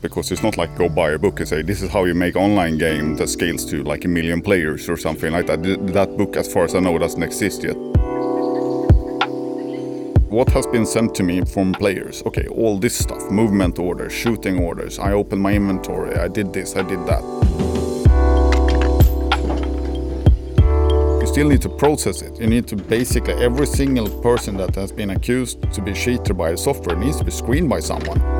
because 0.00 0.30
it's 0.30 0.42
not 0.42 0.56
like 0.56 0.76
go 0.76 0.88
buy 0.88 1.10
a 1.10 1.18
book 1.18 1.40
and 1.40 1.48
say 1.48 1.62
this 1.62 1.82
is 1.82 1.90
how 1.90 2.04
you 2.04 2.14
make 2.14 2.36
online 2.36 2.78
game 2.78 3.16
that 3.16 3.28
scales 3.28 3.64
to 3.64 3.82
like 3.82 4.04
a 4.04 4.08
million 4.08 4.40
players 4.40 4.88
or 4.88 4.96
something 4.96 5.32
like 5.32 5.46
that. 5.46 5.62
That 5.62 6.16
book, 6.16 6.36
as 6.36 6.52
far 6.52 6.64
as 6.64 6.74
I 6.74 6.80
know, 6.80 6.96
doesn't 6.98 7.22
exist 7.22 7.62
yet. 7.64 7.76
What 10.28 10.50
has 10.50 10.66
been 10.66 10.86
sent 10.86 11.14
to 11.16 11.22
me 11.22 11.42
from 11.44 11.72
players? 11.72 12.22
Okay, 12.26 12.46
all 12.48 12.78
this 12.78 12.96
stuff, 12.96 13.30
movement 13.30 13.78
orders, 13.78 14.12
shooting 14.12 14.58
orders. 14.58 14.98
I 14.98 15.12
opened 15.12 15.40
my 15.40 15.54
inventory. 15.54 16.14
I 16.16 16.28
did 16.28 16.52
this. 16.52 16.76
I 16.76 16.82
did 16.82 17.04
that. 17.06 17.22
You 21.20 21.26
still 21.26 21.48
need 21.48 21.62
to 21.62 21.70
process 21.70 22.22
it. 22.22 22.38
You 22.40 22.46
need 22.46 22.68
to 22.68 22.76
basically 22.76 23.34
every 23.34 23.66
single 23.66 24.08
person 24.20 24.56
that 24.58 24.74
has 24.76 24.92
been 24.92 25.10
accused 25.10 25.72
to 25.72 25.82
be 25.82 25.92
cheated 25.92 26.36
by 26.36 26.52
the 26.52 26.58
software 26.58 26.96
needs 26.96 27.16
to 27.16 27.24
be 27.24 27.32
screened 27.32 27.68
by 27.68 27.80
someone. 27.80 28.37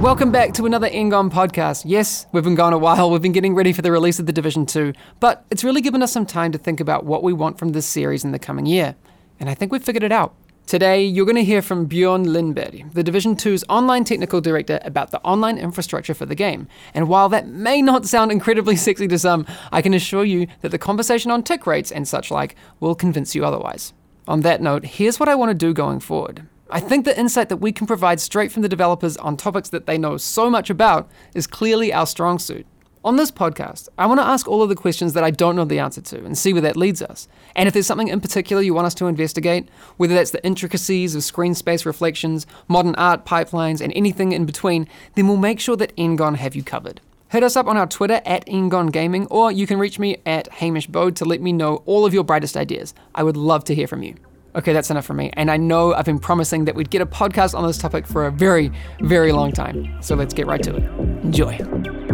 Welcome 0.00 0.30
back 0.30 0.52
to 0.54 0.66
another 0.66 0.90
Engon 0.90 1.30
podcast. 1.30 1.84
Yes, 1.86 2.26
we've 2.30 2.44
been 2.44 2.54
gone 2.54 2.74
a 2.74 2.78
while. 2.78 3.10
We've 3.10 3.22
been 3.22 3.32
getting 3.32 3.54
ready 3.54 3.72
for 3.72 3.80
the 3.80 3.90
release 3.90 4.18
of 4.18 4.26
The 4.26 4.32
Division 4.32 4.66
2, 4.66 4.92
but 5.20 5.44
it's 5.50 5.64
really 5.64 5.80
given 5.80 6.02
us 6.02 6.12
some 6.12 6.26
time 6.26 6.52
to 6.52 6.58
think 6.58 6.80
about 6.80 7.06
what 7.06 7.22
we 7.22 7.32
want 7.32 7.58
from 7.58 7.70
this 7.70 7.86
series 7.86 8.22
in 8.22 8.30
the 8.30 8.38
coming 8.38 8.66
year. 8.66 8.94
And 9.40 9.48
I 9.48 9.54
think 9.54 9.72
we've 9.72 9.82
figured 9.82 10.02
it 10.02 10.12
out. 10.12 10.34
Today, 10.66 11.02
you're 11.02 11.24
going 11.24 11.36
to 11.36 11.44
hear 11.44 11.62
from 11.62 11.86
Bjorn 11.86 12.26
Lindberg, 12.26 12.92
the 12.92 13.02
Division 13.02 13.36
2's 13.36 13.64
online 13.70 14.04
technical 14.04 14.42
director, 14.42 14.80
about 14.82 15.12
the 15.12 15.20
online 15.22 15.56
infrastructure 15.56 16.12
for 16.12 16.26
the 16.26 16.34
game. 16.34 16.68
And 16.92 17.08
while 17.08 17.30
that 17.30 17.48
may 17.48 17.80
not 17.80 18.04
sound 18.04 18.30
incredibly 18.30 18.76
sexy 18.76 19.08
to 19.08 19.18
some, 19.18 19.46
I 19.72 19.80
can 19.80 19.94
assure 19.94 20.24
you 20.24 20.46
that 20.60 20.68
the 20.68 20.78
conversation 20.78 21.30
on 21.30 21.42
tick 21.42 21.66
rates 21.66 21.90
and 21.90 22.06
such 22.06 22.30
like 22.30 22.54
will 22.80 22.94
convince 22.94 23.34
you 23.34 23.46
otherwise. 23.46 23.94
On 24.28 24.42
that 24.42 24.60
note, 24.60 24.84
here's 24.84 25.18
what 25.18 25.28
I 25.30 25.34
want 25.34 25.50
to 25.50 25.54
do 25.54 25.72
going 25.72 26.00
forward. 26.00 26.46
I 26.68 26.80
think 26.80 27.04
the 27.04 27.18
insight 27.18 27.48
that 27.50 27.58
we 27.58 27.70
can 27.70 27.86
provide 27.86 28.20
straight 28.20 28.50
from 28.50 28.62
the 28.62 28.68
developers 28.68 29.16
on 29.18 29.36
topics 29.36 29.68
that 29.68 29.86
they 29.86 29.96
know 29.96 30.16
so 30.16 30.50
much 30.50 30.68
about 30.68 31.08
is 31.32 31.46
clearly 31.46 31.92
our 31.92 32.08
strong 32.08 32.40
suit. 32.40 32.66
On 33.04 33.14
this 33.14 33.30
podcast, 33.30 33.88
I 33.96 34.06
want 34.06 34.18
to 34.18 34.26
ask 34.26 34.48
all 34.48 34.64
of 34.64 34.68
the 34.68 34.74
questions 34.74 35.12
that 35.12 35.22
I 35.22 35.30
don't 35.30 35.54
know 35.54 35.64
the 35.64 35.78
answer 35.78 36.00
to 36.00 36.24
and 36.24 36.36
see 36.36 36.52
where 36.52 36.62
that 36.62 36.76
leads 36.76 37.00
us. 37.00 37.28
And 37.54 37.68
if 37.68 37.72
there's 37.72 37.86
something 37.86 38.08
in 38.08 38.20
particular 38.20 38.62
you 38.62 38.74
want 38.74 38.88
us 38.88 38.94
to 38.94 39.06
investigate, 39.06 39.68
whether 39.96 40.12
that's 40.12 40.32
the 40.32 40.44
intricacies 40.44 41.14
of 41.14 41.22
screen 41.22 41.54
space 41.54 41.86
reflections, 41.86 42.48
modern 42.66 42.96
art 42.96 43.24
pipelines, 43.24 43.80
and 43.80 43.92
anything 43.92 44.32
in 44.32 44.44
between, 44.44 44.88
then 45.14 45.28
we'll 45.28 45.36
make 45.36 45.60
sure 45.60 45.76
that 45.76 45.94
Engon 45.94 46.34
have 46.34 46.56
you 46.56 46.64
covered. 46.64 47.00
Hit 47.28 47.44
us 47.44 47.54
up 47.54 47.68
on 47.68 47.76
our 47.76 47.86
Twitter 47.86 48.20
at 48.26 48.44
Engon 48.46 48.90
Gaming, 48.90 49.28
or 49.28 49.52
you 49.52 49.68
can 49.68 49.78
reach 49.78 50.00
me 50.00 50.16
at 50.26 50.48
Hamish 50.54 50.88
Bode 50.88 51.14
to 51.14 51.24
let 51.24 51.40
me 51.40 51.52
know 51.52 51.84
all 51.86 52.06
of 52.06 52.12
your 52.12 52.24
brightest 52.24 52.56
ideas. 52.56 52.92
I 53.14 53.22
would 53.22 53.36
love 53.36 53.62
to 53.64 53.74
hear 53.74 53.86
from 53.86 54.02
you. 54.02 54.16
Okay, 54.56 54.72
that's 54.72 54.90
enough 54.90 55.04
for 55.04 55.14
me. 55.14 55.30
And 55.34 55.50
I 55.50 55.58
know 55.58 55.92
I've 55.92 56.06
been 56.06 56.18
promising 56.18 56.64
that 56.64 56.74
we'd 56.74 56.90
get 56.90 57.02
a 57.02 57.06
podcast 57.06 57.54
on 57.54 57.66
this 57.66 57.76
topic 57.76 58.06
for 58.06 58.26
a 58.26 58.32
very, 58.32 58.72
very 59.00 59.32
long 59.32 59.52
time. 59.52 60.00
So 60.00 60.14
let's 60.14 60.32
get 60.32 60.46
right 60.46 60.62
to 60.62 60.76
it. 60.76 60.84
Enjoy. 61.22 62.05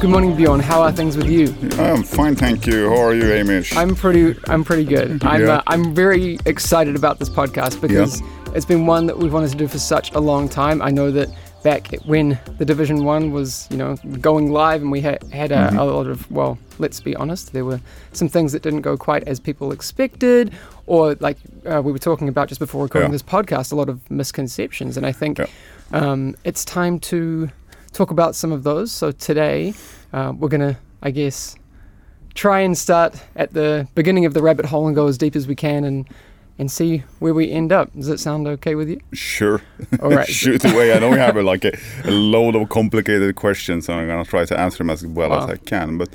Good 0.00 0.10
morning, 0.10 0.36
Bjorn. 0.36 0.60
How 0.60 0.80
are 0.82 0.92
things 0.92 1.16
with 1.16 1.28
you? 1.28 1.52
I'm 1.76 2.04
fine, 2.04 2.36
thank 2.36 2.66
you. 2.68 2.88
How 2.88 3.02
are 3.06 3.14
you, 3.14 3.24
Amish? 3.24 3.76
I'm 3.76 3.96
pretty. 3.96 4.38
I'm 4.46 4.62
pretty 4.62 4.84
good. 4.84 5.24
I'm. 5.24 5.40
Yeah. 5.40 5.54
Uh, 5.56 5.62
I'm 5.66 5.92
very 5.92 6.38
excited 6.46 6.94
about 6.94 7.18
this 7.18 7.28
podcast 7.28 7.80
because 7.80 8.22
it's 8.54 8.64
been 8.64 8.86
one 8.86 9.06
that 9.06 9.18
we've 9.18 9.32
wanted 9.32 9.50
to 9.50 9.56
do 9.56 9.66
for 9.66 9.78
such 9.80 10.12
a 10.12 10.20
long 10.20 10.48
time. 10.48 10.80
I 10.82 10.90
know 10.90 11.10
that 11.10 11.28
back 11.64 11.88
when 12.04 12.38
the 12.58 12.64
Division 12.64 13.02
One 13.04 13.32
was, 13.32 13.66
you 13.72 13.76
know, 13.76 13.96
going 14.20 14.52
live, 14.52 14.82
and 14.82 14.92
we 14.92 15.00
had 15.00 15.20
had 15.32 15.50
a, 15.50 15.56
Mm-hmm. 15.56 15.78
a 15.78 15.84
lot 15.84 16.06
of. 16.06 16.30
Well, 16.30 16.58
let's 16.78 17.00
be 17.00 17.16
honest. 17.16 17.52
There 17.52 17.64
were 17.64 17.80
some 18.12 18.28
things 18.28 18.52
that 18.52 18.62
didn't 18.62 18.82
go 18.82 18.96
quite 18.96 19.26
as 19.26 19.40
people 19.40 19.72
expected, 19.72 20.52
or 20.86 21.16
like 21.18 21.38
uh, 21.66 21.82
we 21.82 21.90
were 21.90 21.98
talking 21.98 22.28
about 22.28 22.48
just 22.48 22.60
before 22.60 22.84
recording 22.84 23.10
Yeah. 23.10 23.14
this 23.14 23.22
podcast, 23.24 23.72
a 23.72 23.74
lot 23.74 23.88
of 23.88 24.08
misconceptions. 24.12 24.96
And 24.96 25.04
I 25.04 25.10
think 25.12 25.38
Yeah. 25.38 25.46
um, 25.92 26.36
it's 26.44 26.64
time 26.64 27.00
to 27.00 27.50
talk 27.98 28.10
about 28.12 28.36
some 28.36 28.52
of 28.52 28.62
those. 28.62 28.92
So 28.92 29.10
today, 29.10 29.74
uh, 30.12 30.32
we're 30.36 30.48
gonna, 30.48 30.78
I 31.02 31.10
guess, 31.10 31.56
try 32.34 32.60
and 32.60 32.78
start 32.78 33.20
at 33.34 33.52
the 33.52 33.88
beginning 33.94 34.24
of 34.24 34.34
the 34.34 34.40
rabbit 34.40 34.66
hole 34.66 34.86
and 34.86 34.94
go 34.94 35.08
as 35.08 35.18
deep 35.18 35.34
as 35.34 35.46
we 35.46 35.56
can 35.56 35.84
and 35.84 36.08
and 36.60 36.70
see 36.70 37.04
where 37.20 37.34
we 37.34 37.50
end 37.52 37.70
up. 37.72 37.92
Does 37.94 38.06
that 38.06 38.18
sound 38.18 38.48
okay 38.48 38.74
with 38.74 38.88
you? 38.88 39.00
Sure. 39.12 39.60
All 40.02 40.10
right. 40.10 40.26
Shoot 40.42 40.64
away. 40.64 40.92
I 40.92 40.98
know 40.98 41.10
we 41.10 41.16
have 41.16 41.36
a, 41.36 41.42
like 41.42 41.64
a, 41.64 41.72
a 42.04 42.10
load 42.10 42.56
of 42.56 42.68
complicated 42.68 43.36
questions, 43.36 43.88
and 43.88 44.00
I'm 44.00 44.06
gonna 44.06 44.24
try 44.24 44.44
to 44.44 44.58
answer 44.58 44.78
them 44.78 44.90
as 44.90 45.04
well 45.04 45.32
as 45.34 45.50
I 45.50 45.56
can. 45.56 45.98
But 45.98 46.08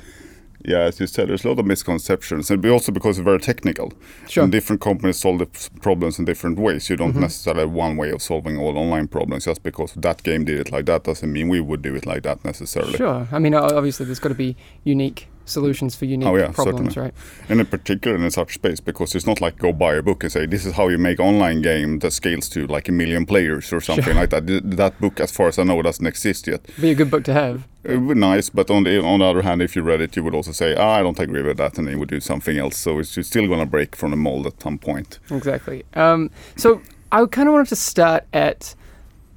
yeah, 0.64 0.78
as 0.80 0.98
you 0.98 1.06
said, 1.06 1.28
there's 1.28 1.44
a 1.44 1.48
lot 1.48 1.58
of 1.58 1.66
misconceptions, 1.66 2.50
and 2.50 2.64
also 2.66 2.90
because 2.90 3.18
it's 3.18 3.24
very 3.24 3.38
technical. 3.38 3.92
Sure. 4.28 4.44
And 4.44 4.52
different 4.52 4.80
companies 4.80 5.18
solve 5.20 5.38
the 5.38 5.46
problems 5.80 6.18
in 6.18 6.24
different 6.24 6.58
ways. 6.58 6.88
You 6.90 6.96
don't 6.96 7.12
Mm-hmm. 7.12 7.20
necessarily 7.20 7.60
have 7.62 7.70
one 7.70 7.96
way 7.96 8.10
of 8.10 8.22
solving 8.22 8.56
all 8.58 8.76
online 8.78 9.08
problems. 9.08 9.44
Just 9.44 9.62
because 9.62 9.92
that 9.94 10.22
game 10.22 10.44
did 10.44 10.58
it 10.58 10.72
like 10.72 10.86
that 10.86 11.04
doesn't 11.04 11.30
mean 11.32 11.48
we 11.48 11.60
would 11.60 11.82
do 11.82 11.94
it 11.94 12.06
like 12.06 12.22
that 12.22 12.44
necessarily. 12.44 12.96
Sure. 12.96 13.28
I 13.30 13.38
mean, 13.38 13.54
obviously, 13.54 14.06
there's 14.06 14.18
got 14.18 14.30
to 14.30 14.34
be 14.34 14.56
unique 14.84 15.28
solutions 15.46 15.94
for 15.94 16.04
unique 16.04 16.28
Oh, 16.28 16.36
yeah, 16.36 16.50
problems, 16.52 16.94
certainly. 16.94 17.10
right? 17.10 17.14
And 17.48 17.60
in 17.60 17.66
particular 17.66 18.16
in 18.16 18.30
such 18.30 18.54
space, 18.54 18.80
because 18.80 19.14
it's 19.14 19.26
not 19.26 19.40
like 19.40 19.58
go 19.58 19.72
buy 19.72 19.94
a 19.94 20.02
book 20.02 20.22
and 20.24 20.32
say 20.32 20.46
this 20.46 20.64
is 20.64 20.74
how 20.74 20.88
you 20.88 20.98
make 20.98 21.20
online 21.20 21.62
game 21.62 21.98
that 22.00 22.12
scales 22.12 22.48
to 22.50 22.66
like 22.66 22.88
a 22.88 22.92
million 22.92 23.26
players 23.26 23.72
or 23.72 23.80
something 23.80 24.16
like 24.16 24.30
that. 24.30 24.46
That 24.46 25.00
book, 25.00 25.20
as 25.20 25.30
far 25.30 25.48
as 25.48 25.58
I 25.58 25.64
know, 25.64 25.80
doesn't 25.82 26.06
exist 26.06 26.46
yet. 26.46 26.62
Be 26.80 26.90
a 26.90 26.94
good 26.94 27.10
book 27.10 27.24
to 27.24 27.32
have. 27.32 27.66
It 27.84 27.98
would 27.98 28.14
be 28.14 28.20
nice, 28.20 28.48
but 28.48 28.70
on 28.70 28.84
the 28.84 29.02
on 29.02 29.18
the 29.18 29.26
other 29.26 29.42
hand, 29.42 29.60
if 29.60 29.76
you 29.76 29.82
read 29.82 30.00
it, 30.00 30.16
you 30.16 30.24
would 30.24 30.34
also 30.34 30.52
say, 30.52 30.74
ah, 30.74 30.94
I 30.98 31.02
don't 31.02 31.18
agree 31.18 31.42
with 31.42 31.58
that, 31.58 31.76
and 31.76 31.86
then 31.86 31.92
you 31.94 31.98
would 32.00 32.08
do 32.08 32.20
something 32.20 32.56
else. 32.58 32.76
So 32.78 32.98
it's 32.98 33.10
still 33.26 33.46
gonna 33.46 33.66
break 33.66 33.94
from 33.94 34.10
the 34.12 34.16
mold 34.16 34.46
at 34.46 34.62
some 34.62 34.78
point. 34.78 35.18
Exactly. 35.30 35.84
Um, 35.94 36.30
so 36.56 36.80
I 37.12 37.26
kind 37.26 37.48
of 37.48 37.52
wanted 37.52 37.68
to 37.68 37.76
start 37.76 38.24
at 38.32 38.74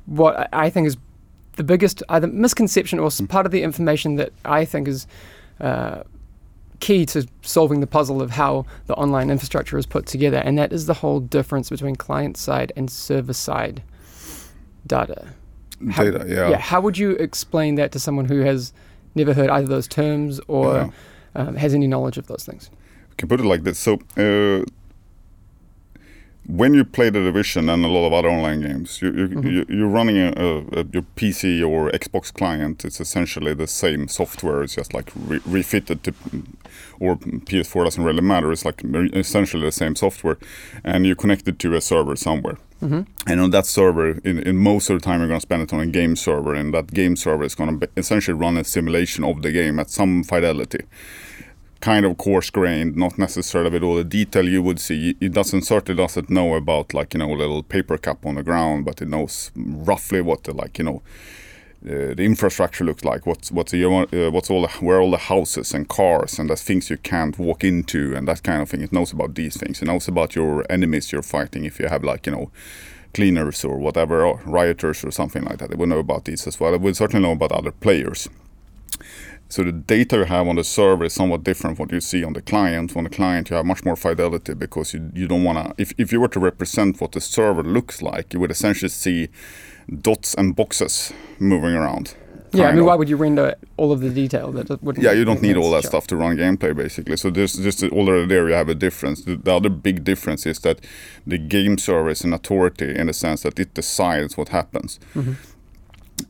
what 0.06 0.38
I 0.54 0.68
I 0.68 0.70
think 0.70 0.88
is 0.88 0.96
the 1.58 1.64
biggest 1.64 2.04
either 2.08 2.28
misconception 2.28 3.00
or 3.00 3.10
part 3.28 3.46
of 3.46 3.52
the 3.52 3.64
information 3.64 4.16
that 4.16 4.32
I 4.46 4.64
think 4.64 4.88
is 4.88 5.08
uh, 5.60 6.04
key 6.80 7.06
to 7.08 7.28
solving 7.42 7.80
the 7.80 7.88
puzzle 7.88 8.22
of 8.22 8.32
how 8.32 8.66
the 8.86 8.94
online 8.96 9.30
infrastructure 9.30 9.78
is 9.78 9.86
put 9.86 10.06
together, 10.06 10.38
and 10.38 10.58
that 10.58 10.72
is 10.72 10.86
the 10.86 10.94
whole 10.96 11.20
difference 11.20 11.70
between 11.70 11.96
client 11.96 12.38
side 12.38 12.72
and 12.76 12.90
server 12.92 13.34
side 13.34 13.82
data. 14.86 15.28
How- 15.92 16.04
Data, 16.04 16.26
yeah. 16.28 16.50
Yeah. 16.50 16.58
How 16.58 16.82
would 16.82 16.98
you 16.98 17.12
explain 17.12 17.76
that 17.76 17.92
to 17.92 18.00
someone 18.00 18.26
who 18.26 18.40
has 18.42 18.74
never 19.16 19.34
heard 19.34 19.50
either 19.50 19.68
those 19.68 19.88
terms 19.88 20.40
or 20.48 20.74
Yeah. 20.76 20.90
um, 21.36 21.56
has 21.56 21.74
any 21.74 21.88
knowledge 21.88 22.18
of 22.18 22.28
those 22.28 22.44
things? 22.46 22.70
We 23.10 23.16
can 23.18 23.28
put 23.30 23.40
it 23.40 23.46
like 23.46 23.64
this. 23.64 23.78
So, 23.80 23.94
uh, 24.18 24.66
when 26.48 26.74
you 26.74 26.86
play 26.86 27.10
the 27.10 27.20
Division 27.22 27.70
and 27.70 27.84
a 27.84 27.88
lot 27.90 28.08
of 28.08 28.14
other 28.14 28.30
online 28.30 28.62
games, 28.62 29.02
you, 29.02 29.12
you, 29.12 29.28
Mm-hmm. 29.28 29.48
you, 29.48 29.66
you're 29.70 29.88
running 29.90 30.18
a, 30.18 30.32
a, 30.38 30.58
a, 30.80 30.86
your 30.94 31.04
PC 31.18 31.68
or 31.68 31.92
Xbox 31.92 32.34
client. 32.34 32.86
It's 32.86 33.00
essentially 33.02 33.54
the 33.54 33.68
same 33.68 34.08
software. 34.08 34.64
It's 34.64 34.76
just 34.76 34.94
like 34.94 35.12
re- 35.16 35.42
refitted 35.46 36.04
to, 36.04 36.14
or 37.00 37.18
PS4 37.18 37.84
doesn't 37.84 38.04
really 38.04 38.22
matter. 38.22 38.52
It's 38.52 38.64
like 38.64 38.82
essentially 39.14 39.66
the 39.66 39.72
same 39.72 39.96
software, 39.96 40.38
and 40.84 41.06
you 41.06 41.16
connect 41.16 41.48
it 41.50 41.60
to 41.60 41.76
a 41.76 41.82
server 41.82 42.16
somewhere. 42.16 42.58
And 43.26 43.42
on 43.42 43.50
that 43.52 43.66
server, 43.66 44.20
in, 44.24 44.38
in 44.40 44.56
most 44.56 44.90
of 44.92 45.00
the 45.00 45.04
time, 45.04 45.20
you're 45.20 45.28
going 45.28 45.40
to 45.40 45.48
spend 45.50 45.64
it 45.64 45.74
on 45.74 45.80
a 45.80 45.88
game 45.88 46.16
server, 46.16 46.54
and 46.54 46.74
that 46.76 46.94
game 46.94 47.16
server 47.16 47.44
is 47.44 47.56
going 47.56 47.80
to 47.80 47.90
essentially 47.98 48.38
run 48.38 48.56
a 48.56 48.64
simulation 48.64 49.24
of 49.24 49.42
the 49.42 49.52
game 49.52 49.80
at 49.80 49.90
some 49.90 50.24
fidelity 50.24 50.86
kind 51.80 52.06
of 52.06 52.18
coarse 52.18 52.50
grained, 52.50 52.96
not 52.96 53.18
necessarily 53.18 53.70
with 53.70 53.84
all 53.84 53.96
the 53.96 54.04
detail 54.04 54.48
you 54.48 54.62
would 54.62 54.80
see. 54.80 55.16
It 55.20 55.34
doesn't 55.34 55.64
certainly 55.64 56.02
doesn't 56.02 56.30
know 56.30 56.56
about 56.56 56.94
like 56.94 57.14
you 57.14 57.20
know 57.20 57.34
a 57.34 57.36
little 57.36 57.64
paper 57.64 57.98
cup 57.98 58.26
on 58.26 58.36
the 58.36 58.44
ground, 58.44 58.86
but 58.86 59.02
it 59.02 59.08
knows 59.08 59.52
roughly 59.56 60.22
what 60.22 60.44
the 60.44 60.54
like 60.54 60.78
you 60.78 60.86
know 60.86 61.02
uh, 61.86 62.14
the 62.16 62.24
infrastructure 62.24 62.84
looks 62.84 63.04
like. 63.06 63.26
What's 63.26 63.52
what's 63.52 63.72
the, 63.72 63.86
uh, 63.86 64.32
what's 64.32 64.50
all 64.50 64.64
the, 64.64 64.68
where 64.86 65.00
all 65.00 65.12
the 65.12 65.18
houses 65.18 65.74
and 65.74 65.88
cars 65.88 66.40
and 66.40 66.50
the 66.50 66.56
things 66.56 66.90
you 66.90 66.98
can't 66.98 67.38
walk 67.38 67.64
into 67.64 68.16
and 68.16 68.28
that 68.28 68.44
kind 68.44 68.62
of 68.62 68.70
thing. 68.70 68.82
It 68.82 68.92
knows 68.92 69.12
about 69.12 69.36
these 69.36 69.58
things. 69.58 69.82
It 69.82 69.86
knows 69.86 70.08
about 70.08 70.36
your 70.36 70.66
enemies 70.70 71.12
you're 71.12 71.22
fighting. 71.22 71.66
If 71.66 71.80
you 71.80 71.88
have 71.88 72.04
like 72.04 72.26
you 72.26 72.32
know 72.32 72.52
cleaners 73.14 73.64
or 73.64 73.78
whatever 73.78 74.26
or 74.26 74.42
rioters 74.46 75.04
or 75.04 75.12
something 75.12 75.44
like 75.44 75.60
that, 75.60 75.72
it 75.72 75.78
will 75.78 75.88
know 75.88 76.00
about 76.00 76.26
these 76.26 76.48
as 76.48 76.60
well. 76.60 76.74
It 76.74 76.82
will 76.82 76.94
certainly 76.94 77.26
know 77.26 77.34
about 77.34 77.52
other 77.52 77.72
players. 77.72 78.28
So 79.50 79.64
the 79.64 79.72
data 79.72 80.18
you 80.18 80.24
have 80.26 80.48
on 80.48 80.56
the 80.56 80.64
server 80.64 81.06
is 81.06 81.14
somewhat 81.14 81.44
different 81.44 81.78
from 81.78 81.86
what 81.86 81.94
you 81.94 82.02
see 82.02 82.24
on 82.24 82.34
the 82.34 82.42
client. 82.42 82.96
On 82.98 83.04
the 83.06 83.10
client, 83.10 83.50
you 83.50 83.56
have 83.56 83.66
much 83.66 83.86
more 83.86 83.96
fidelity 83.96 84.54
because 84.54 84.94
you, 84.94 85.12
you 85.14 85.28
don't 85.28 85.44
want 85.44 85.58
to. 85.58 85.82
If, 85.82 85.94
if 85.98 86.12
you 86.12 86.20
were 86.20 86.28
to 86.30 86.40
represent 86.40 87.00
what 87.00 87.14
the 87.14 87.22
server 87.22 87.64
looks 87.64 88.02
like, 88.02 88.34
you 88.34 88.40
would 88.42 88.52
essentially 88.52 88.90
see 88.90 89.30
dots 90.02 90.34
and 90.34 90.56
boxes 90.56 91.14
moving 91.40 91.74
around. 91.74 92.16
Yeah, 92.54 92.68
I 92.68 92.72
mean, 92.72 92.80
of. 92.80 92.86
why 92.86 92.96
would 92.96 93.10
you 93.10 93.18
render 93.18 93.56
all 93.76 93.92
of 93.92 94.00
the 94.00 94.10
detail? 94.10 94.52
That 94.52 94.82
wouldn't. 94.82 95.04
Yeah, 95.04 95.12
you 95.12 95.26
don't 95.26 95.42
need 95.42 95.58
all 95.58 95.72
that 95.72 95.84
sense. 95.84 95.92
stuff 95.92 96.08
to 96.08 96.16
run 96.16 96.38
gameplay 96.38 96.76
basically. 96.76 97.18
So 97.18 97.30
there's 97.30 97.54
just 97.54 97.84
already 97.84 98.26
there 98.26 98.48
you 98.48 98.56
have 98.56 98.70
a 98.70 98.76
difference. 98.76 99.24
The, 99.24 99.36
the 99.36 99.54
other 99.54 99.70
big 99.70 100.04
difference 100.04 100.46
is 100.46 100.60
that 100.60 100.80
the 101.26 101.38
game 101.38 101.78
server 101.78 102.10
is 102.10 102.24
an 102.24 102.34
authority 102.34 102.96
in 102.96 103.08
the 103.08 103.14
sense 103.14 103.44
that 103.44 103.60
it 103.60 103.74
decides 103.74 104.38
what 104.38 104.50
happens. 104.50 105.00
Mhm. 105.14 105.36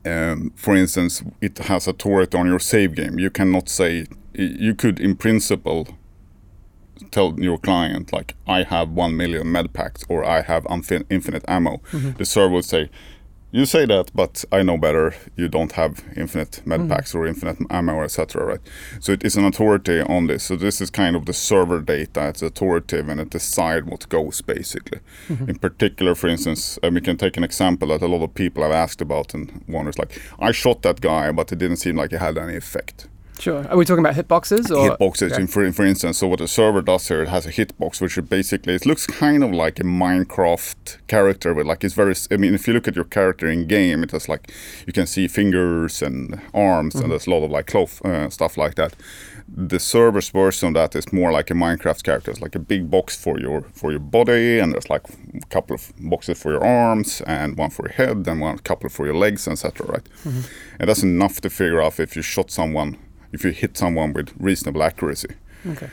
Um, 0.06 0.52
for 0.56 0.76
instance, 0.76 1.24
it 1.42 1.58
has 1.60 1.88
authority 1.88 2.38
on 2.38 2.48
your 2.48 2.60
save 2.60 2.96
game. 2.96 3.20
You 3.20 3.30
cannot 3.30 3.70
say 3.70 4.06
you 4.34 4.76
could, 4.76 5.00
in 5.00 5.16
principle, 5.16 5.88
tell 7.12 7.40
your 7.40 7.58
client 7.58 8.12
like, 8.12 8.36
"I 8.48 8.64
have 8.64 8.90
one 8.90 9.16
million 9.16 9.52
med 9.52 9.74
packs" 9.74 10.04
or 10.10 10.26
"I 10.26 10.42
have 10.42 10.64
unfin- 10.66 11.06
infinite 11.10 11.44
ammo." 11.48 11.78
Mm-hmm. 11.92 12.12
The 12.18 12.26
server 12.26 12.54
would 12.56 12.66
say, 12.66 12.90
"You 13.58 13.66
say 13.66 13.86
that, 13.94 14.08
but 14.14 14.46
I 14.58 14.60
know 14.68 14.78
better. 14.78 15.08
You 15.36 15.48
don't 15.58 15.72
have 15.82 15.94
infinite 16.16 16.62
med 16.66 16.82
Mhm. 16.82 16.90
packs 16.90 17.16
or 17.16 17.28
infinite 17.28 17.58
ammo, 17.70 18.04
etc." 18.04 18.46
Right? 18.52 18.64
So 19.00 19.12
it 19.12 19.24
is 19.26 19.36
an 19.36 19.46
authority 19.46 20.00
on 20.16 20.28
this. 20.28 20.44
So 20.44 20.56
this 20.56 20.82
is 20.82 20.90
kind 20.92 21.16
of 21.16 21.26
the 21.26 21.34
server 21.34 21.82
data. 21.82 22.22
It's 22.30 22.44
authoritative 22.44 23.10
and 23.12 23.20
it 23.20 23.30
decides 23.32 23.86
what 23.92 24.10
goes 24.10 24.42
basically. 24.42 25.00
Mhm. 25.30 25.50
In 25.50 25.58
particular, 25.68 26.16
for 26.16 26.28
instance, 26.30 26.80
we 26.96 27.02
can 27.02 27.18
take 27.18 27.36
an 27.38 27.44
example 27.44 27.88
that 27.90 28.02
a 28.02 28.08
lot 28.08 28.24
of 28.24 28.34
people 28.34 28.62
have 28.64 28.76
asked 28.84 29.02
about 29.02 29.34
and 29.34 29.46
wonders 29.68 29.98
like, 29.98 30.12
I 30.40 30.52
shot 30.52 30.82
that 30.84 31.02
guy, 31.02 31.32
but 31.32 31.52
it 31.52 31.60
didn't 31.60 31.78
seem 31.78 31.96
like 32.02 32.14
it 32.14 32.20
had 32.20 32.38
any 32.38 32.56
effect. 32.56 33.08
Sure. 33.40 33.68
Are 33.70 33.78
we 33.78 33.86
talking 33.86 34.04
about 34.06 34.16
hitboxes 34.16 34.72
or 34.76 34.90
hitboxes, 34.98 35.32
Okay. 35.32 35.42
in, 35.42 35.48
for, 35.48 35.72
for 35.72 35.86
instance. 35.86 36.18
So 36.18 36.28
what 36.28 36.40
the 36.40 36.48
server 36.48 36.82
does 36.82 37.08
here, 37.08 37.22
it 37.22 37.28
has 37.30 37.46
a 37.46 37.52
hitbox, 37.52 38.02
which 38.02 38.18
is 38.18 38.26
basically 38.28 38.74
it 38.76 38.86
looks 38.86 39.06
kind 39.06 39.44
of 39.44 39.52
like 39.52 39.80
a 39.80 39.84
Minecraft 39.84 40.98
character, 41.08 41.54
with 41.54 41.68
like 41.68 41.84
it's 41.84 41.94
very. 41.94 42.16
I 42.32 42.38
mean, 42.38 42.54
if 42.54 42.68
you 42.68 42.74
look 42.74 42.88
at 42.88 42.96
your 42.96 43.06
character 43.06 43.48
in 43.48 43.68
game, 43.68 44.04
it 44.04 44.12
has 44.12 44.28
like 44.28 44.52
you 44.88 44.94
can 44.94 45.06
see 45.08 45.28
fingers 45.28 46.02
and 46.02 46.42
arms, 46.54 46.96
Mhm. 46.96 47.04
and 47.04 47.12
there's 47.12 47.28
a 47.28 47.30
lot 47.30 47.44
of 47.44 47.52
like 47.52 47.68
cloth 47.68 48.04
uh, 48.06 48.30
stuff 48.30 48.58
like 48.58 48.76
that. 48.76 48.96
The 49.48 49.80
server's 49.80 50.30
version 50.30 50.68
of 50.70 50.74
that 50.74 50.96
is 50.96 51.14
more 51.14 51.32
like 51.32 51.50
a 51.52 51.54
Minecraft 51.54 52.04
character. 52.04 52.32
It's 52.32 52.42
like 52.42 52.56
a 52.56 52.60
big 52.60 52.90
box 52.90 53.16
for 53.16 53.40
your 53.40 53.62
for 53.74 53.92
your 53.92 54.00
body, 54.02 54.60
and 54.60 54.74
there's 54.74 54.90
like 54.90 55.04
a 55.10 55.46
couple 55.50 55.76
of 55.76 55.94
boxes 56.00 56.42
for 56.42 56.52
your 56.52 56.64
arms, 56.66 57.22
and 57.28 57.56
one 57.58 57.70
for 57.70 57.86
your 57.88 57.94
head, 57.94 58.28
and 58.28 58.42
one 58.42 58.58
couple 58.60 58.90
for 58.90 59.06
your 59.06 59.16
legs, 59.16 59.48
etc. 59.48 59.86
Right? 59.88 60.10
Mhm. 60.26 60.50
And 60.80 60.90
that's 60.90 61.04
enough 61.04 61.40
to 61.42 61.50
figure 61.50 61.82
out 61.82 62.00
if 62.00 62.16
you 62.16 62.22
shot 62.24 62.52
someone, 62.52 62.98
if 63.32 63.44
you 63.44 63.52
hit 63.52 63.78
someone 63.78 64.14
with 64.14 64.34
reasonable 64.40 64.84
accuracy. 64.84 65.30
Okay. 65.66 65.90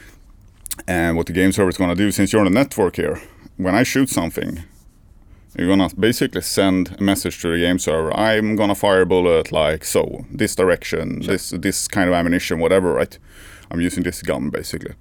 And 0.87 1.17
what 1.17 1.27
the 1.27 1.33
game 1.33 1.53
server 1.53 1.69
is 1.71 1.77
going 1.77 1.91
to 1.91 1.97
do, 1.97 2.11
since 2.11 2.33
you're 2.33 2.41
on 2.41 2.47
a 2.47 2.51
network 2.51 2.97
here, 2.97 3.21
when 3.57 3.75
I 3.75 3.83
shoot 3.85 4.09
something, 4.09 4.63
you're 5.57 5.69
going 5.69 5.89
to 5.89 5.95
basically 5.97 6.41
send 6.41 6.97
a 6.99 7.03
message 7.03 7.41
to 7.43 7.49
the 7.49 7.59
game 7.59 7.79
server. 7.79 8.13
I'm 8.17 8.57
going 8.57 8.71
to 8.71 8.75
fire 8.75 9.03
a 9.03 9.07
bullet 9.07 9.53
like 9.53 9.85
so, 9.85 10.25
this 10.31 10.57
direction, 10.57 11.23
Sure. 11.23 11.33
this 11.33 11.51
this 11.51 11.87
kind 11.89 12.09
of 12.09 12.15
ammunition, 12.15 12.59
whatever, 12.59 12.93
right? 12.93 13.17
I'm 13.71 13.81
using 13.81 14.03
this 14.03 14.21
gun 14.23 14.51
basically. 14.51 14.95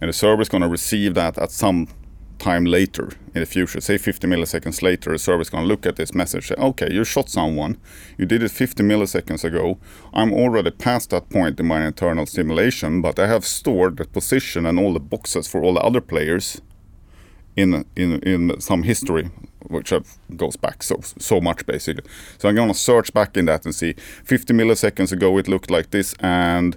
And 0.00 0.08
the 0.08 0.12
server 0.14 0.40
is 0.42 0.48
going 0.48 0.62
to 0.62 0.68
receive 0.68 1.12
that 1.14 1.36
at 1.36 1.50
some 1.50 1.86
time 2.40 2.64
later 2.64 3.10
in 3.34 3.40
the 3.40 3.46
future, 3.46 3.80
say 3.80 3.98
50 3.98 4.26
milliseconds 4.26 4.82
later, 4.82 5.12
the 5.12 5.18
server 5.18 5.42
is 5.42 5.50
going 5.50 5.64
to 5.64 5.68
look 5.68 5.86
at 5.86 5.96
this 5.96 6.14
message, 6.14 6.48
say, 6.48 6.54
okay, 6.56 6.92
you 6.92 7.04
shot 7.04 7.28
someone, 7.28 7.76
you 8.18 8.26
did 8.26 8.42
it 8.42 8.50
50 8.50 8.82
milliseconds 8.82 9.44
ago. 9.44 9.78
I'm 10.12 10.32
already 10.32 10.70
past 10.70 11.10
that 11.10 11.28
point 11.30 11.60
in 11.60 11.66
my 11.66 11.86
internal 11.86 12.26
simulation, 12.26 13.02
but 13.02 13.18
I 13.18 13.28
have 13.28 13.44
stored 13.44 13.98
the 13.98 14.06
position 14.06 14.66
and 14.66 14.78
all 14.78 14.92
the 14.92 15.00
boxes 15.00 15.46
for 15.46 15.62
all 15.62 15.74
the 15.74 15.80
other 15.80 16.00
players 16.00 16.60
in 17.56 17.84
in 17.96 18.20
in 18.20 18.60
some 18.60 18.82
history, 18.82 19.30
which 19.68 19.92
goes 20.36 20.56
back 20.56 20.82
so 20.82 21.00
so 21.18 21.40
much 21.40 21.66
basically. 21.66 22.04
So 22.38 22.48
I'm 22.48 22.54
gonna 22.54 22.74
search 22.74 23.12
back 23.12 23.36
in 23.36 23.46
that 23.46 23.64
and 23.64 23.74
see 23.74 23.94
50 24.24 24.54
milliseconds 24.54 25.12
ago 25.12 25.38
it 25.38 25.48
looked 25.48 25.70
like 25.70 25.90
this, 25.90 26.14
and 26.20 26.76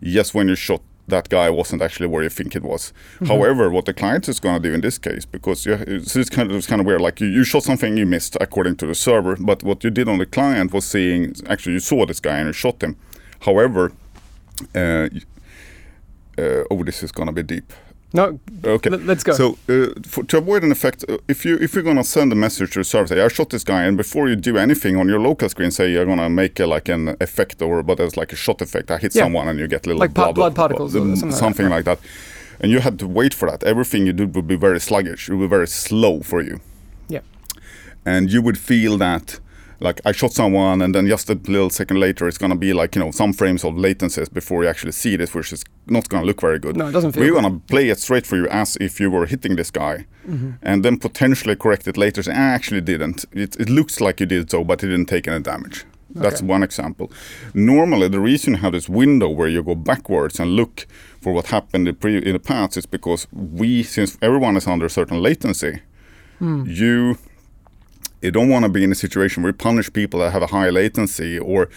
yes, 0.00 0.34
when 0.34 0.48
you 0.48 0.56
shot 0.56 0.82
that 1.08 1.28
guy 1.28 1.50
wasn't 1.50 1.82
actually 1.82 2.06
where 2.06 2.22
you 2.22 2.28
think 2.28 2.54
it 2.54 2.62
was. 2.62 2.92
However, 3.26 3.70
what 3.70 3.86
the 3.86 3.94
client 3.94 4.28
is 4.28 4.38
going 4.40 4.62
to 4.62 4.68
do 4.68 4.74
in 4.74 4.80
this 4.80 4.98
case, 4.98 5.24
because 5.24 5.66
you, 5.66 5.76
so 6.04 6.20
it's 6.20 6.30
kind 6.30 6.50
of 6.50 6.56
it's 6.56 6.66
kind 6.66 6.80
of 6.80 6.86
weird. 6.86 7.00
Like 7.00 7.20
you, 7.20 7.26
you 7.26 7.44
shot 7.44 7.64
something 7.64 7.96
you 7.96 8.06
missed 8.06 8.36
according 8.40 8.76
to 8.76 8.86
the 8.86 8.94
server, 8.94 9.36
but 9.36 9.62
what 9.62 9.82
you 9.84 9.90
did 9.90 10.08
on 10.08 10.18
the 10.18 10.26
client 10.26 10.72
was 10.72 10.84
seeing 10.84 11.34
actually 11.48 11.72
you 11.72 11.80
saw 11.80 12.06
this 12.06 12.20
guy 12.20 12.38
and 12.38 12.46
you 12.46 12.52
shot 12.52 12.82
him. 12.82 12.96
However, 13.40 13.92
uh, 14.74 15.08
uh, 16.38 16.64
oh, 16.70 16.84
this 16.84 17.02
is 17.02 17.10
going 17.12 17.26
to 17.26 17.32
be 17.32 17.42
deep. 17.42 17.72
No. 18.14 18.40
Okay. 18.64 18.88
Let's 18.90 19.22
go. 19.22 19.32
So 19.32 19.58
uh, 19.68 19.88
for, 20.06 20.24
to 20.24 20.38
avoid 20.38 20.62
an 20.62 20.72
effect, 20.72 21.04
uh, 21.08 21.18
if 21.28 21.44
you 21.44 21.56
if 21.60 21.74
you're 21.74 21.82
gonna 21.82 22.04
send 22.04 22.32
a 22.32 22.34
message 22.34 22.72
to 22.72 22.78
the 22.80 22.84
server, 22.84 23.06
say 23.06 23.20
I 23.20 23.28
shot 23.28 23.50
this 23.50 23.64
guy, 23.64 23.82
and 23.84 23.96
before 23.98 24.28
you 24.28 24.36
do 24.36 24.56
anything 24.56 24.96
on 24.96 25.08
your 25.08 25.20
local 25.20 25.48
screen, 25.48 25.70
say 25.70 25.90
you're 25.92 26.06
gonna 26.06 26.30
make 26.30 26.58
a, 26.58 26.66
like 26.66 26.88
an 26.88 27.16
effect 27.20 27.60
or 27.60 27.82
but 27.82 28.00
it's 28.00 28.16
like 28.16 28.32
a 28.32 28.36
shot 28.36 28.62
effect. 28.62 28.90
I 28.90 28.96
hit 28.98 29.14
Yeah. 29.14 29.24
someone 29.24 29.46
and 29.48 29.58
you 29.58 29.68
get 29.68 29.86
little 29.86 30.00
Like 30.00 30.14
blood, 30.14 30.34
blood 30.34 30.54
particles 30.54 30.96
or 30.96 31.02
um, 31.02 31.16
something 31.30 31.68
like 31.68 31.84
that, 31.84 31.98
like 31.98 32.00
that. 32.00 32.08
And 32.60 32.72
you 32.72 32.80
had 32.80 32.98
to 32.98 33.06
wait 33.06 33.34
for 33.34 33.50
that. 33.50 33.62
Everything 33.62 34.06
you 34.06 34.12
did 34.14 34.34
would 34.34 34.46
be 34.48 34.56
very 34.56 34.80
sluggish. 34.80 35.28
It 35.28 35.34
would 35.34 35.44
be 35.44 35.48
very 35.56 35.68
slow 35.68 36.20
for 36.22 36.40
you. 36.42 36.60
Yeah. 37.08 37.20
And 38.06 38.30
you 38.32 38.40
would 38.42 38.58
feel 38.58 38.96
that. 38.98 39.38
Like 39.80 40.00
I 40.04 40.12
shot 40.12 40.32
someone, 40.32 40.82
and 40.82 40.92
then 40.94 41.06
just 41.06 41.30
a 41.30 41.34
little 41.34 41.70
second 41.70 42.00
later, 42.00 42.26
it's 42.26 42.38
gonna 42.38 42.56
be 42.56 42.72
like 42.72 42.96
you 42.96 43.00
know 43.04 43.12
some 43.12 43.32
frames 43.32 43.64
of 43.64 43.74
latencies 43.74 44.32
before 44.32 44.64
you 44.64 44.68
actually 44.68 44.92
see 44.92 45.16
this, 45.16 45.34
which 45.34 45.52
is 45.52 45.64
not 45.86 46.08
gonna 46.08 46.26
look 46.26 46.40
very 46.40 46.58
good. 46.58 46.76
No, 46.76 46.88
it 46.88 46.92
doesn't 46.92 47.12
feel 47.12 47.22
We're 47.22 47.32
good. 47.32 47.42
gonna 47.42 47.60
play 47.68 47.88
it 47.88 47.98
straight 48.00 48.26
for 48.26 48.36
you 48.36 48.48
as 48.48 48.76
if 48.80 48.98
you 49.00 49.10
were 49.10 49.26
hitting 49.26 49.56
this 49.56 49.70
guy, 49.70 50.06
Mm-hmm. 50.28 50.50
and 50.62 50.84
then 50.84 50.98
potentially 50.98 51.56
correct 51.56 51.86
it 51.88 51.96
later. 51.96 52.22
Say, 52.22 52.32
I 52.32 52.54
actually 52.54 52.80
didn't. 52.82 53.24
It, 53.32 53.56
it 53.60 53.68
looks 53.70 54.00
like 54.00 54.18
you 54.20 54.26
did 54.26 54.50
so, 54.50 54.64
but 54.64 54.82
it 54.82 54.88
didn't 54.88 55.06
take 55.06 55.28
any 55.28 55.40
damage. 55.42 55.84
That's 56.10 56.40
Okay. 56.40 56.46
one 56.46 56.62
example. 56.64 57.12
Normally, 57.54 58.08
the 58.08 58.18
reason 58.20 58.54
you 58.54 58.58
have 58.60 58.72
this 58.72 58.88
window 58.88 59.28
where 59.28 59.48
you 59.48 59.62
go 59.62 59.74
backwards 59.74 60.40
and 60.40 60.50
look 60.56 60.86
for 61.20 61.32
what 61.32 61.46
happened 61.46 61.86
in, 61.86 61.94
pre- 61.94 62.16
in 62.24 62.32
the 62.32 62.38
past 62.40 62.76
is 62.76 62.86
because 62.86 63.26
we, 63.32 63.82
since 63.84 64.18
everyone 64.22 64.56
is 64.56 64.66
under 64.66 64.86
a 64.86 64.90
certain 64.90 65.22
latency, 65.22 65.80
Hmm. 66.38 66.64
you 66.66 67.16
you 68.22 68.30
don't 68.32 68.48
want 68.48 68.64
to 68.64 68.68
be 68.68 68.82
in 68.82 68.90
a 68.90 68.94
situation 68.96 69.42
where 69.42 69.50
you 69.50 69.56
punish 69.56 69.92
people 69.92 70.20
that 70.20 70.32
have 70.32 70.42
a 70.42 70.48
high 70.48 70.70
latency 70.70 71.38
or 71.38 71.68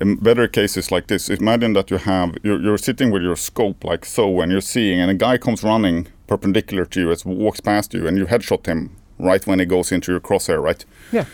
in 0.00 0.16
better 0.16 0.48
cases 0.48 0.90
like 0.90 1.06
this 1.08 1.28
imagine 1.28 1.72
that 1.74 1.90
you 1.90 1.98
have 1.98 2.36
you're, 2.42 2.60
you're 2.60 2.78
sitting 2.78 3.10
with 3.10 3.22
your 3.22 3.36
scope 3.36 3.84
like 3.84 4.04
so 4.04 4.40
and 4.40 4.50
you're 4.52 4.60
seeing 4.62 4.98
and 5.00 5.10
a 5.10 5.14
guy 5.14 5.36
comes 5.38 5.62
running 5.62 6.06
perpendicular 6.26 6.84
to 6.86 7.00
you 7.00 7.10
as 7.10 7.24
walks 7.24 7.60
past 7.60 7.92
you 7.94 8.06
and 8.06 8.16
you 8.16 8.24
headshot 8.26 8.64
him 8.66 8.96
right 9.18 9.46
when 9.46 9.58
he 9.58 9.66
goes 9.66 9.92
into 9.92 10.10
your 10.12 10.20
crosshair 10.20 10.62
right 10.62 10.84
Yeah. 11.12 11.26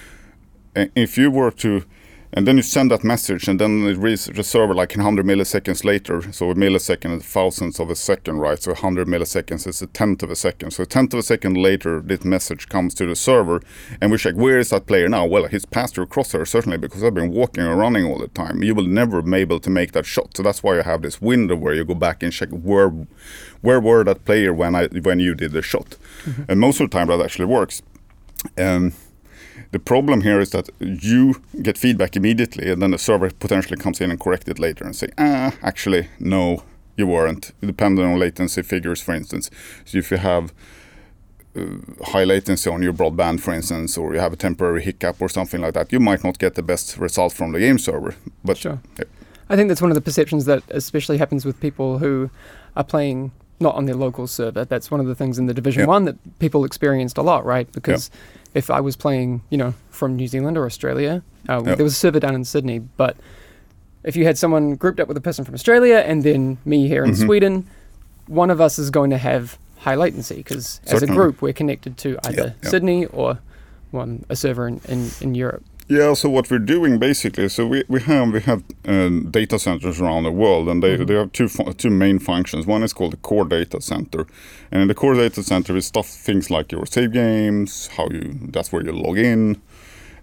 and 0.75 0.91
if 0.97 1.17
you 1.17 1.31
were 1.31 1.51
to 1.53 1.85
and 2.33 2.47
then 2.47 2.57
you 2.57 2.63
send 2.63 2.91
that 2.91 3.05
message 3.05 3.49
and 3.49 3.61
then 3.61 3.87
it 3.87 3.97
reads 3.97 4.27
the 4.27 4.43
server 4.43 4.75
like 4.75 4.97
100 4.97 5.25
milliseconds 5.25 5.85
later. 5.85 6.21
So 6.33 6.51
a 6.51 6.55
millisecond 6.55 7.17
is 7.17 7.23
thousandths 7.23 7.79
of 7.79 7.91
a 7.91 7.95
second 7.95 8.39
right? 8.39 8.61
So 8.61 8.73
100 8.73 9.07
milliseconds 9.07 9.67
is 9.67 9.83
a 9.83 9.87
tenth 9.87 10.23
of 10.23 10.31
a 10.31 10.37
second. 10.37 10.73
So 10.73 10.83
a 10.83 10.87
tenth 10.87 11.15
of 11.15 11.21
a 11.21 11.23
second 11.23 11.57
later 11.57 12.01
this 12.01 12.25
message 12.25 12.69
comes 12.69 12.95
to 12.95 13.07
the 13.07 13.17
server 13.17 13.63
and 14.01 14.11
we 14.11 14.19
check 14.19 14.35
where 14.35 14.59
is 14.59 14.71
that 14.71 14.87
player 14.87 15.09
now? 15.09 15.25
Well 15.27 15.47
he's 15.47 15.65
past 15.65 15.97
your 15.97 16.07
crosshair 16.07 16.47
certainly 16.47 16.79
because 16.79 17.03
i've 17.05 17.15
been 17.15 17.31
walking 17.31 17.65
or 17.65 17.77
running 17.77 18.05
all 18.05 18.19
the 18.19 18.29
time. 18.29 18.63
You 18.63 18.75
will 18.75 18.87
never 18.87 19.23
be 19.23 19.37
able 19.37 19.61
to 19.61 19.71
make 19.71 19.93
that 19.93 20.07
shot. 20.07 20.37
So 20.37 20.43
that's 20.43 20.63
why 20.63 20.77
you 20.77 20.83
have 20.83 21.03
this 21.03 21.21
window 21.21 21.57
where 21.57 21.75
you 21.75 21.85
go 21.85 21.95
back 21.95 22.23
and 22.23 22.33
check 22.33 22.51
where 22.51 22.91
where 23.61 23.81
were 23.81 24.05
that 24.05 24.25
player 24.25 24.53
when 24.53 24.75
i 24.75 24.87
when 24.87 25.21
you 25.21 25.35
did 25.35 25.53
the 25.53 25.63
shot. 25.63 25.97
And 26.49 26.61
most 26.61 26.81
of 26.81 26.91
the 26.91 26.97
time 26.97 27.07
that 27.09 27.21
actually 27.21 27.47
works. 27.47 27.83
Um, 28.59 28.93
the 29.73 29.79
problem 29.79 30.21
here 30.23 30.41
is 30.41 30.51
that 30.51 30.69
you 30.81 31.35
get 31.63 31.79
feedback 31.79 32.17
immediately, 32.17 32.71
and 32.71 32.81
then 32.81 32.91
the 32.93 32.99
server 32.99 33.31
potentially 33.31 33.77
comes 33.77 34.01
in 34.01 34.11
and 34.11 34.21
correct 34.21 34.49
it 34.49 34.59
later 34.59 34.85
and 34.85 34.95
say, 34.95 35.09
ah, 35.19 35.53
actually, 35.63 36.09
no, 36.19 36.63
you 36.97 37.07
weren't. 37.07 37.53
Depending 37.61 38.05
on 38.05 38.19
latency 38.19 38.63
figures, 38.63 39.01
for 39.03 39.15
instance. 39.15 39.51
So 39.85 39.99
if 39.99 40.11
you 40.11 40.17
have 40.19 40.53
uh, 41.57 41.65
high 42.05 42.25
latency 42.25 42.71
on 42.71 42.83
your 42.83 42.93
broadband, 42.93 43.41
for 43.41 43.55
instance, 43.55 43.97
or 43.99 44.15
you 44.15 44.21
have 44.21 44.33
a 44.33 44.37
temporary 44.37 44.83
hiccup 44.83 45.21
or 45.21 45.29
something 45.29 45.61
like 45.61 45.75
that, 45.75 45.93
you 45.93 46.01
might 46.01 46.23
not 46.25 46.39
get 46.39 46.55
the 46.55 46.63
best 46.63 46.97
result 46.99 47.33
from 47.33 47.53
the 47.53 47.59
game 47.61 47.79
server. 47.79 48.15
But 48.45 48.57
Sure. 48.59 48.79
yeah. 48.99 49.05
I 49.49 49.57
think 49.57 49.69
that's 49.69 49.81
one 49.83 49.91
of 49.91 49.95
the 49.95 50.01
perceptions 50.01 50.45
that 50.47 50.63
especially 50.71 51.19
happens 51.19 51.45
with 51.45 51.61
people 51.61 51.99
who 51.99 52.31
are 52.77 52.85
playing 52.85 53.31
not 53.61 53.75
on 53.75 53.87
their 53.87 53.95
local 53.95 54.27
server. 54.27 54.65
That's 54.65 54.91
one 54.91 55.01
of 55.01 55.07
the 55.07 55.15
things 55.15 55.39
in 55.39 55.47
the 55.47 55.55
Division 55.55 55.83
Yeah. 55.83 55.87
One 55.87 56.05
that 56.05 56.39
people 56.41 56.65
experienced 56.65 57.17
a 57.17 57.23
lot, 57.23 57.45
right? 57.45 57.71
Because 57.73 58.11
if 58.57 58.71
I 58.71 58.81
was 58.81 58.97
playing, 58.97 59.43
you 59.51 59.59
know, 59.59 59.75
from 59.91 60.17
New 60.17 60.27
Zealand 60.27 60.57
or 60.57 60.65
Australia, 60.65 61.23
uh, 61.49 61.61
there 61.61 61.85
was 61.85 61.93
a 61.93 61.97
server 61.97 62.19
down 62.19 62.35
in 62.35 62.45
Sydney, 62.45 62.79
but 62.79 63.17
if 64.03 64.17
you 64.17 64.25
had 64.25 64.39
someone 64.39 64.77
grouped 64.77 64.99
up 64.99 65.09
with 65.09 65.17
a 65.17 65.21
person 65.21 65.45
from 65.45 65.55
Australia 65.55 65.97
and 66.07 66.23
then 66.25 66.57
me 66.65 66.89
here 66.89 67.05
in 67.05 67.11
Mhm. 67.13 67.25
Sweden, 67.27 67.67
one 68.27 68.51
of 68.51 68.61
us 68.61 68.79
is 68.79 68.89
going 68.91 69.11
to 69.11 69.19
have 69.19 69.59
high 69.79 69.95
latency 69.95 70.37
because 70.37 70.81
as 70.87 71.03
a 71.03 71.07
group 71.07 71.43
we're 71.43 71.53
connected 71.53 71.97
to 71.99 72.19
either 72.25 72.55
yeah. 72.63 72.69
Sydney 72.71 73.05
or 73.07 73.39
one 73.91 74.25
a 74.31 74.37
server 74.37 74.67
in, 74.67 74.81
in, 74.89 75.11
in 75.21 75.35
Europe. 75.35 75.63
Yeah, 75.89 76.15
so 76.15 76.29
what 76.29 76.51
we're 76.51 76.59
doing 76.59 76.99
basically, 76.99 77.49
so 77.49 77.65
we, 77.65 77.85
we 77.89 78.01
have 78.01 78.33
we 78.33 78.41
have 78.41 78.65
um, 78.87 79.31
data 79.31 79.57
centers 79.57 80.01
around 80.01 80.25
the 80.25 80.33
world, 80.33 80.69
and 80.69 80.83
they, 80.83 80.97
Mhm. 80.99 81.07
they 81.07 81.15
have 81.15 81.31
two 81.33 81.49
two 81.75 81.91
main 81.91 82.19
functions. 82.19 82.67
One 82.67 82.83
is 82.83 82.93
called 82.93 83.13
the 83.13 83.19
core 83.19 83.45
data 83.45 83.81
center, 83.81 84.27
and 84.73 84.83
in 84.83 84.89
the 84.89 84.95
core 84.95 85.15
data 85.15 85.45
center 85.45 85.77
is 85.77 85.87
stuff 85.87 86.09
things 86.09 86.51
like 86.51 86.73
your 86.73 86.87
save 86.87 87.13
games, 87.13 87.89
how 87.97 88.09
you 88.11 88.35
that's 88.53 88.73
where 88.73 88.85
you 88.85 88.93
log 88.93 89.19
in, 89.19 89.59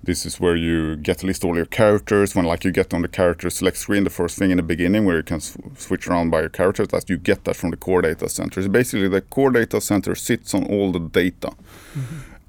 This 0.05 0.25
is 0.25 0.37
where 0.37 0.57
you 0.57 0.97
get 0.97 1.19
to 1.19 1.25
list 1.27 1.45
all 1.45 1.55
your 1.55 1.65
characters. 1.81 2.35
When 2.35 2.43
like 2.45 2.65
you 2.65 2.71
get 2.73 2.93
on 2.93 3.01
the 3.03 3.07
character 3.07 3.49
select 3.49 3.77
screen, 3.77 4.03
the 4.03 4.09
first 4.09 4.37
thing 4.37 4.51
in 4.51 4.57
the 4.57 4.63
beginning 4.63 5.05
where 5.05 5.15
you 5.17 5.23
can 5.23 5.37
s- 5.37 5.57
switch 5.77 6.07
around 6.09 6.29
by 6.29 6.41
your 6.41 6.49
characters, 6.49 6.89
that 6.89 7.09
you 7.09 7.15
get 7.17 7.45
that 7.45 7.55
from 7.55 7.71
the 7.71 7.77
core 7.77 8.01
data 8.01 8.27
center. 8.27 8.61
So 8.61 8.67
basically, 8.69 9.07
the 9.07 9.21
core 9.21 9.51
data 9.51 9.79
center 9.79 10.13
sits 10.15 10.53
on 10.53 10.65
all 10.65 10.91
the 10.91 10.99
data. 10.99 11.51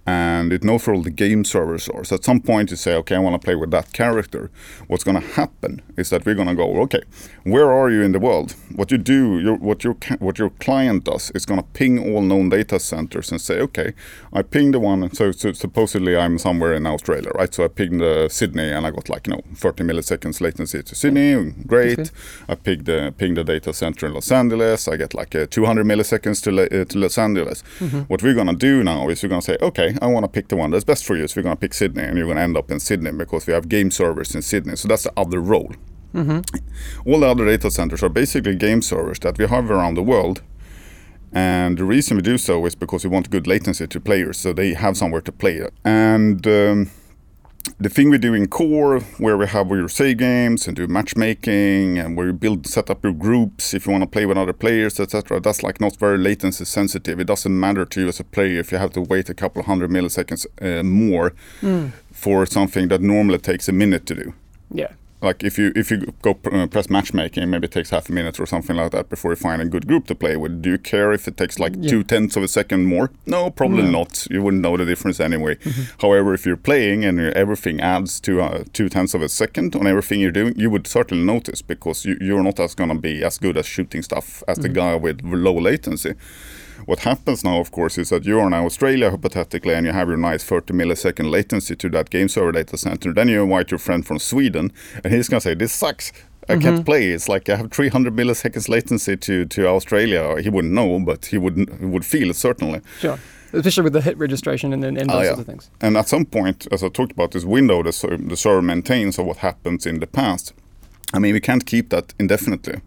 And 0.06 0.52
it 0.52 0.62
knows 0.62 0.86
where 0.86 0.94
all 0.94 1.02
the 1.02 1.10
game 1.10 1.44
servers 1.44 1.88
are. 1.88 2.04
So 2.04 2.16
at 2.16 2.24
some 2.24 2.40
point 2.40 2.70
you 2.70 2.76
say, 2.76 2.94
okay, 2.96 3.16
I 3.16 3.18
want 3.18 3.40
to 3.40 3.44
play 3.44 3.54
with 3.54 3.70
that 3.70 3.92
character. 3.92 4.50
What's 4.86 5.02
going 5.04 5.20
to 5.20 5.26
happen 5.26 5.80
is 5.96 6.10
that 6.10 6.26
we're 6.26 6.34
going 6.34 6.48
to 6.48 6.54
go, 6.54 6.76
okay, 6.82 7.00
where 7.44 7.72
are 7.72 7.90
you 7.90 8.02
in 8.02 8.12
the 8.12 8.18
world? 8.18 8.54
What 8.76 8.90
you 8.90 8.98
do, 8.98 9.40
your, 9.40 9.56
what 9.56 9.82
your 9.82 9.96
what 10.18 10.38
your 10.38 10.50
client 10.50 11.04
does, 11.04 11.30
is 11.34 11.46
going 11.46 11.60
to 11.60 11.66
ping 11.72 11.98
all 11.98 12.20
known 12.20 12.50
data 12.50 12.78
centers 12.78 13.30
and 13.32 13.40
say, 13.40 13.60
okay, 13.60 13.92
I 14.32 14.42
ping 14.42 14.72
the 14.72 14.80
one. 14.80 15.10
So, 15.14 15.32
so 15.32 15.52
supposedly 15.52 16.16
I'm 16.16 16.38
somewhere 16.38 16.74
in 16.74 16.86
Australia, 16.86 17.30
right? 17.34 17.52
So 17.54 17.64
I 17.64 17.68
pinged 17.68 18.02
uh, 18.02 18.28
Sydney 18.28 18.70
and 18.72 18.86
I 18.86 18.90
got 18.90 19.08
like 19.08 19.26
you 19.26 19.34
know 19.34 19.42
30 19.54 19.84
milliseconds 19.84 20.40
latency 20.40 20.82
to 20.82 20.94
Sydney. 20.94 21.52
Great. 21.66 22.10
I 22.48 22.54
pinged 22.56 22.84
the 22.84 23.14
pinged 23.16 23.36
the 23.38 23.44
data 23.44 23.72
center 23.72 24.06
in 24.06 24.12
Los 24.14 24.30
Angeles. 24.30 24.86
I 24.88 24.96
get 24.96 25.14
like 25.14 25.34
uh, 25.34 25.46
200 25.50 25.86
milliseconds 25.86 26.42
to, 26.42 26.50
La- 26.50 26.64
uh, 26.80 26.84
to 26.84 26.98
Los 26.98 27.16
Angeles. 27.18 27.62
What 28.08 28.22
we're 28.22 28.34
gonna 28.34 28.54
do 28.54 28.82
now 28.84 29.08
is 29.08 29.22
we're 29.22 29.28
gonna 29.30 29.42
say, 29.42 29.56
okay, 29.62 29.93
I 30.00 30.06
want 30.06 30.24
to 30.24 30.28
pick 30.28 30.48
the 30.48 30.56
one 30.56 30.70
that's 30.70 30.84
best 30.84 31.04
for 31.04 31.16
you. 31.16 31.26
So 31.28 31.40
we're 31.40 31.44
gonna 31.44 31.56
pick 31.56 31.74
Sydney, 31.74 32.02
and 32.02 32.16
you're 32.16 32.26
gonna 32.26 32.40
end 32.40 32.56
up 32.56 32.70
in 32.70 32.80
Sydney 32.80 33.12
because 33.12 33.46
we 33.46 33.52
have 33.52 33.68
game 33.68 33.90
servers 33.90 34.34
in 34.34 34.42
Sydney. 34.42 34.76
So 34.76 34.88
that's 34.88 35.04
the 35.04 35.12
other 35.16 35.40
role. 35.40 35.72
All 37.06 37.20
the 37.20 37.26
other 37.26 37.44
data 37.44 37.70
centers 37.70 38.02
are 38.02 38.08
basically 38.08 38.54
game 38.56 38.82
servers 38.82 39.18
that 39.20 39.38
we 39.38 39.46
have 39.46 39.70
around 39.70 39.94
the 39.94 40.02
world. 40.02 40.42
And 41.32 41.76
the 41.78 41.84
reason 41.84 42.16
we 42.16 42.22
do 42.22 42.38
so 42.38 42.64
is 42.66 42.76
because 42.76 43.02
we 43.02 43.10
want 43.10 43.28
good 43.30 43.46
latency 43.48 43.88
to 43.88 44.00
players, 44.00 44.38
so 44.38 44.52
they 44.52 44.74
have 44.74 44.96
somewhere 44.96 45.20
to 45.22 45.32
play 45.32 45.56
it. 45.56 45.74
And 45.84 46.46
um, 46.46 46.90
the 47.78 47.88
thing 47.88 48.10
we 48.10 48.18
do 48.18 48.34
in 48.34 48.46
core, 48.48 49.00
where 49.18 49.36
we 49.36 49.46
have 49.46 49.68
where 49.68 49.80
you 49.80 49.88
save 49.88 50.18
games 50.18 50.66
and 50.66 50.76
do 50.76 50.86
matchmaking, 50.86 51.98
and 51.98 52.16
where 52.16 52.26
you 52.26 52.32
build, 52.32 52.66
set 52.66 52.90
up 52.90 53.02
your 53.02 53.12
groups 53.12 53.74
if 53.74 53.86
you 53.86 53.92
want 53.92 54.02
to 54.02 54.08
play 54.08 54.26
with 54.26 54.36
other 54.38 54.52
players, 54.52 55.00
etc. 55.00 55.40
That's 55.40 55.62
like 55.62 55.80
not 55.80 55.96
very 55.96 56.18
latency 56.18 56.64
sensitive. 56.64 57.20
It 57.20 57.26
doesn't 57.26 57.58
matter 57.58 57.84
to 57.84 58.00
you 58.00 58.08
as 58.08 58.20
a 58.20 58.24
player 58.24 58.60
if 58.60 58.72
you 58.72 58.78
have 58.78 58.92
to 58.92 59.00
wait 59.00 59.28
a 59.28 59.34
couple 59.34 59.60
of 59.60 59.66
hundred 59.66 59.90
milliseconds 59.90 60.46
uh, 60.60 60.82
more 60.82 61.32
for 62.12 62.46
something 62.46 62.88
that 62.88 63.00
normally 63.00 63.38
takes 63.38 63.68
a 63.68 63.72
minute 63.72 64.06
to 64.06 64.14
do 64.14 64.34
Yeah. 64.72 64.92
Like 65.24 65.42
if 65.42 65.58
you 65.58 65.72
if 65.74 65.90
you 65.90 66.12
go 66.22 66.34
pr- 66.34 66.54
uh, 66.54 66.66
press 66.66 66.88
matchmaking, 66.90 67.48
maybe 67.50 67.64
it 67.66 67.72
takes 67.72 67.90
half 67.90 68.08
a 68.08 68.12
minute 68.12 68.38
or 68.38 68.46
something 68.46 68.76
like 68.76 68.92
that 68.92 69.08
before 69.08 69.32
you 69.32 69.36
find 69.36 69.60
a 69.62 69.64
good 69.64 69.86
group 69.86 70.06
to 70.06 70.14
play 70.14 70.36
with. 70.36 70.62
Do 70.62 70.70
you 70.70 70.78
care 70.78 71.12
if 71.12 71.26
it 71.26 71.36
takes 71.36 71.58
like 71.58 71.72
Yeah. 71.78 71.90
two 71.90 72.02
tenths 72.04 72.36
of 72.36 72.42
a 72.42 72.48
second 72.48 72.84
more? 72.84 73.10
No, 73.26 73.50
probably 73.50 73.82
No. 73.82 73.90
not. 74.00 74.26
You 74.30 74.42
wouldn't 74.42 74.62
know 74.62 74.76
the 74.76 74.84
difference 74.84 75.18
anyway. 75.20 75.56
However, 76.00 76.34
if 76.34 76.46
you're 76.46 76.56
playing 76.56 77.04
and 77.04 77.18
everything 77.20 77.80
adds 77.80 78.20
to 78.20 78.40
uh, 78.40 78.64
two 78.72 78.88
tenths 78.88 79.14
of 79.14 79.22
a 79.22 79.28
second 79.28 79.74
on 79.76 79.86
everything 79.86 80.20
you're 80.20 80.30
doing, 80.40 80.54
you 80.56 80.70
would 80.70 80.86
certainly 80.86 81.24
notice 81.24 81.62
because 81.62 82.04
you, 82.04 82.16
you're 82.20 82.42
not 82.42 82.60
as 82.60 82.74
gonna 82.74 82.94
be 82.94 83.24
as 83.24 83.38
good 83.38 83.56
at 83.56 83.64
shooting 83.64 84.02
stuff 84.02 84.42
as 84.46 84.58
the 84.58 84.68
guy 84.68 84.94
with 84.94 85.22
low 85.24 85.54
latency. 85.58 86.14
What 86.86 87.00
happens 87.00 87.44
now, 87.44 87.60
of 87.60 87.70
course, 87.70 87.96
is 87.98 88.10
that 88.10 88.24
you 88.24 88.38
are 88.38 88.46
in 88.46 88.52
Australia, 88.52 89.10
hypothetically, 89.10 89.74
and 89.74 89.86
you 89.86 89.92
have 89.92 90.08
your 90.08 90.16
nice 90.16 90.44
30 90.44 90.74
millisecond 90.74 91.30
latency 91.30 91.76
to 91.76 91.88
that 91.90 92.10
game 92.10 92.28
server 92.28 92.52
data 92.52 92.76
center. 92.76 93.12
Then 93.12 93.28
you 93.28 93.42
invite 93.42 93.70
your 93.70 93.78
friend 93.78 94.06
from 94.06 94.18
Sweden, 94.18 94.72
and 95.02 95.12
he's 95.12 95.28
going 95.28 95.40
to 95.40 95.48
say, 95.48 95.54
This 95.54 95.72
sucks. 95.72 96.12
I 96.46 96.56
can't 96.56 96.76
mm-hmm. 96.76 96.82
play. 96.84 97.08
It's 97.08 97.26
like 97.26 97.48
I 97.48 97.56
have 97.56 97.70
300 97.70 98.14
milliseconds 98.14 98.68
latency 98.68 99.16
to, 99.16 99.46
to 99.46 99.66
Australia. 99.66 100.42
He 100.42 100.50
wouldn't 100.50 100.74
know, 100.74 101.00
but 101.00 101.26
he 101.26 101.38
would 101.38 101.56
he 101.80 101.86
would 101.86 102.04
feel 102.04 102.28
it 102.28 102.36
certainly. 102.36 102.82
Sure. 103.00 103.18
Especially 103.54 103.84
with 103.84 103.94
the 103.94 104.02
hit 104.02 104.18
registration 104.18 104.74
and 104.74 104.82
then 104.82 104.98
and 104.98 105.08
those 105.08 105.16
ah, 105.16 105.20
yeah. 105.20 105.26
sorts 105.28 105.40
of 105.40 105.46
things. 105.46 105.70
And 105.80 105.96
at 105.96 106.06
some 106.06 106.26
point, 106.26 106.66
as 106.70 106.84
I 106.84 106.90
talked 106.90 107.12
about, 107.12 107.30
this 107.30 107.44
window 107.44 107.82
the, 107.82 108.18
the 108.28 108.36
server 108.36 108.60
maintains 108.60 109.18
of 109.18 109.24
what 109.24 109.38
happens 109.38 109.86
in 109.86 110.00
the 110.00 110.06
past. 110.06 110.52
I 111.14 111.18
mean, 111.18 111.32
we 111.32 111.40
can't 111.40 111.64
keep 111.64 111.88
that 111.88 112.12
indefinitely 112.18 112.82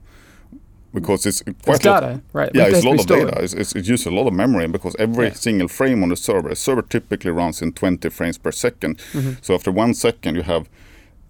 because 0.94 1.26
it's 1.26 1.42
quite 1.64 1.76
It's 1.78 1.86
a 1.86 1.90
lot- 1.90 2.02
data, 2.02 2.22
right? 2.34 2.52
Yeah, 2.54 2.68
it's 2.68 2.84
a 2.84 2.90
lot 2.90 3.00
of 3.00 3.06
data. 3.08 3.44
It's, 3.44 3.54
it's, 3.54 3.74
it 3.76 3.88
uses 3.88 4.06
a 4.08 4.12
lot 4.12 4.28
of 4.28 4.34
memory 4.34 4.68
because 4.68 4.96
every 5.00 5.28
Yeah. 5.28 5.34
single 5.34 5.68
frame 5.68 6.02
on 6.04 6.10
the 6.10 6.16
server, 6.16 6.50
a 6.50 6.56
server 6.56 6.82
typically 6.82 7.32
runs 7.32 7.62
in 7.62 7.74
20 7.74 8.10
frames 8.10 8.38
per 8.38 8.52
2nd 8.52 8.98
Mm-hmm. 9.14 9.32
So 9.42 9.54
after 9.56 9.72
one 9.72 9.94
second, 9.94 10.36
you 10.36 10.44
have 10.44 10.70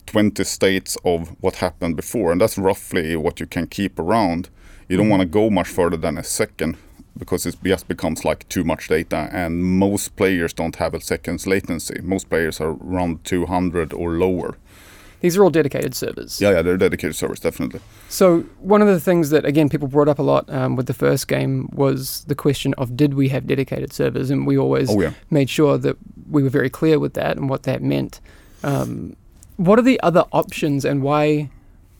20 0.05 0.43
states 0.45 0.97
of 1.03 1.35
what 1.41 1.55
happened 1.55 1.95
before, 1.95 2.31
and 2.31 2.39
that's 2.39 2.57
roughly 2.57 3.15
what 3.15 3.39
you 3.39 3.45
can 3.45 3.67
keep 3.67 3.99
around. 3.99 4.49
You 4.87 4.95
don't 4.97 5.05
Mm-hmm. 5.07 5.11
want 5.11 5.21
to 5.21 5.27
go 5.27 5.49
much 5.49 5.67
further 5.67 5.97
than 5.97 6.17
a 6.17 6.23
second 6.23 6.77
because 7.17 7.45
it 7.47 7.55
just 7.63 7.87
becomes 7.87 8.23
like 8.23 8.47
too 8.47 8.63
much 8.63 8.87
data, 8.87 9.27
and 9.33 9.63
most 9.63 10.15
players 10.15 10.53
don't 10.53 10.75
have 10.77 10.93
a 10.93 11.01
second's 11.01 11.47
latency. 11.47 11.99
Most 12.03 12.29
players 12.29 12.61
are 12.61 12.77
around 12.81 13.23
200 13.25 13.91
or 13.91 14.11
lower. 14.11 14.55
These 15.27 15.37
are 15.37 15.43
all 15.43 15.49
dedicated 15.49 15.93
servers. 15.93 16.39
Yeah, 16.39 16.51
yeah, 16.51 16.61
they're 16.61 16.77
dedicated 16.77 17.15
servers, 17.17 17.39
definitely. 17.41 17.81
So 18.07 18.25
one 18.59 18.81
of 18.81 18.87
the 18.87 18.99
things 18.99 19.29
that 19.31 19.43
again 19.45 19.67
people 19.67 19.87
brought 19.89 20.07
up 20.07 20.19
a 20.19 20.23
lot 20.23 20.49
um, 20.49 20.77
with 20.77 20.87
the 20.87 20.93
first 20.93 21.27
game 21.27 21.67
was 21.73 22.23
the 22.31 22.35
question 22.35 22.73
of 22.77 22.95
did 22.95 23.13
we 23.13 23.27
have 23.35 23.43
dedicated 23.45 23.91
servers, 23.91 24.29
and 24.31 24.47
we 24.47 24.57
always 24.57 24.89
Oh 24.89 25.01
yeah. 25.01 25.11
made 25.29 25.49
sure 25.49 25.77
that 25.79 25.97
we 26.31 26.43
were 26.43 26.49
very 26.59 26.69
clear 26.69 26.97
with 26.97 27.13
that 27.15 27.35
and 27.37 27.49
what 27.49 27.63
that 27.63 27.81
meant. 27.81 28.21
Um, 28.63 29.15
what 29.57 29.77
are 29.79 29.87
the 29.93 29.99
other 30.01 30.23
options, 30.31 30.85
and 30.85 31.01
why 31.03 31.49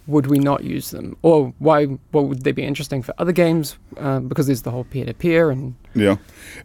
would 0.08 0.28
we 0.28 0.40
not 0.40 0.64
use 0.64 0.92
them, 0.92 1.16
or 1.22 1.54
why 1.60 1.86
what 2.12 2.26
would 2.28 2.44
they 2.44 2.54
be 2.54 2.64
interesting 2.64 3.04
for 3.04 3.14
other 3.18 3.34
games? 3.34 3.78
Um, 3.98 4.28
because 4.28 4.48
there's 4.48 4.62
the 4.62 4.72
whole 4.72 4.86
peer-to-peer 4.86 5.52
and 5.52 5.76
Yeah, 5.94 6.16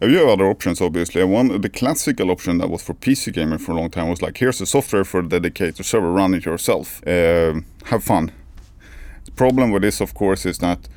Uh, 0.01 0.07
you 0.07 0.17
have 0.19 0.29
other 0.29 0.45
options 0.49 0.81
obviously. 0.81 1.23
One, 1.23 1.61
the 1.61 1.69
classical 1.69 2.29
option 2.31 2.57
that 2.59 2.69
was 2.69 2.81
for 2.83 2.93
PC 2.93 3.31
gaming 3.33 3.59
for 3.59 3.73
a 3.73 3.75
long 3.75 3.89
time 3.89 4.09
was 4.09 4.21
like, 4.21 4.37
here's 4.37 4.61
a 4.61 4.65
software 4.65 5.03
for 5.03 5.19
a 5.19 5.27
dedicated 5.27 5.85
server, 5.85 6.11
run 6.11 6.33
it 6.33 6.45
yourself, 6.45 7.01
um, 7.07 7.65
have 7.85 8.03
fun. 8.03 8.31
The 9.25 9.31
problem 9.31 9.71
with 9.71 9.81
this, 9.81 10.01
of 10.01 10.13
course, 10.13 10.45
is 10.45 10.57
that 10.59 10.87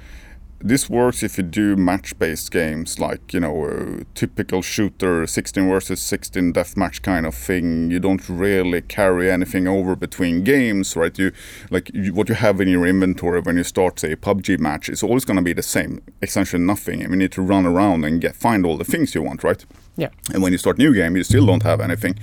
this 0.69 0.91
works 0.91 1.23
if 1.23 1.39
you 1.39 1.45
do 1.45 1.77
match-based 1.77 2.51
games, 2.51 2.99
like 2.99 3.33
you 3.33 3.41
know, 3.41 3.67
a 3.67 4.05
typical 4.15 4.63
shooter, 4.63 5.27
16 5.27 5.69
versus 5.69 6.01
16 6.01 6.53
deathmatch 6.53 7.03
kind 7.03 7.27
of 7.27 7.35
thing. 7.35 7.91
You 7.91 8.01
don't 8.01 8.29
really 8.29 8.83
carry 8.83 9.31
anything 9.31 9.69
over 9.69 9.95
between 9.95 10.45
games, 10.45 10.97
right? 10.97 11.17
You 11.19 11.33
like 11.71 11.91
you, 11.95 12.13
what 12.13 12.29
you 12.29 12.35
have 12.35 12.61
in 12.61 12.69
your 12.69 12.87
inventory 12.87 13.41
when 13.41 13.57
you 13.57 13.65
start, 13.65 14.01
say, 14.01 14.13
a 14.13 14.17
PUBG 14.17 14.59
match 14.59 14.89
is 14.89 15.03
always 15.03 15.25
going 15.25 15.37
to 15.37 15.43
be 15.43 15.53
the 15.53 15.63
same, 15.63 16.03
essentially 16.23 16.63
nothing. 16.63 17.03
And 17.03 17.13
you 17.13 17.17
need 17.17 17.33
to 17.33 17.43
run 17.43 17.67
around 17.67 18.05
and 18.05 18.21
get 18.21 18.35
find 18.35 18.67
all 18.67 18.77
the 18.77 18.85
things 18.85 19.15
you 19.15 19.23
want, 19.23 19.45
right? 19.45 19.65
yeah, 19.97 20.11
And 20.33 20.43
when 20.43 20.53
you 20.53 20.59
start 20.59 20.79
new 20.79 20.95
game, 20.95 21.17
you 21.17 21.25
still 21.25 21.47
don't 21.47 21.63
have 21.63 21.81
anything. 21.81 22.19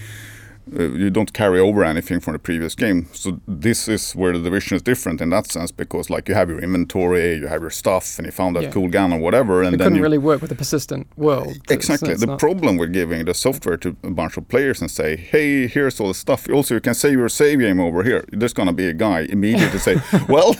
Uh, 0.72 0.84
you 0.84 1.10
don't 1.10 1.34
carry 1.34 1.60
over 1.60 1.84
anything 1.84 2.20
from 2.22 2.34
the 2.34 2.40
previous 2.40 2.74
game. 2.74 3.08
So 3.14 3.40
this 3.48 3.88
is 3.90 4.14
where 4.14 4.32
the 4.32 4.40
division 4.40 4.76
is 4.78 4.82
different 4.82 5.20
in 5.22 5.30
that 5.32 5.48
sense 5.52 5.72
because 5.72 6.10
like 6.10 6.30
you 6.30 6.36
have 6.36 6.50
your 6.50 6.60
inventory, 6.60 7.36
you 7.36 7.48
have 7.48 7.62
your 7.62 7.70
stuff, 7.70 8.18
and 8.18 8.26
you 8.26 8.32
found 8.32 8.56
that 8.56 8.64
Yeah. 8.64 8.72
cool 8.72 8.88
gun 8.88 9.12
or 9.12 9.20
whatever, 9.20 9.62
and 9.62 9.76
it 9.76 9.78
then 9.78 9.86
couldn't 9.88 9.98
you 9.98 10.04
really 10.04 10.18
work 10.18 10.42
with 10.42 10.52
a 10.52 10.56
persistent 10.56 11.08
world. 11.18 11.48
It's- 11.48 11.72
Exactly. 11.72 12.12
it's 12.12 12.22
the 12.22 12.28
not- 12.28 12.40
problem 12.40 12.78
with 12.78 12.94
giving 12.94 13.26
the 13.26 13.34
software 13.34 13.78
to 13.78 13.90
a 14.04 14.10
bunch 14.12 14.38
of 14.38 14.48
players 14.48 14.80
and 14.82 14.90
say, 14.90 15.18
"Hey, 15.18 15.68
here's 15.68 16.00
all 16.00 16.08
the 16.08 16.14
stuff." 16.14 16.48
Also, 16.50 16.76
you 16.76 16.82
can 16.82 16.94
save 16.94 17.14
your 17.20 17.30
save 17.30 17.60
game 17.60 17.80
over 17.82 18.02
here. 18.04 18.24
There's 18.32 18.54
gonna 18.54 18.74
be 18.74 18.88
a 18.88 18.94
guy 18.94 19.28
immediately 19.30 19.80
say, 19.80 19.96
"Well, 20.30 20.56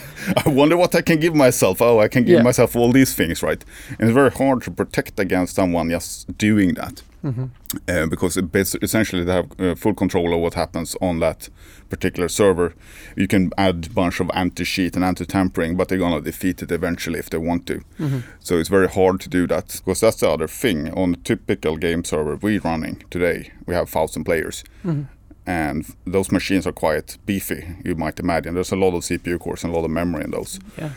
I 0.46 0.50
wonder 0.50 0.76
what 0.76 0.94
I 0.96 1.02
can 1.02 1.20
give 1.20 1.34
myself. 1.34 1.82
Oh, 1.82 2.00
I 2.00 2.08
can 2.10 2.24
give 2.26 2.38
Yeah. 2.40 2.44
myself 2.44 2.76
all 2.76 2.92
these 2.92 3.14
things, 3.16 3.42
right?" 3.42 3.64
And 4.00 4.10
it's 4.10 4.14
very 4.14 4.32
hard 4.32 4.64
to 4.64 4.72
protect 4.72 5.20
against 5.20 5.56
someone 5.56 5.90
just 5.90 6.38
doing 6.38 6.74
that. 6.76 7.02
Mm-hmm. 7.24 7.46
Uh, 7.88 8.06
because 8.08 8.38
essentially 8.82 9.24
they 9.24 9.34
have 9.34 9.60
uh, 9.60 9.76
full 9.76 9.94
control 9.94 10.34
of 10.34 10.42
what 10.42 10.56
happens 10.56 10.96
on 11.02 11.20
that 11.20 11.50
particular 11.90 12.28
server. 12.28 12.74
You 13.16 13.28
can 13.28 13.52
add 13.58 13.88
a 13.88 13.94
bunch 13.94 14.20
of 14.20 14.30
anti-cheat 14.34 14.96
and 14.96 15.06
anti-tampering, 15.06 15.78
but 15.78 15.88
they're 15.88 15.98
gonna 15.98 16.22
defeat 16.22 16.62
it 16.62 16.72
eventually 16.72 17.20
if 17.20 17.30
they 17.30 17.38
want 17.38 17.66
to. 17.68 17.76
Mm-hmm. 18.00 18.20
So 18.40 18.58
it's 18.58 18.70
very 18.70 18.90
hard 18.90 19.22
to 19.22 19.30
do 19.30 19.48
that 19.48 19.68
because 19.86 20.02
that's 20.02 20.18
the 20.18 20.30
other 20.30 20.48
thing. 20.48 20.94
On 20.94 21.14
a 21.14 21.18
typical 21.18 21.78
game 21.78 22.04
server 22.04 22.36
we're 22.36 22.60
running 22.60 23.04
today, 23.10 23.52
we 23.66 23.74
have 23.74 23.90
thousand 23.90 24.26
players. 24.26 24.64
Mm-hmm. 24.84 25.04
And 25.46 25.86
those 26.06 26.32
machines 26.32 26.66
are 26.66 26.72
quite 26.72 27.18
beefy, 27.26 27.76
you 27.84 27.96
might 27.96 28.20
imagine. 28.20 28.54
There's 28.54 28.72
a 28.72 28.78
lot 28.78 28.96
of 28.96 29.04
CPU 29.04 29.40
cores 29.40 29.64
and 29.64 29.74
a 29.74 29.76
lot 29.76 29.86
of 29.86 29.92
memory 29.92 30.24
in 30.24 30.32
those. 30.32 30.60
Yeah. 30.78 30.92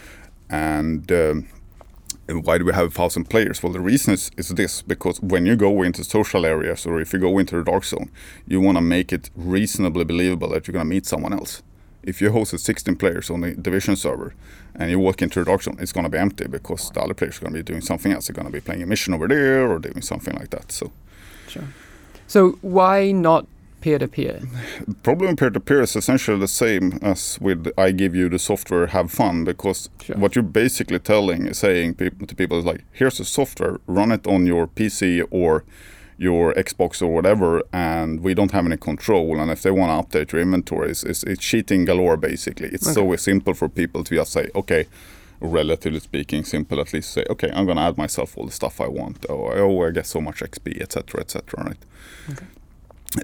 And 0.49 1.11
um, 1.11 1.49
why 2.29 2.59
do 2.59 2.65
we 2.65 2.73
have 2.73 2.87
a 2.87 2.91
thousand 2.91 3.31
players? 3.31 3.63
Well, 3.63 3.73
the 3.73 3.81
reason 3.81 4.15
is, 4.15 4.31
is 4.37 4.49
this 4.49 4.83
because 4.83 5.21
when 5.21 5.47
you 5.47 5.57
go 5.57 5.83
into 5.83 6.03
social 6.03 6.45
areas 6.45 6.87
or 6.87 7.01
if 7.01 7.13
you 7.13 7.19
go 7.19 7.39
into 7.39 7.57
the 7.57 7.65
dark 7.65 7.85
zone, 7.85 8.11
you 8.47 8.61
want 8.61 8.77
to 8.79 8.83
make 8.83 9.13
it 9.13 9.31
reasonably 9.37 10.05
believable 10.05 10.49
that 10.51 10.67
you're 10.67 10.73
going 10.73 10.85
to 10.85 10.95
meet 10.95 11.07
someone 11.07 11.33
else. 11.33 11.63
If 12.03 12.21
you 12.21 12.31
hosted 12.31 12.61
16 12.61 12.97
players 12.97 13.31
on 13.31 13.41
the 13.41 13.55
division 13.55 13.97
server 13.97 14.35
and 14.75 14.91
you 14.91 14.99
walk 14.99 15.23
into 15.23 15.41
the 15.41 15.45
dark 15.45 15.63
zone, 15.63 15.77
it's 15.81 15.93
going 15.93 16.05
to 16.05 16.11
be 16.11 16.19
empty 16.19 16.47
because 16.47 16.91
the 16.91 17.01
other 17.01 17.15
players 17.15 17.39
are 17.39 17.43
going 17.43 17.53
to 17.53 17.59
be 17.59 17.65
doing 17.65 17.81
something 17.81 18.13
else. 18.13 18.27
They're 18.27 18.35
going 18.35 18.47
to 18.47 18.53
be 18.53 18.61
playing 18.61 18.83
a 18.83 18.87
mission 18.87 19.15
over 19.15 19.27
there 19.29 19.71
or 19.71 19.79
doing 19.79 20.03
something 20.03 20.35
like 20.35 20.51
that. 20.51 20.71
So, 20.73 20.93
Sure. 21.49 21.65
So 22.27 22.53
why 22.61 23.13
not 23.13 23.47
peer-to-peer? 23.87 24.41
problem 25.05 25.31
with 25.31 25.39
peer-to-peer 25.39 25.83
is 25.83 25.95
essentially 25.95 26.41
the 26.41 26.49
same 26.65 26.99
as 27.03 27.39
with 27.41 27.61
I 27.79 27.93
give 27.93 28.17
you 28.17 28.29
the 28.29 28.39
software, 28.39 28.87
have 28.89 29.09
fun, 29.13 29.45
because 29.45 29.89
Sure. 30.03 30.17
what 30.23 30.35
you're 30.35 30.53
basically 30.65 30.99
telling, 30.99 31.53
saying 31.55 31.95
to 32.29 32.35
people 32.43 32.59
is 32.59 32.65
like, 32.65 32.83
here's 32.93 33.19
the 33.19 33.25
software, 33.25 33.75
run 33.87 34.11
it 34.17 34.27
on 34.27 34.47
your 34.47 34.67
PC 34.67 35.23
or 35.31 35.65
your 36.19 36.53
Xbox 36.55 37.01
or 37.01 37.11
whatever, 37.17 37.63
and 37.73 38.21
we 38.27 38.33
don't 38.35 38.51
have 38.57 38.67
any 38.67 38.77
control. 38.91 39.39
And 39.41 39.51
if 39.51 39.61
they 39.63 39.71
want 39.71 39.91
to 39.93 39.97
update 40.19 40.33
your 40.33 40.41
inventory, 40.43 40.91
it's, 40.91 41.05
it's, 41.05 41.23
it's 41.23 41.43
cheating 41.51 41.85
galore. 41.85 42.17
Basically, 42.17 42.69
it's 42.77 42.87
Okay. 42.89 42.95
so 42.95 43.17
simple 43.17 43.55
for 43.55 43.69
people 43.69 44.03
to 44.03 44.15
just 44.17 44.33
say, 44.33 44.49
okay, 44.55 44.83
relatively 45.41 46.01
speaking, 46.01 46.43
simple 46.45 46.81
at 46.81 46.93
least 46.95 47.13
say, 47.13 47.25
okay, 47.31 47.51
I'm 47.55 47.67
gonna 47.67 47.83
add 47.89 47.97
myself 47.99 48.37
all 48.37 48.47
the 48.47 48.57
stuff 48.61 48.81
I 48.81 48.89
want. 48.89 49.27
Oh, 49.29 49.53
oh 49.63 49.87
I 49.87 49.91
get 49.93 50.07
so 50.07 50.21
much 50.21 50.39
XP, 50.41 50.81
etc., 50.81 51.21
etc. 51.21 51.43
Right. 51.65 51.83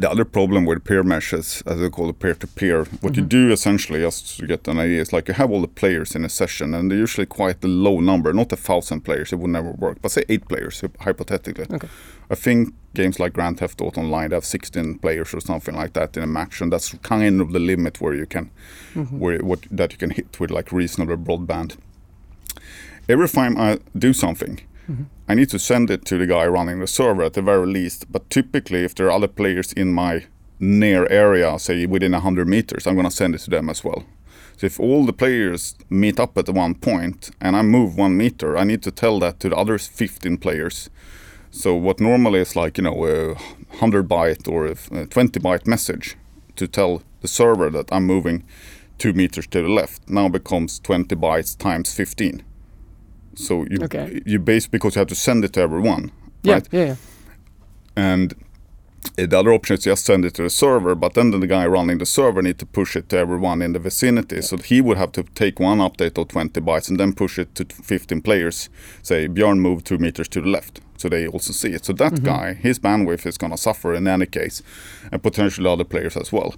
The 0.01 0.11
other 0.11 0.25
problem 0.25 0.65
with 0.65 0.85
peer 0.85 1.03
meshes, 1.03 1.63
as 1.67 1.79
they 1.79 1.91
call 1.91 2.09
it 2.09 2.19
peer-to-peer, 2.19 2.85
what 3.03 3.15
you 3.15 3.23
mm-hmm. 3.23 3.29
do 3.29 3.53
essentially, 3.53 4.01
just 4.01 4.39
to 4.39 4.47
get 4.47 4.67
an 4.67 4.79
idea, 4.79 5.03
is 5.03 5.13
like 5.13 5.29
you 5.29 5.35
have 5.35 5.51
all 5.51 5.61
the 5.61 5.69
players 5.69 6.15
in 6.15 6.25
a 6.25 6.29
session, 6.29 6.73
and 6.75 6.91
they're 6.91 6.99
usually 6.99 7.27
quite 7.27 7.63
a 7.63 7.69
low 7.69 8.01
number, 8.01 8.33
not 8.33 8.53
a 8.53 8.57
thousand 8.57 9.03
players, 9.03 9.33
it 9.33 9.37
would 9.37 9.51
never 9.51 9.73
work, 9.73 9.99
but 10.01 10.11
say 10.11 10.25
eight 10.29 10.49
players, 10.49 10.83
hypothetically. 11.01 11.67
Okay. 11.71 11.89
I 12.31 12.35
think 12.35 12.75
games 12.95 13.21
like 13.21 13.35
Grand 13.35 13.59
Theft 13.59 13.81
Auto 13.83 14.01
Online 14.01 14.31
they 14.31 14.37
have 14.37 14.45
16 14.45 14.99
players 14.99 15.35
or 15.35 15.41
something 15.41 15.75
like 15.75 15.93
that 15.93 16.17
in 16.17 16.23
a 16.23 16.27
match, 16.27 16.63
and 16.63 16.73
that's 16.73 16.95
kind 17.03 17.41
of 17.41 17.53
the 17.53 17.59
limit 17.59 18.01
where 18.01 18.15
you 18.15 18.27
can, 18.27 18.51
mm-hmm. 18.95 19.19
where 19.19 19.39
what 19.41 19.61
that 19.71 19.93
you 19.93 19.99
can 19.99 20.11
hit 20.11 20.41
with 20.41 20.51
like 20.51 20.73
reasonable 20.73 21.17
broadband. 21.17 21.77
Every 23.09 23.29
time 23.29 23.59
I 23.59 23.79
do 23.99 24.13
something, 24.13 24.61
I 25.29 25.35
need 25.35 25.51
to 25.51 25.59
send 25.59 25.91
it 25.91 26.05
to 26.07 26.19
the 26.19 26.27
guy 26.27 26.47
running 26.47 26.81
the 26.81 26.87
server 26.87 27.25
at 27.25 27.35
the 27.35 27.43
very 27.43 27.67
least. 27.67 28.11
But 28.11 28.29
typically, 28.31 28.85
if 28.85 28.95
there 28.95 29.07
are 29.07 29.13
other 29.13 29.29
players 29.29 29.73
in 29.73 29.93
my 29.93 30.27
near 30.59 31.07
area, 31.11 31.59
say 31.59 31.87
within 31.87 32.13
100 32.13 32.49
meters, 32.49 32.87
I'm 32.87 32.95
going 32.95 33.09
to 33.09 33.17
send 33.17 33.35
it 33.35 33.39
to 33.43 33.51
them 33.51 33.69
as 33.69 33.85
well. 33.85 34.05
So 34.57 34.67
if 34.67 34.79
all 34.79 35.05
the 35.07 35.13
players 35.13 35.75
meet 35.89 36.21
up 36.21 36.39
at 36.39 36.49
one 36.49 36.75
point 36.75 37.31
and 37.41 37.57
I 37.57 37.63
move 37.63 37.97
one 37.97 38.17
meter, 38.17 38.57
I 38.57 38.65
need 38.65 38.83
to 38.83 38.91
tell 38.91 39.19
that 39.21 39.41
to 39.41 39.49
the 39.49 39.57
other 39.57 39.79
15 39.79 40.37
players. 40.39 40.91
So 41.51 41.75
what 41.75 42.01
normally 42.01 42.41
is 42.41 42.57
like 42.57 42.79
you 42.79 42.85
know 42.85 43.05
a 43.05 43.35
100 43.35 44.09
byte 44.09 44.49
or 44.49 44.67
a 44.67 45.03
uh, 45.03 45.07
20 45.07 45.41
byte 45.41 45.67
message 45.67 46.17
to 46.57 46.67
tell 46.67 47.03
the 47.21 47.29
server 47.29 47.71
that 47.71 47.93
I'm 47.93 48.07
moving 48.07 48.45
two 48.99 49.13
meters 49.13 49.47
to 49.49 49.63
the 49.63 49.69
left 49.69 50.09
now 50.09 50.29
becomes 50.29 50.79
20 50.79 51.17
bytes 51.17 51.59
times 51.59 51.93
15. 51.93 52.45
So 53.35 53.65
you 53.71 53.79
Okay. 53.85 54.21
you 54.27 54.39
base 54.39 54.67
because 54.69 54.95
you 54.97 55.01
have 55.01 55.09
to 55.09 55.15
send 55.15 55.45
it 55.45 55.53
to 55.53 55.61
everyone, 55.61 56.11
Yeah, 56.43 56.55
right? 56.55 56.69
yeah, 56.73 56.85
yeah. 56.87 56.97
And 57.97 58.33
uh, 59.19 59.27
the 59.27 59.39
other 59.39 59.53
option 59.53 59.75
is 59.75 59.85
just 59.85 60.05
send 60.05 60.25
it 60.25 60.35
to 60.35 60.43
the 60.43 60.51
server, 60.51 60.95
but 60.95 61.15
then 61.15 61.31
the 61.31 61.47
guy 61.47 61.67
running 61.67 61.99
the 61.99 62.07
server 62.07 62.43
need 62.43 62.59
to 62.59 62.67
push 62.67 62.97
it 62.97 63.09
to 63.09 63.17
everyone 63.19 63.63
in 63.65 63.73
the 63.73 63.79
vicinity. 63.79 64.43
So 64.43 64.57
he 64.57 64.81
would 64.81 64.97
have 64.99 65.13
to 65.13 65.23
take 65.35 65.61
one 65.61 65.79
update 65.79 66.19
of 66.19 66.29
20 66.29 66.61
bytes 66.61 66.89
and 66.89 66.99
then 67.01 67.13
push 67.13 67.39
it 67.39 67.55
to 67.57 67.65
15 67.65 68.23
players. 68.23 68.69
Say 69.03 69.29
Björn 69.29 69.59
moved 69.59 69.87
two 69.87 69.99
meters 69.99 70.29
to 70.29 70.41
the 70.41 70.49
left, 70.49 70.81
so 70.97 71.09
they 71.09 71.27
also 71.27 71.53
see 71.53 71.73
it. 71.75 71.85
So 71.85 71.93
that 71.95 72.23
guy, 72.23 72.55
his 72.55 72.79
bandwidth 72.79 73.27
is 73.27 73.39
going 73.39 73.51
to 73.53 73.59
suffer 73.59 73.95
in 73.95 74.07
any 74.07 74.27
case, 74.27 74.63
and 75.11 75.23
potentially 75.23 75.69
other 75.69 75.85
players 75.85 76.17
as 76.17 76.33
well. 76.33 76.55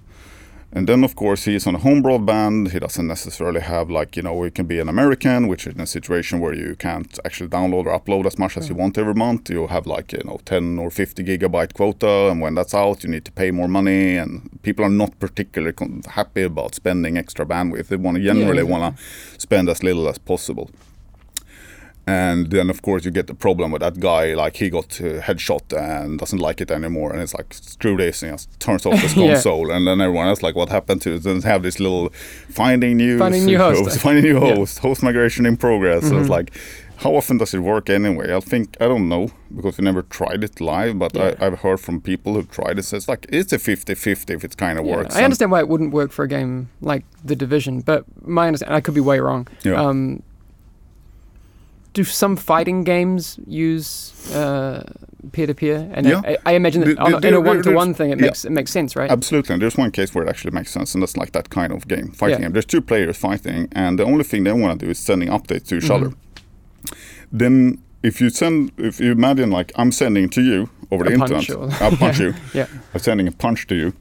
And 0.75 0.89
then, 0.89 1.05
of 1.05 1.15
course, 1.15 1.45
he's 1.45 1.65
on 1.67 1.75
a 1.75 1.77
home 1.77 2.03
broadband. 2.03 2.71
He 2.71 2.79
doesn't 2.79 3.07
necessarily 3.07 3.61
have, 3.61 3.89
like, 3.89 4.17
you 4.17 4.23
know, 4.23 4.43
he 4.43 4.51
can 4.51 4.67
be 4.67 4.77
an 4.81 4.89
American, 4.89 5.47
which 5.47 5.65
is 5.65 5.73
in 5.73 5.79
a 5.79 5.87
situation 5.87 6.41
where 6.41 6.53
you 6.53 6.75
can't 6.75 7.17
actually 7.23 7.47
download 7.47 7.85
or 7.85 7.97
upload 7.97 8.25
as 8.25 8.37
much 8.37 8.57
as 8.57 8.67
you 8.67 8.75
mm. 8.75 8.79
want 8.79 8.97
every 8.97 9.13
month. 9.13 9.49
You 9.49 9.67
have, 9.67 9.87
like, 9.87 10.11
you 10.11 10.21
know, 10.25 10.37
10 10.43 10.77
or 10.77 10.91
50 10.91 11.23
gigabyte 11.23 11.73
quota. 11.73 12.29
And 12.29 12.41
when 12.41 12.55
that's 12.55 12.73
out, 12.73 13.05
you 13.05 13.09
need 13.09 13.23
to 13.23 13.31
pay 13.31 13.51
more 13.51 13.69
money. 13.69 14.17
And 14.17 14.61
people 14.63 14.83
are 14.83 14.89
not 14.89 15.17
particularly 15.17 15.73
happy 16.07 16.41
about 16.41 16.75
spending 16.75 17.17
extra 17.17 17.45
bandwidth. 17.45 17.87
They 17.87 17.95
want 17.95 18.17
to 18.17 18.23
generally 18.23 18.63
exactly. 18.63 18.71
want 18.71 18.97
to 18.97 19.39
spend 19.39 19.69
as 19.69 19.81
little 19.81 20.09
as 20.09 20.17
possible. 20.17 20.69
And 22.07 22.51
then, 22.51 22.69
of 22.69 22.81
course, 22.83 23.03
you 23.03 23.11
get 23.11 23.25
the 23.27 23.33
problem 23.33 23.71
with 23.71 23.81
that 23.81 23.99
guy. 23.99 24.35
Like 24.35 24.57
he 24.57 24.69
got 24.69 25.01
uh, 25.01 25.21
headshot 25.21 25.73
and 25.75 26.19
doesn't 26.19 26.37
like 26.39 26.61
it 26.61 26.69
anymore, 26.69 27.11
and 27.11 27.21
it's 27.21 27.33
like 27.33 27.51
screw 27.53 27.97
this, 27.97 28.21
and 28.21 28.33
just 28.33 28.59
turns 28.59 28.85
off 28.85 28.99
his 28.99 29.15
Yeah. 29.17 29.33
console. 29.33 29.71
And 29.71 29.87
then 29.87 29.99
everyone 30.01 30.27
else 30.27 30.43
like, 30.43 30.55
what 30.55 30.69
happened 30.69 31.01
to? 31.03 31.15
it? 31.15 31.23
Then 31.23 31.41
have 31.41 31.63
this 31.63 31.79
little 31.79 32.09
finding 32.49 32.97
new 33.03 33.17
Finding 33.17 33.45
new 33.45 33.57
host. 33.57 33.99
finding 34.01 34.23
new 34.23 34.35
Yeah. 34.39 34.55
host, 34.55 34.79
host 34.79 35.01
migration 35.03 35.45
in 35.47 35.57
progress. 35.57 36.07
So 36.07 36.17
it's 36.19 36.27
Mhm. 36.27 36.37
like, 36.37 36.51
how 36.97 37.15
often 37.15 37.37
does 37.39 37.53
it 37.55 37.59
work 37.59 37.89
anyway? 37.89 38.33
I 38.35 38.39
think 38.39 38.77
I 38.79 38.87
don't 38.87 39.09
know 39.09 39.29
because 39.55 39.77
we 39.79 39.83
never 39.83 40.03
tried 40.03 40.43
it 40.43 40.61
live, 40.61 40.99
but 40.99 41.15
Yeah. 41.15 41.33
I, 41.39 41.47
I've 41.47 41.59
heard 41.59 41.79
from 41.79 42.01
people 42.01 42.35
who 42.35 42.43
tried 42.43 42.77
it. 42.77 42.83
So 42.85 42.97
it's 42.97 43.07
like 43.09 43.25
it's 43.29 43.51
a 43.51 43.57
50-50 43.57 44.29
if 44.35 44.43
it 44.43 44.57
kind 44.57 44.77
of 44.79 44.85
Yeah, 44.85 44.97
works. 44.97 45.15
I 45.15 45.23
understand 45.23 45.49
why 45.51 45.59
it 45.59 45.67
wouldn't 45.69 45.91
work 45.91 46.11
for 46.11 46.23
a 46.23 46.27
game 46.27 46.69
like 46.81 47.03
The 47.25 47.35
Division, 47.35 47.81
but 47.81 48.05
my 48.27 48.45
understanding, 48.47 48.77
I 48.77 48.81
could 48.81 48.93
be 48.93 49.01
way 49.01 49.19
wrong. 49.19 49.47
Yeah. 49.63 49.81
Um, 49.81 50.21
do 51.95 52.03
some 52.03 52.35
fighting 52.35 52.83
games 52.83 53.39
use 53.47 54.13
uh, 54.35 54.83
peer-to-peer? 55.31 55.89
And 55.95 56.05
Yeah. 56.05 56.21
I, 56.25 56.37
I 56.51 56.51
imagine 56.55 56.81
that 56.81 56.97
The- 56.97 57.19
the- 57.19 57.27
in 57.27 57.33
a 57.33 57.41
one-to-one 57.41 57.93
thing, 57.93 58.11
it 58.11 58.19
yeah. 58.19 58.25
makes 58.27 58.45
it 58.45 58.51
makes 58.51 58.71
sense, 58.71 58.95
right? 58.99 59.09
Absolutely. 59.11 59.53
And 59.53 59.61
there's 59.61 59.77
one 59.77 59.91
case 59.91 60.13
where 60.13 60.23
it 60.25 60.29
actually 60.29 60.51
makes 60.59 60.71
sense, 60.71 60.93
and 60.95 61.01
that's 61.01 61.17
like 61.17 61.31
that 61.31 61.49
kind 61.49 61.71
of 61.73 61.87
game, 61.87 62.07
fighting 62.11 62.39
Yeah. 62.39 62.45
game. 62.45 62.53
There's 62.53 62.65
two 62.75 62.81
players 62.81 63.17
fighting, 63.17 63.67
and 63.71 63.97
the 63.99 64.03
only 64.05 64.23
thing 64.23 64.43
they 64.45 64.53
want 64.53 64.79
to 64.79 64.85
do 64.85 64.91
is 64.91 64.99
sending 64.99 65.29
updates 65.29 65.65
to 65.69 65.75
each 65.77 65.89
other. 65.89 66.09
Mm-hmm. 66.09 67.37
Then, 67.37 67.79
if 68.03 68.21
you 68.21 68.29
send, 68.29 68.71
if 68.77 68.99
you 68.99 69.11
imagine 69.11 69.49
like 69.51 69.71
I'm 69.75 69.91
sending 69.91 70.29
to 70.29 70.41
you 70.41 70.69
over 70.91 71.03
the 71.05 71.15
A 71.15 71.17
punch 71.17 71.31
internet, 71.49 71.81
or- 71.81 71.83
I'll 71.83 71.97
punch 71.97 72.19
you. 72.23 72.33
Yeah. 72.53 72.67
I'm 72.93 72.99
sending 72.99 73.27
a 73.27 73.31
punch 73.31 73.67
to 73.67 73.75
you. 73.75 73.93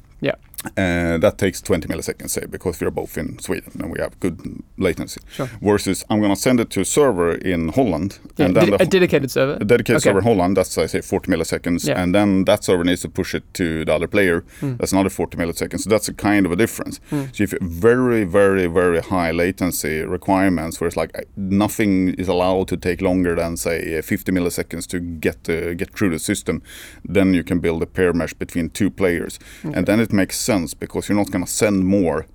Uh, 0.77 1.19
that 1.19 1.35
takes 1.39 1.61
20 1.61 1.89
milliseconds, 1.89 2.31
say, 2.31 2.47
because 2.47 2.81
we're 2.81 2.91
both 2.91 3.19
in 3.19 3.39
Sweden 3.39 3.71
and 3.81 3.93
we 3.93 4.01
have 4.01 4.19
good 4.21 4.41
latency. 4.79 5.21
Sure. 5.31 5.49
Versus, 5.61 6.05
I'm 6.09 6.21
going 6.21 6.35
to 6.35 6.41
send 6.41 6.59
it 6.61 6.71
to 6.71 6.81
a 6.81 6.85
server 6.85 7.33
in 7.35 7.69
Holland, 7.69 8.19
Yeah, 8.39 8.47
and 8.47 8.57
then 8.57 8.71
ded- 8.71 8.79
the 8.81 8.83
a 8.83 8.87
dedicated 8.87 9.31
server. 9.31 9.59
a 9.61 9.65
dedicated 9.65 9.97
Okay. 9.97 10.05
server 10.05 10.21
in 10.21 10.25
Holland, 10.25 10.57
that's 10.57 10.79
I 10.79 10.87
say 10.87 11.01
40 11.03 11.31
milliseconds, 11.31 11.87
Yeah. 11.87 12.03
and 12.03 12.15
then 12.15 12.45
that 12.47 12.65
server 12.65 12.83
needs 12.85 13.03
to 13.03 13.09
push 13.09 13.35
it 13.35 13.43
to 13.55 13.85
the 13.85 13.93
other 13.95 14.09
player. 14.09 14.43
Hmm. 14.61 14.77
That's 14.79 14.93
another 14.93 15.11
40 15.11 15.37
milliseconds. 15.37 15.81
So 15.83 15.91
that's 15.91 16.09
a 16.09 16.15
kind 16.15 16.47
of 16.47 16.53
a 16.53 16.57
difference. 16.57 16.99
Hmm. 17.11 17.25
So 17.33 17.43
if 17.45 17.53
you 17.53 17.59
have 17.61 17.71
very, 17.71 18.25
very, 18.25 18.67
very 18.67 19.01
high 19.01 19.33
latency 19.33 20.01
requirements, 20.03 20.81
where 20.81 20.89
it's 20.89 20.97
like 20.97 21.13
nothing 21.37 22.15
is 22.15 22.29
allowed 22.29 22.69
to 22.69 22.77
take 22.77 23.03
longer 23.03 23.35
than 23.37 23.57
say 23.57 23.99
uh, 23.99 24.03
50 24.03 24.33
milliseconds 24.33 24.87
to 24.89 24.99
get 24.99 25.49
uh, 25.49 25.75
get 25.75 25.91
through 25.95 26.11
the 26.11 26.19
system, 26.19 26.63
then 27.05 27.35
you 27.35 27.45
can 27.45 27.61
build 27.61 27.83
a 27.83 27.87
peer 27.87 28.13
mesh 28.15 28.33
between 28.39 28.71
two 28.71 28.91
players, 28.91 29.39
and 29.63 29.87
then 29.87 30.01
it 30.01 30.13
makes 30.13 30.39
sense 30.39 30.54
because 30.63 31.09
you're 31.09 31.19
not 31.19 31.31
going 31.31 31.45
to 31.45 31.51
send 31.51 31.85
more. 31.85 32.27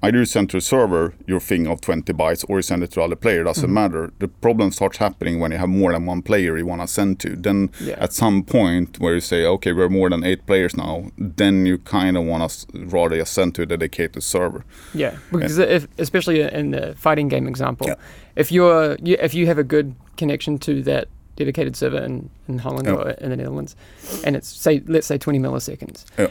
Either 0.00 0.18
you 0.18 0.24
send 0.26 0.48
to 0.48 0.56
a 0.56 0.60
server 0.60 1.12
your 1.26 1.40
thing 1.40 1.66
of 1.66 1.80
20 1.80 2.12
bytes 2.12 2.44
or 2.48 2.58
you 2.58 2.62
send 2.62 2.84
it 2.84 2.90
to 2.92 3.02
other 3.02 3.16
player, 3.16 3.42
doesn't 3.42 3.64
Mm-hmm. 3.64 3.74
matter. 3.74 4.12
The 4.20 4.28
problem 4.28 4.70
starts 4.70 4.98
happening 4.98 5.40
when 5.40 5.50
you 5.50 5.58
have 5.58 5.68
more 5.68 5.92
than 5.92 6.06
one 6.06 6.22
player 6.22 6.56
you 6.56 6.64
want 6.66 6.82
to 6.82 6.86
send 6.86 7.18
to. 7.20 7.34
Then 7.34 7.70
Yeah. 7.80 7.96
at 7.98 8.12
some 8.12 8.44
point 8.44 9.00
where 9.00 9.14
you 9.14 9.20
say, 9.20 9.44
okay, 9.44 9.72
we're 9.72 9.88
more 9.88 10.08
than 10.08 10.22
eight 10.22 10.46
players 10.46 10.76
now, 10.76 11.06
then 11.18 11.66
you 11.66 11.78
kind 11.78 12.16
of 12.16 12.22
want 12.24 12.48
to 12.48 12.86
rather 12.86 13.16
just 13.16 13.32
send 13.32 13.56
to 13.56 13.62
a 13.62 13.66
dedicated 13.66 14.22
server. 14.22 14.64
Yeah, 14.94 15.16
because 15.32 15.58
if, 15.58 15.88
especially 15.98 16.42
in 16.42 16.70
the 16.70 16.94
fighting 16.96 17.26
game 17.28 17.48
example, 17.48 17.88
Yeah. 17.88 17.96
if 18.36 18.52
you're 18.52 18.96
you, 19.02 19.16
if 19.20 19.34
you 19.34 19.46
have 19.46 19.58
a 19.58 19.64
good 19.64 19.94
connection 20.16 20.58
to 20.58 20.80
that 20.84 21.08
dedicated 21.34 21.74
server 21.74 21.98
in, 22.04 22.30
in 22.48 22.58
Holland 22.58 22.86
Yeah. 22.86 22.94
or 22.94 23.10
in 23.10 23.30
the 23.30 23.36
Netherlands, 23.36 23.74
and 24.24 24.36
it's 24.36 24.48
say 24.48 24.80
let's 24.86 25.08
say 25.08 25.18
20 25.18 25.40
milliseconds, 25.40 26.04
Yeah. 26.16 26.28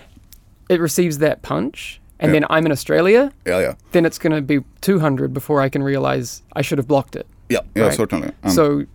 It 0.70 0.80
receives 0.80 1.18
that 1.20 1.42
punch, 1.42 2.00
and 2.20 2.30
Yeah. 2.30 2.40
then 2.42 2.46
I'm 2.50 2.66
in 2.66 2.72
Australia, 2.72 3.32
Yeah, 3.46 3.60
yeah. 3.60 3.74
then 3.92 4.06
it's 4.06 4.18
going 4.18 4.34
to 4.34 4.42
be 4.42 4.64
200 4.82 5.34
before 5.34 5.62
I 5.62 5.70
can 5.70 5.84
realize 5.84 6.42
I 6.56 6.62
should 6.62 6.78
have 6.78 6.88
blocked 6.88 7.16
it. 7.16 7.26
Yeah, 7.50 7.60
yeah, 7.76 7.84
Right. 7.84 7.94
certainly. 7.94 8.32
And 8.44 8.52
so 8.54 8.86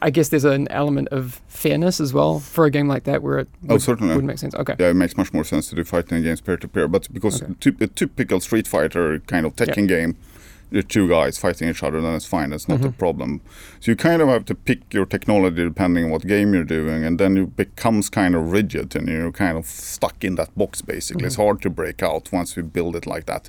I 0.00 0.10
guess 0.10 0.28
there's 0.28 0.44
an 0.44 0.68
element 0.70 1.08
of 1.08 1.40
fairness 1.48 2.00
as 2.00 2.12
well 2.14 2.38
for 2.38 2.66
a 2.66 2.70
game 2.70 2.86
like 2.86 3.02
that 3.04 3.20
where 3.22 3.38
it 3.40 3.48
Oh, 3.68 3.74
would, 3.74 3.82
certainly. 3.82 4.14
would 4.14 4.24
make 4.24 4.38
sense. 4.38 4.54
Okay. 4.54 4.76
yeah, 4.78 4.90
it 4.90 4.94
makes 4.94 5.16
much 5.16 5.32
more 5.34 5.42
sense 5.44 5.68
to 5.70 5.74
do 5.74 5.82
fighting 5.84 6.22
games 6.22 6.40
peer 6.40 6.56
to 6.56 6.68
peer. 6.68 6.86
But 6.86 7.12
because 7.12 7.42
Okay. 7.42 7.72
a 7.80 7.86
typical 7.88 8.38
Street 8.40 8.68
Fighter 8.68 9.18
kind 9.26 9.44
of 9.44 9.56
Tekken 9.56 9.88
game, 9.88 10.16
the 10.70 10.82
two 10.82 11.08
guys 11.08 11.38
fighting 11.38 11.68
each 11.68 11.82
other, 11.82 12.00
then 12.00 12.14
it's 12.14 12.26
fine. 12.26 12.52
It's 12.52 12.68
not 12.68 12.84
a 12.84 12.88
Mhm. 12.88 12.98
problem. 12.98 13.40
So 13.80 13.92
you 13.92 13.96
kind 13.96 14.20
of 14.20 14.28
have 14.28 14.44
to 14.46 14.54
pick 14.54 14.92
your 14.92 15.06
technology 15.06 15.62
depending 15.62 16.04
on 16.06 16.10
what 16.10 16.26
game 16.26 16.52
you're 16.54 16.64
doing, 16.64 17.04
and 17.04 17.18
then 17.18 17.36
it 17.36 17.56
becomes 17.56 18.08
kind 18.10 18.34
of 18.34 18.50
rigid 18.52 18.96
and 18.96 19.08
you're 19.08 19.30
kind 19.32 19.56
of 19.56 19.66
stuck 19.66 20.24
in 20.24 20.34
that 20.36 20.56
box. 20.56 20.82
Basically, 20.82 21.26
it's 21.26 21.36
hard 21.36 21.62
to 21.62 21.70
break 21.70 22.02
out 22.02 22.32
once 22.32 22.56
you 22.56 22.62
build 22.64 22.96
it 22.96 23.06
like 23.06 23.26
that. 23.26 23.48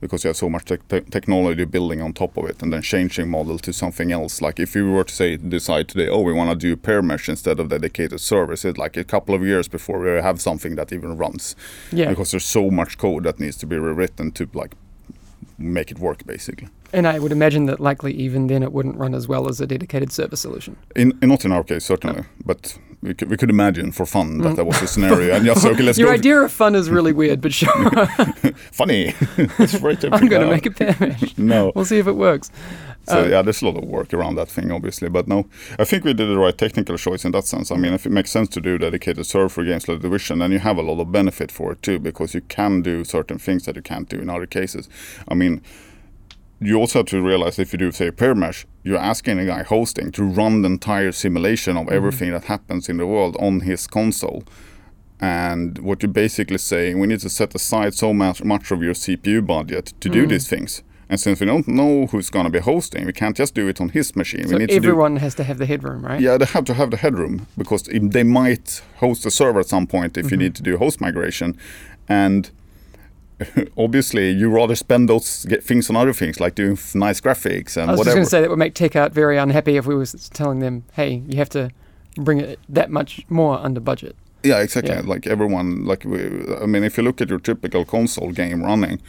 Because 0.00 0.24
you 0.24 0.28
have 0.28 0.36
so 0.36 0.50
much 0.50 0.64
tech 0.64 0.80
te- 0.88 1.00
technology 1.12 1.64
building 1.64 2.02
on 2.02 2.12
top 2.12 2.36
of 2.36 2.46
it, 2.50 2.60
and 2.60 2.72
then 2.72 2.82
changing 2.82 3.28
model 3.30 3.56
to 3.60 3.72
something 3.72 4.10
else. 4.10 4.42
Like 4.42 4.58
if 4.58 4.74
you 4.74 4.90
were 4.90 5.04
to 5.04 5.14
say 5.14 5.36
decide 5.36 5.86
today, 5.86 6.08
oh, 6.08 6.22
we 6.22 6.32
want 6.32 6.50
to 6.50 6.56
do 6.56 6.74
peer 6.76 7.02
mesh 7.02 7.28
instead 7.28 7.60
of 7.60 7.68
dedicated 7.68 8.20
service, 8.20 8.64
it's 8.64 8.76
like 8.78 8.96
a 8.96 9.04
couple 9.04 9.32
of 9.32 9.42
years 9.46 9.68
before 9.68 10.00
we 10.00 10.10
have 10.20 10.40
something 10.40 10.74
that 10.74 10.92
even 10.92 11.16
runs 11.16 11.54
Yeah. 11.92 12.08
because 12.08 12.32
there's 12.32 12.44
so 12.44 12.68
much 12.68 12.98
code 12.98 13.22
that 13.22 13.38
needs 13.38 13.56
to 13.58 13.66
be 13.66 13.76
rewritten 13.78 14.32
to 14.32 14.48
like 14.52 14.74
make 15.62 15.90
it 15.90 15.98
work 15.98 16.24
basically. 16.26 16.68
And 16.94 17.06
I 17.06 17.18
would 17.18 17.32
imagine 17.32 17.66
that 17.66 17.80
likely 17.80 18.12
even 18.12 18.48
then 18.48 18.62
it 18.62 18.70
wouldn't 18.72 18.96
run 18.98 19.14
as 19.14 19.26
well 19.26 19.48
as 19.48 19.60
a 19.60 19.66
dedicated 19.66 20.12
server 20.12 20.36
solution. 20.36 20.76
in, 20.94 21.12
in 21.22 21.28
not 21.28 21.44
in 21.44 21.52
our 21.52 21.64
case 21.64 21.84
certainly 21.84 22.24
but 22.44 22.78
we 23.02 23.14
could, 23.14 23.30
we 23.30 23.36
could 23.36 23.50
imagine 23.50 23.90
for 23.92 24.06
fun 24.06 24.38
that 24.38 24.52
Mm. 24.52 24.56
that 24.56 24.64
was 24.66 24.82
a 24.82 24.86
scenario. 24.86 25.34
And 25.34 25.44
just 25.44 25.64
okay 25.66 25.82
let's 25.82 25.98
Your 26.02 26.08
go 26.08 26.14
idea 26.14 26.40
of 26.40 26.52
fun 26.52 26.74
is 26.74 26.88
really 26.90 27.12
weird, 27.12 27.40
but 27.40 27.52
sure, 27.52 28.06
funny. 28.72 29.14
It's 29.58 29.74
right 29.80 30.04
I'm 30.12 30.28
going 30.28 30.42
to 30.42 30.50
make 30.50 30.66
a 30.66 30.70
pair 30.70 31.16
no. 31.36 31.72
We'll 31.74 31.84
see 31.84 31.98
if 31.98 32.06
it 32.06 32.16
works. 32.16 32.50
So 33.08 33.24
Uh, 33.24 33.26
yeah, 33.26 33.42
there's 33.42 33.62
a 33.62 33.66
lot 33.66 33.76
of 33.76 33.84
work 33.84 34.14
around 34.14 34.36
that 34.36 34.48
thing, 34.48 34.70
obviously. 34.70 35.08
But 35.08 35.26
no, 35.26 35.46
I 35.78 35.84
think 35.84 36.04
we 36.04 36.14
did 36.14 36.28
the 36.28 36.38
right 36.38 36.56
technical 36.56 36.96
choice 36.96 37.24
in 37.24 37.32
that 37.32 37.44
sense. 37.44 37.70
I 37.72 37.76
mean, 37.76 37.92
if 37.94 38.06
it 38.06 38.12
makes 38.12 38.30
sense 38.30 38.48
to 38.50 38.60
do 38.60 38.78
dedicated 38.78 39.26
server 39.26 39.48
for 39.48 39.64
games 39.64 39.88
like 39.88 40.00
Division, 40.00 40.38
then 40.38 40.52
you 40.52 40.60
have 40.60 40.78
a 40.78 40.82
lot 40.82 41.00
of 41.00 41.10
benefit 41.10 41.50
for 41.50 41.72
it 41.72 41.82
too, 41.82 41.98
because 41.98 42.34
you 42.34 42.42
can 42.42 42.82
do 42.82 43.04
certain 43.04 43.38
things 43.38 43.64
that 43.64 43.76
you 43.76 43.82
can't 43.82 44.08
do 44.08 44.18
in 44.20 44.30
other 44.30 44.46
cases. 44.46 44.88
I 45.28 45.34
mean, 45.34 45.62
you 46.60 46.76
also 46.76 47.00
have 47.00 47.06
to 47.06 47.20
realize 47.20 47.58
if 47.58 47.72
you 47.72 47.78
do 47.78 47.90
say 47.90 48.10
peer 48.12 48.34
mesh, 48.34 48.66
you're 48.84 48.96
asking 48.98 49.38
a 49.40 49.46
guy 49.46 49.62
hosting 49.64 50.12
to 50.12 50.22
run 50.22 50.62
the 50.62 50.68
entire 50.68 51.10
simulation 51.12 51.76
of 51.76 51.88
everything 51.88 52.30
that 52.32 52.44
happens 52.44 52.88
in 52.88 52.98
the 52.98 53.06
world 53.06 53.36
on 53.40 53.60
his 53.60 53.86
console. 53.88 54.44
And 55.20 55.78
what 55.78 56.02
you're 56.02 56.12
basically 56.12 56.58
saying, 56.58 57.00
we 57.00 57.06
need 57.06 57.20
to 57.20 57.28
set 57.30 57.54
aside 57.54 57.94
so 57.94 58.12
much 58.12 58.44
much 58.44 58.70
of 58.70 58.82
your 58.82 58.94
CPU 58.94 59.44
budget 59.44 59.92
to 60.00 60.08
do 60.08 60.26
these 60.26 60.48
things. 60.48 60.82
And 61.12 61.20
since 61.20 61.40
we 61.40 61.46
don't 61.46 61.68
know 61.68 62.06
who's 62.06 62.30
going 62.30 62.46
to 62.46 62.50
be 62.50 62.60
hosting, 62.60 63.04
we 63.04 63.12
can't 63.12 63.36
just 63.36 63.54
do 63.54 63.68
it 63.68 63.82
on 63.82 63.90
his 63.90 64.16
machine. 64.16 64.48
So 64.48 64.54
we 64.54 64.60
need 64.60 64.70
to 64.70 64.80
do 64.80 64.88
everyone 64.88 65.16
has 65.16 65.34
to 65.34 65.44
have 65.44 65.58
the 65.58 65.66
headroom, 65.66 66.02
right? 66.02 66.18
yeah, 66.18 66.38
they 66.38 66.46
have 66.46 66.64
to 66.64 66.72
have 66.72 66.90
the 66.90 66.96
headroom 66.96 67.46
because 67.58 67.82
they 67.82 68.22
might 68.22 68.80
host 68.96 69.26
a 69.26 69.30
server 69.30 69.60
at 69.60 69.66
some 69.66 69.86
point 69.86 70.16
if 70.16 70.30
you 70.30 70.38
mm-hmm. 70.38 70.44
need 70.44 70.54
to 70.54 70.62
do 70.62 70.78
host 70.78 71.02
migration, 71.02 71.58
and 72.08 72.50
obviously 73.76 74.30
you 74.30 74.48
rather 74.48 74.74
spend 74.74 75.10
those 75.10 75.44
get 75.44 75.62
things 75.62 75.90
on 75.90 75.96
other 75.96 76.14
things 76.14 76.40
like 76.40 76.54
doing 76.54 76.72
f- 76.72 76.94
nice 76.94 77.20
graphics 77.20 77.76
and 77.76 77.88
whatever. 77.88 77.90
I 77.90 77.92
was 77.92 77.98
just 77.98 78.14
going 78.14 78.24
to 78.24 78.30
say 78.30 78.40
that 78.40 78.48
would 78.48 78.58
make 78.58 78.72
Tech 78.72 78.96
Out 78.96 79.12
very 79.12 79.36
unhappy 79.36 79.76
if 79.76 79.84
we 79.84 79.94
was 79.94 80.30
telling 80.30 80.60
them, 80.60 80.84
hey, 80.94 81.22
you 81.28 81.36
have 81.36 81.50
to 81.50 81.72
bring 82.16 82.40
it 82.40 82.58
that 82.70 82.90
much 82.90 83.20
more 83.28 83.58
under 83.58 83.80
budget. 83.80 84.16
yeah, 84.42 84.60
exactly. 84.60 84.94
Yeah. 84.94 85.02
Like 85.04 85.26
everyone, 85.26 85.84
like 85.84 86.06
we, 86.06 86.20
I 86.56 86.64
mean, 86.64 86.84
if 86.84 86.96
you 86.96 87.02
look 87.02 87.20
at 87.20 87.28
your 87.28 87.38
typical 87.38 87.84
console 87.84 88.32
game 88.32 88.62
running. 88.62 89.02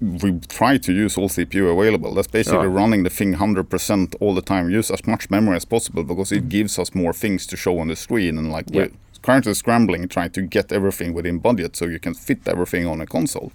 We 0.00 0.38
try 0.48 0.78
to 0.78 0.92
use 0.92 1.18
all 1.18 1.28
CPU 1.28 1.72
available. 1.72 2.14
That's 2.14 2.28
basically 2.28 2.60
Sure. 2.60 2.68
running 2.68 3.02
the 3.02 3.10
thing 3.10 3.34
100% 3.34 4.14
all 4.20 4.34
the 4.34 4.42
time. 4.42 4.70
Use 4.70 4.90
as 4.92 5.04
much 5.06 5.28
memory 5.28 5.56
as 5.56 5.64
possible 5.64 6.04
because 6.04 6.30
it 6.30 6.44
mm. 6.44 6.48
gives 6.48 6.78
us 6.78 6.94
more 6.94 7.12
things 7.12 7.46
to 7.48 7.56
show 7.56 7.78
on 7.80 7.88
the 7.88 7.96
screen. 7.96 8.38
And 8.38 8.52
like 8.52 8.66
Yeah. 8.70 8.82
we're 8.82 8.90
currently 9.22 9.54
scrambling, 9.54 10.06
trying 10.08 10.30
to 10.30 10.42
get 10.42 10.72
everything 10.72 11.14
within 11.14 11.38
budget 11.38 11.76
so 11.76 11.86
you 11.86 11.98
can 11.98 12.14
fit 12.14 12.46
everything 12.46 12.86
on 12.86 13.00
a 13.00 13.06
console. 13.06 13.50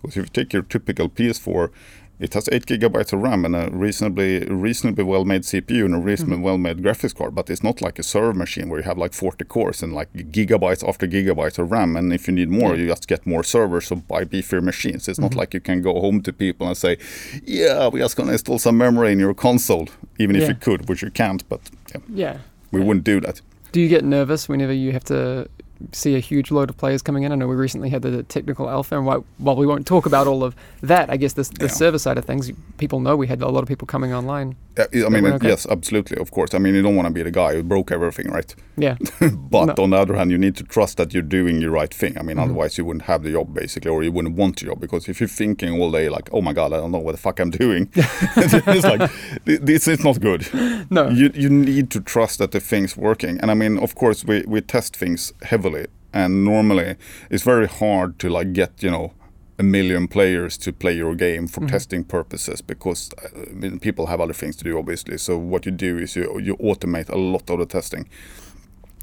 Because 0.00 0.16
if 0.16 0.24
you 0.24 0.30
take 0.32 0.52
your 0.52 0.62
typical 0.62 1.08
PS4, 1.08 1.70
it 2.18 2.32
has 2.34 2.48
8 2.50 2.64
gigabytes 2.64 3.12
of 3.12 3.20
RAM 3.20 3.44
and 3.44 3.54
a 3.54 3.68
reasonably 3.70 4.44
reasonably 4.46 5.04
well 5.04 5.24
made 5.24 5.42
CPU 5.42 5.84
and 5.84 5.94
a 5.94 5.98
reasonably 5.98 6.36
hmm. 6.36 6.42
well 6.42 6.58
made 6.58 6.78
graphics 6.78 7.14
card. 7.14 7.34
But 7.34 7.50
it's 7.50 7.62
not 7.62 7.82
like 7.82 7.98
a 7.98 8.02
server 8.02 8.32
machine 8.32 8.68
where 8.68 8.80
you 8.80 8.84
have 8.84 8.96
like 8.96 9.12
40 9.12 9.44
cores 9.44 9.82
and 9.82 9.92
like 9.92 10.12
gigabytes 10.12 10.86
after 10.86 11.06
gigabytes 11.06 11.58
of 11.58 11.70
RAM. 11.70 11.94
And 11.96 12.12
if 12.12 12.26
you 12.26 12.34
need 12.34 12.48
more, 12.48 12.74
hmm. 12.74 12.80
you 12.80 12.86
just 12.86 13.06
get 13.06 13.26
more 13.26 13.44
servers 13.44 13.92
or 13.92 13.96
buy 13.96 14.24
beefier 14.24 14.62
machines. 14.62 15.08
It's 15.08 15.18
not 15.18 15.34
hmm. 15.34 15.38
like 15.38 15.52
you 15.52 15.60
can 15.60 15.82
go 15.82 16.00
home 16.00 16.22
to 16.22 16.32
people 16.32 16.66
and 16.66 16.76
say, 16.76 16.96
"Yeah, 17.44 17.88
we're 17.88 18.00
just 18.00 18.16
gonna 18.16 18.32
install 18.32 18.58
some 18.58 18.78
memory 18.78 19.12
in 19.12 19.18
your 19.18 19.34
console," 19.34 19.88
even 20.18 20.36
if 20.36 20.48
you 20.48 20.54
could, 20.54 20.88
which 20.88 21.02
you 21.02 21.10
can't. 21.10 21.46
But 21.48 21.60
yeah, 21.92 22.00
Yeah. 22.08 22.36
we 22.72 22.80
wouldn't 22.80 23.04
do 23.04 23.20
that. 23.20 23.42
Do 23.72 23.80
you 23.80 23.88
get 23.88 24.04
nervous 24.04 24.48
whenever 24.48 24.72
you 24.72 24.92
have 24.92 25.04
to 25.04 25.48
see 25.92 26.14
a 26.16 26.20
huge 26.20 26.50
load 26.50 26.70
of 26.70 26.76
players 26.76 27.02
coming 27.02 27.22
in? 27.24 27.32
I 27.32 27.34
know 27.34 27.46
we 27.48 27.56
recently 27.56 27.88
had 27.90 28.02
the 28.02 28.22
technical 28.24 28.68
alpha, 28.68 28.96
and 28.96 29.06
while, 29.06 29.24
while 29.38 29.56
we 29.56 29.66
won't 29.66 29.86
talk 29.86 30.06
about 30.06 30.26
all 30.26 30.42
of 30.44 30.54
that, 30.82 31.10
I 31.10 31.16
guess 31.16 31.34
this, 31.34 31.48
the 31.48 31.66
Yeah. 31.66 31.70
server 31.72 31.98
side 31.98 32.18
of 32.18 32.24
things, 32.24 32.50
people 32.78 33.00
know 33.00 33.16
we 33.16 33.26
had 33.26 33.42
a 33.42 33.48
lot 33.48 33.62
of 33.62 33.68
people 33.68 33.86
coming 33.86 34.12
online. 34.12 34.56
Yeah, 34.92 35.06
I 35.06 35.08
mean, 35.08 35.24
okay. 35.26 35.48
yes, 35.48 35.66
absolutely, 35.70 36.18
of 36.18 36.30
course. 36.30 36.52
I 36.52 36.58
mean, 36.58 36.74
you 36.74 36.82
don't 36.82 36.96
want 36.96 37.08
to 37.08 37.12
be 37.14 37.22
the 37.22 37.30
guy 37.30 37.54
who 37.54 37.62
broke 37.62 37.90
everything, 37.90 38.30
right? 38.30 38.54
Yeah. 38.76 38.96
but 39.50 39.76
No. 39.78 39.84
on 39.84 39.90
the 39.90 39.96
other 39.96 40.14
hand, 40.14 40.30
you 40.30 40.36
need 40.36 40.54
to 40.56 40.64
trust 40.64 40.98
that 40.98 41.14
you're 41.14 41.22
doing 41.22 41.60
the 41.60 41.70
right 41.70 41.92
thing. 41.92 42.18
I 42.18 42.22
mean, 42.22 42.36
Mhm. 42.36 42.42
otherwise 42.44 42.76
you 42.76 42.84
wouldn't 42.84 43.04
have 43.06 43.22
the 43.22 43.32
job 43.32 43.54
basically, 43.54 43.90
or 43.90 44.02
you 44.02 44.12
wouldn't 44.12 44.36
want 44.36 44.58
the 44.60 44.66
job 44.66 44.78
because 44.80 45.08
if 45.08 45.18
you're 45.18 45.28
thinking 45.28 45.80
all 45.80 45.90
day 45.90 46.10
like, 46.10 46.28
"Oh 46.30 46.42
my 46.42 46.52
God, 46.52 46.74
I 46.74 46.76
don't 46.76 46.92
know 46.92 46.98
what 46.98 47.12
the 47.12 47.18
fuck 47.26 47.40
I'm 47.40 47.50
doing," 47.50 47.88
it's 47.94 48.84
like 48.84 49.10
th- 49.46 49.60
this 49.62 49.88
is 49.88 50.04
not 50.04 50.20
good. 50.20 50.46
No. 50.90 51.08
You 51.08 51.30
you 51.34 51.48
need 51.48 51.88
to 51.90 52.00
trust 52.00 52.38
that 52.38 52.50
the 52.50 52.60
thing's 52.60 52.96
working. 52.98 53.38
And 53.40 53.50
I 53.50 53.54
mean, 53.54 53.78
of 53.78 53.94
course, 53.94 54.26
we 54.26 54.44
we 54.46 54.60
test 54.60 54.94
things 54.96 55.32
heavily, 55.42 55.65
and 56.12 56.44
normally 56.44 56.96
it's 57.30 57.44
very 57.44 57.66
hard 57.66 58.18
to 58.18 58.28
like 58.28 58.52
get 58.52 58.82
you 58.82 58.90
know 58.90 59.12
a 59.58 59.62
million 59.62 60.06
players 60.08 60.58
to 60.58 60.72
play 60.72 60.96
your 60.96 61.14
game 61.14 61.46
for 61.48 61.60
Mhm. 61.62 61.68
testing 61.70 62.04
purposes 62.04 62.62
because 62.62 63.10
uh, 63.22 63.28
I 63.50 63.54
mean, 63.54 63.78
people 63.80 64.06
have 64.06 64.20
other 64.24 64.34
things 64.34 64.56
to 64.56 64.64
do 64.64 64.78
obviously 64.78 65.18
so 65.18 65.38
what 65.38 65.64
you 65.66 65.72
do 65.72 65.98
is 65.98 66.16
you, 66.16 66.38
you 66.40 66.56
automate 66.58 67.08
a 67.10 67.16
lot 67.18 67.50
of 67.50 67.58
the 67.58 67.66
testing 67.66 68.06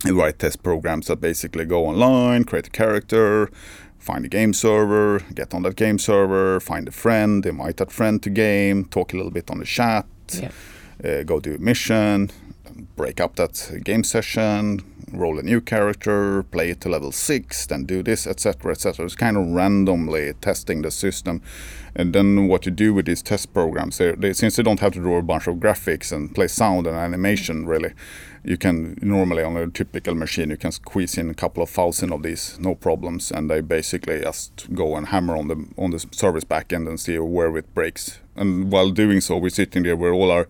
you 0.06 0.20
write 0.20 0.38
test 0.40 0.62
programs 0.64 1.08
that 1.08 1.20
basically 1.22 1.66
go 1.66 1.86
online 1.88 2.44
create 2.44 2.68
a 2.68 2.72
character 2.72 3.50
find 4.00 4.26
a 4.26 4.30
game 4.30 4.54
server 4.54 5.20
get 5.34 5.54
on 5.54 5.64
that 5.64 5.76
game 5.76 5.98
server 5.98 6.60
find 6.60 6.88
a 6.88 6.92
friend 6.92 7.46
invite 7.46 7.78
that 7.78 7.92
friend 7.92 8.22
to 8.24 8.30
game 8.30 8.86
talk 8.86 9.14
a 9.14 9.18
little 9.18 9.32
bit 9.32 9.50
on 9.52 9.58
the 9.60 9.66
chat 9.66 10.06
Yeah. 10.34 10.52
uh, 11.04 11.24
go 11.24 11.40
do 11.40 11.56
a 11.56 11.60
mission, 11.60 12.30
break 12.96 13.20
up 13.20 13.36
that 13.36 13.72
game 13.84 14.04
session, 14.04 14.82
roll 15.14 15.40
a 15.40 15.44
new 15.44 15.62
character, 15.62 16.44
play 16.44 16.72
it 16.72 16.82
to 16.82 16.90
level 16.90 17.12
six, 17.12 17.66
then 17.66 17.86
do 17.86 18.04
this, 18.04 18.28
etc., 18.28 18.72
etc. 18.72 19.06
It's 19.06 19.16
kind 19.16 19.38
of 19.38 19.48
randomly 19.48 20.34
testing 20.42 20.82
the 20.82 20.92
system, 20.92 21.42
and 21.96 22.14
then 22.14 22.48
what 22.48 22.66
you 22.66 22.72
do 22.72 22.94
with 22.94 23.06
these 23.06 23.22
test 23.22 23.54
programs, 23.54 23.98
they, 24.00 24.14
they, 24.14 24.34
since 24.34 24.56
they 24.56 24.64
don't 24.64 24.80
have 24.80 24.94
to 24.94 25.00
draw 25.00 25.18
a 25.20 25.22
bunch 25.22 25.48
of 25.48 25.58
graphics 25.58 26.12
and 26.12 26.34
play 26.34 26.48
sound 26.48 26.88
and 26.88 26.98
animation, 26.98 27.68
really, 27.68 27.94
you 28.44 28.58
can 28.58 28.98
normally 29.02 29.44
on 29.44 29.56
a 29.56 29.68
typical 29.70 30.16
machine 30.16 30.50
you 30.50 30.58
can 30.58 30.72
squeeze 30.72 31.18
in 31.18 31.30
a 31.30 31.34
couple 31.34 31.64
of 31.64 31.70
thousand 31.70 32.12
of 32.12 32.24
these, 32.24 32.58
no 32.60 32.76
problems, 32.76 33.32
and 33.32 33.50
they 33.50 33.62
basically 33.62 34.22
just 34.22 34.74
go 34.74 34.96
and 34.96 35.08
hammer 35.08 35.38
on 35.38 35.48
the 35.48 35.66
on 35.78 35.92
the 35.92 36.00
service 36.12 36.44
backend 36.44 36.88
and 36.88 37.00
see 37.00 37.18
where 37.20 37.56
it 37.58 37.74
breaks. 37.74 38.20
And 38.36 38.72
while 38.72 38.90
doing 38.90 39.22
so, 39.22 39.38
we're 39.38 39.50
sitting 39.50 39.84
there 39.84 39.96
with 39.96 40.12
all 40.12 40.32
our 40.32 40.48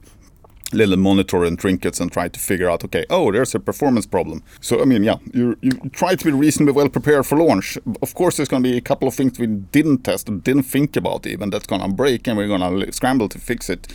little 0.73 0.97
monitor 0.97 1.43
and 1.43 1.57
trinkets 1.59 1.99
and 1.99 2.11
try 2.11 2.27
to 2.27 2.39
figure 2.39 2.69
out 2.69 2.83
okay 2.83 3.05
oh 3.09 3.31
there's 3.31 3.55
a 3.55 3.59
performance 3.59 4.05
problem. 4.05 4.43
So 4.61 4.81
i 4.81 4.85
mean 4.85 5.03
yeah 5.03 5.17
you 5.33 5.57
you 5.61 5.71
try 5.91 6.15
to 6.15 6.25
be 6.25 6.31
reasonably 6.31 6.73
well 6.73 6.89
prepared 6.89 7.25
for 7.25 7.37
launch. 7.37 7.77
Of 8.01 8.13
course 8.13 8.37
there's 8.37 8.49
going 8.49 8.63
to 8.63 8.69
be 8.69 8.77
a 8.77 8.81
couple 8.81 9.07
of 9.07 9.13
things 9.13 9.39
we 9.39 9.47
didn't 9.47 10.03
test 10.03 10.29
and 10.29 10.43
didn't 10.43 10.63
think 10.63 10.95
about 10.95 11.25
even 11.27 11.49
that's 11.49 11.67
going 11.67 11.81
to 11.81 11.87
break 11.87 12.27
and 12.27 12.37
we're 12.37 12.47
going 12.47 12.61
to 12.61 12.91
scramble 12.91 13.29
to 13.29 13.39
fix 13.39 13.69
it. 13.69 13.87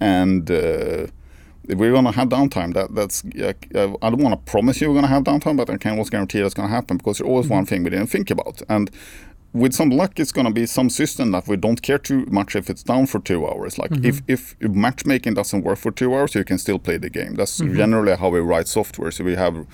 And 0.00 0.50
uh, 0.50 1.06
we're 1.68 1.92
going 1.92 2.04
to 2.04 2.12
have 2.12 2.28
downtime. 2.28 2.74
That 2.74 2.94
that's 2.94 3.22
yeah, 3.34 3.52
i 3.74 4.10
don't 4.10 4.22
want 4.22 4.34
to 4.34 4.50
promise 4.50 4.80
you 4.80 4.88
we're 4.88 4.94
going 4.94 5.04
to 5.04 5.08
have 5.08 5.24
downtime 5.24 5.56
but 5.56 5.68
i 5.70 5.76
can 5.76 5.92
almost 5.92 6.10
guarantee 6.10 6.40
that's 6.40 6.54
going 6.54 6.68
to 6.68 6.74
happen 6.74 6.96
because 6.96 7.18
there's 7.18 7.28
always 7.28 7.48
one 7.48 7.66
thing 7.66 7.82
we 7.82 7.90
didn't 7.90 8.08
think 8.08 8.30
about. 8.30 8.62
And 8.68 8.90
with 9.56 9.72
some 9.72 9.90
luck, 9.90 10.20
it's 10.20 10.32
going 10.32 10.46
to 10.46 10.52
be 10.52 10.66
some 10.66 10.90
system 10.90 11.30
that 11.32 11.48
we 11.48 11.56
don't 11.56 11.80
care 11.80 11.98
too 11.98 12.26
much 12.26 12.54
if 12.54 12.68
it's 12.68 12.82
down 12.82 13.06
for 13.06 13.20
two 13.20 13.46
hours. 13.46 13.78
Like 13.78 13.90
mm-hmm. 13.90 14.04
if, 14.04 14.22
if 14.28 14.54
matchmaking 14.60 15.34
doesn't 15.34 15.62
work 15.62 15.78
for 15.78 15.90
two 15.90 16.14
hours, 16.14 16.34
you 16.34 16.44
can 16.44 16.58
still 16.58 16.78
play 16.78 16.98
the 16.98 17.10
game. 17.10 17.34
That's 17.34 17.60
mm-hmm. 17.60 17.76
generally 17.76 18.16
how 18.16 18.28
we 18.28 18.40
write 18.40 18.68
software. 18.68 19.10
So 19.10 19.24
we 19.24 19.34
have 19.34 19.66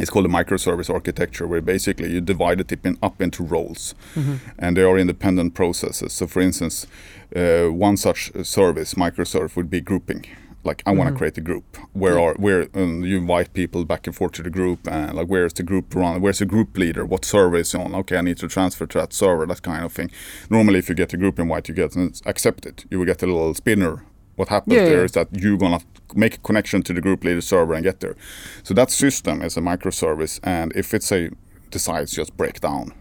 it's 0.00 0.10
called 0.10 0.26
a 0.26 0.28
microservice 0.28 0.88
architecture 0.92 1.46
where 1.46 1.60
basically 1.60 2.12
you 2.12 2.20
divide 2.20 2.60
it 2.60 2.72
in, 2.84 2.96
up 3.02 3.20
into 3.20 3.42
roles 3.42 3.96
mm-hmm. 4.14 4.36
and 4.56 4.76
they 4.76 4.82
are 4.82 4.96
independent 4.96 5.54
processes. 5.54 6.12
So 6.12 6.28
for 6.28 6.40
instance, 6.40 6.86
uh, 7.34 7.66
one 7.66 7.96
such 7.96 8.30
service, 8.44 8.94
microservice, 8.94 9.56
would 9.56 9.70
be 9.70 9.80
grouping. 9.80 10.24
Like 10.68 10.82
I 10.86 10.92
want 10.98 11.08
to 11.10 11.16
create 11.20 11.36
a 11.38 11.40
group. 11.50 11.64
Where 12.02 12.18
are 12.24 12.34
where 12.34 12.68
um, 12.74 13.02
you 13.10 13.16
invite 13.24 13.48
people 13.54 13.80
back 13.92 14.06
and 14.06 14.14
forth 14.18 14.32
to 14.32 14.42
the 14.42 14.50
group, 14.50 14.80
and 14.86 15.14
like 15.18 15.28
where's 15.32 15.54
the 15.54 15.62
group 15.62 15.94
run? 15.94 16.20
Where's 16.22 16.40
the 16.40 16.46
group 16.54 16.70
leader? 16.82 17.04
What 17.12 17.24
server 17.24 17.56
is 17.56 17.74
on? 17.74 17.94
Okay, 18.00 18.16
I 18.18 18.22
need 18.28 18.38
to 18.38 18.48
transfer 18.48 18.86
to 18.86 18.98
that 18.98 19.12
server. 19.12 19.46
That 19.46 19.62
kind 19.62 19.84
of 19.84 19.92
thing. 19.92 20.10
Normally, 20.50 20.78
if 20.78 20.88
you 20.88 20.94
get 20.94 21.14
a 21.14 21.16
group 21.16 21.38
invite, 21.38 21.68
you 21.68 21.74
get 21.74 21.96
accept 22.32 22.66
it. 22.66 22.84
You 22.90 22.98
will 22.98 23.06
get 23.06 23.22
a 23.22 23.26
little 23.26 23.54
spinner. 23.54 24.04
What 24.36 24.48
happens 24.48 24.74
Yeah, 24.76 24.84
there 24.84 24.98
yeah. 24.98 25.04
is 25.04 25.12
that 25.12 25.28
you're 25.32 25.56
gonna 25.64 25.80
make 26.14 26.34
a 26.36 26.42
connection 26.48 26.82
to 26.82 26.92
the 26.92 27.00
group 27.00 27.24
leader 27.24 27.40
server 27.40 27.74
and 27.74 27.82
get 27.82 27.98
there. 28.00 28.14
So 28.62 28.74
that 28.74 28.90
system 28.90 29.42
is 29.42 29.56
a 29.56 29.60
microservice, 29.60 30.38
and 30.42 30.72
if 30.76 30.94
it's 30.94 31.10
a 31.12 31.30
decides 31.70 32.12
just 32.12 32.36
break 32.36 32.60
down, 32.60 32.92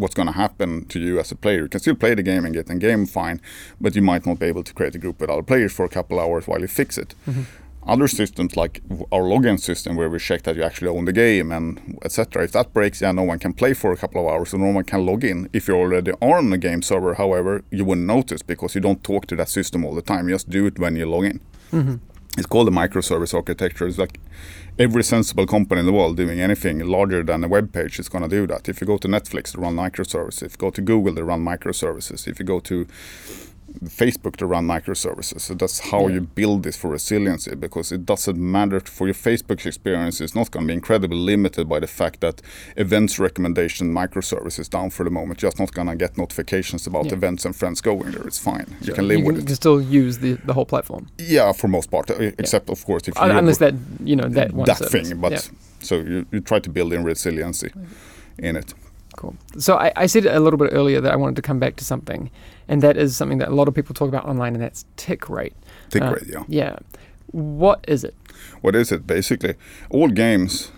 what's 0.00 0.14
going 0.14 0.26
to 0.26 0.32
happen 0.32 0.84
to 0.86 0.98
you 0.98 1.18
as 1.20 1.30
a 1.30 1.36
player? 1.36 1.62
You 1.62 1.68
can 1.68 1.80
still 1.80 1.94
play 1.94 2.14
the 2.14 2.22
game 2.22 2.44
and 2.44 2.54
get 2.54 2.68
in 2.70 2.78
game 2.78 3.06
fine, 3.06 3.40
but 3.80 3.94
you 3.94 4.02
might 4.02 4.26
not 4.26 4.38
be 4.38 4.46
able 4.46 4.64
to 4.64 4.74
create 4.74 4.94
a 4.94 4.98
group 4.98 5.20
with 5.20 5.30
other 5.30 5.42
players 5.42 5.72
for 5.72 5.84
a 5.84 5.88
couple 5.88 6.18
hours 6.18 6.46
while 6.46 6.60
you 6.60 6.66
fix 6.66 6.98
it. 6.98 7.14
Mm-hmm. 7.28 7.42
Other 7.86 8.08
systems 8.08 8.56
like 8.56 8.82
our 9.10 9.22
login 9.22 9.58
system, 9.58 9.96
where 9.96 10.10
we 10.10 10.18
check 10.18 10.42
that 10.42 10.54
you 10.54 10.62
actually 10.62 10.88
own 10.88 11.06
the 11.06 11.14
game 11.14 11.50
and 11.50 11.98
etc. 12.04 12.44
If 12.44 12.52
that 12.52 12.74
breaks, 12.74 13.00
yeah, 13.00 13.12
no 13.12 13.22
one 13.22 13.38
can 13.38 13.54
play 13.54 13.72
for 13.72 13.90
a 13.90 13.96
couple 13.96 14.26
of 14.26 14.32
hours, 14.32 14.50
so 14.50 14.58
no 14.58 14.70
one 14.70 14.84
can 14.84 15.06
log 15.06 15.24
in. 15.24 15.48
If 15.54 15.66
you 15.66 15.74
already 15.74 16.12
are 16.20 16.38
on 16.38 16.50
the 16.50 16.58
game 16.58 16.82
server, 16.82 17.14
however, 17.14 17.64
you 17.70 17.86
wouldn't 17.86 18.06
notice 18.06 18.42
because 18.42 18.74
you 18.74 18.82
don't 18.82 19.02
talk 19.02 19.26
to 19.28 19.36
that 19.36 19.48
system 19.48 19.84
all 19.84 19.94
the 19.94 20.02
time. 20.02 20.28
You 20.28 20.34
just 20.34 20.50
do 20.50 20.66
it 20.66 20.78
when 20.78 20.94
you 20.96 21.06
log 21.06 21.24
in. 21.24 21.40
Mm-hmm. 21.72 21.94
It's 22.36 22.46
called 22.46 22.68
a 22.68 22.70
microservice 22.70 23.34
architecture. 23.34 23.86
It's 23.88 23.98
like 23.98 24.20
every 24.80 25.04
sensible 25.04 25.46
company 25.46 25.80
in 25.80 25.84
the 25.86 25.92
world 25.92 26.16
doing 26.16 26.40
anything 26.40 26.78
larger 26.78 27.22
than 27.22 27.44
a 27.44 27.48
web 27.48 27.70
page 27.70 27.98
is 27.98 28.08
going 28.08 28.24
to 28.24 28.30
do 28.30 28.46
that. 28.46 28.66
If 28.66 28.80
you 28.80 28.86
go 28.86 28.96
to 28.96 29.08
Netflix, 29.08 29.52
they 29.52 29.60
run 29.60 29.76
microservices. 29.76 30.42
If 30.42 30.52
you 30.52 30.58
go 30.58 30.70
to 30.70 30.80
Google, 30.80 31.12
they 31.12 31.22
run 31.22 31.44
microservices. 31.44 32.26
If 32.26 32.38
you 32.38 32.46
go 32.46 32.60
to 32.60 32.86
Facebook 33.84 34.36
to 34.36 34.46
run 34.46 34.66
microservices. 34.66 35.40
So 35.42 35.54
that's 35.54 35.78
how 35.90 36.06
Yeah. 36.08 36.14
you 36.14 36.20
build 36.22 36.62
this 36.64 36.76
for 36.76 36.90
resiliency 36.90 37.54
because 37.54 37.92
it 37.92 38.04
doesn't 38.06 38.38
matter 38.38 38.80
for 38.80 39.06
your 39.06 39.14
Facebook 39.14 39.64
experience. 39.66 40.20
It's 40.20 40.34
not 40.34 40.50
going 40.50 40.66
to 40.66 40.68
be 40.68 40.74
incredibly 40.74 41.16
limited 41.18 41.68
by 41.68 41.80
the 41.80 41.86
fact 41.86 42.20
that 42.20 42.42
events 42.76 43.18
recommendation 43.18 43.92
microservice 43.94 44.58
is 44.58 44.68
down 44.68 44.90
for 44.90 45.04
the 45.04 45.10
moment. 45.10 45.40
You're 45.42 45.50
just 45.50 45.58
not 45.60 45.72
going 45.72 45.88
to 45.88 45.96
get 45.96 46.18
notifications 46.18 46.86
about 46.86 47.06
Yeah. 47.06 47.14
events 47.14 47.44
and 47.44 47.54
friends 47.56 47.80
going 47.80 48.10
there. 48.12 48.26
It's 48.26 48.38
fine. 48.38 48.66
You 48.82 48.92
can 48.92 49.06
live 49.08 49.20
you 49.20 49.24
with 49.26 49.34
can 49.36 49.40
it. 49.40 49.42
You 49.42 49.46
can 49.46 49.56
still 49.56 49.80
use 49.80 50.18
the, 50.18 50.32
the 50.44 50.52
whole 50.52 50.66
platform. 50.66 51.06
Yeah, 51.18 51.52
for 51.52 51.68
most 51.68 51.90
part, 51.90 52.10
uh, 52.10 52.14
except 52.38 52.70
of 52.70 52.84
course 52.84 53.08
if 53.08 53.14
you 53.16 53.22
Unless 53.22 53.58
that, 53.58 53.74
you 54.04 54.16
know, 54.16 54.28
that 54.28 54.52
one 54.52 54.66
that 54.66 54.78
service. 54.78 55.08
thing. 55.08 55.18
But 55.20 55.32
Yeah. 55.32 55.40
so 55.80 55.94
you, 55.96 56.26
you 56.32 56.40
try 56.40 56.58
to 56.60 56.70
build 56.70 56.92
in 56.92 57.04
resiliency 57.04 57.70
in 58.38 58.56
it. 58.56 58.74
Cool. 59.20 59.36
So 59.58 59.76
I, 59.76 59.92
I 59.96 60.06
said 60.06 60.24
a 60.24 60.40
little 60.40 60.56
bit 60.56 60.70
earlier 60.72 60.98
that 61.02 61.12
I 61.12 61.16
wanted 61.16 61.36
to 61.36 61.42
come 61.42 61.58
back 61.58 61.76
to 61.76 61.84
something, 61.84 62.30
and 62.68 62.80
that 62.82 62.96
is 62.96 63.14
something 63.14 63.36
that 63.36 63.48
a 63.48 63.54
lot 63.54 63.68
of 63.68 63.74
people 63.74 63.94
talk 63.94 64.08
about 64.08 64.24
online, 64.24 64.54
and 64.54 64.62
that's 64.62 64.86
tick 64.96 65.28
rate. 65.28 65.52
Tick 65.90 66.00
Uh, 66.02 66.14
rate, 66.14 66.26
yeah. 66.26 66.44
Yeah. 66.48 66.76
What 67.32 67.84
is 67.86 68.02
it? 68.02 68.14
What 68.62 68.74
is 68.74 68.90
it 68.90 69.06
basically? 69.06 69.56
All 69.90 70.08
games, 70.08 70.72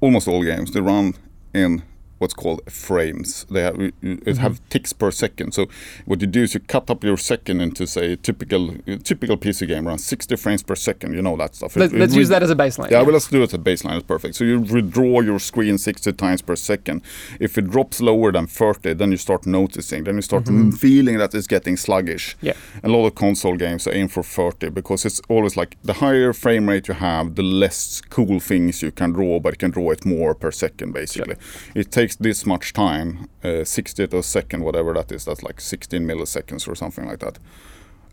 almost 0.00 0.26
all 0.26 0.42
games, 0.42 0.72
they 0.72 0.80
run 0.80 1.16
in 1.52 1.82
what's 2.18 2.34
called 2.34 2.60
frames. 2.70 3.44
They 3.50 3.62
have 3.62 3.80
it 3.80 3.94
Mm-hmm. 4.02 4.32
have 4.40 4.60
ticks 4.68 4.92
per 4.92 5.10
second. 5.10 5.52
So 5.52 5.66
what 6.06 6.20
you 6.20 6.26
do 6.26 6.42
is 6.42 6.54
you 6.54 6.60
cut 6.60 6.90
up 6.90 7.04
your 7.04 7.16
second 7.16 7.60
into 7.60 7.86
say 7.86 8.12
a 8.12 8.16
typical 8.16 8.74
typical 9.04 9.36
PC 9.36 9.66
game 9.68 9.86
around 9.86 9.98
60 9.98 10.36
frames 10.36 10.62
per 10.62 10.74
second. 10.74 11.14
You 11.14 11.22
know 11.22 11.36
that 11.36 11.54
stuff. 11.54 11.76
Let, 11.76 11.92
it- 11.92 12.12
use 12.12 12.28
that 12.28 12.42
as 12.42 12.50
a 12.50 12.54
baseline. 12.56 12.90
Yeah, 12.90 13.02
well, 13.02 13.12
let's 13.12 13.28
do 13.28 13.40
it 13.42 13.44
as 13.44 13.54
a 13.54 13.58
baseline. 13.58 13.96
It's 13.96 14.06
perfect. 14.06 14.34
So 14.36 14.44
you 14.44 14.60
redraw 14.60 15.24
your 15.24 15.38
screen 15.38 15.76
60 15.78 16.12
times 16.12 16.42
per 16.42 16.56
second. 16.56 17.02
If 17.40 17.58
it 17.58 17.70
drops 17.70 18.00
lower 18.00 18.32
than 18.32 18.46
30, 18.46 18.94
then 18.94 19.10
you 19.10 19.16
start 19.18 19.46
noticing. 19.46 20.04
Then 20.04 20.14
you 20.16 20.22
start 20.22 20.46
feeling 20.78 21.18
that 21.18 21.34
it's 21.34 21.46
getting 21.46 21.76
sluggish. 21.76 22.36
Mm-hmm. 22.36 22.46
Yeah. 22.46 22.54
A 22.84 22.88
lot 22.88 23.06
of 23.06 23.14
console 23.14 23.56
games 23.56 23.86
aim 23.86 24.08
for 24.08 24.22
30 24.22 24.70
because 24.70 25.04
it's 25.04 25.20
always 25.28 25.56
like 25.56 25.76
the 25.82 25.94
higher 25.94 26.32
frame 26.32 26.68
rate 26.68 26.88
you 26.88 26.94
have, 26.94 27.34
the 27.34 27.42
less 27.42 28.00
cool 28.10 28.38
things 28.40 28.82
you 28.82 28.92
can 28.92 29.12
draw, 29.12 29.40
but 29.40 29.54
you 29.54 29.58
can 29.58 29.70
draw 29.70 29.90
it 29.90 30.04
more 30.06 30.34
per 30.34 30.50
second 30.52 30.92
basically. 30.92 31.36
It 31.74 31.90
takes 31.90 32.05
this 32.14 32.46
much 32.46 32.72
time, 32.72 33.28
uh, 33.42 33.64
60th 33.64 34.12
of 34.12 34.20
a 34.20 34.22
second, 34.22 34.62
whatever 34.62 34.92
that 34.94 35.10
is. 35.12 35.24
That's 35.24 35.42
like 35.42 35.60
16 35.60 36.02
milliseconds 36.06 36.68
or 36.68 36.74
something 36.76 37.06
like 37.06 37.18
that. 37.18 37.38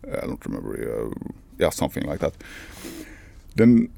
Uh, 0.06 0.18
I 0.22 0.26
don't 0.26 0.44
remember. 0.44 0.72
Uh, 0.74 1.30
yeah, 1.58 1.70
something 1.70 2.04
like 2.04 2.18
that. 2.18 2.34
Then 3.56 3.88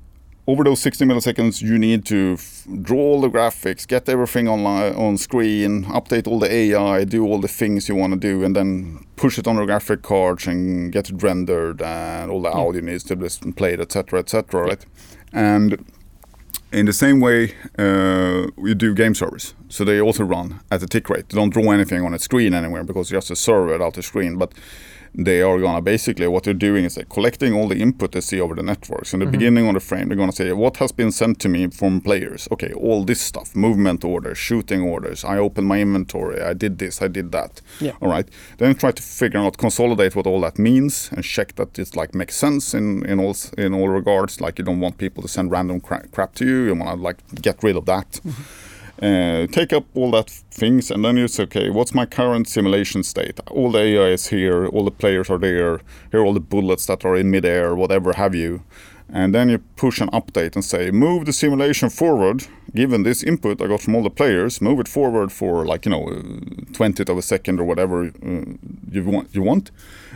over 0.47 0.63
those 0.63 0.81
60 0.81 1.05
milliseconds, 1.07 1.61
you 1.63 1.79
need 1.79 2.05
to 2.05 2.35
f- 2.39 2.67
draw 2.83 2.99
all 2.99 3.21
the 3.21 3.29
graphics, 3.31 3.87
get 3.89 4.09
everything 4.09 4.47
on 4.49 4.65
on 4.67 5.17
screen, 5.17 5.85
update 5.87 6.29
all 6.29 6.39
the 6.39 6.53
AI, 6.53 7.05
do 7.05 7.25
all 7.27 7.41
the 7.41 7.49
things 7.49 7.89
you 7.89 7.97
want 7.97 8.13
to 8.13 8.19
do, 8.19 8.45
and 8.45 8.55
then 8.55 9.05
push 9.17 9.39
it 9.39 9.49
on 9.49 9.57
the 9.57 9.65
graphic 9.65 10.03
cards 10.03 10.47
and 10.47 10.93
get 10.93 11.11
it 11.11 11.21
rendered, 11.23 11.83
and 11.83 12.31
all 12.31 12.43
the 12.43 12.51
Yeah. 12.51 12.57
audio 12.67 12.81
needs 12.83 13.03
to 13.05 13.17
be 13.17 13.29
played, 13.57 13.81
etc., 13.81 14.21
etc. 14.21 14.63
Right? 14.63 14.87
And 15.33 15.85
in 16.73 16.87
the 16.87 16.93
same 16.93 17.19
way, 17.21 17.53
uh, 17.79 18.47
we 18.57 18.75
do 18.75 18.95
game 18.95 19.15
servers. 19.15 19.55
So 19.69 19.85
they 19.85 20.01
also 20.01 20.25
run 20.25 20.61
at 20.71 20.83
a 20.83 20.87
tick 20.87 21.09
rate. 21.11 21.29
They 21.29 21.37
don't 21.37 21.51
draw 21.51 21.71
anything 21.73 22.05
on 22.05 22.15
a 22.15 22.19
screen 22.19 22.55
anywhere 22.55 22.85
because 22.85 23.07
it's 23.07 23.11
just 23.11 23.31
a 23.31 23.37
server 23.37 23.73
without 23.73 23.95
the 23.95 24.03
screen. 24.03 24.37
But 24.39 24.53
they 25.19 25.41
are 25.41 25.59
gonna 25.59 25.81
basically 25.81 26.29
what 26.29 26.45
they're 26.45 26.53
doing 26.55 26.85
is 26.85 26.95
they're 26.95 27.05
collecting 27.05 27.55
all 27.55 27.69
the 27.69 27.77
input 27.77 28.13
they 28.13 28.21
see 28.21 28.39
over 28.39 28.55
the 28.55 28.63
networks. 28.63 29.15
In 29.15 29.21
the 29.21 29.25
mm-hmm. 29.25 29.33
beginning 29.33 29.69
of 29.69 29.75
the 29.75 29.81
frame, 29.81 30.09
they're 30.09 30.17
gonna 30.17 30.31
say 30.33 30.53
what 30.53 30.77
has 30.77 30.93
been 30.93 31.11
sent 31.11 31.41
to 31.41 31.49
me 31.49 31.69
from 31.69 32.03
players. 32.03 32.47
Okay, 32.53 32.73
all 32.75 33.03
this 33.03 33.21
stuff, 33.21 33.57
movement 33.57 34.05
orders, 34.05 34.37
shooting 34.37 34.83
orders. 34.83 35.25
I 35.25 35.39
opened 35.39 35.69
my 35.69 35.81
inventory. 35.81 36.43
I 36.43 36.53
did 36.53 36.79
this. 36.79 37.01
I 37.01 37.09
did 37.09 37.33
that. 37.33 37.63
Yeah. 37.81 37.93
All 38.03 38.11
right. 38.11 38.29
Then 38.59 38.75
try 38.75 38.93
to 38.93 39.03
figure 39.03 39.41
out, 39.41 39.57
consolidate 39.57 40.15
what 40.15 40.27
all 40.27 40.43
that 40.43 40.59
means, 40.59 41.09
and 41.13 41.25
check 41.25 41.55
that 41.55 41.79
it 41.79 41.97
like 41.97 42.15
makes 42.15 42.37
sense 42.37 42.75
in 42.75 43.05
in 43.07 43.19
all 43.19 43.37
in 43.57 43.73
all 43.73 43.89
regards. 43.89 44.41
Like 44.41 44.59
you 44.59 44.65
don't 44.65 44.81
want 44.81 44.99
people 44.99 45.23
to 45.23 45.29
send 45.29 45.51
random 45.51 45.81
cra- 45.81 46.09
crap 46.09 46.35
to 46.35 46.45
you. 46.45 46.65
You 46.67 46.75
want 46.75 46.99
to 46.99 47.03
like 47.03 47.19
get 47.41 47.63
rid 47.63 47.77
of 47.77 47.87
that. 47.87 48.21
Mm-hmm. 48.23 48.43
Uh, 49.03 49.47
take 49.49 49.75
up 49.75 49.85
all 49.95 50.11
that 50.11 50.31
things, 50.31 50.91
and 50.91 51.05
then 51.05 51.19
you 51.19 51.29
say, 51.29 51.43
okay, 51.43 51.69
what's 51.69 51.95
my 51.95 52.07
current 52.07 52.49
simulation 52.49 53.03
state? 53.03 53.39
All 53.51 53.71
the 53.71 53.79
AI 53.79 54.09
is 54.09 54.29
here. 54.29 54.67
All 54.69 54.85
the 54.85 54.91
players 54.91 55.29
are 55.29 55.39
there. 55.39 55.81
Here 56.11 56.21
are 56.21 56.25
all 56.25 56.33
the 56.33 56.41
bullets 56.41 56.87
that 56.87 57.05
are 57.05 57.15
in 57.15 57.31
midair, 57.31 57.75
whatever 57.75 58.15
have 58.15 58.35
you. 58.35 58.63
And 59.09 59.35
then 59.35 59.49
you 59.49 59.59
push 59.77 60.01
an 60.01 60.09
update 60.09 60.57
and 60.57 60.65
say, 60.65 60.91
move 60.91 61.27
the 61.27 61.33
simulation 61.33 61.91
forward. 61.91 62.47
Given 62.75 63.05
this 63.05 63.23
input 63.23 63.63
I 63.63 63.69
got 63.69 63.83
from 63.83 63.95
all 63.95 64.03
the 64.03 64.11
players, 64.11 64.61
move 64.61 64.81
it 64.81 64.89
forward 64.89 65.31
for 65.31 65.65
like 65.65 65.87
you 65.87 65.91
know, 65.91 66.23
twentieth 66.73 67.09
of 67.09 67.17
a 67.17 67.23
second 67.23 67.61
or 67.61 67.65
whatever 67.65 68.07
uh, 68.07 68.45
you 68.91 69.05
want. 69.05 69.35
You 69.35 69.43
want, 69.43 69.71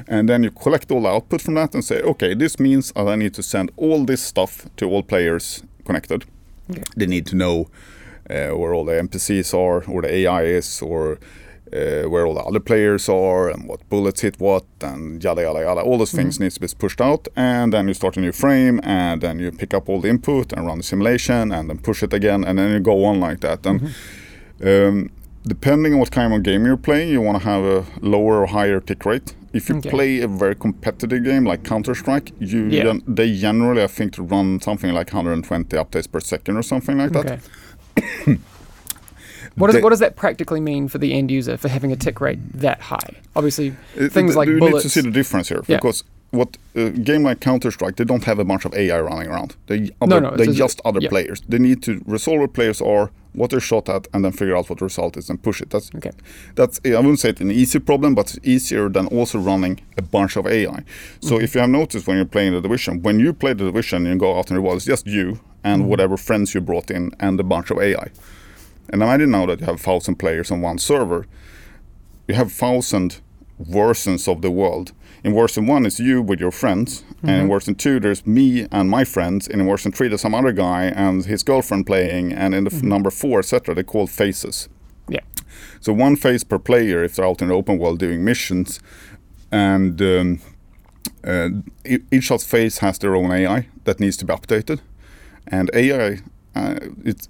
and 0.09 0.29
then 0.29 0.43
you 0.43 0.51
collect 0.51 0.91
all 0.91 1.03
the 1.03 1.09
output 1.09 1.41
from 1.41 1.55
that 1.55 1.75
and 1.75 1.85
say, 1.85 2.03
okay, 2.03 2.35
this 2.35 2.59
means 2.59 2.93
I 2.97 3.17
need 3.17 3.35
to 3.35 3.43
send 3.43 3.71
all 3.77 4.05
this 4.05 4.23
stuff 4.23 4.67
to 4.77 4.91
all 4.91 5.03
players 5.03 5.63
connected. 5.85 6.25
Okay. 6.71 6.83
They 6.97 7.07
need 7.07 7.27
to 7.27 7.37
know 7.37 7.63
uh, 7.63 7.69
where 8.59 8.73
all 8.75 8.85
the 8.85 8.93
NPCs 9.09 9.53
are, 9.55 9.85
or 9.91 10.03
the 10.03 10.13
AI 10.23 10.43
is, 10.45 10.83
or 10.83 11.19
uh, 11.73 12.03
where 12.13 12.27
all 12.27 12.35
the 12.35 12.41
other 12.51 12.61
players 12.61 13.09
are, 13.09 13.49
and 13.53 13.69
what 13.69 13.81
bullets 13.89 14.21
hit 14.23 14.37
what, 14.41 14.65
and 14.81 15.23
yada 15.23 15.43
yada 15.43 15.61
yada. 15.61 15.81
All 15.81 15.99
those 15.99 16.13
things 16.13 16.39
needs 16.41 16.55
to 16.55 16.61
be 16.61 16.69
pushed 16.79 17.01
out, 17.01 17.29
and 17.37 17.73
then 17.73 17.87
you 17.89 17.95
start 17.95 18.17
a 18.17 18.21
new 18.21 18.33
frame, 18.33 18.81
and 18.83 19.21
then 19.21 19.39
you 19.39 19.51
pick 19.53 19.73
up 19.75 19.89
all 19.89 20.01
the 20.01 20.09
input 20.09 20.53
and 20.53 20.67
run 20.67 20.79
the 20.79 20.85
simulation, 20.85 21.53
and 21.53 21.69
then 21.69 21.79
push 21.79 22.03
it 22.03 22.13
again, 22.13 22.45
and 22.45 22.59
then 22.59 22.73
you 22.73 22.81
go 22.81 23.05
on 23.05 23.21
like 23.21 23.41
that. 23.41 23.65
And 23.67 23.81
um, 24.65 25.11
depending 25.47 25.93
on 25.95 25.99
what 26.01 26.11
kind 26.11 26.33
of 26.35 26.43
game 26.43 26.65
you're 26.67 26.77
playing, 26.77 27.09
you 27.11 27.21
want 27.21 27.39
to 27.43 27.45
have 27.49 27.65
a 27.65 27.85
lower 28.01 28.41
or 28.43 28.47
higher 28.47 28.81
tick 28.81 29.05
rate. 29.07 29.35
If 29.53 29.69
you 29.69 29.77
Okay. 29.79 29.91
play 29.91 30.21
a 30.21 30.29
very 30.29 30.55
competitive 30.55 31.25
game 31.25 31.45
like 31.45 31.65
Counter 31.65 31.95
Strike, 31.95 32.31
you 32.39 32.67
Yeah. 32.69 32.83
gen- 32.85 33.03
they 33.07 33.35
generally 33.37 33.83
I 33.83 33.89
think 33.89 34.15
run 34.19 34.61
something 34.61 34.93
like 34.93 35.13
120 35.13 35.77
updates 35.77 36.09
per 36.13 36.21
second 36.21 36.57
or 36.57 36.63
something 36.63 36.99
like 36.99 37.13
that. 37.13 37.41
What, 39.57 39.67
does, 39.67 39.75
They- 39.75 39.83
what 39.83 39.91
does 39.91 39.99
that 39.99 40.15
practically 40.17 40.61
mean 40.61 40.87
for 40.89 40.99
the 40.99 41.13
end 41.13 41.31
user 41.31 41.57
for 41.57 41.69
having 41.69 41.91
a 41.93 41.97
tick 41.97 42.21
rate 42.21 42.39
that 42.61 42.81
high? 42.81 43.17
Obviously, 43.35 43.71
things 43.97 44.13
th- 44.15 44.37
like 44.37 44.49
you 44.49 44.59
bullets. 44.59 44.77
need 44.77 44.83
to 44.83 44.89
see 44.91 45.01
the 45.01 45.11
difference 45.11 45.49
here 45.49 45.63
because 45.67 46.05
what 46.31 46.57
a 46.77 46.91
game 46.91 47.25
like 47.25 47.41
Counter 47.41 47.71
Strike, 47.71 47.97
they 47.97 48.05
don't 48.05 48.25
have 48.25 48.39
a 48.39 48.45
bunch 48.45 48.65
of 48.65 48.73
AI 48.75 49.01
running 49.01 49.29
around. 49.29 49.57
They 49.67 49.81
No, 49.81 49.89
other, 50.03 50.21
no, 50.21 50.37
they're 50.37 50.47
just- 50.47 50.59
just 50.59 50.81
other 50.85 51.01
yeah. 51.01 51.09
players. 51.09 51.43
They 51.49 51.59
need 51.59 51.83
to 51.83 52.01
resolve 52.07 52.39
where 52.39 52.49
players 52.49 52.81
are, 52.81 53.11
what 53.33 53.51
they're 53.51 53.61
shot 53.61 53.89
at, 53.89 54.07
and 54.13 54.25
then 54.25 54.33
figure 54.33 54.57
out 54.57 54.69
what 54.71 54.79
the 54.79 54.85
result 54.85 55.17
is 55.17 55.29
and 55.31 55.43
push 55.43 55.61
it. 55.61 55.71
That's 55.71 55.91
Okay. 55.95 56.13
that's 56.55 56.81
I 56.85 56.91
wouldn't 56.91 57.19
say 57.21 57.31
it's 57.31 57.41
an 57.41 57.51
easy 57.51 57.79
problem, 57.81 58.15
but 58.15 58.35
it's 58.37 58.39
easier 58.47 58.89
than 58.89 59.07
also 59.09 59.39
running 59.39 59.81
a 59.99 60.03
bunch 60.03 60.37
of 60.37 60.47
AI. 60.47 60.85
So 61.21 61.35
Mm-hmm. 61.35 61.45
if 61.45 61.55
you 61.55 61.61
have 61.63 61.71
noticed 61.71 62.07
when 62.07 62.17
you're 62.17 62.27
playing 62.37 62.53
the 62.55 62.61
division, 62.61 63.03
when 63.03 63.19
you 63.21 63.33
play 63.33 63.53
the 63.53 63.65
division 63.65 64.07
and 64.07 64.15
you 64.15 64.19
go 64.21 64.39
out 64.39 64.51
in 64.51 64.57
the 64.57 64.63
world, 64.63 64.77
it's 64.77 64.87
just 64.87 65.07
you 65.07 65.39
and 65.65 65.83
Mm-hmm. 65.83 65.91
whatever 65.91 66.17
friends 66.17 66.55
you 66.55 66.61
brought 66.61 66.91
in 66.91 67.11
and 67.19 67.39
a 67.41 67.45
bunch 67.45 67.71
of 67.73 67.79
AI. 67.79 68.09
And 68.93 69.03
imagine 69.03 69.31
now 69.31 69.47
that 69.47 69.61
you 69.61 69.67
have 69.67 69.81
thousand 69.81 70.17
players 70.17 70.51
on 70.51 70.61
one 70.63 70.79
server, 70.79 71.27
you 72.29 72.35
have 72.37 72.51
thousand 72.53 73.21
versions 73.59 74.27
of 74.29 74.43
the 74.43 74.51
world. 74.51 74.93
In 75.23 75.35
version 75.35 75.67
one 75.67 75.85
it's 75.87 76.01
you 76.01 76.23
with 76.23 76.41
your 76.41 76.51
friends, 76.51 77.05
and 77.23 77.43
in 77.43 77.49
version 77.49 77.75
two 77.75 78.01
there's 78.01 78.27
me 78.27 78.67
and 78.73 78.89
my 78.89 79.05
friends, 79.05 79.47
and 79.47 79.61
in 79.61 79.67
version 79.69 79.93
three 79.93 80.09
there's 80.09 80.23
some 80.23 80.35
other 80.35 80.53
guy 80.53 80.85
and 80.85 81.25
his 81.25 81.43
girlfriend 81.43 81.87
playing, 81.87 82.33
and 82.33 82.55
in 82.55 82.65
the 82.65 82.75
f- 82.75 82.83
number 82.83 83.11
four, 83.11 83.41
etc. 83.41 83.75
They're 83.75 83.85
called 83.85 84.11
phases. 84.11 84.69
Yeah. 85.09 85.21
So 85.81 85.93
one 85.93 86.17
phase 86.17 86.45
per 86.45 86.59
player 86.59 87.05
if 87.05 87.17
they're 87.17 87.27
out 87.27 87.43
in 87.43 87.49
the 87.49 87.55
open 87.55 87.79
world 87.79 87.99
doing 87.99 88.25
missions, 88.25 88.81
and 89.53 90.01
um, 90.01 90.41
uh, 91.25 91.49
each 92.11 92.31
of 92.31 92.43
phase 92.43 92.79
has 92.79 92.99
their 92.99 93.15
own 93.15 93.31
AI 93.31 93.69
that 93.85 94.01
needs 94.01 94.17
to 94.19 94.25
be 94.25 94.33
updated, 94.33 94.81
and 95.47 95.71
AI 95.75 96.21
uh, 96.55 96.79
it's 97.05 97.29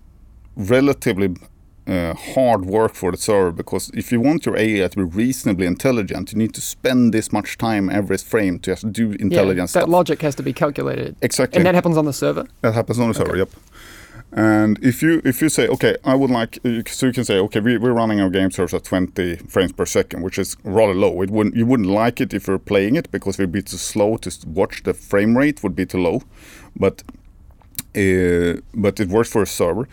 relatively 0.56 1.34
uh, 1.86 2.14
hard 2.14 2.64
work 2.64 2.94
for 2.94 3.10
the 3.10 3.16
server 3.16 3.52
because 3.52 3.90
if 3.94 4.12
you 4.12 4.20
want 4.20 4.46
your 4.46 4.56
AI 4.56 4.86
to 4.88 4.96
be 4.96 5.02
reasonably 5.02 5.66
intelligent, 5.66 6.32
you 6.32 6.38
need 6.38 6.54
to 6.54 6.60
spend 6.60 7.12
this 7.12 7.32
much 7.32 7.58
time 7.58 7.90
every 7.90 8.18
frame 8.18 8.58
to 8.60 8.70
just 8.72 8.92
do 8.92 9.16
Yeah, 9.18 9.44
that 9.54 9.68
stuff. 9.70 9.88
logic 9.88 10.22
has 10.22 10.34
to 10.36 10.42
be 10.42 10.52
calculated. 10.52 11.16
exactly. 11.22 11.56
And 11.58 11.66
that 11.66 11.74
happens 11.74 11.96
on 11.96 12.04
the 12.04 12.12
server? 12.12 12.46
That 12.60 12.74
happens 12.74 12.98
on 13.00 13.08
the 13.08 13.14
server. 13.14 13.36
Yep. 13.36 13.50
And 14.32 14.78
if 14.80 15.02
you 15.02 15.20
if 15.24 15.42
you 15.42 15.48
say 15.48 15.66
okay, 15.66 15.96
I 16.04 16.14
would 16.14 16.30
like 16.30 16.58
so 16.86 17.06
you 17.06 17.12
can 17.12 17.24
say 17.24 17.38
okay, 17.38 17.58
we, 17.58 17.78
we're 17.78 17.92
running 17.92 18.20
our 18.20 18.30
game 18.30 18.52
servers 18.52 18.74
at 18.74 18.84
20 18.84 19.36
frames 19.48 19.72
per 19.72 19.84
second, 19.86 20.22
which 20.22 20.38
is 20.38 20.56
rather 20.62 20.94
low. 20.94 21.20
It 21.22 21.30
wouldn't 21.30 21.56
you 21.56 21.66
wouldn't 21.66 21.88
like 21.88 22.20
it 22.20 22.32
if 22.32 22.46
you're 22.46 22.60
playing 22.60 22.94
it 22.94 23.10
because 23.10 23.40
it 23.40 23.42
would 23.42 23.52
be 23.52 23.62
too 23.62 23.76
slow 23.76 24.16
to 24.18 24.30
watch. 24.46 24.84
The 24.84 24.94
frame 24.94 25.36
rate 25.36 25.64
would 25.64 25.74
be 25.74 25.84
too 25.84 25.98
low, 25.98 26.22
but 26.76 27.02
uh, 27.96 28.60
but 28.72 29.00
it 29.00 29.08
works 29.08 29.30
for 29.32 29.42
a 29.42 29.46
server. 29.46 29.88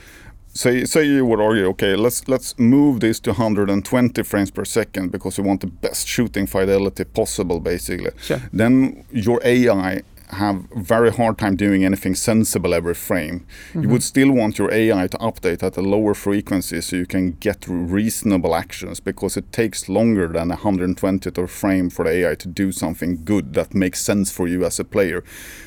Say 0.58 0.86
say 0.86 1.04
you 1.06 1.24
would 1.26 1.40
argue 1.40 1.68
okay, 1.68 1.96
let's 1.96 2.28
let's 2.28 2.58
move 2.58 3.00
this 3.00 3.20
to 3.20 3.30
120 3.32 4.24
frames 4.24 4.52
per 4.52 4.66
second 4.66 5.12
because 5.12 5.38
we 5.38 5.48
want 5.48 5.62
the 5.62 5.68
best 5.68 6.08
shooting 6.08 6.48
fidelity 6.48 7.04
possible, 7.04 7.60
basically 7.60 8.12
Sure. 8.22 8.42
then 8.52 9.06
your 9.12 9.40
AI 9.44 10.02
have 10.30 10.66
very 10.76 11.12
hard 11.12 11.38
time 11.38 11.56
doing 11.56 11.86
anything 11.86 12.14
sensible 12.14 12.74
every 12.74 12.94
frame. 12.94 13.46
You 13.74 13.82
would 13.82 14.02
mm-hmm. 14.02 14.14
still 14.14 14.32
want 14.32 14.58
your 14.60 14.72
AI 14.74 15.08
to 15.08 15.18
update 15.20 15.64
at 15.64 15.78
a 15.78 15.82
lower 15.82 16.14
frequency 16.14 16.82
so 16.82 16.98
you 16.98 17.06
can 17.06 17.32
get 17.40 17.66
reasonable 17.68 18.54
actions 18.54 19.00
because 19.00 19.38
it 19.38 19.52
takes 19.54 19.88
longer 19.88 20.28
than 20.28 20.50
120th 20.50 21.38
of 21.38 21.50
frame 21.50 21.90
for 21.90 22.04
the 22.06 22.12
AI 22.12 22.36
to 22.36 22.48
do 22.48 22.72
something 22.72 23.24
good 23.24 23.54
that 23.54 23.74
makes 23.74 24.02
sense 24.02 24.32
for 24.32 24.48
you 24.48 24.66
as 24.66 24.80
a 24.80 24.84
player. 24.84 25.24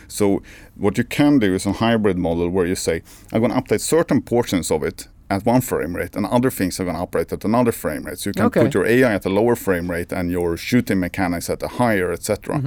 So 0.09 0.43
what 0.81 0.97
you 0.99 1.05
can 1.05 1.39
do 1.39 1.55
is 1.55 1.67
a 1.67 1.73
hybrid 1.73 2.17
model 2.17 2.49
where 2.49 2.67
you 2.67 2.75
say, 2.75 3.03
I'm 3.33 3.41
going 3.41 3.53
to 3.53 3.61
update 3.61 3.81
certain 3.81 4.21
portions 4.23 4.71
of 4.71 4.83
it 4.83 5.09
at 5.29 5.45
one 5.47 5.61
frame 5.61 5.95
rate 5.95 6.17
and 6.17 6.27
other 6.27 6.51
things 6.51 6.81
are 6.81 6.85
going 6.85 6.97
to 6.97 7.03
operate 7.03 7.33
at 7.33 7.45
another 7.45 7.71
frame 7.73 8.03
rate. 8.07 8.19
So 8.19 8.31
you 8.31 8.35
can 8.35 8.47
Okay. 8.47 8.63
put 8.65 8.75
your 8.75 8.87
AI 8.87 9.13
at 9.15 9.25
a 9.27 9.29
lower 9.29 9.55
frame 9.55 9.89
rate 9.91 10.11
and 10.13 10.31
your 10.31 10.57
shooting 10.57 10.99
mechanics 10.99 11.49
at 11.49 11.63
a 11.63 11.69
higher, 11.69 12.11
etc. 12.11 12.59
Is 12.59 12.63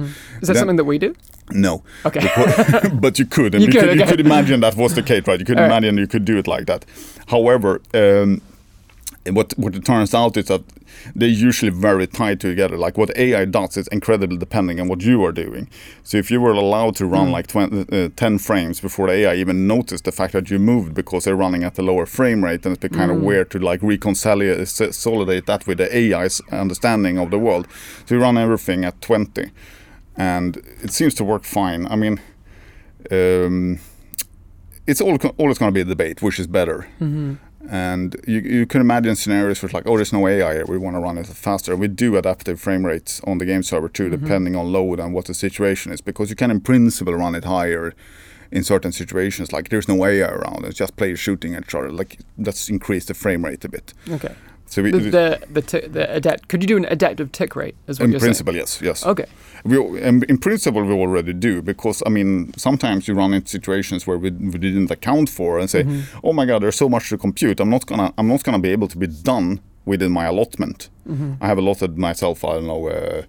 that 0.48 0.54
Then- 0.54 0.56
something 0.56 0.76
that 0.76 0.84
we 0.84 0.98
do? 0.98 1.14
No. 1.50 1.82
Okay. 2.06 2.26
but 3.04 3.18
you 3.18 3.26
could. 3.26 3.54
And 3.54 3.62
You 3.62 3.66
you, 3.66 3.72
could, 3.72 3.80
could, 3.88 3.96
you 3.96 4.02
okay. 4.02 4.10
could 4.12 4.20
imagine 4.20 4.60
that 4.60 4.76
was 4.76 4.94
the 4.94 5.02
case, 5.02 5.24
right? 5.26 5.38
You 5.38 5.44
could 5.44 5.58
All 5.58 5.64
right. 5.68 5.76
imagine 5.76 5.98
you 5.98 6.06
could 6.06 6.24
do 6.24 6.38
it 6.38 6.46
like 6.46 6.64
that. 6.66 6.86
However, 7.26 7.82
um, 7.92 8.40
what 9.30 9.54
what 9.56 9.74
it 9.74 9.84
turns 9.84 10.14
out 10.14 10.36
is 10.36 10.46
that 10.46 10.62
they're 11.14 11.28
usually 11.28 11.70
very 11.72 12.06
tied 12.06 12.40
together. 12.40 12.76
Like 12.76 12.98
what 12.98 13.16
AI 13.16 13.44
does 13.46 13.76
is 13.76 13.88
incredibly 13.88 14.36
depending 14.36 14.80
on 14.80 14.88
what 14.88 15.02
you 15.02 15.24
are 15.24 15.32
doing. 15.32 15.68
So 16.02 16.18
if 16.18 16.30
you 16.30 16.40
were 16.40 16.52
allowed 16.52 16.96
to 16.96 17.04
Mm. 17.04 17.12
run 17.12 17.30
like 17.32 17.46
20, 17.46 17.86
uh, 17.90 18.08
10 18.16 18.38
frames 18.38 18.80
before 18.80 19.06
the 19.06 19.14
AI 19.14 19.34
even 19.36 19.66
noticed 19.66 20.04
the 20.04 20.12
fact 20.12 20.32
that 20.34 20.50
you 20.50 20.58
moved 20.58 20.92
because 20.94 21.24
they're 21.24 21.36
running 21.36 21.64
at 21.64 21.78
a 21.78 21.82
lower 21.82 22.06
frame 22.06 22.44
rate, 22.44 22.62
then 22.62 22.72
it's 22.72 22.80
been 22.82 22.92
kind 22.98 23.10
Mm. 23.10 23.16
of 23.16 23.22
weird 23.22 23.50
to 23.50 23.58
like 23.58 23.80
reconsolidate 23.80 25.46
that 25.46 25.66
with 25.66 25.78
the 25.78 25.88
AI's 25.96 26.40
understanding 26.52 27.18
of 27.18 27.30
the 27.30 27.38
world. 27.38 27.66
So 28.06 28.14
you 28.14 28.20
run 28.20 28.36
everything 28.38 28.84
at 28.84 29.00
20 29.00 29.50
and 30.16 30.56
it 30.82 30.92
seems 30.92 31.14
to 31.14 31.24
work 31.24 31.44
fine. 31.44 31.86
I 31.90 31.96
mean, 31.96 32.20
um, 33.10 33.78
it's 34.86 35.00
all, 35.00 35.16
always 35.38 35.58
going 35.58 35.70
to 35.70 35.74
be 35.74 35.80
a 35.80 35.84
debate, 35.84 36.22
which 36.22 36.38
is 36.38 36.46
better. 36.46 36.86
And 37.70 38.16
you, 38.26 38.40
you 38.40 38.66
can 38.66 38.80
imagine 38.80 39.16
scenarios 39.16 39.62
where 39.62 39.68
it's 39.68 39.74
like, 39.74 39.86
oh, 39.86 39.96
there's 39.96 40.12
no 40.12 40.26
AI 40.26 40.54
here. 40.54 40.64
We 40.66 40.78
want 40.78 40.96
to 40.96 41.00
run 41.00 41.18
it 41.18 41.26
faster. 41.26 41.76
We 41.76 41.88
do 41.88 42.16
adaptive 42.16 42.60
frame 42.60 42.84
rates 42.84 43.20
on 43.24 43.38
the 43.38 43.46
game 43.46 43.62
server 43.62 43.88
too, 43.88 44.10
mm-hmm. 44.10 44.22
depending 44.22 44.56
on 44.56 44.72
load 44.72 45.00
and 45.00 45.14
what 45.14 45.26
the 45.26 45.34
situation 45.34 45.92
is, 45.92 46.00
because 46.00 46.30
you 46.30 46.36
can 46.36 46.50
in 46.50 46.60
principle 46.60 47.14
run 47.14 47.34
it 47.34 47.44
higher 47.44 47.94
in 48.50 48.62
certain 48.64 48.92
situations. 48.92 49.52
Like 49.52 49.68
there's 49.68 49.88
no 49.88 50.04
AI 50.04 50.28
around. 50.28 50.64
It's 50.64 50.78
just 50.78 50.96
players 50.96 51.18
shooting 51.18 51.54
at 51.54 51.64
each 51.64 51.74
other. 51.74 51.90
Like 51.90 52.20
let's 52.38 52.68
increase 52.68 53.06
the 53.06 53.14
frame 53.14 53.44
rate 53.44 53.64
a 53.64 53.68
bit. 53.68 53.94
Okay. 54.10 54.34
So 54.74 54.82
we, 54.82 54.90
The 54.90 55.38
the, 55.52 55.60
the, 55.60 55.88
the 55.88 56.16
adapt. 56.16 56.48
Could 56.48 56.60
you 56.60 56.66
do 56.66 56.76
an 56.76 56.84
adaptive 56.86 57.30
tick 57.30 57.54
rate? 57.54 57.76
Is 57.86 58.00
what 58.00 58.10
in 58.10 58.18
principle, 58.18 58.56
yes, 58.56 58.80
yes. 58.82 59.06
Okay. 59.06 59.26
We, 59.64 59.76
in, 60.02 60.24
in 60.24 60.36
principle, 60.38 60.82
we 60.82 60.92
already 60.92 61.32
do 61.32 61.62
because 61.62 62.02
I 62.04 62.08
mean, 62.08 62.52
sometimes 62.56 63.06
you 63.06 63.14
run 63.14 63.32
into 63.34 63.48
situations 63.48 64.04
where 64.04 64.18
we, 64.18 64.30
we 64.32 64.58
didn't 64.58 64.90
account 64.90 65.28
for 65.30 65.60
and 65.60 65.70
say, 65.70 65.86
"Oh 66.24 66.32
my 66.32 66.44
God, 66.44 66.62
there's 66.62 66.74
so 66.76 66.88
much 66.88 67.08
to 67.10 67.16
compute. 67.18 67.60
I'm 67.60 67.70
not 67.70 67.86
gonna, 67.86 68.12
I'm 68.18 68.26
not 68.26 68.42
gonna 68.42 68.58
be 68.58 68.70
able 68.72 68.88
to 68.88 68.98
be 68.98 69.06
done 69.06 69.60
within 69.84 70.10
my 70.10 70.24
allotment. 70.24 70.88
I 71.40 71.46
have 71.46 71.58
allotted 71.58 71.96
myself, 71.96 72.44
I 72.44 72.54
don't 72.54 72.66
know, 72.66 72.88
uh, 72.88 73.22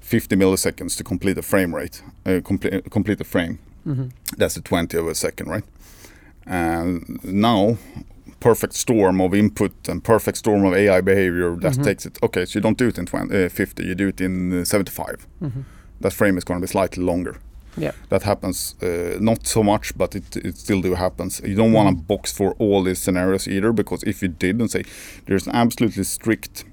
50 0.00 0.36
milliseconds 0.36 0.96
to 0.98 1.02
complete 1.02 1.38
a 1.38 1.42
frame 1.42 1.74
rate, 1.74 2.02
uh, 2.24 2.40
complete, 2.44 2.88
complete 2.90 3.20
a 3.20 3.24
frame. 3.24 3.58
That's 4.38 4.56
a 4.56 4.60
20 4.60 4.96
of 4.98 5.08
a 5.08 5.14
second, 5.14 5.48
right? 5.48 5.64
And 6.46 7.18
now, 7.24 7.78
perfect 8.44 8.74
storm 8.74 9.20
of 9.22 9.32
input 9.34 9.72
and 9.88 10.04
perfect 10.04 10.36
storm 10.36 10.66
of 10.66 10.74
AI 10.74 11.00
behavior 11.00 11.56
that 11.56 11.82
takes 11.82 12.04
it. 12.04 12.18
Okay, 12.22 12.44
so 12.44 12.58
you 12.58 12.60
don't 12.60 12.76
do 12.76 12.88
it 12.88 12.98
in 12.98 13.06
20, 13.06 13.46
uh, 13.46 13.48
50, 13.48 13.86
you 13.86 13.94
do 13.94 14.08
it 14.08 14.20
in 14.20 14.60
uh, 14.60 14.64
75. 14.64 15.26
That 16.00 16.12
frame 16.12 16.36
is 16.36 16.44
going 16.44 16.60
to 16.60 16.66
be 16.66 16.70
slightly 16.70 17.02
longer. 17.02 17.36
Yeah. 17.78 17.92
That 18.10 18.22
happens 18.22 18.74
uh, 18.82 19.16
not 19.18 19.46
so 19.46 19.62
much, 19.62 19.96
but 19.96 20.14
it, 20.14 20.36
it 20.36 20.58
still 20.58 20.82
do 20.82 20.94
happens. 20.94 21.40
You 21.40 21.56
don't 21.56 21.72
want 21.72 21.88
to 21.88 21.94
box 22.04 22.32
for 22.32 22.52
all 22.58 22.82
these 22.84 22.98
scenarios 22.98 23.48
either, 23.48 23.72
because 23.72 24.02
if 24.02 24.20
you 24.22 24.28
did 24.28 24.60
and 24.60 24.70
say 24.70 24.84
there's 25.26 25.46
an 25.46 25.56
absolutely 25.56 26.04
strict 26.04 26.64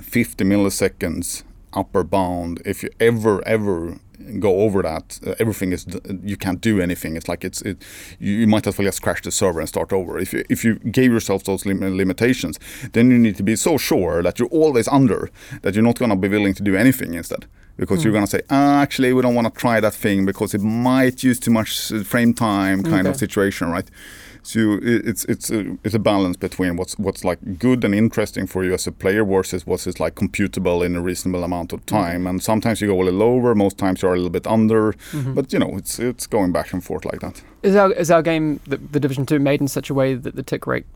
50 0.00 0.44
milliseconds 0.44 1.42
upper 1.72 2.04
bound, 2.04 2.62
if 2.64 2.82
you 2.84 2.90
ever 3.00 3.42
ever 3.46 3.98
go 4.38 4.60
over 4.60 4.82
that, 4.82 5.20
uh, 5.26 5.34
everything 5.38 5.72
is 5.72 5.86
you 6.22 6.36
can't 6.36 6.60
do 6.60 6.80
anything. 6.80 7.16
It's 7.16 7.28
like 7.28 7.44
it's 7.44 7.62
it, 7.62 7.82
you, 8.18 8.46
might 8.46 8.66
as 8.66 8.78
well 8.78 8.86
just 8.86 9.02
crash 9.02 9.22
the 9.22 9.30
server 9.30 9.60
and 9.60 9.68
start 9.68 9.92
over. 9.92 10.18
If 10.18 10.32
you 10.32 10.44
if 10.48 10.64
you 10.64 10.74
gave 10.76 11.12
yourself 11.12 11.44
those 11.44 11.66
lim- 11.66 11.96
limitations, 11.96 12.58
then 12.92 13.10
you 13.10 13.18
need 13.18 13.36
to 13.36 13.42
be 13.42 13.56
so 13.56 13.78
sure 13.78 14.22
that 14.22 14.38
you're 14.38 14.48
always 14.48 14.88
under 14.88 15.30
that 15.62 15.74
you're 15.74 15.84
not 15.84 15.98
going 15.98 16.10
to 16.10 16.16
be 16.16 16.28
willing 16.28 16.54
to 16.54 16.62
do 16.62 16.76
anything 16.76 17.14
instead. 17.14 17.46
Because 17.78 18.04
you're 18.04 18.12
going 18.12 18.26
to 18.26 18.30
say, 18.30 18.42
ah, 18.50 18.82
actually, 18.82 19.14
we 19.14 19.22
don't 19.22 19.34
want 19.34 19.52
to 19.52 19.60
try 19.60 19.80
that 19.80 19.94
thing 19.94 20.26
because 20.26 20.52
it 20.52 20.60
might 20.60 21.24
use 21.24 21.40
too 21.40 21.50
much 21.50 21.90
uh, 21.90 22.02
frame 22.04 22.34
time, 22.34 22.82
kind 22.82 23.06
of 23.06 23.16
situation, 23.16 23.70
right? 23.70 23.88
So 24.42 24.74
i- 24.74 24.78
it's 24.82 25.24
it's 25.26 25.50
a, 25.50 25.78
it's 25.84 25.94
a 25.94 25.98
balance 25.98 26.36
between 26.36 26.76
what's 26.76 26.98
what's 26.98 27.24
like 27.24 27.58
good 27.58 27.84
and 27.84 27.94
interesting 27.94 28.46
for 28.46 28.64
you 28.64 28.74
as 28.74 28.86
a 28.86 28.92
player 28.92 29.24
versus 29.24 29.66
what's 29.66 29.86
like 30.00 30.14
computable 30.14 30.84
in 30.84 30.96
a 30.96 31.00
reasonable 31.00 31.44
amount 31.44 31.72
of 31.72 31.80
mm-hmm. 31.86 31.96
time. 31.96 32.26
And 32.26 32.42
sometimes 32.42 32.80
you 32.80 32.88
go 32.88 33.00
a 33.00 33.04
little 33.04 33.22
over, 33.22 33.54
most 33.54 33.78
times 33.78 34.02
you're 34.02 34.14
a 34.14 34.16
little 34.16 34.30
bit 34.30 34.46
under. 34.46 34.92
Mm-hmm. 34.92 35.34
But 35.34 35.52
you 35.52 35.58
know, 35.58 35.76
it's 35.76 35.98
it's 35.98 36.26
going 36.26 36.52
back 36.52 36.72
and 36.72 36.82
forth 36.84 37.04
like 37.04 37.20
that. 37.20 37.42
Is 37.62 37.76
our 37.76 37.92
is 37.92 38.10
our 38.10 38.22
game 38.22 38.60
the, 38.66 38.76
the 38.76 39.00
Division 39.00 39.26
Two 39.26 39.38
made 39.38 39.60
in 39.60 39.68
such 39.68 39.90
a 39.90 39.94
way 39.94 40.14
that 40.14 40.34
the 40.34 40.42
tick 40.42 40.66
rate 40.66 40.86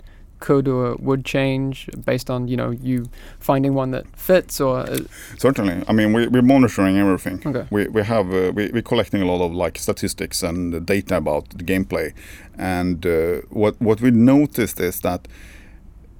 could 0.40 0.68
or 0.68 0.96
would 0.96 1.24
change 1.24 1.88
based 2.04 2.30
on 2.30 2.48
you 2.48 2.56
know 2.56 2.70
you 2.70 3.06
finding 3.40 3.74
one 3.74 3.90
that 3.90 4.04
fits 4.16 4.60
or 4.60 4.80
uh, 4.80 4.98
Certainly, 5.38 5.82
I 5.88 5.92
mean 5.92 6.12
we, 6.12 6.26
we're 6.28 6.42
monitoring 6.42 6.96
everything. 6.98 7.42
Okay. 7.46 7.66
We 7.70 7.88
we 7.88 8.02
have 8.02 8.26
uh, 8.32 8.52
we, 8.54 8.70
we're 8.72 8.82
collecting 8.82 9.22
a 9.22 9.26
lot 9.26 9.40
of 9.44 9.52
like 9.52 9.78
statistics 9.78 10.42
and 10.42 10.86
data 10.86 11.16
about 11.16 11.48
the 11.50 11.64
gameplay, 11.64 12.12
and 12.58 13.04
uh, 13.06 13.40
what 13.50 13.74
what 13.80 14.00
we 14.00 14.10
noticed 14.10 14.80
is 14.80 15.00
that 15.00 15.28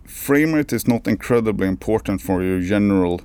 frame 0.05 0.55
rate 0.55 0.73
is 0.73 0.87
not 0.87 1.07
incredibly 1.09 1.67
important 1.67 2.21
for 2.23 2.43
your 2.43 2.61
general 2.61 3.21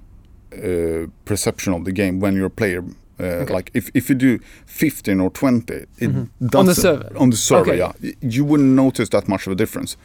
uh, 0.53 1.07
perception 1.25 1.73
of 1.73 1.85
the 1.85 1.91
game 1.91 2.19
when 2.19 2.35
you're 2.35 2.47
a 2.47 2.49
player. 2.49 2.83
Uh, 3.19 3.23
Okay. 3.23 3.53
Like 3.53 3.71
if, 3.75 3.89
if 3.93 4.09
you 4.09 4.15
do 4.15 4.39
15 4.65 5.19
or 5.21 5.29
20, 5.29 5.73
it 5.99 6.09
On 6.55 6.65
the 6.65 6.73
server? 6.73 7.11
On 7.17 7.29
the 7.29 7.37
server, 7.37 7.71
Okay. 7.71 7.77
yeah, 7.77 7.91
you 8.19 8.43
wouldn't 8.43 8.69
notice 8.75 9.09
that 9.09 9.27
much 9.27 9.45
of 9.47 9.53
a 9.53 9.55
difference. 9.55 9.95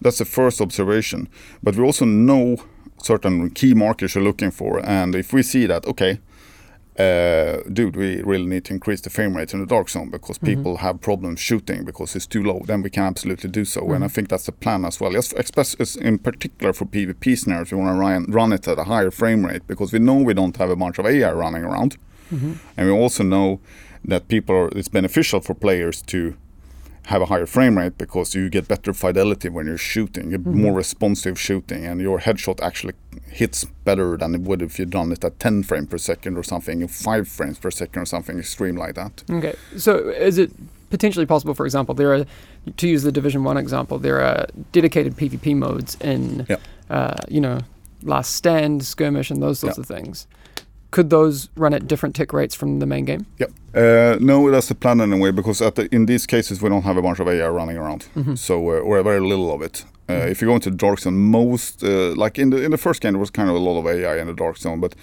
That's 0.00 0.18
the 0.18 0.24
first 0.24 0.60
observation. 0.60 1.28
But 1.62 1.76
we 1.76 1.84
also 1.84 2.04
know 2.04 2.56
certain 3.02 3.50
key 3.50 3.74
markers 3.74 4.14
you're 4.14 4.24
looking 4.24 4.50
for, 4.50 4.84
and 4.84 5.14
if 5.14 5.32
we 5.32 5.42
see 5.42 5.66
that, 5.66 5.86
okay, 5.86 6.20
uh, 6.98 7.62
dude, 7.72 7.94
we 7.94 8.20
really 8.22 8.46
need 8.46 8.64
to 8.64 8.74
increase 8.74 9.00
the 9.00 9.10
frame 9.10 9.36
rate 9.36 9.54
in 9.54 9.60
the 9.60 9.66
dark 9.66 9.88
zone 9.88 10.10
because 10.10 10.36
mm-hmm. 10.38 10.46
people 10.46 10.76
have 10.78 11.00
problems 11.00 11.38
shooting 11.38 11.84
because 11.84 12.16
it's 12.16 12.26
too 12.26 12.42
low. 12.42 12.60
Then 12.64 12.82
we 12.82 12.90
can 12.90 13.04
absolutely 13.04 13.50
do 13.50 13.64
so, 13.64 13.92
and 13.92 14.02
I 14.02 14.08
mm. 14.08 14.10
think 14.10 14.28
that's 14.28 14.46
the 14.46 14.52
plan 14.52 14.84
as 14.84 15.00
well. 15.00 15.12
Yes, 15.12 15.32
especially 15.36 15.86
in 16.04 16.18
particular 16.18 16.72
for 16.72 16.86
PvP 16.86 17.38
scenarios, 17.38 17.70
we 17.70 17.78
want 17.78 17.94
to 17.94 18.00
run, 18.00 18.24
run 18.28 18.52
it 18.52 18.66
at 18.66 18.80
a 18.80 18.84
higher 18.84 19.12
frame 19.12 19.46
rate 19.46 19.64
because 19.68 19.92
we 19.92 20.00
know 20.00 20.16
we 20.16 20.34
don't 20.34 20.56
have 20.56 20.70
a 20.70 20.76
bunch 20.76 20.98
of 20.98 21.06
AI 21.06 21.32
running 21.32 21.62
around, 21.62 21.96
mm-hmm. 22.32 22.54
and 22.76 22.86
we 22.88 22.92
also 22.92 23.22
know 23.22 23.60
that 24.04 24.26
people 24.26 24.56
are, 24.56 24.68
it's 24.70 24.88
beneficial 24.88 25.40
for 25.40 25.54
players 25.54 26.02
to 26.02 26.36
have 27.08 27.22
a 27.22 27.26
higher 27.26 27.46
frame 27.46 27.78
rate 27.78 27.96
because 27.96 28.34
you 28.34 28.50
get 28.50 28.68
better 28.68 28.92
fidelity 28.92 29.48
when 29.48 29.66
you're 29.66 29.78
shooting, 29.78 30.28
get 30.28 30.44
more 30.44 30.74
responsive 30.74 31.40
shooting, 31.40 31.86
and 31.86 32.02
your 32.02 32.18
headshot 32.18 32.60
actually 32.60 32.92
hits 33.30 33.64
better 33.84 34.18
than 34.18 34.34
it 34.34 34.42
would 34.42 34.60
if 34.60 34.78
you'd 34.78 34.90
done 34.90 35.10
it 35.10 35.24
at 35.24 35.40
10 35.40 35.62
frames 35.62 35.88
per 35.88 35.96
second 35.96 36.36
or 36.36 36.42
something, 36.42 36.82
or 36.82 36.88
5 36.88 37.26
frames 37.26 37.58
per 37.58 37.70
second 37.70 38.02
or 38.02 38.04
something 38.04 38.38
extreme 38.38 38.76
like 38.76 38.94
that. 38.94 39.24
okay. 39.30 39.54
So 39.78 40.10
is 40.10 40.36
it 40.36 40.52
potentially 40.90 41.24
possible? 41.24 41.54
For 41.54 41.64
example, 41.64 41.94
there 41.94 42.12
are 42.12 42.26
to 42.76 42.86
use 42.86 43.04
the 43.04 43.12
Division 43.12 43.42
One 43.42 43.56
example, 43.56 43.98
there 43.98 44.20
are 44.20 44.46
dedicated 44.72 45.16
PvP 45.16 45.56
modes 45.56 45.96
in 46.02 46.46
uh, 46.90 47.14
you 47.28 47.40
know 47.40 47.60
Last 48.02 48.34
Stand, 48.34 48.84
Skirmish, 48.84 49.30
and 49.30 49.42
those 49.42 49.60
sorts 49.60 49.78
of 49.78 49.86
things. 49.86 50.26
Could 50.90 51.10
those 51.10 51.48
run 51.56 51.74
at 51.74 51.86
different 51.86 52.16
tick 52.16 52.32
rates 52.32 52.54
from 52.54 52.78
the 52.78 52.86
main 52.86 53.04
game? 53.04 53.26
Yep. 53.38 53.50
Uh, 53.74 54.16
no, 54.20 54.50
that's 54.50 54.68
the 54.68 54.74
plan 54.74 55.00
anyway, 55.00 55.30
because 55.30 55.60
at 55.60 55.74
the, 55.74 55.94
in 55.94 56.06
these 56.06 56.26
cases 56.26 56.62
we 56.62 56.68
don't 56.70 56.82
have 56.84 56.96
a 56.96 57.02
bunch 57.02 57.20
of 57.20 57.28
AI 57.28 57.48
running 57.48 57.76
around, 57.76 58.08
so 58.38 58.54
uh, 58.70 58.80
or 58.80 59.02
very 59.02 59.20
little 59.20 59.52
of 59.52 59.60
it. 59.62 59.84
Uh, 60.10 60.26
If 60.30 60.40
you 60.40 60.48
go 60.48 60.54
into 60.54 60.70
the 60.70 60.76
dark 60.76 61.00
zone, 61.00 61.18
most 61.18 61.82
uh, 61.84 62.14
like 62.16 62.38
in 62.38 62.50
the 62.50 62.56
in 62.64 62.70
the 62.70 62.78
first 62.78 63.02
game 63.02 63.12
there 63.12 63.20
was 63.20 63.30
kind 63.30 63.50
of 63.50 63.54
a 63.56 63.58
lot 63.58 63.78
of 63.78 63.86
AI 63.86 64.16
in 64.20 64.26
the 64.26 64.34
dark 64.34 64.56
zone, 64.56 64.80
but 64.80 64.94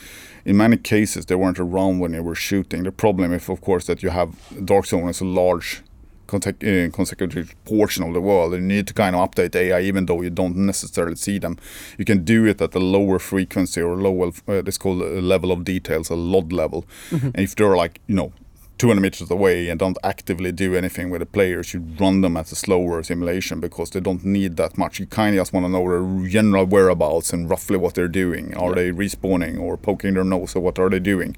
in 0.45 0.57
many 0.57 0.77
cases 0.77 1.25
they 1.25 1.35
weren't 1.35 1.59
around 1.59 1.99
when 1.99 2.13
you 2.13 2.23
were 2.23 2.35
shooting. 2.35 2.83
The 2.83 2.91
problem 2.91 3.31
is, 3.33 3.49
of 3.49 3.61
course, 3.61 3.85
that 3.85 4.01
you 4.01 4.09
have 4.11 4.29
dark 4.65 4.85
zone 4.87 5.07
is 5.09 5.21
a 5.21 5.25
large 5.25 5.83
uh, 6.33 6.89
consecutive 6.91 7.55
portion 7.65 8.03
of 8.03 8.13
the 8.13 8.21
world, 8.21 8.53
you 8.53 8.61
need 8.61 8.87
to 8.87 8.93
kind 8.93 9.15
of 9.15 9.29
update 9.29 9.55
AI 9.55 9.81
even 9.81 10.05
though 10.05 10.21
you 10.21 10.29
don't 10.29 10.55
necessarily 10.55 11.15
see 11.15 11.39
them. 11.39 11.57
You 11.97 12.05
can 12.05 12.23
do 12.23 12.45
it 12.45 12.61
at 12.61 12.75
a 12.75 12.79
lower 12.79 13.19
frequency 13.19 13.81
or 13.81 13.95
lower, 13.95 14.31
uh, 14.47 14.61
this 14.61 14.77
called 14.77 15.01
a 15.01 15.21
level 15.21 15.51
of 15.51 15.63
details, 15.63 16.09
a 16.09 16.15
LOD 16.15 16.51
level. 16.53 16.85
And 17.11 17.39
if 17.39 17.55
they're 17.55 17.75
like, 17.75 18.01
you 18.07 18.15
know, 18.15 18.33
200 18.77 18.99
meters 18.99 19.31
away 19.31 19.69
and 19.69 19.79
don't 19.79 19.97
actively 20.03 20.51
do 20.51 20.75
anything 20.75 21.09
with 21.09 21.19
the 21.21 21.25
players, 21.25 21.73
you 21.73 21.79
run 21.97 22.19
them 22.21 22.35
at 22.35 22.51
a 22.51 22.55
slower 22.55 23.01
simulation 23.03 23.61
because 23.61 23.89
they 23.91 24.01
don't 24.01 24.25
need 24.25 24.57
that 24.57 24.77
much. 24.77 24.99
You 24.99 25.05
kind 25.05 25.35
of 25.35 25.39
just 25.41 25.53
want 25.53 25.65
to 25.65 25.71
know 25.71 25.89
their 25.89 26.29
general 26.29 26.65
whereabouts 26.65 27.31
and 27.31 27.49
roughly 27.49 27.77
what 27.77 27.93
they're 27.95 28.09
doing. 28.09 28.53
Are 28.57 28.75
they 28.75 28.91
respawning 28.91 29.59
or 29.59 29.77
poking 29.77 30.15
their 30.15 30.25
nose 30.25 30.55
or 30.57 30.59
what 30.59 30.77
are 30.77 30.89
they 30.89 30.99
doing? 30.99 31.37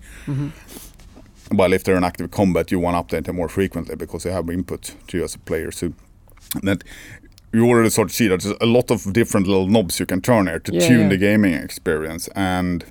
While 1.52 1.74
if 1.74 1.84
they're 1.84 1.98
in 1.98 2.04
active 2.04 2.32
combat, 2.32 2.72
you 2.72 2.80
want 2.80 2.96
to 3.10 3.16
update 3.16 3.26
them 3.26 3.36
more 3.38 3.50
frequently 3.50 3.96
because 3.96 4.24
they 4.24 4.32
have 4.32 4.50
input 4.50 4.96
to 5.08 5.18
you 5.18 5.24
as 5.24 5.36
a 5.36 5.40
player. 5.40 5.72
So 5.72 5.94
that 6.64 6.84
you 7.54 7.66
already 7.68 7.90
sort 7.90 8.10
of 8.10 8.16
see 8.16 8.28
that 8.28 8.42
there's 8.42 8.56
a 8.62 8.66
lot 8.66 8.92
of 8.92 9.14
different 9.14 9.48
little 9.48 9.68
knobs 9.68 10.00
you 10.00 10.06
can 10.06 10.22
turn 10.22 10.48
here 10.48 10.60
to 10.60 10.74
Yeah, 10.74 10.88
tune 10.88 11.02
yeah. 11.02 11.10
the 11.10 11.18
gaming 11.18 11.54
experience 11.54 12.28
and 12.36 12.84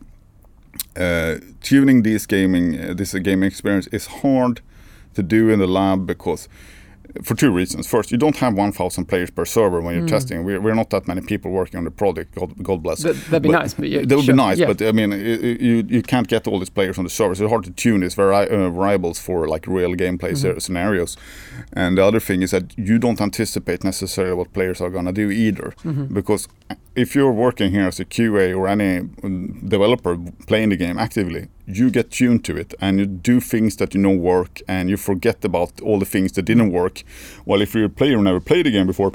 uh, 0.96 1.36
tuning 1.62 2.02
this 2.02 2.26
gaming 2.26 2.78
uh, 2.80 2.94
this 2.94 3.12
gaming 3.14 3.46
experience 3.46 3.86
is 3.92 4.06
hard 4.06 4.60
to 5.14 5.22
do 5.22 5.50
in 5.50 5.58
the 5.58 5.66
lab 5.66 6.06
because 6.06 6.48
for 7.22 7.34
two 7.34 7.50
reasons. 7.50 7.86
First, 7.86 8.10
you 8.12 8.18
don't 8.18 8.36
have 8.36 8.54
1,000 8.54 9.04
players 9.06 9.30
per 9.30 9.44
server 9.44 9.80
when 9.80 9.94
you're 9.94 10.04
Mm. 10.04 10.10
testing. 10.10 10.44
We're, 10.44 10.60
we're 10.60 10.74
not 10.74 10.90
that 10.90 11.06
many 11.08 11.20
people 11.20 11.50
working 11.50 11.78
on 11.78 11.84
the 11.84 11.90
project. 11.90 12.34
God, 12.34 12.50
God 12.62 12.82
bless. 12.82 13.02
That, 13.02 13.14
that'd 13.30 13.42
be 13.42 13.48
But 13.50 13.58
nice, 13.62 13.74
but 13.74 13.88
yeah, 13.88 14.02
that 14.04 14.16
would 14.16 14.24
sure, 14.24 14.34
be 14.34 14.42
nice, 14.48 14.58
yeah. 14.58 14.66
but 14.66 14.82
I 14.82 14.92
mean, 14.92 15.12
you 15.12 15.84
you 15.88 16.02
can't 16.02 16.28
get 16.28 16.46
all 16.46 16.58
these 16.58 16.70
players 16.78 16.98
on 16.98 17.04
the 17.04 17.10
server. 17.10 17.34
So 17.34 17.44
it's 17.44 17.50
hard 17.50 17.64
to 17.64 17.70
tune 17.72 18.00
these 18.00 18.14
vari- 18.14 18.48
uh, 18.50 18.70
variables 18.70 19.18
for 19.18 19.46
like 19.54 19.66
real 19.66 19.94
gameplay 19.94 20.32
Mm-hmm. 20.32 20.58
sce- 20.58 20.62
scenarios. 20.62 21.16
And 21.72 21.96
the 21.98 22.04
other 22.04 22.20
thing 22.20 22.42
is 22.42 22.50
that 22.50 22.64
you 22.76 22.98
don't 22.98 23.20
anticipate 23.20 23.84
necessarily 23.84 24.34
what 24.34 24.52
players 24.52 24.80
are 24.80 24.90
gonna 24.90 25.12
do 25.12 25.30
either, 25.30 25.72
Mm-hmm. 25.84 26.14
because 26.14 26.48
if 26.94 27.14
you're 27.14 27.32
working 27.32 27.70
here 27.72 27.86
as 27.88 28.00
a 28.00 28.04
QA 28.04 28.54
or 28.58 28.66
any 28.68 28.98
um, 29.22 29.60
developer 29.68 30.16
playing 30.46 30.70
the 30.70 30.76
game 30.76 30.98
actively, 30.98 31.48
you 31.66 31.90
get 31.90 32.10
tuned 32.10 32.44
to 32.44 32.56
it 32.56 32.74
and 32.80 32.98
you 32.98 33.06
do 33.06 33.40
things 33.40 33.76
that 33.76 33.94
you 33.94 34.00
know 34.00 34.14
work, 34.14 34.60
and 34.68 34.88
you 34.88 34.96
forget 34.96 35.44
about 35.44 35.80
all 35.80 35.98
the 35.98 36.04
things 36.04 36.32
that 36.32 36.42
didn't 36.42 36.70
work. 36.72 37.02
While 37.44 37.60
if 37.60 37.74
you're 37.74 37.84
a 37.84 37.90
player 37.90 38.16
who 38.16 38.22
never 38.22 38.40
played 38.40 38.66
the 38.66 38.70
game 38.70 38.86
before, 38.86 39.12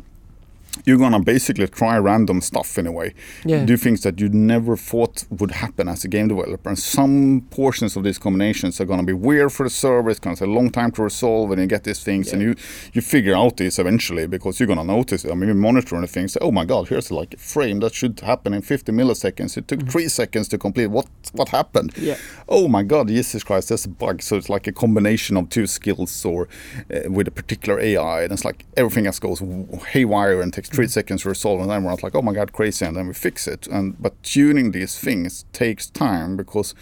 you're 0.85 0.97
gonna 0.97 1.19
basically 1.19 1.67
try 1.67 1.97
random 1.97 2.41
stuff 2.41 2.77
in 2.77 2.87
a 2.87 2.91
way. 2.91 3.13
Yeah. 3.45 3.65
Do 3.65 3.77
things 3.77 4.01
that 4.01 4.19
you 4.19 4.29
never 4.29 4.75
thought 4.77 5.25
would 5.29 5.51
happen 5.51 5.87
as 5.87 6.03
a 6.05 6.07
game 6.07 6.29
developer. 6.29 6.69
And 6.69 6.79
some 6.79 7.45
portions 7.51 7.95
of 7.95 8.03
these 8.03 8.17
combinations 8.17 8.79
are 8.81 8.85
gonna 8.85 9.03
be 9.03 9.13
weird 9.13 9.51
for 9.51 9.63
the 9.63 9.69
server. 9.69 10.09
It's 10.09 10.19
gonna 10.19 10.35
take 10.35 10.47
a 10.47 10.51
long 10.51 10.69
time 10.69 10.91
to 10.91 11.03
resolve, 11.03 11.51
and 11.51 11.61
you 11.61 11.67
get 11.67 11.83
these 11.83 12.03
things, 12.03 12.31
and 12.33 12.41
you 12.41 12.55
you 12.93 13.01
figure 13.01 13.35
out 13.35 13.57
these 13.57 13.79
eventually 13.79 14.27
because 14.27 14.59
you're 14.59 14.67
gonna 14.67 14.83
notice. 14.83 15.25
it. 15.25 15.31
I 15.31 15.35
mean, 15.35 15.47
you're 15.47 15.55
monitoring 15.55 16.01
the 16.01 16.07
things. 16.07 16.37
Oh 16.41 16.51
my 16.51 16.65
God, 16.65 16.87
here's 16.87 17.11
like 17.11 17.33
a 17.33 17.37
frame 17.37 17.79
that 17.81 17.93
should 17.93 18.19
happen 18.21 18.53
in 18.53 18.61
50 18.61 18.91
milliseconds. 18.91 19.57
It 19.57 19.67
took 19.67 19.87
three 19.89 20.07
seconds 20.07 20.47
to 20.49 20.57
complete. 20.57 20.87
What 20.87 21.07
what 21.33 21.49
happened? 21.49 21.93
Mm-hmm. 21.93 22.05
Yeah. 22.05 22.17
Oh 22.47 22.67
my 22.67 22.83
God, 22.83 23.07
Jesus 23.09 23.43
Christ, 23.43 23.69
there's 23.69 23.85
a 23.85 23.89
bug. 23.89 24.21
So 24.21 24.37
it's 24.37 24.49
like 24.49 24.67
a 24.67 24.71
combination 24.71 25.37
of 25.37 25.49
two 25.49 25.67
skills 25.67 26.25
or 26.25 26.47
uh, 26.93 27.09
with 27.11 27.27
a 27.27 27.31
particular 27.31 27.79
AI, 27.79 28.23
and 28.23 28.31
it's 28.31 28.45
like 28.45 28.65
everything 28.77 29.05
else 29.05 29.19
goes 29.19 29.41
haywire 29.89 30.41
and 30.41 30.53
takes 30.53 30.60
3 30.67 30.85
mm. 30.85 30.89
seconds 30.89 31.21
to 31.23 31.29
resolve, 31.29 31.61
and 31.61 31.69
then 31.69 31.83
we're 31.83 31.95
like, 32.01 32.15
oh 32.15 32.21
my 32.21 32.33
God, 32.33 32.53
crazy, 32.53 32.85
and 32.85 32.95
then 32.95 33.07
we 33.07 33.13
fix 33.13 33.47
it. 33.47 33.67
And 33.67 34.01
but 34.01 34.21
tuning 34.23 34.71
these 34.71 34.97
things 34.97 35.45
takes 35.53 35.89
time 35.89 36.37
because 36.37 36.73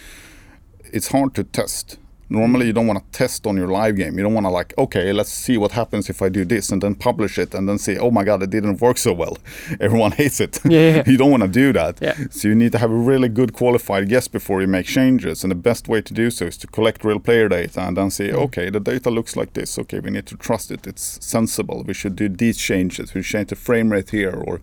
it's 0.92 1.10
hard 1.10 1.36
to 1.36 1.44
test. 1.44 1.98
Normally, 2.30 2.68
you 2.68 2.74
don't 2.74 2.86
want 2.86 3.00
to 3.00 3.18
test 3.18 3.48
on 3.48 3.58
your 3.58 3.68
live 3.68 3.96
game. 3.96 4.16
You 4.18 4.24
don't 4.24 4.34
want 4.36 4.46
to 4.46 4.52
like, 4.52 4.74
okay, 4.78 5.12
let's 5.14 5.32
see 5.32 5.58
what 5.58 5.72
happens 5.72 6.10
if 6.10 6.22
I 6.22 6.30
do 6.30 6.46
this, 6.46 6.72
and 6.72 6.82
then 6.82 6.94
publish 6.96 7.38
it, 7.40 7.56
and 7.56 7.68
then 7.68 7.78
say, 7.80 7.98
oh 7.98 8.12
my 8.12 8.24
god, 8.24 8.44
it 8.44 8.52
didn't 8.52 8.80
work 8.82 8.98
so 8.98 9.14
well. 9.14 9.38
Everyone 9.80 10.12
hates 10.12 10.40
it. 10.40 10.60
Yeah, 10.64 10.96
yeah. 10.98 11.04
you 11.08 11.18
don't 11.18 11.32
want 11.32 11.44
to 11.44 11.50
do 11.50 11.74
that. 11.74 11.98
Yeah. 12.02 12.16
So 12.30 12.48
you 12.48 12.56
need 12.56 12.72
to 12.74 12.78
have 12.78 12.92
a 12.92 12.96
really 12.96 13.30
good 13.30 13.54
qualified 13.54 14.10
guess 14.10 14.28
before 14.28 14.62
you 14.62 14.68
make 14.68 14.86
changes. 14.86 15.44
And 15.44 15.50
the 15.52 15.56
best 15.56 15.88
way 15.88 16.02
to 16.02 16.14
do 16.14 16.30
so 16.30 16.46
is 16.46 16.58
to 16.58 16.68
collect 16.68 17.04
real 17.04 17.20
player 17.20 17.50
data 17.50 17.82
and 17.82 17.98
then 17.98 18.12
say, 18.12 18.32
okay, 18.32 18.70
the 18.70 18.80
data 18.80 19.10
looks 19.10 19.36
like 19.36 19.54
this. 19.54 19.80
Okay, 19.80 20.00
we 20.00 20.12
need 20.12 20.28
to 20.28 20.38
trust 20.38 20.70
it. 20.72 20.86
It's 20.86 21.18
sensible. 21.26 21.84
We 21.84 21.94
should 21.94 22.16
do 22.16 22.30
these 22.30 22.58
changes. 22.60 23.14
We 23.14 23.24
change 23.24 23.50
the 23.50 23.56
frame 23.56 23.92
rate 23.92 24.12
here, 24.12 24.36
or 24.36 24.62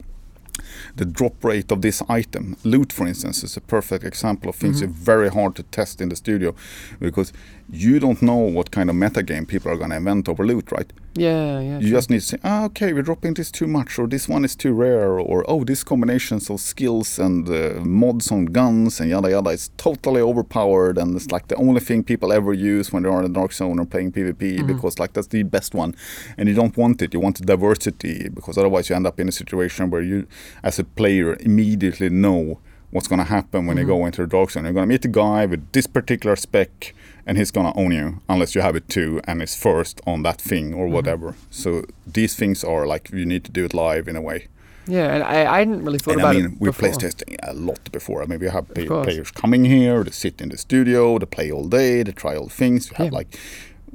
the 0.94 1.04
drop 1.04 1.44
rate 1.44 1.70
of 1.70 1.82
this 1.82 2.02
item. 2.08 2.56
Loot, 2.64 2.92
for 2.92 3.06
instance, 3.06 3.44
is 3.44 3.56
a 3.56 3.60
perfect 3.60 4.04
example 4.04 4.48
of 4.50 4.56
things 4.56 4.76
Mm-hmm. 4.80 4.92
that 4.92 5.00
are 5.00 5.04
very 5.04 5.28
hard 5.30 5.54
to 5.56 5.62
test 5.64 6.00
in 6.00 6.08
the 6.08 6.16
studio 6.16 6.54
because 6.98 7.32
you 7.70 7.98
don't 7.98 8.22
know 8.22 8.36
what 8.36 8.70
kind 8.70 8.88
of 8.88 8.96
metagame 8.96 9.46
people 9.46 9.70
are 9.70 9.76
going 9.76 9.90
to 9.90 9.96
invent 9.96 10.28
over 10.28 10.46
loot, 10.46 10.70
right? 10.70 10.92
yeah, 11.18 11.60
yeah. 11.60 11.78
You 11.78 11.88
sure. 11.88 11.96
just 11.96 12.10
need 12.10 12.20
to 12.20 12.26
say, 12.26 12.38
ah, 12.44 12.64
okay, 12.64 12.92
we're 12.92 13.02
dropping 13.02 13.34
this 13.34 13.50
too 13.50 13.66
much, 13.66 13.98
or 13.98 14.06
this 14.06 14.28
one 14.28 14.44
is 14.44 14.54
too 14.54 14.72
rare, 14.72 15.18
or 15.18 15.44
oh, 15.48 15.64
this 15.64 15.82
combinations 15.82 16.50
of 16.50 16.60
skills 16.60 17.18
and 17.18 17.48
uh, 17.48 17.80
mods 17.84 18.30
on 18.30 18.46
guns 18.46 19.00
and 19.00 19.10
yada 19.10 19.30
yada 19.30 19.50
is 19.50 19.70
totally 19.76 20.20
overpowered, 20.20 20.98
and 20.98 21.16
it's 21.16 21.30
like 21.30 21.48
the 21.48 21.56
only 21.56 21.80
thing 21.80 22.04
people 22.04 22.32
ever 22.32 22.52
use 22.52 22.92
when 22.92 23.02
they're 23.02 23.16
in 23.16 23.22
the 23.22 23.40
dark 23.40 23.52
zone 23.52 23.78
or 23.78 23.86
playing 23.86 24.12
PvP 24.12 24.66
because 24.66 24.98
like 24.98 25.12
that's 25.14 25.28
the 25.28 25.42
best 25.42 25.74
one, 25.74 25.94
and 26.36 26.48
you 26.48 26.54
don't 26.54 26.76
want 26.76 27.02
it. 27.02 27.14
You 27.14 27.20
want 27.20 27.44
diversity 27.44 28.28
because 28.28 28.58
otherwise 28.58 28.88
you 28.88 28.96
end 28.96 29.06
up 29.06 29.18
in 29.18 29.28
a 29.28 29.32
situation 29.32 29.90
where 29.90 30.02
you, 30.02 30.26
as 30.62 30.78
a 30.78 30.84
player, 30.84 31.36
immediately 31.40 32.10
know 32.10 32.58
what's 32.90 33.08
going 33.08 33.18
to 33.18 33.24
happen 33.24 33.66
when 33.66 33.76
you 33.76 33.84
go 33.84 34.06
into 34.06 34.22
the 34.22 34.26
dark 34.26 34.50
zone. 34.50 34.64
You're 34.64 34.72
going 34.72 34.88
to 34.88 34.92
meet 34.92 35.04
a 35.04 35.08
guy 35.08 35.46
with 35.46 35.70
this 35.72 35.86
particular 35.86 36.36
spec, 36.36 36.94
and 37.26 37.36
he's 37.38 37.50
to 37.50 37.72
own 37.80 37.92
you 37.92 38.20
unless 38.28 38.54
you 38.54 38.62
have 38.62 38.76
it 38.76 38.88
too 38.88 39.20
and 39.26 39.42
is 39.42 39.54
first 39.54 40.00
on 40.06 40.22
that 40.22 40.40
thing 40.40 40.74
or 40.74 40.86
whatever. 40.88 41.34
So 41.50 41.82
these 42.14 42.34
things 42.36 42.64
are 42.64 42.86
like 42.86 43.10
you 43.12 43.26
need 43.26 43.42
to 43.44 43.52
do 43.52 43.64
it 43.64 43.74
live 43.74 44.08
in 44.08 44.16
a 44.16 44.20
way. 44.20 44.46
yeah, 44.88 45.14
and 45.14 45.22
I, 45.24 45.36
I 45.54 45.58
hadn't 45.58 45.84
really 45.84 45.98
thought 45.98 46.12
and 46.12 46.20
about 46.20 46.36
I 46.36 46.38
mean, 46.40 46.52
it 46.52 46.60
we 46.60 46.70
play 46.70 46.92
testing 46.92 47.36
a 47.42 47.52
lot 47.52 47.90
before. 47.92 48.22
I 48.22 48.26
mean, 48.26 48.38
we 48.40 48.48
have 48.48 48.66
play- 48.74 48.86
players 49.06 49.30
coming 49.32 49.64
here, 49.64 50.04
they 50.04 50.12
sit 50.12 50.40
in 50.40 50.48
the 50.50 50.56
studio, 50.56 51.18
they 51.18 51.26
play 51.26 51.50
all 51.50 51.68
day, 51.68 52.02
they 52.04 52.12
try 52.12 52.36
all 52.36 52.48
things. 52.48 52.90
We 52.90 52.96
have 52.96 53.06
Yeah. 53.12 53.18
like 53.20 53.36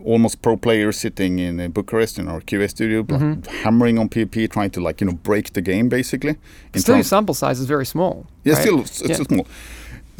almost 0.04 0.42
pro 0.42 0.58
players 0.58 0.98
sitting 0.98 1.40
in 1.40 1.72
Bucharest 1.72 2.20
in 2.20 2.28
our 2.28 2.42
QA 2.42 2.68
studio, 2.68 3.04
Mm-hmm. 3.04 3.34
hammering 3.64 4.00
on 4.00 4.10
PvP, 4.10 4.48
trying 4.50 4.72
to 4.72 4.82
like 4.88 4.98
you 5.02 5.08
know 5.08 5.18
break 5.24 5.46
the 5.54 5.62
game 5.62 5.88
basically. 5.90 6.36
Still, 6.76 7.04
sample 7.04 7.36
size 7.36 7.60
is 7.62 7.68
very 7.68 7.86
small. 7.86 8.26
yeah, 8.44 8.54
right? 8.54 8.62
still 8.62 8.80
it's, 8.82 9.00
it's 9.02 9.10
Yeah. 9.12 9.18
too 9.18 9.24
small. 9.34 9.48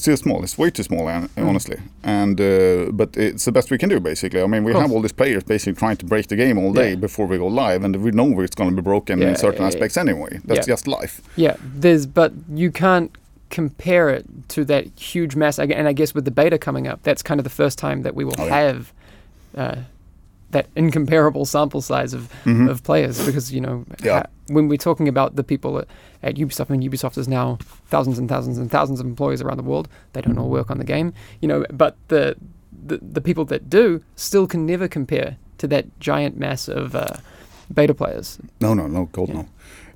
Still 0.02 0.18
small. 0.18 0.44
It's 0.44 0.58
way 0.58 0.70
too 0.72 0.84
small, 0.84 1.06
Mm. 1.06 1.30
honestly. 1.50 1.78
And 2.04 2.38
uh, 2.42 2.92
but 2.92 3.10
it's 3.28 3.46
the 3.46 3.52
best 3.52 3.70
we 3.72 3.78
can 3.78 3.90
do, 3.90 4.00
basically. 4.00 4.42
I 4.42 4.48
mean, 4.48 4.64
we 4.64 4.74
have 4.74 4.92
all 4.94 5.02
these 5.02 5.18
players 5.22 5.44
basically 5.44 5.78
trying 5.84 5.98
to 5.98 6.06
break 6.06 6.26
the 6.28 6.36
game 6.36 6.58
all 6.62 6.74
day 6.74 6.90
Yeah. 6.92 6.96
before 7.08 7.28
we 7.32 7.38
go 7.38 7.48
live, 7.48 7.84
and 7.86 7.96
we 8.06 8.12
know 8.12 8.42
it's 8.42 8.56
going 8.56 8.70
to 8.72 8.76
be 8.76 8.82
broken 8.82 9.20
Yeah, 9.20 9.30
in 9.30 9.36
certain 9.36 9.62
yeah, 9.62 9.68
aspects 9.68 9.98
anyway. 9.98 10.40
That's 10.48 10.68
just 10.74 10.88
life. 10.88 11.22
Yeah, 11.36 11.56
there's, 11.82 12.06
but 12.08 12.32
you 12.62 12.72
can't 12.72 13.12
compare 13.52 14.10
it 14.18 14.26
to 14.50 14.66
that 14.66 14.84
huge 15.00 15.36
mass. 15.36 15.60
And 15.60 15.88
I 15.88 15.94
guess 15.94 16.16
with 16.16 16.26
the 16.26 16.32
beta 16.32 16.58
coming 16.58 16.88
up, 16.88 17.00
that's 17.04 17.22
kind 17.22 17.40
of 17.40 17.44
the 17.44 17.56
first 17.64 17.78
time 17.78 18.02
that 18.04 18.16
we 18.16 18.24
will 18.26 18.36
Oh, 18.40 18.48
have 18.48 18.92
uh, 19.56 19.76
that 20.52 20.68
incomparable 20.76 21.46
sample 21.46 21.82
size 21.82 22.14
of, 22.14 22.30
of 22.46 22.84
players 22.84 23.26
because, 23.26 23.52
you 23.54 23.62
know, 23.62 23.86
Mm-hmm. 23.90 24.06
Yeah. 24.06 24.20
ha- 24.20 24.26
when 24.48 24.68
we're 24.68 24.78
talking 24.78 25.08
about 25.08 25.36
the 25.36 25.44
people 25.44 25.80
at, 25.80 25.88
at 26.24 26.36
Ubisoft, 26.36 26.70
mean, 26.70 26.82
Ubisoft 26.90 27.18
is 27.18 27.28
now 27.28 27.58
thousands 27.88 28.20
and 28.20 28.28
thousands 28.28 28.58
and 28.58 28.70
thousands 28.70 29.00
of 29.00 29.06
employees 29.06 29.42
around 29.42 29.58
the 29.58 29.64
world. 29.64 29.88
They 30.14 30.22
don't 30.22 30.38
all 30.38 30.50
work 30.50 30.70
on 30.70 30.78
the 30.78 30.84
game, 30.84 31.14
you 31.42 31.48
know, 31.48 31.66
but 31.72 31.96
the, 32.10 32.36
the, 32.86 32.98
the 32.98 33.22
people 33.22 33.46
that 33.46 33.70
do 33.70 34.02
still 34.16 34.48
can 34.48 34.66
never 34.66 34.88
compare 34.88 35.38
to 35.60 35.68
that 35.68 35.86
giant 36.00 36.38
mass 36.38 36.68
of 36.68 36.96
uh, 36.96 37.16
beta 37.74 37.94
players. 37.94 38.40
No, 38.60 38.74
no, 38.74 38.88
no, 38.88 39.06
God, 39.12 39.30
Yeah. 39.30 39.34
no. 39.36 39.48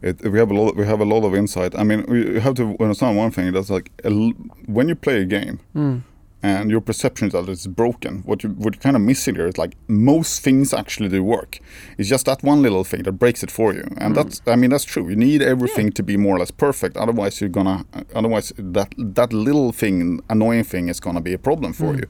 It, 0.02 0.22
we 0.32 0.38
have 0.40 0.52
a 0.52 0.54
lot. 0.54 0.76
We 0.76 0.86
have 0.86 1.02
a 1.02 1.06
lot 1.06 1.24
of 1.26 1.34
insight. 1.34 1.74
I 1.78 1.84
mean, 1.84 2.06
we 2.08 2.40
have 2.40 2.54
to 2.56 2.76
understand 2.80 3.18
one 3.18 3.32
thing. 3.32 3.52
That's 3.54 3.70
like 3.72 3.90
a 4.04 4.10
l- 4.12 4.34
when 4.68 4.88
you 4.90 4.96
play 4.96 5.22
a 5.22 5.26
game 5.26 5.60
Mm. 5.76 6.02
And 6.44 6.70
your 6.70 6.82
perception 6.82 7.28
is 7.28 7.34
that 7.34 7.50
it's 7.50 7.68
broken. 7.68 8.20
What 8.20 8.44
you 8.44 8.50
what 8.50 8.76
you 8.76 8.80
kind 8.80 8.96
of 8.96 9.02
missing 9.02 9.36
here 9.36 9.48
is 9.48 9.58
like 9.58 9.76
most 9.88 10.42
things 10.42 10.74
actually 10.74 11.10
do 11.10 11.24
work. 11.24 11.60
It's 11.98 12.10
just 12.10 12.26
that 12.28 12.44
one 12.44 12.62
little 12.62 12.84
thing 12.84 13.04
that 13.04 13.14
breaks 13.14 13.44
it 13.44 13.52
for 13.52 13.74
you, 13.74 13.84
and 13.98 14.14
mm. 14.14 14.16
that's. 14.16 14.42
I 14.46 14.56
mean, 14.56 14.70
that's 14.70 14.86
true. 14.86 15.10
You 15.10 15.16
need 15.16 15.42
everything 15.42 15.92
to 15.94 16.04
be 16.04 16.18
more 16.18 16.36
or 16.36 16.40
less 16.40 16.52
perfect. 16.52 16.98
Otherwise, 16.98 17.42
you're 17.42 17.50
gonna. 17.50 17.86
Otherwise, 18.14 18.54
that 18.58 18.94
that 18.98 19.34
little 19.34 19.72
thing, 19.72 20.22
annoying 20.30 20.64
thing, 20.64 20.90
is 20.90 21.00
gonna 21.00 21.22
be 21.22 21.34
a 21.34 21.40
problem 21.40 21.74
for 21.74 21.94
mm. 21.94 22.02
you. 22.02 22.08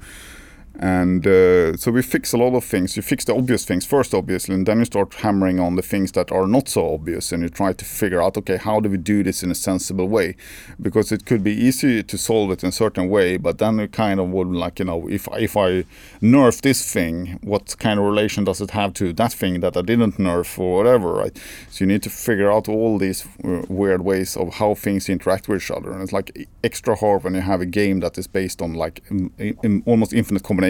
And 0.78 1.26
uh, 1.26 1.78
so 1.78 1.91
we 1.91 2.01
fix 2.01 2.34
a 2.34 2.38
lot 2.38 2.53
of 2.55 2.63
things. 2.63 2.97
You 2.97 3.01
fix 3.01 3.26
the 3.26 3.36
obvious 3.36 3.63
things 3.63 3.86
first, 3.86 4.13
obviously, 4.13 4.55
and 4.55 4.65
then 4.65 4.80
you 4.80 4.86
start 4.86 5.13
hammering 5.15 5.59
on 5.59 5.76
the 5.76 5.82
things 5.82 6.11
that 6.13 6.32
are 6.32 6.47
not 6.47 6.67
so 6.67 6.93
obvious, 6.93 7.32
and 7.32 7.43
you 7.43 7.49
try 7.49 7.73
to 7.73 7.86
figure 7.86 8.21
out, 8.21 8.38
okay, 8.38 8.57
how 8.57 8.80
do 8.80 8.89
we 8.89 8.97
do 8.97 9.23
this 9.23 9.41
in 9.41 9.51
a 9.51 9.55
sensible 9.55 10.07
way? 10.07 10.36
Because 10.82 11.11
it 11.11 11.26
could 11.26 11.43
be 11.43 11.53
easy 11.53 12.03
to 12.03 12.17
solve 12.17 12.51
it 12.51 12.63
in 12.63 12.69
a 12.69 12.73
certain 12.73 13.09
way, 13.09 13.38
but 13.38 13.57
then 13.57 13.80
you 13.80 13.88
kind 13.88 14.19
of 14.19 14.30
would 14.30 14.47
like, 14.47 14.80
you 14.80 14.86
know, 14.86 15.07
if 15.07 15.28
if 15.34 15.55
I 15.55 15.86
nerf 16.21 16.61
this 16.61 16.91
thing, 16.91 17.39
what 17.41 17.76
kind 17.80 17.99
of 17.99 18.05
relation 18.05 18.43
does 18.43 18.59
it 18.59 18.71
have 18.71 18.93
to 18.95 19.13
that 19.13 19.34
thing 19.34 19.61
that 19.61 19.78
I 19.78 19.82
didn't 19.82 20.17
nerf 20.17 20.59
or 20.59 20.78
whatever, 20.78 21.13
right? 21.13 21.38
So 21.69 21.86
you 21.86 21.88
need 21.88 22.03
to 22.03 22.09
figure 22.09 22.51
out 22.51 22.67
all 22.67 22.97
these 22.97 23.26
uh, 23.45 23.63
weird 23.69 24.01
ways 24.01 24.36
of 24.36 24.55
how 24.55 24.76
things 24.76 25.07
interact 25.07 25.47
with 25.47 25.61
each 25.61 25.71
other, 25.71 25.91
and 25.91 26.01
it's 26.01 26.13
like 26.13 26.47
extra 26.63 26.95
hard 26.95 27.23
when 27.23 27.36
you 27.36 27.41
have 27.41 27.61
a 27.61 27.65
game 27.65 28.01
that 28.01 28.17
is 28.17 28.28
based 28.28 28.61
on 28.61 28.73
like 28.73 29.03
in, 29.09 29.32
in 29.63 29.84
almost 29.86 30.11
infinite 30.11 30.43
combinations, 30.43 30.64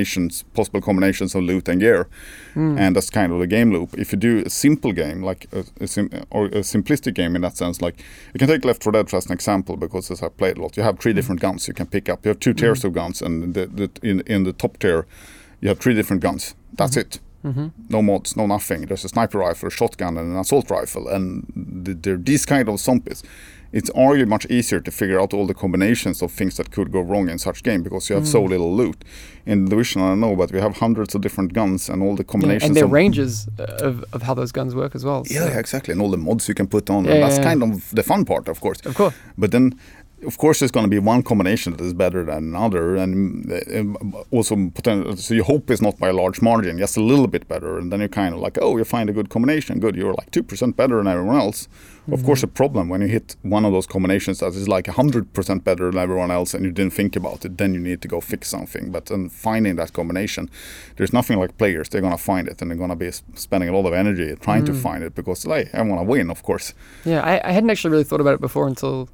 possible 0.54 0.82
combinations 0.82 1.36
of 1.36 1.44
loot 1.44 1.68
and 1.68 1.80
gear, 1.80 2.08
hmm. 2.54 2.78
and 2.78 2.96
that's 2.96 3.10
kind 3.10 3.32
of 3.32 3.40
the 3.40 3.48
game 3.48 3.72
loop. 3.72 3.98
If 3.98 4.12
you 4.12 4.18
do 4.18 4.44
a 4.46 4.50
simple 4.50 4.92
game 4.92 5.22
like 5.22 5.48
a, 5.54 5.66
a 5.80 5.88
sim- 5.88 6.10
or 6.30 6.46
a 6.48 6.62
simplistic 6.62 7.14
game 7.14 7.36
in 7.36 7.42
that 7.42 7.58
sense, 7.58 7.82
like 7.82 8.00
you 8.34 8.40
can 8.40 8.48
take 8.48 8.66
Left 8.66 8.84
4 8.84 8.94
Dead 8.94 9.14
as 9.14 9.26
an 9.26 9.32
example 9.32 9.78
because 9.78 10.12
as 10.12 10.22
I 10.22 10.30
played 10.30 10.58
a 10.58 10.62
lot, 10.62 10.78
you 10.78 10.84
have 10.84 11.00
three 11.00 11.12
hmm. 11.12 11.18
different 11.18 11.42
guns 11.42 11.68
you 11.68 11.74
can 11.74 11.88
pick 11.88 12.10
up. 12.10 12.26
You 12.26 12.30
have 12.30 12.40
two 12.40 12.54
tiers 12.54 12.82
hmm. 12.82 12.88
of 12.88 12.94
guns, 12.94 13.22
and 13.22 13.54
the, 13.54 13.68
the, 13.68 13.90
in 14.02 14.22
in 14.22 14.44
the 14.44 14.54
top 14.54 14.78
tier, 14.80 15.06
you 15.62 15.70
have 15.70 15.80
three 15.80 15.94
different 15.94 16.22
guns. 16.22 16.56
That's 16.74 16.98
it. 16.98 17.20
Mm-hmm. 17.46 17.68
No 17.90 18.02
mods, 18.02 18.36
no 18.36 18.48
nothing. 18.48 18.88
There's 18.88 19.06
a 19.06 19.10
sniper 19.10 19.38
rifle, 19.38 19.68
a 19.68 19.72
shotgun, 19.72 20.18
and 20.18 20.32
an 20.32 20.40
assault 20.40 20.72
rifle, 20.72 21.08
and 21.08 21.46
they're 21.56 22.18
these 22.18 22.44
kind 22.44 22.68
of 22.68 22.80
zombies. 22.80 23.24
It's 23.76 23.90
arguably 23.90 24.28
much 24.28 24.46
easier 24.46 24.80
to 24.80 24.90
figure 24.90 25.20
out 25.20 25.34
all 25.34 25.46
the 25.46 25.54
combinations 25.54 26.22
of 26.22 26.32
things 26.32 26.56
that 26.56 26.72
could 26.72 26.94
go 26.94 27.02
wrong 27.02 27.30
in 27.30 27.38
such 27.38 27.62
game 27.62 27.84
because 27.84 28.10
you 28.10 28.16
have 28.16 28.26
so 28.26 28.42
mm. 28.42 28.50
little 28.50 28.74
loot. 28.74 29.04
In 29.46 29.66
Division, 29.66 30.02
I 30.02 30.08
don't 30.12 30.22
know, 30.22 30.34
but 30.36 30.50
we 30.54 30.62
have 30.62 30.78
hundreds 30.78 31.14
of 31.14 31.20
different 31.22 31.52
guns 31.52 31.90
and 31.90 32.02
all 32.02 32.16
the 32.16 32.24
Yeah, 32.24 32.32
combinations. 32.32 32.70
and 32.70 32.76
their 32.78 32.86
of, 32.86 32.94
ranges 32.94 33.50
uh, 33.60 33.88
of, 33.88 34.06
of 34.14 34.22
how 34.22 34.34
those 34.34 34.54
guns 34.54 34.74
work 34.74 34.96
as 34.96 35.04
well. 35.04 35.24
Yeah, 35.26 35.42
so- 35.42 35.48
yeah, 35.48 35.60
exactly, 35.60 35.92
and 35.92 36.02
all 36.02 36.10
the 36.10 36.18
mods 36.18 36.48
you 36.48 36.56
can 36.56 36.68
put 36.68 36.90
on. 36.90 37.04
Yeah, 37.04 37.12
and 37.12 37.24
that's 37.24 37.38
yeah, 37.38 37.44
kind 37.44 37.62
of 37.64 37.92
the 37.92 38.04
fun 38.04 38.24
part, 38.24 38.48
of 38.48 38.62
course. 38.62 38.80
Of 38.86 38.96
course. 38.96 39.14
But 39.38 39.52
then, 39.52 39.78
of 40.24 40.38
course, 40.38 40.60
there's 40.60 40.72
going 40.72 40.86
to 40.86 40.90
be 40.90 41.00
one 41.00 41.24
combination 41.24 41.74
that 41.74 41.82
is 41.82 41.94
better 41.94 42.24
than 42.24 42.56
another, 42.56 42.96
and 42.96 43.52
uh, 43.52 44.24
also 44.32 44.56
poten- 44.56 45.18
so 45.18 45.34
you 45.34 45.44
hope 45.44 45.70
it's 45.70 45.82
not 45.82 46.00
by 46.00 46.10
a 46.10 46.14
large 46.14 46.42
margin, 46.42 46.78
just 46.78 46.98
a 46.98 47.02
little 47.02 47.28
bit 47.28 47.48
better, 47.48 47.78
and 47.78 47.92
then 47.92 48.00
you're 48.00 48.10
kind 48.10 48.34
of 48.34 48.40
like, 48.40 48.58
oh, 48.62 48.78
you 48.78 48.84
find 48.84 49.10
a 49.10 49.14
good 49.14 49.30
combination, 49.30 49.80
good, 49.80 49.96
you're 49.96 50.14
like 50.14 50.32
two 50.32 50.44
percent 50.44 50.78
better 50.78 50.98
than 50.98 51.08
everyone 51.08 51.36
else. 51.38 51.68
Of 52.12 52.24
course, 52.24 52.44
a 52.44 52.48
problem 52.48 52.88
when 52.88 53.02
you 53.02 53.08
hit 53.08 53.36
one 53.42 53.66
of 53.66 53.72
those 53.72 53.88
combinations 53.88 54.40
that 54.40 54.54
is 54.54 54.68
like 54.68 54.86
hundred 54.88 55.34
percent 55.34 55.64
better 55.64 55.90
than 55.90 56.00
everyone 56.00 56.30
else, 56.32 56.54
and 56.54 56.64
you 56.64 56.72
didn't 56.72 56.94
think 56.94 57.16
about 57.16 57.44
it, 57.46 57.58
then 57.58 57.74
you 57.74 57.80
need 57.80 58.02
to 58.04 58.08
go 58.08 58.22
fix 58.22 58.48
something. 58.48 58.92
But 58.92 59.08
then 59.08 59.28
finding 59.28 59.76
that 59.78 59.94
combination, 59.94 60.50
there's 60.98 61.14
nothing 61.14 61.40
like 61.40 61.58
players; 61.58 61.90
they're 61.90 62.02
gonna 62.02 62.18
find 62.18 62.48
it, 62.48 62.62
and 62.62 62.70
they're 62.70 62.78
gonna 62.78 62.96
be 62.96 63.12
spending 63.34 63.70
a 63.70 63.74
lot 63.78 63.88
of 63.88 63.94
energy 63.94 64.36
trying 64.40 64.66
to 64.66 64.74
find 64.74 65.04
it 65.04 65.16
because, 65.16 65.48
like, 65.48 65.74
I 65.74 65.82
want 65.82 66.00
to 66.00 66.04
win, 66.04 66.30
of 66.30 66.44
course. 66.44 66.74
Yeah, 67.06 67.22
I, 67.22 67.50
I 67.50 67.52
hadn't 67.52 67.70
actually 67.72 67.92
really 67.92 68.04
thought 68.04 68.22
about 68.22 68.36
it 68.36 68.42
before 68.42 68.68
until 68.68 69.10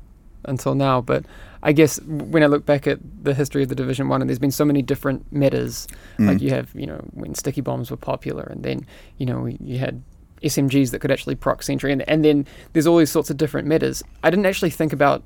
until 0.45 0.75
now, 0.75 1.01
but 1.01 1.25
I 1.63 1.73
guess 1.73 2.01
when 2.01 2.43
I 2.43 2.47
look 2.47 2.65
back 2.65 2.87
at 2.87 2.99
the 3.23 3.33
history 3.33 3.63
of 3.63 3.69
the 3.69 3.75
Division 3.75 4.07
One, 4.07 4.21
and 4.21 4.29
there's 4.29 4.39
been 4.39 4.51
so 4.51 4.65
many 4.65 4.81
different 4.81 5.31
metas. 5.31 5.87
Like 6.27 6.41
you 6.41 6.49
have, 6.49 6.71
you 6.73 6.87
know, 6.87 7.01
when 7.13 7.35
sticky 7.35 7.61
bombs 7.61 7.91
were 7.91 7.97
popular, 7.97 8.43
and 8.43 8.63
then 8.63 8.85
you 9.17 9.25
know 9.25 9.45
you 9.45 9.77
had 9.77 10.01
SMGs 10.41 10.91
that 10.91 10.99
could 10.99 11.11
actually 11.11 11.35
proc 11.35 11.61
sentry, 11.63 11.91
and 11.91 12.07
and 12.09 12.25
then 12.25 12.47
there's 12.73 12.87
all 12.87 12.97
these 12.97 13.11
sorts 13.11 13.29
of 13.29 13.37
different 13.37 13.67
metas. 13.67 14.01
I 14.23 14.29
didn't 14.29 14.45
actually 14.45 14.71
think 14.71 14.91
about 14.91 15.23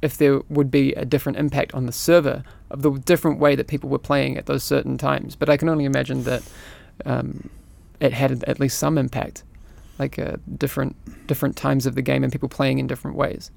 if 0.00 0.16
there 0.16 0.40
would 0.48 0.70
be 0.70 0.92
a 0.94 1.04
different 1.04 1.38
impact 1.38 1.74
on 1.74 1.86
the 1.86 1.92
server 1.92 2.44
of 2.70 2.82
the 2.82 2.90
different 2.92 3.40
way 3.40 3.56
that 3.56 3.66
people 3.66 3.90
were 3.90 3.98
playing 3.98 4.38
at 4.38 4.46
those 4.46 4.62
certain 4.62 4.96
times. 4.96 5.34
But 5.34 5.48
I 5.50 5.56
can 5.56 5.68
only 5.68 5.84
imagine 5.84 6.22
that 6.22 6.42
um, 7.04 7.50
it 7.98 8.12
had 8.12 8.44
at 8.44 8.60
least 8.60 8.78
some 8.78 8.96
impact, 8.96 9.42
like 9.98 10.18
uh, 10.18 10.36
different 10.56 10.94
different 11.26 11.56
times 11.56 11.84
of 11.86 11.94
the 11.94 12.02
game 12.02 12.22
and 12.22 12.32
people 12.32 12.48
playing 12.48 12.78
in 12.78 12.86
different 12.86 13.16
ways. 13.16 13.50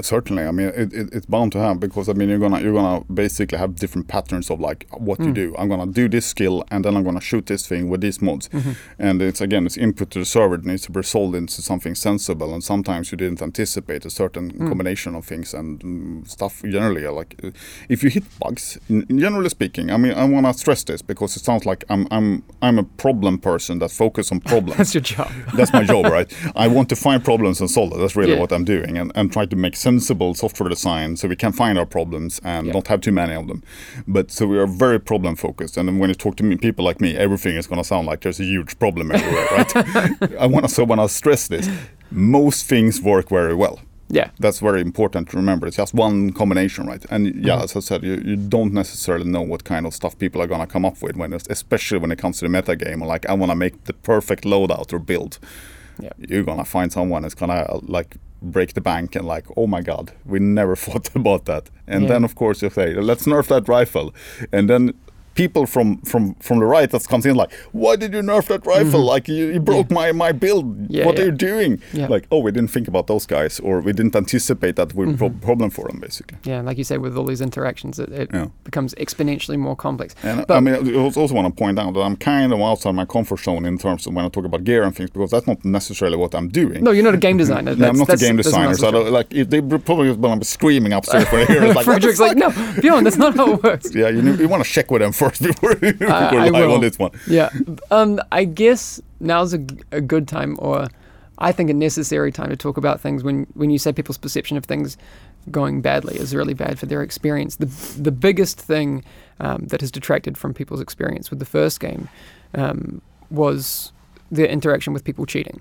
Certainly, 0.00 0.44
I 0.44 0.50
mean 0.50 0.68
it, 0.68 0.92
it, 0.92 1.08
it's 1.12 1.26
bound 1.26 1.52
to 1.52 1.58
have 1.58 1.78
because 1.78 2.08
I 2.08 2.12
mean 2.14 2.28
you're 2.28 2.38
gonna 2.38 2.60
you're 2.60 2.72
gonna 2.72 3.04
basically 3.12 3.58
have 3.58 3.76
different 3.76 4.08
patterns 4.08 4.50
of 4.50 4.60
like 4.60 4.86
what 4.90 5.20
you 5.20 5.26
mm. 5.26 5.34
do. 5.34 5.54
I'm 5.58 5.68
gonna 5.68 5.90
do 5.92 6.08
this 6.08 6.26
skill 6.26 6.64
and 6.70 6.84
then 6.84 6.96
I'm 6.96 7.04
gonna 7.04 7.20
shoot 7.20 7.46
this 7.46 7.66
thing 7.66 7.88
with 7.88 8.00
these 8.00 8.22
mods, 8.22 8.48
mm-hmm. 8.48 8.72
and 8.98 9.20
it's 9.20 9.40
again 9.40 9.66
it's 9.66 9.76
input 9.76 10.10
to 10.12 10.18
the 10.18 10.24
server. 10.24 10.54
It 10.54 10.64
needs 10.64 10.82
to 10.82 10.92
be 10.92 10.98
resolved 10.98 11.34
into 11.34 11.60
something 11.62 11.94
sensible, 11.94 12.54
and 12.54 12.64
sometimes 12.64 13.12
you 13.12 13.18
didn't 13.18 13.42
anticipate 13.42 14.04
a 14.04 14.10
certain 14.10 14.52
mm. 14.52 14.68
combination 14.68 15.14
of 15.14 15.24
things 15.24 15.54
and 15.54 15.80
mm, 15.80 16.28
stuff. 16.28 16.62
Generally, 16.62 17.06
like 17.08 17.38
if 17.88 18.02
you 18.02 18.10
hit 18.10 18.24
bugs, 18.38 18.78
n- 18.88 19.06
generally 19.08 19.50
speaking, 19.50 19.90
I 19.90 19.96
mean 19.98 20.14
I 20.14 20.24
wanna 20.24 20.54
stress 20.54 20.84
this 20.84 21.02
because 21.02 21.36
it 21.36 21.44
sounds 21.44 21.66
like 21.66 21.84
I'm 21.88 22.08
I'm 22.10 22.42
I'm 22.62 22.78
a 22.78 22.84
problem 22.84 23.38
person 23.38 23.78
that 23.80 23.90
focus 23.90 24.32
on 24.32 24.40
problems. 24.52 24.78
That's 24.78 24.94
your 24.94 25.02
job. 25.02 25.30
That's 25.54 25.72
my 25.72 25.84
job, 25.84 26.06
right? 26.06 26.32
I 26.56 26.68
want 26.68 26.88
to 26.88 26.96
find 26.96 27.22
problems 27.24 27.60
and 27.60 27.70
solve 27.70 27.90
them. 27.90 28.00
That's 28.00 28.16
really 28.16 28.32
Yeah. 28.32 28.40
what 28.40 28.52
I'm 28.52 28.64
doing, 28.64 28.96
and, 28.96 29.12
and 29.14 29.32
try 29.32 29.46
to 29.46 29.56
make 29.56 29.76
sensible 29.82 30.34
software 30.34 30.68
design 30.76 31.16
so 31.16 31.28
we 31.28 31.36
can 31.36 31.52
find 31.52 31.74
our 31.78 31.86
problems 31.86 32.40
and 32.44 32.66
Yeah. 32.66 32.72
not 32.78 32.86
have 32.88 33.00
too 33.00 33.12
many 33.12 33.34
of 33.40 33.46
them. 33.48 33.60
But 34.06 34.30
so 34.30 34.46
we 34.52 34.58
are 34.58 34.66
very 34.86 34.98
problem 35.00 35.36
focused, 35.36 35.76
and 35.78 36.00
when 36.00 36.08
you 36.10 36.14
talk 36.24 36.36
to 36.36 36.44
me, 36.44 36.56
people 36.56 36.84
like 36.88 37.00
me, 37.00 37.10
everything 37.26 37.56
is 37.60 37.66
going 37.66 37.82
to 37.82 37.88
sound 37.92 38.06
like 38.10 38.20
there's 38.20 38.40
a 38.40 38.44
huge 38.54 38.72
problem 38.78 39.10
everywhere, 39.12 39.46
right? 39.56 39.72
I 40.44 40.46
want 40.46 40.64
to 40.68 40.72
so 40.74 40.86
stress 41.06 41.48
this, 41.48 41.68
most 42.10 42.66
things 42.68 43.00
work 43.02 43.28
very 43.30 43.54
well. 43.54 43.76
Yeah. 44.18 44.28
That's 44.38 44.60
very 44.60 44.80
important 44.80 45.30
to 45.30 45.36
remember. 45.36 45.66
It's 45.66 45.78
just 45.78 45.94
one 45.94 46.32
combination, 46.32 46.86
right? 46.86 47.04
And 47.10 47.22
yeah, 47.26 47.54
Mm-hmm. 47.54 47.64
as 47.64 47.76
I 47.76 47.80
said, 47.80 48.02
you, 48.04 48.14
you 48.24 48.36
don't 48.36 48.72
necessarily 48.74 49.24
know 49.34 49.40
what 49.52 49.62
kind 49.64 49.86
of 49.86 49.92
stuff 49.94 50.14
people 50.18 50.42
are 50.42 50.46
gonna 50.46 50.66
come 50.66 50.84
up 50.84 51.00
with 51.02 51.16
when, 51.16 51.32
it's, 51.32 51.46
especially 51.48 51.98
when 52.02 52.12
it 52.12 52.18
comes 52.18 52.38
to 52.38 52.44
the 52.44 52.50
meta 52.50 52.76
game. 52.76 53.00
Like 53.14 53.24
I 53.30 53.34
want 53.40 53.50
to 53.52 53.56
make 53.56 53.84
the 53.84 53.94
perfect 53.94 54.44
loadout 54.44 54.92
or 54.92 54.98
build. 54.98 55.38
Yeah. 55.98 56.12
You're 56.18 56.44
gonna 56.44 56.64
find 56.76 56.92
someone 56.92 57.22
that's 57.22 57.34
gonna 57.34 57.64
uh, 57.74 57.80
like 57.98 58.16
break 58.42 58.74
the 58.74 58.80
bank 58.80 59.14
and 59.16 59.26
like, 59.26 59.46
oh 59.56 59.66
my 59.66 59.80
god, 59.82 60.12
we 60.24 60.38
never 60.40 60.76
thought 60.84 61.14
about 61.14 61.44
that. 61.46 61.70
And 61.86 62.02
Yeah. 62.02 62.08
then 62.10 62.24
of 62.24 62.34
course 62.34 62.62
you 62.62 62.70
say, 62.70 62.94
let's 62.94 63.24
nerf 63.26 63.46
that 63.48 63.68
rifle, 63.68 64.12
and 64.52 64.68
then. 64.68 64.92
People 65.34 65.66
from, 65.66 65.98
from, 66.02 66.34
from 66.36 66.58
the 66.58 66.64
right 66.66 66.90
that 66.90 67.06
comes 67.08 67.24
in 67.26 67.34
like, 67.36 67.52
why 67.72 67.96
did 67.96 68.12
you 68.12 68.20
nerf 68.22 68.48
that 68.48 68.66
rifle? 68.66 69.00
Like 69.00 69.28
you, 69.28 69.46
you 69.52 69.60
broke 69.60 69.90
my, 69.90 70.12
my 70.12 70.32
build. 70.32 70.90
Yeah, 70.90 71.06
what 71.06 71.16
yeah. 71.16 71.22
are 71.22 71.26
you 71.26 71.32
doing? 71.32 71.80
Yeah. 71.92 72.06
Like, 72.06 72.26
oh, 72.30 72.38
we 72.40 72.50
didn't 72.52 72.70
think 72.70 72.88
about 72.88 73.06
those 73.06 73.26
guys, 73.26 73.60
or 73.60 73.80
we 73.80 73.92
didn't 73.92 74.14
anticipate 74.16 74.76
that 74.76 74.94
would 74.94 75.18
be 75.18 75.24
a 75.24 75.28
Mm-hmm. 75.28 75.38
problem 75.40 75.70
for 75.70 75.86
them, 75.88 76.00
basically. 76.00 76.38
Yeah, 76.44 76.60
like 76.62 76.76
you 76.78 76.84
say, 76.84 76.98
with 76.98 77.16
all 77.16 77.24
these 77.24 77.40
interactions, 77.40 77.98
it, 77.98 78.10
it 78.10 78.30
Yeah. 78.32 78.46
becomes 78.64 78.94
exponentially 78.96 79.56
more 79.58 79.76
complex. 79.76 80.14
And 80.22 80.46
But- 80.46 80.56
I 80.56 80.60
mean, 80.60 80.74
I 80.74 80.94
also- 80.98 81.32
want 81.32 81.46
to 81.46 81.58
point 81.64 81.78
out 81.78 81.94
that 81.94 82.00
I'm 82.00 82.16
kind 82.16 82.52
of 82.52 82.60
outside 82.60 82.94
my 82.94 83.04
comfort 83.06 83.40
zone 83.40 83.64
in 83.64 83.78
terms 83.78 84.06
of 84.06 84.12
when 84.14 84.24
I 84.24 84.28
talk 84.28 84.44
about 84.44 84.64
gear 84.64 84.82
and 84.82 84.94
things, 84.94 85.08
because 85.10 85.30
that's 85.30 85.46
not 85.46 85.64
necessarily 85.64 86.16
what 86.18 86.34
I'm 86.34 86.48
doing. 86.48 86.82
No, 86.84 86.90
you're 86.90 87.04
not 87.04 87.14
a 87.14 87.18
game 87.28 87.38
designer. 87.38 87.74
No, 87.74 87.88
I'm 87.88 87.96
not 87.96 88.10
a 88.12 88.16
game 88.16 88.36
designer, 88.36 88.74
so 88.74 88.88
I 88.88 89.08
like 89.08 89.32
if 89.32 89.48
they 89.48 89.60
probably 89.62 90.14
to 90.14 90.36
be 90.36 90.44
screaming 90.44 90.92
upstairs 90.92 91.26
when 91.32 91.46
they 91.46 91.52
hear 91.54 91.62
it. 91.64 91.74
Like, 91.76 91.84
Frederick's 91.86 92.20
like, 92.20 92.36
no, 92.36 92.50
Bjorn, 92.82 93.04
that's 93.04 93.16
not 93.16 93.34
how 93.36 93.52
it 93.54 93.62
works. 93.62 93.94
Yeah, 94.02 94.08
you, 94.08 94.20
you 94.34 94.48
want 94.48 94.62
to 94.64 94.68
check 94.70 94.90
with 94.90 95.00
them 95.00 95.12
first 95.30 95.42
before 95.60 95.78
I 95.82 96.48
live 96.48 96.52
will. 96.52 96.74
on 96.74 96.80
this 96.80 96.98
one. 96.98 97.12
Yeah. 97.26 97.50
Um, 97.90 98.20
I 98.30 98.44
guess 98.44 99.00
now's 99.20 99.52
a 99.52 99.58
good 99.58 100.28
time, 100.28 100.56
or 100.60 100.88
I 101.38 101.52
think 101.52 101.70
a 101.70 101.74
necessary 101.74 102.32
time 102.32 102.50
to 102.50 102.56
talk 102.56 102.76
about 102.76 103.00
things 103.00 103.24
when, 103.24 103.46
when 103.54 103.70
you 103.70 103.78
say 103.78 103.92
people's 103.92 104.18
perception 104.18 104.56
of 104.56 104.64
things 104.64 104.96
going 105.50 105.80
badly 105.80 106.16
is 106.16 106.34
really 106.34 106.54
bad 106.54 106.78
for 106.78 106.86
their 106.86 107.02
experience. 107.02 107.56
The, 107.56 107.66
the 108.00 108.12
biggest 108.12 108.60
thing 108.60 109.04
um, 109.40 109.66
that 109.66 109.80
has 109.80 109.90
detracted 109.90 110.38
from 110.38 110.54
people's 110.54 110.80
experience 110.80 111.30
with 111.30 111.38
the 111.40 111.44
first 111.44 111.80
game 111.80 112.08
um, 112.54 113.02
was 113.30 113.92
the 114.30 114.48
interaction 114.48 114.92
with 114.92 115.04
people 115.04 115.26
cheating. 115.26 115.60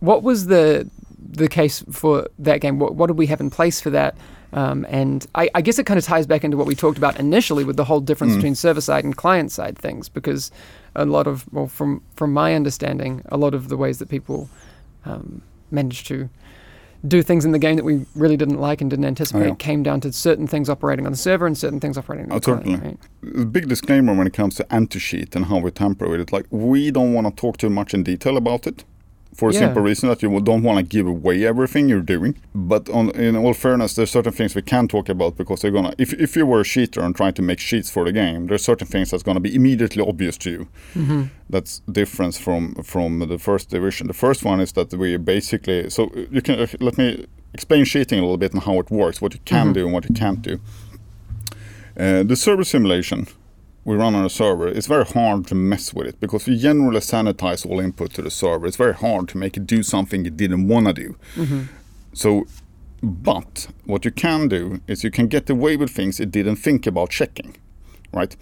What 0.00 0.22
was 0.22 0.46
the 0.46 0.88
the 1.18 1.48
case 1.48 1.84
for 1.90 2.26
that 2.40 2.60
game? 2.60 2.78
What, 2.78 2.96
what 2.96 3.06
did 3.06 3.16
we 3.16 3.26
have 3.26 3.40
in 3.40 3.48
place 3.48 3.80
for 3.80 3.90
that? 3.90 4.16
Um, 4.52 4.84
and 4.88 5.26
I, 5.34 5.48
I 5.54 5.62
guess 5.62 5.78
it 5.78 5.86
kind 5.86 5.96
of 5.98 6.04
ties 6.04 6.26
back 6.26 6.44
into 6.44 6.56
what 6.56 6.66
we 6.66 6.74
talked 6.74 6.98
about 6.98 7.18
initially 7.18 7.64
with 7.64 7.76
the 7.76 7.84
whole 7.84 8.00
difference 8.00 8.34
between 8.34 8.54
server 8.54 8.80
side 8.82 9.04
and 9.04 9.16
client 9.16 9.50
side 9.50 9.78
things, 9.78 10.08
because 10.10 10.50
a 10.94 11.06
lot 11.06 11.26
of, 11.26 11.50
well, 11.52 11.66
from 11.68 12.02
from 12.16 12.32
my 12.34 12.54
understanding, 12.54 13.22
a 13.30 13.36
lot 13.36 13.54
of 13.54 13.68
the 13.68 13.76
ways 13.78 13.98
that 13.98 14.08
people 14.10 14.50
um, 15.06 15.40
managed 15.70 16.06
to 16.08 16.28
do 17.08 17.20
things 17.22 17.44
in 17.44 17.50
the 17.50 17.58
game 17.58 17.74
that 17.76 17.84
we 17.84 18.06
really 18.14 18.36
didn't 18.36 18.60
like 18.60 18.80
and 18.80 18.88
didn't 18.90 19.06
anticipate 19.06 19.48
yeah. 19.48 19.54
came 19.56 19.82
down 19.82 20.00
to 20.00 20.12
certain 20.12 20.46
things 20.46 20.68
operating 20.68 21.04
on 21.04 21.10
the 21.12 21.18
server 21.18 21.46
and 21.48 21.58
certain 21.58 21.80
things 21.80 21.98
operating 21.98 22.26
on 22.26 22.32
Oh, 22.32 22.38
the 22.38 22.44
client. 22.44 22.64
certainly. 22.64 22.98
right? 23.40 23.52
Big 23.52 23.68
disclaimer 23.68 24.14
when 24.14 24.26
it 24.28 24.32
comes 24.32 24.54
to 24.56 24.72
anti-cheat 24.72 25.34
and 25.34 25.46
how 25.46 25.58
we 25.58 25.70
tamper 25.72 26.08
with 26.08 26.20
it. 26.20 26.32
Like 26.32 26.46
we 26.50 26.92
don't 26.92 27.12
want 27.12 27.26
to 27.26 27.32
talk 27.34 27.56
too 27.56 27.70
much 27.70 27.92
in 27.92 28.04
detail 28.04 28.36
about 28.36 28.68
it, 28.68 28.84
for 29.34 29.48
a 29.48 29.52
Yeah. 29.52 29.60
simple 29.60 29.82
reason 29.82 30.08
that 30.08 30.22
you 30.22 30.40
don't 30.40 30.62
want 30.62 30.78
to 30.78 30.84
give 30.96 31.06
away 31.06 31.44
everything 31.44 31.88
you're 31.88 32.08
doing. 32.16 32.34
But 32.54 32.88
on, 32.90 33.10
in 33.10 33.36
all 33.36 33.54
fairness, 33.54 33.94
there's 33.94 34.10
certain 34.10 34.32
things 34.32 34.54
we 34.54 34.62
can 34.62 34.88
talk 34.88 35.08
about 35.08 35.36
because 35.36 35.60
they're 35.60 35.70
gonna. 35.70 35.94
If 35.98 36.12
if 36.12 36.36
you 36.36 36.46
were 36.46 36.60
a 36.60 36.64
cheater 36.64 37.00
and 37.00 37.14
trying 37.16 37.34
to 37.34 37.42
make 37.42 37.58
cheats 37.58 37.90
for 37.90 38.04
the 38.04 38.12
game, 38.12 38.46
there's 38.46 38.64
certain 38.64 38.86
things 38.86 39.10
that's 39.10 39.22
gonna 39.22 39.40
be 39.40 39.54
immediately 39.54 40.02
obvious 40.06 40.36
to 40.38 40.50
you. 40.50 40.68
Mm-hmm. 40.94 41.22
That's 41.50 41.80
difference 41.90 42.38
from 42.38 42.74
from 42.82 43.20
the 43.20 43.38
first 43.38 43.70
division. 43.70 44.06
The 44.06 44.14
first 44.14 44.44
one 44.44 44.60
is 44.62 44.72
that 44.72 44.92
we 44.94 45.16
basically. 45.16 45.90
So 45.90 46.10
you 46.30 46.42
can 46.42 46.60
uh, 46.60 46.66
let 46.80 46.98
me 46.98 47.26
explain 47.54 47.84
cheating 47.84 48.18
a 48.18 48.22
little 48.22 48.38
bit 48.38 48.52
and 48.52 48.62
how 48.62 48.78
it 48.80 48.90
works, 48.90 49.20
what 49.20 49.34
you 49.34 49.40
can 49.44 49.66
mm-hmm. 49.66 49.72
do 49.72 49.84
and 49.84 49.92
what 49.92 50.08
you 50.08 50.14
can't 50.14 50.42
do. 50.42 50.58
Uh, 51.98 52.22
the 52.22 52.36
server 52.36 52.64
simulation 52.64 53.26
we 53.84 53.96
run 53.96 54.14
on 54.14 54.24
a 54.24 54.30
server, 54.30 54.68
it's 54.68 54.86
very 54.86 55.04
hard 55.04 55.46
to 55.48 55.54
mess 55.54 55.92
with 55.92 56.06
it 56.06 56.20
because 56.20 56.46
we 56.46 56.56
generally 56.56 57.00
sanitize 57.00 57.66
all 57.68 57.80
input 57.80 58.12
to 58.14 58.22
the 58.22 58.30
server. 58.30 58.66
It's 58.66 58.76
very 58.76 58.94
hard 58.94 59.28
to 59.30 59.38
make 59.38 59.56
it 59.56 59.66
do 59.66 59.82
something 59.82 60.24
it 60.26 60.36
didn't 60.36 60.68
want 60.68 60.86
to 60.86 60.92
do. 60.92 61.16
So, 62.14 62.46
but 63.02 63.66
what 63.84 64.04
you 64.04 64.12
can 64.12 64.48
do 64.48 64.80
is 64.86 65.02
you 65.02 65.10
can 65.10 65.26
get 65.26 65.50
away 65.50 65.76
with 65.76 65.90
things 65.90 66.20
it 66.20 66.30
didn't 66.30 66.56
think 66.56 66.86
about 66.86 67.10
checking, 67.10 67.56
right? 68.12 68.36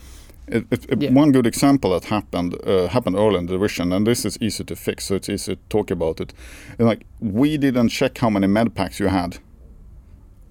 It, 0.47 0.67
it- 0.71 1.01
Yeah. 1.03 1.13
One 1.13 1.33
good 1.33 1.47
example 1.47 1.91
that 1.93 2.05
happened 2.11 2.57
uh, 2.67 2.89
happened 2.89 3.17
early 3.17 3.39
in 3.39 3.47
the 3.47 3.53
division, 3.53 3.93
and 3.93 4.07
this 4.07 4.25
is 4.25 4.37
easy 4.41 4.65
to 4.65 4.77
fix, 4.77 5.07
so 5.07 5.15
it's 5.15 5.29
easy 5.29 5.55
to 5.57 5.61
talk 5.69 5.91
about 5.91 6.21
it. 6.21 6.35
And 6.79 6.87
like 6.89 7.07
we 7.21 7.57
didn't 7.57 7.89
check 7.91 8.19
how 8.19 8.29
many 8.31 8.47
med 8.49 8.75
packs 8.75 9.01
you 9.01 9.07
had 9.09 9.39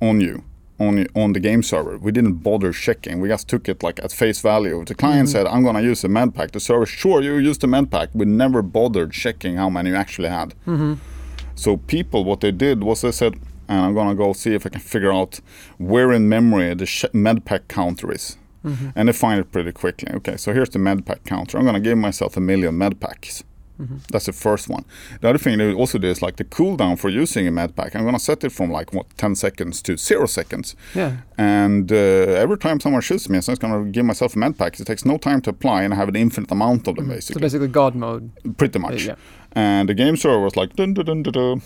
on 0.02 0.22
you 0.22 0.44
on 0.80 1.08
on 1.16 1.34
the 1.34 1.40
game 1.40 1.64
server. 1.64 1.98
We 1.98 2.12
didn't 2.12 2.36
bother 2.44 2.72
checking. 2.72 3.20
We 3.22 3.30
just 3.30 3.48
took 3.48 3.70
it 3.70 3.84
like 3.84 4.00
at 4.04 4.12
face 4.12 4.42
value. 4.42 4.84
The 4.86 4.96
client 4.96 5.28
mm-hmm. 5.28 5.32
said, 5.32 5.48
"I'm 5.48 5.64
gonna 5.64 5.82
use 5.82 6.04
a 6.04 6.10
med 6.10 6.34
pack." 6.34 6.52
The 6.52 6.60
server, 6.60 6.86
sure, 6.86 7.22
you 7.22 7.36
use 7.38 7.58
the 7.58 7.68
med 7.68 7.92
pack. 7.92 8.10
We 8.14 8.26
never 8.26 8.62
bothered 8.62 9.12
checking 9.12 9.58
how 9.58 9.70
many 9.70 9.90
you 9.90 9.96
actually 9.96 10.30
had. 10.30 10.54
Mm-hmm. 10.66 10.94
So 11.56 11.78
people, 11.78 12.24
what 12.24 12.40
they 12.40 12.52
did 12.52 12.84
was 12.84 13.02
they 13.02 13.12
said, 13.12 13.34
and 13.68 13.82
I'm 13.82 13.94
gonna 13.94 14.16
go 14.16 14.34
see 14.34 14.54
if 14.56 14.66
I 14.66 14.70
can 14.70 14.82
figure 14.82 15.14
out 15.14 15.42
where 15.78 16.12
in 16.14 16.30
memory 16.30 16.74
the 16.74 16.86
sh- 16.86 17.14
med 17.14 17.46
pack 17.46 17.68
counter 17.68 18.12
is. 18.12 18.38
Mm-hmm. 18.66 18.90
And 18.96 19.08
they 19.08 19.14
find 19.14 19.40
it 19.40 19.52
pretty 19.52 19.72
quickly. 19.72 20.12
Okay, 20.16 20.38
so 20.38 20.54
here's 20.54 20.70
the 20.70 20.80
med 20.80 21.06
pack 21.06 21.24
counter. 21.24 21.58
I'm 21.58 21.66
gonna 21.66 21.80
give 21.80 21.98
myself 21.98 22.38
a 22.38 22.42
million 22.42 22.78
med 22.78 23.00
packs. 23.00 23.44
That's 24.12 24.26
the 24.26 24.34
first 24.34 24.68
one. 24.70 24.84
The 25.22 25.30
other 25.30 25.38
thing 25.40 25.58
they 25.58 25.74
also 25.74 25.98
do 25.98 26.08
is 26.08 26.22
like 26.22 26.36
the 26.36 26.44
cooldown 26.44 26.98
for 27.00 27.10
using 27.10 27.48
a 27.48 27.52
med 27.52 27.76
pack. 27.76 27.96
I'm 27.96 28.04
gonna 28.04 28.20
set 28.20 28.44
it 28.44 28.52
from 28.52 28.72
like 28.72 28.94
what 28.94 29.06
10 29.18 29.36
seconds 29.36 29.82
to 29.84 29.96
zero 29.98 30.26
seconds. 30.26 30.76
Yeah. 30.96 31.12
And 31.38 31.92
uh, 31.92 31.96
every 32.44 32.58
time 32.58 32.80
someone 32.80 33.02
shoots 33.02 33.30
me, 33.30 33.38
I'm 33.38 33.42
just 33.42 33.62
gonna 33.62 33.86
give 33.90 34.06
myself 34.06 34.36
a 34.36 34.40
med 34.40 34.58
pack. 34.58 34.80
It 34.80 34.86
takes 34.86 35.06
no 35.06 35.18
time 35.18 35.42
to 35.42 35.50
apply, 35.52 35.84
and 35.84 35.94
I 35.94 35.98
have 35.98 36.10
an 36.10 36.16
infinite 36.18 36.52
amount 36.52 36.88
of 36.88 36.96
them 36.96 37.06
So 37.08 37.14
basically, 37.14 37.42
basically, 37.42 37.68
God 37.70 37.96
mode. 37.96 38.32
pretty 38.58 38.80
much. 38.80 39.06
Yeah. 39.06 39.16
And 39.54 39.88
the 39.90 39.94
game 39.94 40.18
server 40.18 40.40
was 40.42 40.56
like, 40.56 40.76
dun, 40.76 40.94
dun, 40.94 41.06
dun, 41.06 41.24
dun, 41.24 41.34
dun. 41.34 41.62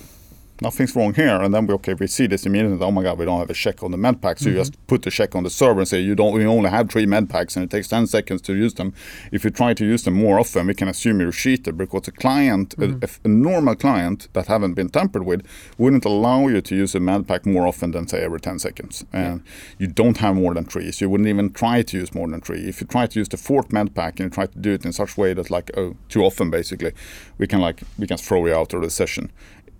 Nothing's 0.61 0.95
wrong 0.95 1.13
here. 1.13 1.41
And 1.41 1.53
then 1.53 1.67
we 1.67 1.73
okay, 1.75 1.93
we 1.93 2.07
see 2.07 2.27
this 2.27 2.45
immediately. 2.45 2.83
Oh 2.85 2.91
my 2.91 3.03
god, 3.03 3.17
we 3.17 3.25
don't 3.25 3.39
have 3.39 3.49
a 3.49 3.53
check 3.53 3.83
on 3.83 3.91
the 3.91 3.97
med 3.97 4.21
pack. 4.21 4.39
So 4.39 4.45
you 4.45 4.51
mm-hmm. 4.51 4.61
just 4.61 4.87
put 4.87 5.01
the 5.03 5.11
check 5.11 5.35
on 5.35 5.43
the 5.43 5.49
server 5.49 5.79
and 5.79 5.87
say 5.87 5.99
you 5.99 6.15
don't. 6.15 6.33
We 6.33 6.45
only 6.45 6.69
have 6.69 6.89
three 6.89 7.05
med 7.05 7.29
packs, 7.29 7.55
and 7.55 7.63
it 7.65 7.71
takes 7.71 7.87
ten 7.87 8.07
seconds 8.07 8.41
to 8.43 8.53
use 8.53 8.73
them. 8.73 8.93
If 9.31 9.43
you 9.43 9.49
try 9.49 9.73
to 9.73 9.85
use 9.85 10.03
them 10.03 10.15
more 10.15 10.39
often, 10.39 10.67
we 10.67 10.73
can 10.73 10.87
assume 10.87 11.19
you're 11.19 11.29
a 11.29 11.33
cheater 11.33 11.71
because 11.71 12.07
a 12.07 12.11
client, 12.11 12.73
a, 12.75 12.77
mm-hmm. 12.77 13.25
a 13.25 13.27
normal 13.27 13.75
client 13.75 14.27
that 14.33 14.47
haven't 14.47 14.73
been 14.73 14.89
tampered 14.89 15.25
with, 15.25 15.45
wouldn't 15.77 16.05
allow 16.05 16.47
you 16.47 16.61
to 16.61 16.75
use 16.75 16.95
a 16.95 16.99
med 16.99 17.27
pack 17.27 17.45
more 17.45 17.67
often 17.67 17.91
than 17.91 18.07
say 18.07 18.23
every 18.23 18.39
ten 18.39 18.59
seconds. 18.59 19.05
And 19.11 19.43
you 19.77 19.87
don't 19.87 20.17
have 20.17 20.35
more 20.35 20.53
than 20.53 20.65
three, 20.65 20.91
so 20.91 21.05
you 21.05 21.09
wouldn't 21.09 21.29
even 21.29 21.51
try 21.51 21.81
to 21.81 21.97
use 21.97 22.13
more 22.13 22.27
than 22.27 22.41
three. 22.41 22.67
If 22.67 22.81
you 22.81 22.87
try 22.87 23.07
to 23.07 23.19
use 23.19 23.29
the 23.29 23.37
fourth 23.37 23.71
med 23.71 23.95
pack 23.95 24.19
and 24.19 24.27
you 24.27 24.29
try 24.29 24.45
to 24.45 24.57
do 24.59 24.73
it 24.73 24.85
in 24.85 24.93
such 24.93 25.17
a 25.17 25.21
way 25.21 25.33
that 25.33 25.49
like 25.49 25.71
oh, 25.77 25.95
too 26.09 26.23
often, 26.23 26.49
basically, 26.49 26.93
we 27.37 27.47
can 27.47 27.59
like 27.59 27.81
we 27.97 28.07
can 28.07 28.17
throw 28.17 28.45
you 28.45 28.53
out 28.53 28.73
of 28.73 28.81
the 28.81 28.89
session 28.89 29.31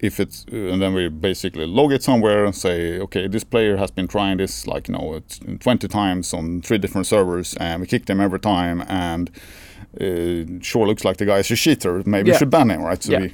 if 0.04 0.20
it's 0.20 0.46
uh, 0.52 0.72
and 0.74 0.82
then 0.82 0.94
we 0.94 1.08
basically 1.10 1.66
log 1.66 1.92
it 1.94 2.04
somewhere 2.04 2.46
and 2.46 2.56
say 2.56 3.00
okay 3.00 3.28
this 3.28 3.44
player 3.46 3.78
has 3.78 3.92
been 3.92 4.08
trying 4.08 4.38
this 4.38 4.68
like 4.68 4.88
you 4.90 4.94
know 4.98 5.16
it's 5.16 5.40
20 5.60 5.88
times 5.88 6.34
on 6.34 6.62
three 6.62 6.78
different 6.78 7.08
servers 7.08 7.56
and 7.60 7.82
we 7.82 7.88
kick 7.88 8.06
them 8.06 8.20
every 8.20 8.40
time 8.40 8.84
and 8.88 9.30
uh, 10.02 10.60
sure 10.62 10.86
looks 10.88 11.04
like 11.06 11.18
the 11.18 11.26
guy 11.26 11.40
is 11.40 11.52
a 11.52 11.56
cheater. 11.56 12.02
Maybe 12.06 12.28
Yeah. 12.30 12.34
we 12.36 12.40
should 12.40 12.50
ban 12.50 12.70
him 12.72 12.82
right? 12.82 13.02
So 13.04 13.12
Yeah. 13.12 13.20
we 13.22 13.34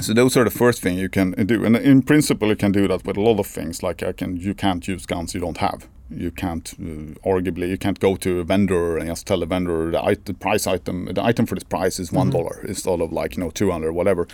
so 0.00 0.14
those 0.14 0.36
are 0.38 0.44
the 0.44 0.50
first 0.58 0.82
thing 0.82 0.96
you 0.98 1.08
can 1.10 1.32
do. 1.46 1.64
And 1.64 1.76
in 1.76 2.02
principle 2.02 2.48
you 2.48 2.56
can 2.56 2.72
do 2.72 2.88
that 2.88 3.04
with 3.04 3.16
a 3.16 3.20
lot 3.20 3.38
of 3.38 3.46
things. 3.46 3.82
Like 3.82 4.02
I 4.02 4.12
can 4.12 4.36
you 4.36 4.54
can't 4.54 4.86
use 4.88 5.06
guns 5.06 5.34
you 5.34 5.40
don't 5.40 5.58
have 5.58 5.86
you 6.10 6.30
can't 6.30 6.72
uh, 6.80 7.14
arguably 7.28 7.68
you 7.68 7.78
can't 7.78 8.00
go 8.00 8.16
to 8.16 8.40
a 8.40 8.44
vendor 8.44 8.98
and 8.98 9.06
just 9.08 9.26
tell 9.26 9.40
the 9.40 9.46
vendor 9.46 9.90
the, 9.90 10.02
it- 10.10 10.24
the 10.26 10.34
price 10.34 10.66
item 10.66 11.06
the 11.14 11.22
item 11.24 11.46
for 11.46 11.54
this 11.54 11.64
price 11.64 11.98
is 12.00 12.10
one 12.12 12.30
dollar 12.30 12.64
instead 12.66 13.00
of 13.00 13.12
like 13.12 13.36
you 13.36 13.42
know 13.44 13.50
200 13.50 13.92
whatever. 13.92 14.26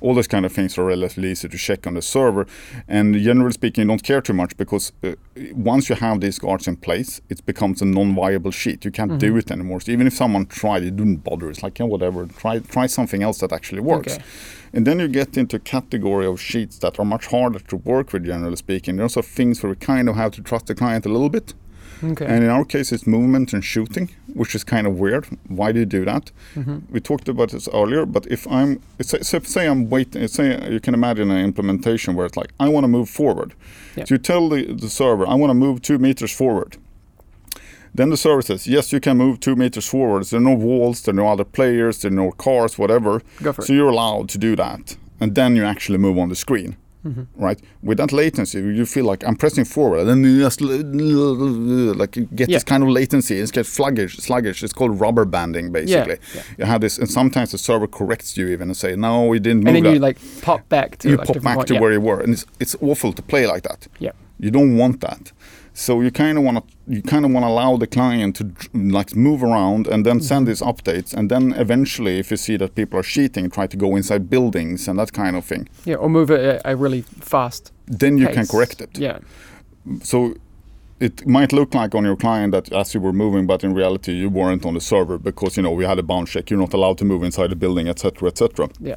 All 0.00 0.14
those 0.14 0.26
kind 0.28 0.44
of 0.46 0.52
things 0.52 0.78
are 0.78 0.84
relatively 0.84 1.30
easy 1.30 1.48
to 1.48 1.58
check 1.58 1.86
on 1.86 1.94
the 1.94 2.02
server. 2.02 2.46
And 2.88 3.14
generally 3.14 3.52
speaking 3.52 3.82
you 3.82 3.88
don't 3.88 4.02
care 4.02 4.20
too 4.20 4.32
much 4.32 4.56
because 4.56 4.92
uh, 5.04 5.12
once 5.54 5.88
you 5.88 5.94
have 5.96 6.20
these 6.20 6.38
guards 6.38 6.66
in 6.66 6.76
place 6.76 7.20
it 7.28 7.44
becomes 7.46 7.82
a 7.82 7.84
non-viable 7.84 8.50
sheet 8.50 8.84
you 8.84 8.90
can't 8.90 9.18
do 9.18 9.36
it 9.36 9.50
anymore. 9.50 9.80
So 9.80 9.92
even 9.92 10.06
if 10.06 10.14
someone 10.14 10.46
tried 10.46 10.82
it 10.84 10.96
didn't 10.96 11.18
bother. 11.24 11.50
It's 11.50 11.62
like 11.62 11.78
yeah 11.78 11.86
whatever. 11.86 12.26
Try 12.26 12.58
try 12.60 12.86
something 12.86 13.22
else 13.22 13.38
that 13.40 13.52
actually 13.52 13.80
works. 13.80 14.14
Okay. 14.14 14.24
And 14.72 14.86
then 14.86 15.00
you 15.00 15.08
get 15.08 15.36
into 15.36 15.56
a 15.56 15.60
category 15.60 16.26
of 16.26 16.40
sheets 16.40 16.78
that 16.78 16.98
are 16.98 17.04
much 17.04 17.26
harder 17.26 17.58
to 17.58 17.76
work 17.76 18.12
with, 18.12 18.24
generally 18.24 18.56
speaking. 18.56 18.96
There's 18.96 19.16
also 19.16 19.22
things 19.28 19.62
where 19.62 19.70
we 19.70 19.76
kind 19.76 20.08
of 20.08 20.16
have 20.16 20.32
to 20.32 20.42
trust 20.42 20.66
the 20.66 20.74
client 20.74 21.06
a 21.06 21.08
little 21.08 21.28
bit. 21.28 21.54
Okay. 22.02 22.24
And 22.24 22.42
in 22.42 22.48
our 22.50 22.64
case, 22.64 22.92
it's 22.92 23.06
movement 23.06 23.52
and 23.52 23.62
shooting, 23.62 24.08
which 24.32 24.54
is 24.54 24.64
kind 24.64 24.86
of 24.86 24.98
weird. 24.98 25.26
Why 25.48 25.70
do 25.72 25.80
you 25.80 25.86
do 25.86 26.04
that? 26.06 26.30
Mm-hmm. 26.54 26.78
We 26.90 27.00
talked 27.00 27.28
about 27.28 27.50
this 27.50 27.68
earlier, 27.74 28.06
but 28.06 28.26
if 28.28 28.46
I'm, 28.48 28.80
say, 29.02 29.18
say- 29.20 29.40
say 29.40 29.66
I'm 29.66 29.90
waiting, 29.90 30.26
say 30.28 30.72
you 30.72 30.80
can 30.80 30.94
imagine 30.94 31.30
an 31.30 31.44
implementation 31.44 32.14
where 32.14 32.24
it's 32.24 32.36
like, 32.36 32.52
I 32.58 32.68
want 32.68 32.84
to 32.84 32.88
move 32.88 33.10
forward. 33.10 33.54
Yeah. 33.96 34.04
So 34.04 34.14
you 34.14 34.18
tell 34.18 34.48
the, 34.48 34.72
the 34.72 34.88
server, 34.88 35.26
I 35.26 35.34
want 35.34 35.50
to 35.50 35.54
move 35.54 35.82
two 35.82 35.98
meters 35.98 36.32
forward. 36.32 36.78
Then 37.94 38.10
the 38.10 38.16
server 38.16 38.42
says, 38.42 38.66
yes, 38.66 38.92
you 38.92 39.00
can 39.00 39.16
move 39.16 39.40
two 39.40 39.56
meters 39.56 39.86
forward. 39.86 40.24
There 40.24 40.38
are 40.38 40.42
no 40.42 40.54
walls, 40.54 41.02
there 41.02 41.12
are 41.12 41.16
no 41.16 41.28
other 41.28 41.44
players, 41.44 42.00
there 42.02 42.10
are 42.10 42.14
no 42.14 42.30
cars, 42.32 42.78
whatever. 42.78 43.22
Go 43.42 43.52
for 43.52 43.62
so 43.62 43.72
it. 43.72 43.76
you're 43.76 43.88
allowed 43.88 44.28
to 44.30 44.38
do 44.38 44.54
that. 44.56 44.96
And 45.20 45.34
then 45.34 45.56
you 45.56 45.64
actually 45.64 45.98
move 45.98 46.18
on 46.18 46.28
the 46.28 46.36
screen. 46.36 46.76
Mm-hmm. 47.04 47.22
Right? 47.42 47.58
With 47.82 47.96
that 47.96 48.12
latency, 48.12 48.58
you 48.60 48.84
feel 48.84 49.06
like 49.06 49.24
I'm 49.26 49.34
pressing 49.34 49.64
forward, 49.64 50.00
and 50.00 50.08
then 50.10 50.22
you 50.22 50.40
just 50.42 50.60
like 50.60 52.16
you 52.16 52.26
get 52.26 52.48
Yeah. 52.50 52.56
this 52.56 52.64
kind 52.64 52.82
of 52.82 52.90
latency. 52.90 53.38
It's 53.38 53.50
get 53.50 53.64
sluggish, 53.66 54.18
sluggish. 54.18 54.62
It's 54.62 54.74
called 54.74 55.00
rubber 55.00 55.24
banding, 55.24 55.72
basically. 55.72 56.18
yeah. 56.34 56.42
You 56.58 56.64
have 56.66 56.82
this, 56.82 56.98
and 56.98 57.08
sometimes 57.08 57.52
the 57.52 57.58
server 57.58 57.86
corrects 57.86 58.36
you 58.36 58.48
even 58.48 58.68
and 58.68 58.76
say, 58.76 58.96
"No, 58.96 59.24
we 59.24 59.38
didn't 59.40 59.64
move 59.64 59.68
and 59.68 59.76
then 59.76 59.84
that." 59.84 59.94
you 59.94 59.98
like 59.98 60.18
pop 60.42 60.68
back 60.68 60.98
to 60.98 61.08
you 61.08 61.16
like 61.16 61.26
pop 61.26 61.42
back 61.42 61.56
point. 61.56 61.68
to 61.68 61.74
yeah. 61.74 61.80
where 61.80 61.92
you 61.92 62.02
were, 62.02 62.20
and 62.20 62.34
it's 62.34 62.44
it's 62.60 62.76
awful 62.82 63.14
to 63.14 63.22
play 63.22 63.46
like 63.46 63.62
that. 63.62 63.88
Yeah. 63.98 64.12
You 64.38 64.50
don't 64.50 64.76
want 64.76 65.00
that. 65.00 65.32
So 65.80 66.02
you 66.02 66.10
kind 66.10 66.36
of 66.36 66.44
want 66.44 66.58
to 66.58 66.64
you 66.94 67.00
kind 67.00 67.24
of 67.24 67.30
want 67.30 67.44
to 67.44 67.48
allow 67.48 67.78
the 67.78 67.86
client 67.86 68.36
to 68.36 68.52
like 68.74 69.16
move 69.16 69.42
around 69.42 69.86
and 69.86 70.04
then 70.04 70.20
send 70.20 70.46
mm-hmm. 70.46 70.50
these 70.50 70.60
updates, 70.60 71.14
and 71.14 71.30
then 71.30 71.54
eventually, 71.56 72.18
if 72.18 72.30
you 72.30 72.36
see 72.36 72.58
that 72.58 72.74
people 72.74 73.00
are 73.00 73.02
cheating, 73.02 73.48
try 73.48 73.66
to 73.66 73.78
go 73.78 73.96
inside 73.96 74.28
buildings 74.28 74.88
and 74.88 74.98
that 74.98 75.14
kind 75.14 75.36
of 75.36 75.44
thing. 75.46 75.70
Yeah, 75.86 75.94
or 75.94 76.10
move 76.10 76.30
it 76.30 76.40
at 76.40 76.60
a 76.66 76.76
really 76.76 77.00
fast. 77.00 77.72
Then 77.86 78.18
you 78.18 78.28
can 78.28 78.46
correct 78.46 78.82
it. 78.82 78.98
Yeah. 78.98 79.20
So 80.02 80.34
it 81.00 81.26
might 81.26 81.50
look 81.50 81.74
like 81.74 81.94
on 81.94 82.04
your 82.04 82.16
client 82.16 82.52
that 82.52 82.70
as 82.72 82.92
you 82.92 83.00
were 83.00 83.14
moving, 83.14 83.46
but 83.46 83.64
in 83.64 83.72
reality 83.72 84.12
you 84.12 84.28
weren't 84.28 84.66
on 84.66 84.74
the 84.74 84.82
server 84.82 85.16
because 85.16 85.56
you 85.56 85.62
know 85.62 85.70
we 85.70 85.86
had 85.86 85.98
a 85.98 86.02
bounds 86.02 86.30
check. 86.30 86.50
You're 86.50 86.60
not 86.60 86.74
allowed 86.74 86.98
to 86.98 87.06
move 87.06 87.22
inside 87.22 87.48
the 87.48 87.56
building, 87.56 87.88
etc., 87.88 88.28
etc. 88.28 88.68
Yeah. 88.80 88.96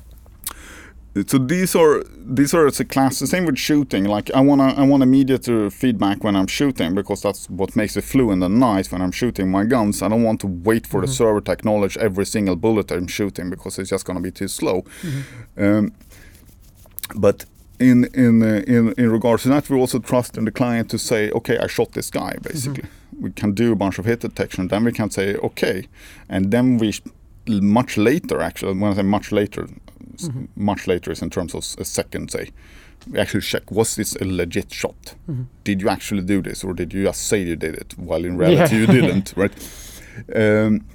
So 1.27 1.37
these 1.37 1.75
are 1.75 2.03
these 2.25 2.55
are 2.55 2.65
it's 2.65 2.79
a 2.79 2.85
class. 2.85 3.19
The 3.19 3.27
same 3.27 3.45
with 3.45 3.59
shooting. 3.59 4.05
Like 4.05 4.31
I 4.33 4.41
wanna 4.41 4.73
I 4.75 4.83
want 4.83 5.03
immediate 5.03 5.45
feedback 5.71 6.23
when 6.23 6.35
I'm 6.35 6.47
shooting 6.47 6.95
because 6.95 7.21
that's 7.21 7.47
what 7.49 7.75
makes 7.75 7.95
it 7.95 8.03
fluent 8.03 8.41
and 8.43 8.59
nice 8.59 8.91
when 8.91 9.01
I'm 9.01 9.11
shooting 9.11 9.51
my 9.51 9.63
guns. 9.63 10.01
I 10.01 10.07
don't 10.07 10.23
want 10.23 10.41
to 10.41 10.47
wait 10.47 10.87
for 10.87 11.01
the 11.01 11.07
server 11.07 11.41
to 11.41 11.51
acknowledge 11.51 11.97
every 11.97 12.25
single 12.25 12.55
bullet 12.55 12.91
I'm 12.91 13.07
shooting 13.07 13.51
because 13.51 13.77
it's 13.77 13.91
just 13.91 14.05
gonna 14.05 14.21
be 14.21 14.31
too 14.31 14.47
slow. 14.47 14.85
Um, 15.55 15.93
but 17.15 17.45
in 17.79 18.05
in 18.15 18.41
uh, 18.41 18.63
in 18.65 18.93
in 18.97 19.11
regards 19.11 19.43
to 19.43 19.49
that, 19.49 19.69
we 19.69 19.77
also 19.79 19.99
trust 19.99 20.35
in 20.37 20.45
the 20.45 20.51
client 20.51 20.89
to 20.89 20.97
say, 20.97 21.29
okay, 21.31 21.59
I 21.59 21.67
shot 21.67 21.91
this 21.91 22.09
guy. 22.09 22.37
Basically, 22.41 22.85
we 23.19 23.31
can 23.31 23.53
do 23.53 23.71
a 23.71 23.75
bunch 23.75 23.99
of 23.99 24.05
hit 24.05 24.21
detection. 24.21 24.67
Then 24.67 24.83
we 24.83 24.91
can 24.91 25.11
say, 25.11 25.35
okay, 25.35 25.87
and 26.27 26.49
then 26.49 26.79
we 26.79 26.91
sh- 26.91 27.01
much 27.47 27.97
later, 27.97 28.41
actually, 28.41 28.73
when 28.79 28.91
I 28.91 28.95
say 28.95 29.03
much 29.03 29.31
later, 29.31 29.67
s- 30.13 30.29
much 30.55 30.87
later 30.87 31.11
is 31.11 31.21
in 31.21 31.29
terms 31.29 31.53
of 31.55 31.63
a 31.79 31.85
second, 31.85 32.31
say. 32.31 32.49
We 33.11 33.19
actually 33.19 33.41
check 33.41 33.69
was 33.71 33.95
this 33.95 34.15
a 34.15 34.25
legit 34.25 34.71
shot? 34.71 35.15
Did 35.63 35.81
you 35.81 35.89
actually 35.89 36.23
do 36.23 36.41
this, 36.41 36.63
or 36.63 36.73
did 36.73 36.93
you 36.93 37.03
just 37.03 37.23
say 37.27 37.41
you 37.43 37.55
did 37.57 37.75
it? 37.75 37.93
While 37.97 38.23
in 38.25 38.37
reality 38.37 38.77
you 38.77 38.87
didn't, 38.99 39.33
right? 39.35 39.51
Um, 40.35 40.85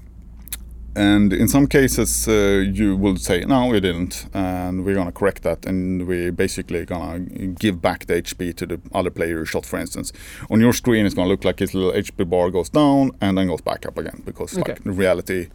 and 0.97 1.33
in 1.33 1.47
some 1.47 1.67
cases, 1.69 2.27
uh, 2.27 2.65
you 2.73 2.97
will 2.97 3.17
say, 3.17 3.45
no, 3.45 3.67
we 3.67 3.79
didn't, 3.79 4.27
and 4.35 4.85
we're 4.85 4.95
gonna 4.97 5.13
correct 5.13 5.43
that, 5.45 5.65
and 5.67 6.07
we 6.09 6.31
basically 6.31 6.85
gonna 6.85 7.21
give 7.21 7.81
back 7.81 8.07
the 8.07 8.15
HP 8.15 8.53
to 8.57 8.67
the 8.67 8.81
other 8.93 9.11
player 9.11 9.39
who 9.39 9.45
shot, 9.45 9.65
for 9.65 9.79
instance. 9.79 10.13
On 10.51 10.61
your 10.61 10.73
screen, 10.73 11.07
it's 11.07 11.15
gonna 11.15 11.29
look 11.29 11.45
like 11.45 11.61
his 11.61 11.73
little 11.75 11.93
HP 11.93 12.29
bar 12.29 12.51
goes 12.51 12.69
down 12.71 13.13
and 13.21 13.39
then 13.39 13.47
goes 13.47 13.61
back 13.61 13.87
up 13.87 13.97
again, 13.97 14.23
because 14.25 14.59
Okay. 14.59 14.73
like 14.73 14.87
in 14.87 14.97
reality, 14.97 15.49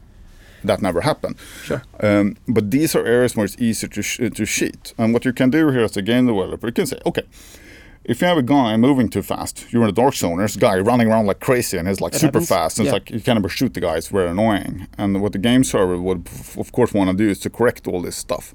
that 0.64 0.82
never 0.82 1.02
happened. 1.02 1.36
Sure. 1.64 1.84
Um, 2.02 2.36
but 2.48 2.72
these 2.72 2.96
are 2.96 3.06
areas 3.06 3.36
where 3.36 3.46
it's 3.46 3.58
easier 3.60 3.90
to, 3.90 4.02
sh- 4.02 4.18
to 4.18 4.46
cheat. 4.46 4.94
And 4.98 5.14
what 5.14 5.26
you 5.26 5.34
can 5.34 5.50
do 5.50 5.70
here 5.70 5.82
as 5.84 5.98
a 5.98 6.02
game 6.02 6.28
developer, 6.28 6.68
you 6.68 6.74
can 6.74 6.86
say, 6.86 7.00
okay, 7.06 7.24
if 8.06 8.20
you 8.22 8.28
have 8.28 8.38
a 8.38 8.44
guy 8.44 8.76
moving 8.78 9.08
too 9.10 9.22
fast, 9.22 9.66
you're 9.72 9.84
in 9.84 9.90
a 9.90 9.94
dark 9.94 10.14
zone, 10.14 10.38
there's 10.38 10.56
a 10.58 10.60
guy 10.60 10.78
running 10.80 11.08
around 11.08 11.26
like 11.26 11.40
crazy 11.40 11.78
and 11.78 11.88
he's 11.88 12.02
like 12.02 12.14
It 12.14 12.20
super 12.20 12.40
happens. 12.40 12.50
fast. 12.50 12.80
And 12.80 12.86
Yeah. 12.86 12.96
it's 12.96 13.06
like 13.06 13.12
you 13.12 13.22
can't 13.22 13.38
ever 13.40 13.50
shoot 13.50 13.74
the 13.74 13.80
guy, 13.82 13.96
it's 13.96 14.10
very 14.10 14.30
annoying. 14.30 14.88
And 14.98 15.22
what 15.22 15.32
the 15.32 15.38
game 15.40 15.64
server 15.64 15.98
would, 15.98 16.28
of 16.58 16.72
course, 16.74 16.94
want 16.94 17.10
to 17.12 17.16
do 17.16 17.30
is 17.30 17.40
to 17.40 17.50
correct 17.50 17.88
all 17.88 18.02
this 18.02 18.16
stuff. 18.18 18.54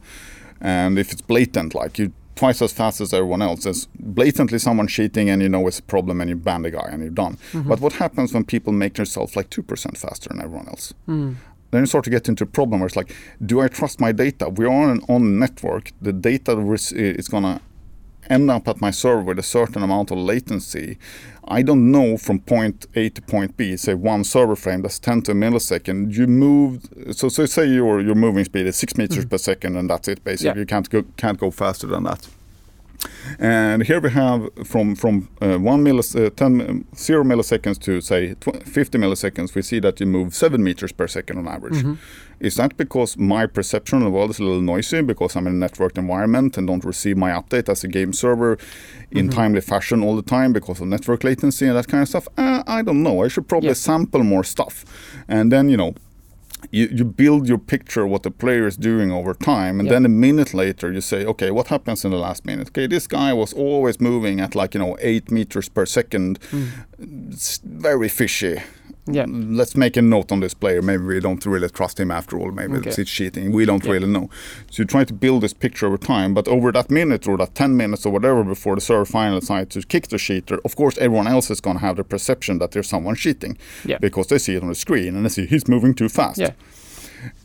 And 0.61 0.99
if 0.99 1.13
it's 1.13 1.23
blatant, 1.23 1.75
like 1.75 1.99
you 1.99 2.13
twice 2.35 2.63
as 2.63 2.73
fast 2.73 3.01
as 3.01 3.13
everyone 3.13 3.43
else, 3.43 3.65
there's 3.65 3.89
blatantly 3.99 4.59
someone 4.59 4.87
cheating 4.87 5.29
and 5.31 5.43
you 5.43 5.49
know 5.49 5.67
it's 5.67 5.81
a 5.81 5.83
problem 5.83 6.21
and 6.21 6.31
you 6.31 6.37
ban 6.37 6.63
the 6.63 6.71
guy 6.71 6.89
and 6.93 7.01
you're 7.03 7.11
done. 7.11 7.37
Mm-hmm. 7.53 7.69
But 7.69 7.81
what 7.81 7.95
happens 7.95 8.33
when 8.33 8.45
people 8.45 8.73
make 8.73 8.95
themselves 8.95 9.35
like 9.35 9.51
2% 9.51 9.97
faster 9.99 10.29
than 10.29 10.41
everyone 10.41 10.69
else? 10.69 10.95
Hmm. 11.07 11.33
Then 11.71 11.83
you 11.83 11.87
start 11.87 12.05
to 12.05 12.11
get 12.11 12.29
into 12.29 12.45
a 12.45 12.47
problem 12.47 12.81
where 12.81 12.87
it's 12.87 12.97
like, 12.97 13.15
do 13.45 13.61
I 13.61 13.69
trust 13.69 14.01
my 14.01 14.13
data? 14.13 14.49
We 14.49 14.65
are 14.65 14.73
on 14.73 14.91
an 14.91 15.01
on 15.09 15.23
a 15.23 15.25
network. 15.45 15.93
The 16.01 16.13
data 16.13 16.53
is 16.93 17.29
gonna 17.29 17.61
end 18.31 18.51
up 18.51 18.69
at 18.69 18.81
my 18.81 18.91
server 18.91 19.23
with 19.23 19.39
a 19.39 19.43
certain 19.43 19.83
amount 19.83 20.11
of 20.11 20.19
latency. 20.19 20.99
I 21.47 21.63
don't 21.63 21.91
know 21.91 22.19
from 22.19 22.41
point 22.41 22.87
A 22.95 23.09
to 23.11 23.23
point 23.23 23.57
B, 23.57 23.77
say 23.77 23.95
one 23.95 24.25
server 24.25 24.57
frame 24.57 24.83
that's 24.83 24.99
10 24.99 25.23
to 25.23 25.33
a 25.33 25.35
millisecond. 25.35 26.15
You 26.15 26.27
move, 26.27 26.87
so, 27.13 27.29
so 27.29 27.47
say 27.47 27.67
your 27.67 28.01
your 28.01 28.15
moving 28.15 28.45
speed 28.45 28.67
is 28.67 28.77
six 28.77 28.97
meters 28.97 29.25
hmm. 29.25 29.29
per 29.31 29.39
second, 29.39 29.77
and 29.77 29.89
that's 29.89 30.09
it. 30.09 30.23
Basically, 30.25 30.49
Yeah. 30.49 30.61
you 30.61 30.67
can't 30.67 30.89
go 30.91 31.05
can't 31.17 31.39
go 31.39 31.51
faster 31.51 31.87
than 31.87 32.05
that. 32.05 32.29
And 33.39 33.83
here 33.85 34.01
we 34.01 34.11
have 34.11 34.49
from 34.65 34.95
from 34.97 35.29
uh, 35.41 35.57
one 35.59 35.85
millis, 35.85 36.15
uh, 36.17 36.31
10, 36.31 36.61
um, 36.61 36.85
zero 36.97 37.23
milliseconds 37.25 37.79
to 37.81 38.01
say 38.01 38.35
tw- 38.35 38.63
50 38.65 38.99
milliseconds, 38.99 39.55
we 39.55 39.63
see 39.63 39.81
that 39.81 40.01
you 40.01 40.07
move 40.07 40.35
seven 40.35 40.63
meters 40.65 40.93
per 40.93 41.07
second 41.07 41.39
on 41.39 41.49
average. 41.49 41.85
Is 42.41 42.55
that 42.55 42.77
because 42.77 43.17
my 43.17 43.47
perception 43.47 43.99
of 43.99 44.05
the 44.05 44.11
world 44.11 44.31
is 44.31 44.39
a 44.39 44.45
little 44.45 44.61
noisy 44.61 45.03
because 45.03 45.37
I'm 45.37 45.47
in 45.47 45.63
a 45.63 45.67
networked 45.69 45.99
environment 45.99 46.57
and 46.57 46.67
don't 46.69 46.85
receive 46.85 47.17
my 47.17 47.31
update 47.31 47.69
as 47.69 47.85
a 47.85 47.89
game 47.89 48.13
server 48.13 48.59
in 49.11 49.29
timely 49.29 49.61
fashion 49.61 50.03
all 50.05 50.15
the 50.17 50.23
time 50.23 50.53
because 50.53 50.81
of 50.81 50.87
network 50.89 51.25
latency 51.25 51.67
and 51.67 51.77
that 51.77 51.89
kind 51.89 52.03
of 52.03 52.09
stuff? 52.09 52.29
Uh, 52.37 52.63
I 52.67 52.83
don't 52.83 53.03
know. 53.03 53.25
I 53.25 53.29
should 53.29 53.49
probably 53.49 53.69
Yeah. 53.71 53.75
sample 53.75 54.23
more 54.25 54.45
stuff, 54.45 54.85
and 55.29 55.51
then 55.53 55.69
you 55.69 55.77
know 55.77 55.95
you, 56.71 56.89
you 56.93 57.05
build 57.05 57.49
your 57.49 57.59
picture 57.59 58.05
of 58.05 58.11
what 58.11 58.23
the 58.23 58.31
player 58.31 58.67
is 58.67 58.77
doing 58.77 59.11
over 59.13 59.35
time 59.35 59.79
and 59.81 59.87
Yeah. 59.87 59.95
then 59.95 60.05
a 60.05 60.09
minute 60.09 60.53
later 60.55 60.93
you 60.93 61.01
say 61.01 61.25
okay 61.27 61.51
what 61.51 61.67
happens 61.69 62.05
in 62.05 62.11
the 62.11 62.19
last 62.19 62.45
minute 62.45 62.69
okay 62.69 62.87
this 62.87 63.07
guy 63.07 63.33
was 63.33 63.53
always 63.55 64.01
moving 64.01 64.41
at 64.41 64.55
like 64.55 64.75
you 64.75 64.81
know 64.81 64.97
eight 65.01 65.31
meters 65.31 65.69
per 65.69 65.87
second 65.87 66.39
it's 67.31 67.59
very 67.65 68.09
fishy 68.09 68.57
Mm. 68.57 68.63
Yeah. 69.11 69.27
let's 69.29 69.75
make 69.77 69.97
a 69.97 70.03
note 70.03 70.31
on 70.33 70.41
this 70.41 70.55
player 70.55 70.83
maybe 70.83 71.03
we 71.05 71.21
don't 71.21 71.45
really 71.47 71.69
trust 71.69 71.99
him 72.01 72.11
after 72.11 72.39
all 72.39 72.51
maybe 72.53 72.77
Okay. 72.79 72.91
it's 72.91 73.11
cheating 73.11 73.53
we 73.53 73.65
don't 73.65 73.85
Yeah. 73.85 73.93
really 73.93 74.07
know 74.09 74.29
so 74.71 74.83
you 74.83 74.87
try 74.87 75.05
to 75.05 75.15
build 75.15 75.43
this 75.43 75.55
picture 75.55 75.87
over 75.87 75.99
time 75.99 76.35
but 76.35 76.47
over 76.49 76.73
that 76.73 76.91
minute 76.91 77.27
or 77.29 77.37
that 77.39 77.55
10 77.55 77.77
minutes 77.77 78.05
or 78.07 78.13
whatever 78.13 78.45
before 78.45 78.75
the 78.75 78.81
server 78.81 79.05
finally 79.05 79.41
decides 79.41 79.75
to 79.75 79.83
kick 79.87 80.09
the 80.09 80.19
cheater 80.19 80.59
of 80.65 80.77
course 80.77 80.99
everyone 80.99 81.27
else 81.27 81.51
is 81.51 81.61
going 81.61 81.77
to 81.79 81.81
have 81.81 81.97
the 81.97 82.05
perception 82.05 82.59
that 82.59 82.71
there's 82.73 82.89
someone 82.89 83.15
cheating 83.15 83.57
Yeah. 83.85 83.99
because 83.99 84.27
they 84.29 84.39
see 84.39 84.55
it 84.57 84.63
on 84.63 84.69
the 84.69 84.75
screen 84.75 85.17
and 85.17 85.25
they 85.25 85.31
see 85.31 85.47
he's 85.47 85.69
moving 85.69 85.95
too 85.95 86.09
fast 86.09 86.39
Yeah. 86.39 86.51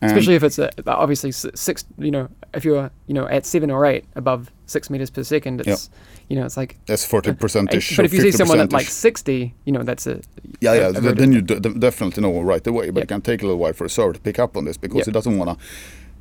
And- 0.01 0.11
Especially 0.11 0.35
if 0.35 0.43
it's 0.43 0.59
a, 0.59 0.67
uh, 0.67 0.93
obviously 1.03 1.31
six, 1.31 1.83
you 1.97 2.11
know, 2.11 2.27
if 2.53 2.63
you're, 2.63 2.91
you 3.07 3.13
know, 3.15 3.27
at 3.27 3.43
seven 3.43 3.71
or 3.71 3.87
eight 3.87 4.05
above 4.15 4.51
six 4.67 4.89
meters 4.91 5.09
per 5.09 5.23
second, 5.23 5.61
it's, 5.65 5.89
you 6.33 6.39
know, 6.39 6.47
it's 6.47 6.57
like. 6.57 6.77
That's 6.87 7.07
40% 7.07 7.73
ish. 7.77 7.95
But 7.95 8.05
if 8.05 8.13
you 8.13 8.21
see 8.21 8.31
someone 8.31 8.59
at 8.59 8.73
like 8.73 8.87
60, 8.87 9.53
you 9.65 9.71
know, 9.71 9.83
that's 9.83 10.07
a. 10.07 10.19
Yeah, 10.61 10.73
a- 10.73 10.75
yeah. 10.75 10.87
a 10.87 11.01
very 11.01 11.13
then 11.13 11.31
you 11.31 11.41
definitely 11.41 12.23
know 12.23 12.41
right 12.41 12.65
away, 12.65 12.89
but 12.89 13.01
Yeah. 13.01 13.03
it 13.03 13.07
can 13.09 13.21
take 13.21 13.43
a 13.43 13.45
little 13.45 13.59
while 13.59 13.73
for 13.73 13.85
a 13.85 13.89
server 13.89 14.13
to 14.13 14.19
pick 14.19 14.39
up 14.39 14.57
on 14.57 14.65
this 14.65 14.77
because 14.77 15.01
Yeah. 15.01 15.11
it 15.11 15.13
doesn't 15.13 15.37
want 15.37 15.49
to. 15.51 15.65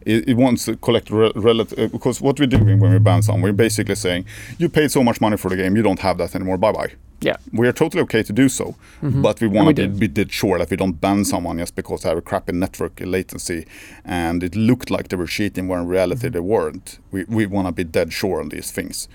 It, 0.05 0.29
it 0.31 0.37
wants 0.37 0.65
to 0.67 0.77
collect 0.77 1.11
re- 1.11 1.33
relative 1.35 1.79
uh, 1.79 1.87
because 1.97 2.21
what 2.21 2.39
we're 2.39 2.53
doing 2.59 2.79
when 2.81 2.93
we 2.93 2.99
ban 2.99 3.23
someone, 3.23 3.43
we're 3.43 3.53
basically 3.67 3.95
saying 3.95 4.27
you 4.59 4.69
paid 4.69 4.91
so 4.91 5.03
much 5.03 5.19
money 5.21 5.37
for 5.39 5.49
the 5.49 5.57
game, 5.57 5.77
you 5.77 5.83
don't 5.83 6.01
have 6.01 6.19
that 6.19 6.35
anymore. 6.35 6.59
Bye 6.59 6.73
bye. 6.73 6.93
Yeah. 7.23 7.37
We 7.53 7.69
are 7.69 7.73
totally 7.73 8.03
okay 8.03 8.23
to 8.25 8.33
do 8.33 8.49
so, 8.49 8.75
mm-hmm. 9.01 9.23
but 9.23 9.41
we 9.41 9.47
want 9.47 9.77
to 9.77 9.89
be, 9.89 10.01
be 10.01 10.09
dead 10.09 10.33
sure 10.33 10.59
that 10.59 10.71
we 10.71 10.77
don't 10.77 11.01
ban 11.01 11.25
someone 11.25 11.59
just 11.59 11.77
because 11.77 12.03
they 12.03 12.09
have 12.09 12.19
a 12.19 12.23
crappy 12.31 12.53
network 12.53 13.01
latency 13.01 13.65
and 14.05 14.43
it 14.43 14.57
looked 14.57 14.91
like 14.91 15.07
they 15.09 15.17
were 15.17 15.29
cheating 15.29 15.69
when 15.69 15.81
in 15.83 15.87
reality 15.87 16.27
mm-hmm. 16.27 16.35
they 16.35 16.41
weren't. 16.41 16.99
We, 17.13 17.25
we 17.25 17.47
want 17.47 17.69
to 17.69 17.73
be 17.73 17.85
dead 17.85 18.13
sure 18.13 18.41
on 18.41 18.49
these 18.49 18.73
things. 18.73 19.09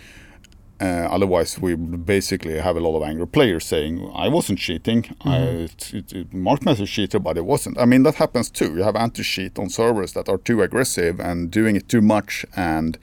Uh, 0.79 1.07
otherwise, 1.09 1.59
we 1.59 1.73
would 1.73 2.05
basically 2.05 2.59
have 2.59 2.77
a 2.77 2.79
lot 2.79 2.95
of 2.95 3.03
angry 3.03 3.25
players 3.27 3.65
saying, 3.65 4.11
"I 4.13 4.27
wasn't 4.27 4.59
cheating. 4.59 5.05
I 5.21 5.37
it, 5.37 5.93
it, 5.93 6.13
it, 6.13 6.33
Mark 6.33 6.63
message 6.65 6.91
cheated, 6.91 7.23
but 7.23 7.37
it 7.37 7.45
wasn't." 7.45 7.79
I 7.79 7.85
mean, 7.85 8.03
that 8.03 8.15
happens 8.15 8.51
too. 8.51 8.75
You 8.75 8.83
have 8.83 8.95
anti-cheat 8.95 9.57
on 9.57 9.69
servers 9.69 10.13
that 10.13 10.29
are 10.29 10.37
too 10.37 10.61
aggressive 10.61 11.19
and 11.19 11.49
doing 11.49 11.75
it 11.75 11.89
too 11.89 12.01
much, 12.01 12.45
and 12.55 12.97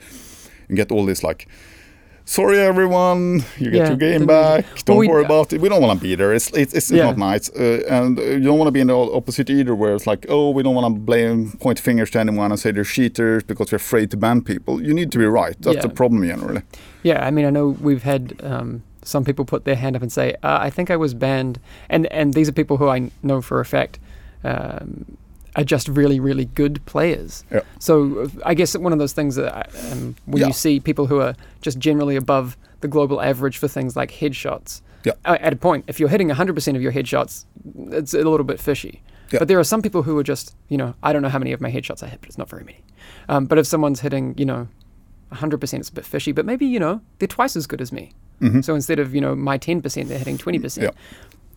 you 0.69 0.75
get 0.75 0.91
all 0.91 1.05
this 1.05 1.21
like, 1.21 1.47
"Sorry, 2.25 2.57
everyone, 2.59 3.43
you 3.59 3.69
get 3.71 3.73
Yeah, 3.81 3.87
your 3.89 3.97
game 3.97 4.25
back. 4.25 4.65
Don't 4.85 4.97
we- 4.97 5.07
worry 5.07 5.23
about 5.25 5.53
it. 5.53 5.61
We 5.61 5.69
don't 5.69 5.81
want 5.81 5.99
to 5.99 6.03
be 6.03 6.15
there. 6.15 6.33
It's 6.33 6.49
it's, 6.51 6.73
it's 6.73 6.91
Yeah. 6.91 7.05
not 7.05 7.17
nice, 7.17 7.49
uh, 7.51 7.83
and 7.89 8.19
uh, 8.19 8.23
you 8.23 8.39
don't 8.43 8.57
want 8.57 8.67
to 8.67 8.71
be 8.71 8.79
in 8.81 8.87
the 8.87 8.97
opposite 8.97 9.49
either, 9.49 9.75
where 9.75 9.93
it's 9.95 10.07
like, 10.07 10.25
"Oh, 10.29 10.49
we 10.49 10.63
don't 10.63 10.75
want 10.75 10.87
to 10.95 10.99
blame, 10.99 11.51
point 11.59 11.79
fingers 11.79 12.09
to 12.11 12.19
anyone 12.19 12.51
and 12.51 12.59
say 12.59 12.71
they're 12.71 12.83
cheaters 12.83 13.43
because 13.43 13.71
we're 13.71 13.77
afraid 13.77 14.09
to 14.11 14.17
ban 14.17 14.41
people." 14.41 14.81
You 14.81 14.93
need 14.93 15.11
to 15.11 15.19
be 15.19 15.25
right. 15.25 15.55
That's 15.61 15.75
Yeah. 15.75 15.81
the 15.83 15.89
problem 15.89 16.23
generally. 16.27 16.61
Yeah, 17.03 17.27
I 17.27 17.31
mean, 17.31 17.45
I 17.45 17.51
know 17.51 17.75
we've 17.79 18.03
had 18.03 18.33
um, 18.43 18.81
some 19.03 19.23
people 19.23 19.45
put 19.45 19.65
their 19.65 19.75
hand 19.75 19.95
up 19.95 20.01
and 20.01 20.11
say, 20.11 20.33
uh, 20.41 20.57
"I 20.67 20.69
think 20.71 20.89
I 20.89 20.95
was 20.97 21.13
banned," 21.13 21.59
and 21.89 22.07
and 22.11 22.33
these 22.33 22.49
are 22.49 22.53
people 22.53 22.77
who 22.77 22.87
I 22.97 23.11
know 23.21 23.41
for 23.41 23.59
a 23.59 23.65
fact 23.65 23.99
um, 24.43 25.17
are 25.55 25.63
just 25.63 25.87
really, 25.87 26.19
really 26.19 26.45
good 26.45 26.85
players. 26.85 27.43
Yeah. 27.51 27.61
So 27.79 28.19
uh, 28.23 28.27
I 28.45 28.53
guess 28.53 28.75
one 28.77 28.91
of 28.93 28.99
those 28.99 29.13
things 29.13 29.35
that 29.35 29.53
I, 29.55 29.91
um, 29.91 30.15
when 30.25 30.41
Yeah. 30.41 30.47
you 30.47 30.53
see 30.53 30.79
people 30.79 31.07
who 31.07 31.19
are 31.21 31.33
just 31.61 31.79
generally 31.79 32.15
above 32.15 32.57
the 32.81 32.87
global 32.87 33.21
average 33.21 33.57
for 33.57 33.67
things 33.67 33.95
like 33.95 34.11
headshots. 34.11 34.81
Yeah. 35.05 35.13
uh, 35.23 35.37
At 35.39 35.53
a 35.53 35.55
point, 35.55 35.85
if 35.87 35.99
you're 35.99 36.09
hitting 36.09 36.29
100% 36.29 36.75
of 36.75 36.81
your 36.81 36.91
headshots, 36.91 37.45
it's 37.91 38.13
a 38.13 38.17
little 38.17 38.43
bit 38.43 38.59
fishy. 38.59 39.01
Yeah. 39.31 39.39
But 39.39 39.47
there 39.47 39.59
are 39.59 39.63
some 39.63 39.81
people 39.81 40.03
who 40.03 40.17
are 40.17 40.23
just, 40.23 40.55
you 40.69 40.77
know, 40.77 40.93
I 41.01 41.13
don't 41.13 41.21
know 41.21 41.29
how 41.29 41.39
many 41.39 41.53
of 41.53 41.61
my 41.61 41.71
headshots 41.71 42.03
I 42.03 42.07
hit, 42.07 42.19
but 42.21 42.29
it's 42.29 42.37
not 42.37 42.49
very 42.49 42.63
many. 42.63 42.83
Um, 43.29 43.45
but 43.45 43.57
if 43.57 43.65
someone's 43.65 44.01
hitting, 44.01 44.35
you 44.37 44.45
know, 44.45 44.67
100% 45.31 45.79
it's 45.79 45.89
a 45.89 45.93
bit 45.93 46.05
fishy, 46.05 46.31
but 46.31 46.45
maybe, 46.45 46.65
you 46.65 46.79
know, 46.79 47.01
they're 47.19 47.27
twice 47.27 47.55
as 47.55 47.65
good 47.65 47.81
as 47.81 47.91
me. 47.91 48.11
Mm. 48.41 48.63
So 48.63 48.75
instead 48.75 48.99
of, 48.99 49.15
you 49.15 49.21
know, 49.21 49.35
my 49.35 49.57
10%, 49.57 50.07
they're 50.07 50.17
hitting 50.19 50.37
20%. 50.37 50.59
Mm-hmm. 50.61 50.83
Yeah. 50.83 50.89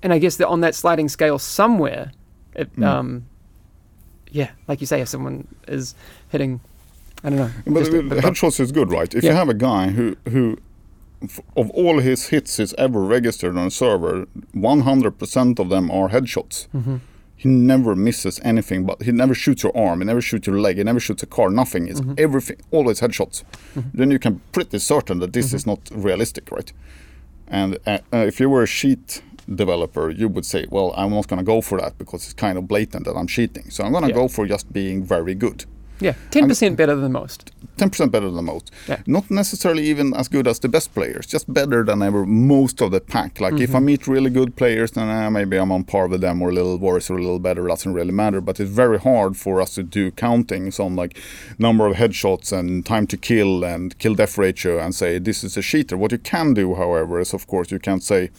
And 0.02 0.12
I 0.12 0.18
guess 0.18 0.36
that 0.36 0.46
on 0.48 0.60
that 0.60 0.74
sliding 0.74 1.08
scale 1.08 1.38
somewhere, 1.38 2.12
it, 2.54 2.74
Mm. 2.76 2.84
um, 2.86 3.26
yeah, 4.30 4.50
like 4.68 4.80
you 4.80 4.86
say, 4.86 5.00
if 5.00 5.08
someone 5.08 5.46
is 5.66 5.94
hitting, 6.30 6.60
I 7.24 7.30
don't 7.30 7.38
know. 7.38 7.50
But 7.66 7.80
just 7.80 7.92
a 7.92 8.02
the 8.02 8.16
headshots 8.16 8.60
is 8.60 8.72
good, 8.72 8.90
right? 8.90 9.12
If 9.14 9.24
Yeah. 9.24 9.30
you 9.30 9.36
have 9.36 9.48
a 9.48 9.54
guy 9.54 9.88
who 9.90 10.16
who 10.28 10.56
of 11.56 11.70
all 11.70 11.98
his 11.98 12.28
hits 12.28 12.58
he's 12.58 12.74
ever 12.74 13.00
registered 13.02 13.56
on 13.56 13.66
a 13.66 13.70
server, 13.70 14.26
100% 14.54 15.58
of 15.58 15.68
them 15.68 15.90
are 15.90 16.08
headshots. 16.10 16.68
Mm-hmm. 16.74 16.96
He 17.36 17.48
never 17.48 17.94
misses 17.96 18.40
anything, 18.44 18.84
but 18.84 19.02
he 19.02 19.12
never 19.12 19.34
shoots 19.34 19.62
your 19.62 19.76
arm, 19.76 20.00
he 20.00 20.04
never 20.06 20.20
shoots 20.20 20.46
your 20.46 20.60
leg, 20.60 20.76
he 20.76 20.84
never 20.84 21.00
shoots 21.00 21.22
a 21.22 21.26
car, 21.26 21.50
nothing. 21.50 21.88
It's 21.88 22.00
Mm-hmm. 22.00 22.14
everything, 22.18 22.56
always 22.70 23.00
headshots. 23.00 23.42
Then 23.94 24.10
you 24.10 24.18
can 24.18 24.40
pretty 24.52 24.78
certain 24.78 25.18
that 25.20 25.32
this 25.32 25.46
Mm-hmm. 25.48 25.56
is 25.56 25.66
not 25.66 25.80
realistic, 25.92 26.50
right? 26.50 26.72
And 27.48 27.78
uh, 27.86 27.98
uh, 28.12 28.18
if 28.18 28.40
you 28.40 28.48
were 28.50 28.62
a 28.62 28.66
cheat 28.66 29.22
developer, 29.54 30.10
you 30.10 30.28
would 30.28 30.44
say, 30.44 30.66
well, 30.70 30.92
I'm 30.96 31.10
not 31.10 31.28
going 31.28 31.38
to 31.38 31.44
go 31.44 31.60
for 31.60 31.80
that 31.80 31.98
because 31.98 32.24
it's 32.24 32.34
kind 32.34 32.58
of 32.58 32.68
blatant 32.68 33.04
that 33.06 33.16
I'm 33.16 33.26
cheating. 33.26 33.70
So 33.70 33.84
I'm 33.84 33.92
going 33.92 34.04
to 34.04 34.10
Yeah. 34.10 34.14
go 34.16 34.28
for 34.28 34.46
just 34.46 34.72
being 34.72 35.02
very 35.04 35.34
good. 35.34 35.64
yeah, 36.00 36.14
10% 36.30 36.76
better 36.76 36.94
than 36.94 37.10
most. 37.10 37.50
10% 37.76 38.12
better 38.12 38.30
than 38.30 38.44
most. 38.44 38.70
Yeah. 38.88 39.00
Not 39.06 39.28
necessarily 39.32 39.82
even 39.90 40.14
as 40.14 40.28
good 40.28 40.46
as 40.46 40.60
the 40.60 40.68
best 40.68 40.94
players, 40.94 41.26
just 41.26 41.52
better 41.52 41.82
than 41.84 42.02
ever 42.02 42.24
most 42.24 42.80
of 42.80 42.92
the 42.92 43.00
pack. 43.00 43.40
Like 43.40 43.58
if 43.58 43.74
I 43.74 43.80
meet 43.80 44.06
really 44.06 44.30
good 44.30 44.54
players, 44.54 44.92
then 44.92 45.08
uh, 45.08 45.28
maybe 45.28 45.56
I'm 45.56 45.72
on 45.72 45.82
par 45.82 46.06
with 46.06 46.20
them 46.20 46.40
or 46.40 46.50
a 46.50 46.52
little 46.52 46.78
worse 46.78 47.10
or 47.10 47.18
a 47.18 47.20
little 47.20 47.40
better. 47.40 47.66
Doesn't 47.66 47.92
really 47.94 48.12
matter. 48.12 48.40
But 48.40 48.60
it's 48.60 48.70
very 48.70 48.98
hard 49.00 49.36
for 49.36 49.60
us 49.60 49.74
to 49.74 49.82
do 49.82 50.12
countings 50.12 50.78
on 50.78 50.94
like 50.94 51.18
number 51.58 51.84
of 51.88 51.96
headshots 51.96 52.52
and 52.56 52.86
time 52.86 53.08
to 53.08 53.16
kill 53.16 53.64
and 53.64 53.98
kill 53.98 54.14
death 54.14 54.38
ratio 54.38 54.78
and 54.78 54.94
say 54.94 55.18
this 55.18 55.42
is 55.42 55.56
a 55.56 55.62
cheater. 55.62 55.96
What 55.96 56.12
you 56.12 56.18
can 56.18 56.54
do, 56.54 56.76
however, 56.76 57.18
is 57.18 57.34
of 57.34 57.48
course 57.48 57.72
you 57.72 57.80
can 57.80 58.00
say 58.00 58.30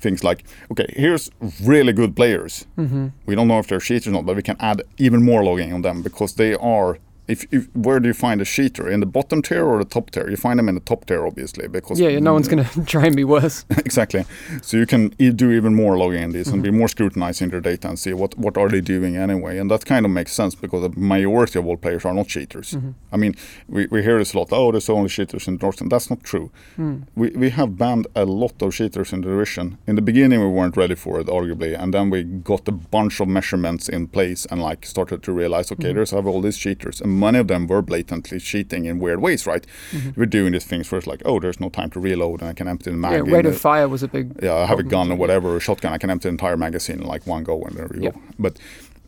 things 0.00 0.24
like, 0.24 0.44
okay, 0.70 0.86
here's 0.90 1.30
really 1.62 1.92
good 1.92 2.16
players. 2.16 2.66
Mm-hmm. 2.76 3.08
We 3.26 3.34
don't 3.34 3.48
know 3.48 3.58
if 3.58 3.68
they're 3.68 3.80
cheaters 3.80 4.08
or 4.08 4.12
not, 4.12 4.26
but 4.26 4.36
we 4.36 4.42
can 4.42 4.56
add 4.60 4.82
even 4.98 5.22
more 5.22 5.44
logging 5.44 5.72
on 5.72 5.82
them 5.82 6.02
because 6.02 6.34
they 6.34 6.54
are. 6.54 6.98
If, 7.30 7.46
if 7.52 7.68
where 7.74 8.00
do 8.00 8.08
you 8.08 8.14
find 8.14 8.40
a 8.40 8.44
cheater 8.44 8.88
in 8.88 9.00
the 9.00 9.06
bottom 9.06 9.42
tier 9.42 9.64
or 9.64 9.78
the 9.78 9.84
top 9.84 10.10
tier? 10.10 10.28
You 10.28 10.36
find 10.36 10.58
them 10.58 10.68
in 10.68 10.74
the 10.74 10.80
top 10.80 11.06
tier, 11.06 11.26
obviously, 11.26 11.68
because 11.68 12.00
Yeah, 12.00 12.08
yeah, 12.08 12.18
no 12.18 12.32
one's 12.32 12.48
mm. 12.48 12.56
going 12.56 12.64
to 12.74 12.84
try 12.84 13.06
and 13.06 13.16
be 13.16 13.24
worse. 13.24 13.64
exactly. 13.70 14.24
So 14.62 14.76
you 14.76 14.86
can 14.86 15.14
e- 15.18 15.30
do 15.30 15.50
even 15.50 15.74
more 15.74 15.96
logging 15.96 16.22
in 16.22 16.32
this 16.32 16.48
and 16.48 16.62
be 16.62 16.68
mm-hmm. 16.68 16.78
more 16.78 16.88
scrutinizing 16.88 17.50
their 17.50 17.60
data 17.60 17.88
and 17.88 17.98
see 17.98 18.12
what, 18.12 18.36
what 18.38 18.56
are 18.56 18.68
they 18.68 18.80
doing 18.80 19.16
anyway. 19.16 19.58
And 19.58 19.70
that 19.70 19.84
kind 19.84 20.04
of 20.04 20.12
makes 20.12 20.32
sense 20.32 20.54
because 20.54 20.82
the 20.82 21.00
majority 21.00 21.58
of 21.58 21.66
all 21.66 21.76
players 21.76 22.04
are 22.04 22.14
not 22.14 22.28
cheaters. 22.28 22.72
Mm-hmm. 22.72 22.90
I 23.12 23.16
mean, 23.16 23.34
we, 23.68 23.86
we 23.86 24.02
hear 24.02 24.18
this 24.18 24.34
a 24.34 24.38
lot. 24.38 24.48
Oh, 24.52 24.72
there's 24.72 24.88
only 24.88 25.08
cheaters 25.08 25.48
in 25.48 25.58
Northern. 25.60 25.88
That's 25.88 26.10
not 26.10 26.22
true. 26.22 26.50
Mm. 26.78 27.06
We, 27.14 27.30
we 27.30 27.50
have 27.50 27.76
banned 27.76 28.06
a 28.14 28.24
lot 28.24 28.60
of 28.62 28.74
cheaters 28.74 29.12
in 29.12 29.22
the 29.22 29.28
division. 29.28 29.78
In 29.86 29.96
the 29.96 30.02
beginning, 30.02 30.40
we 30.40 30.48
weren't 30.48 30.76
ready 30.76 30.94
for 30.94 31.20
it, 31.20 31.26
arguably, 31.26 31.80
and 31.80 31.94
then 31.94 32.10
we 32.10 32.22
got 32.22 32.68
a 32.68 32.72
bunch 32.72 33.20
of 33.20 33.28
measurements 33.28 33.88
in 33.88 34.08
place 34.08 34.46
and 34.50 34.60
like 34.62 34.84
started 34.86 35.22
to 35.22 35.32
realize, 35.32 35.72
okay, 35.72 35.90
mm. 35.90 35.94
there's 35.94 36.10
have 36.10 36.26
all 36.26 36.40
these 36.40 36.58
cheaters, 36.58 37.00
and 37.00 37.19
many 37.20 37.38
of 37.38 37.46
them 37.48 37.66
were 37.66 37.82
blatantly 37.82 38.40
cheating 38.40 38.86
in 38.86 38.98
weird 38.98 39.20
ways, 39.20 39.46
right? 39.46 39.64
We're 40.16 40.26
doing 40.26 40.52
these 40.52 40.64
things 40.66 40.90
where 40.90 40.98
it's 40.98 41.06
like, 41.06 41.22
oh, 41.24 41.38
there's 41.40 41.60
no 41.60 41.68
time 41.68 41.90
to 41.90 42.00
reload, 42.00 42.40
and 42.40 42.50
I 42.50 42.54
can 42.54 42.66
empty 42.68 42.90
the 42.90 42.96
magazine. 42.96 43.26
Yeah, 43.26 43.36
rate 43.36 43.46
of 43.46 43.56
fire 43.60 43.88
was 43.88 44.02
a 44.02 44.08
big. 44.08 44.26
yeah, 44.42 44.54
I 44.54 44.66
have 44.66 44.78
a 44.78 44.82
gun 44.82 45.10
or 45.12 45.16
whatever, 45.16 45.56
a 45.56 45.60
shotgun. 45.60 45.92
I 45.92 45.98
can 45.98 46.10
empty 46.10 46.24
the 46.28 46.30
entire 46.30 46.56
magazine 46.56 47.00
in 47.00 47.06
like 47.06 47.26
one 47.26 47.44
go, 47.44 47.62
and 47.62 47.76
there 47.76 47.88
Yep. 47.94 48.14
go. 48.14 48.20
But 48.38 48.58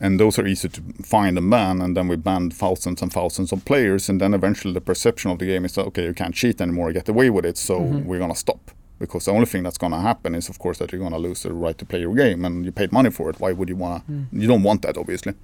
and 0.04 0.18
those 0.18 0.36
are 0.38 0.46
easy 0.48 0.68
to 0.68 0.80
find 1.04 1.38
and 1.38 1.48
ban, 1.50 1.80
and 1.80 1.96
then 1.96 2.08
we 2.08 2.16
banned 2.16 2.52
thousands 2.54 3.02
and 3.02 3.12
thousands 3.12 3.52
of 3.52 3.64
players, 3.64 4.08
and 4.08 4.20
then 4.20 4.34
eventually 4.34 4.74
the 4.74 4.80
perception 4.80 5.30
of 5.30 5.38
the 5.38 5.46
game 5.46 5.64
is 5.64 5.78
okay, 5.78 6.04
you 6.04 6.14
can't 6.14 6.34
cheat 6.34 6.60
anymore, 6.60 6.92
get 6.92 7.08
away 7.08 7.30
with 7.30 7.44
it, 7.46 7.56
so 7.56 7.74
Mm-hmm. 7.80 8.06
we're 8.08 8.18
gonna 8.18 8.34
stop. 8.34 8.70
Because 8.98 9.24
the 9.24 9.32
only 9.32 9.46
thing 9.46 9.62
that's 9.64 9.78
gonna 9.78 10.00
happen 10.00 10.34
is, 10.34 10.48
of 10.48 10.58
course, 10.58 10.78
that 10.78 10.92
you're 10.92 11.00
gonna 11.00 11.18
lose 11.18 11.42
the 11.42 11.52
right 11.52 11.76
to 11.78 11.84
play 11.84 12.00
your 12.00 12.14
game, 12.14 12.44
and 12.44 12.64
you 12.64 12.72
paid 12.72 12.90
money 12.92 13.10
for 13.10 13.30
it. 13.30 13.40
Why 13.40 13.52
would 13.52 13.68
you 13.68 13.76
wanna? 13.76 14.02
You 14.32 14.46
don't 14.48 14.62
want 14.64 14.82
that, 14.82 14.96
obviously. 14.96 15.34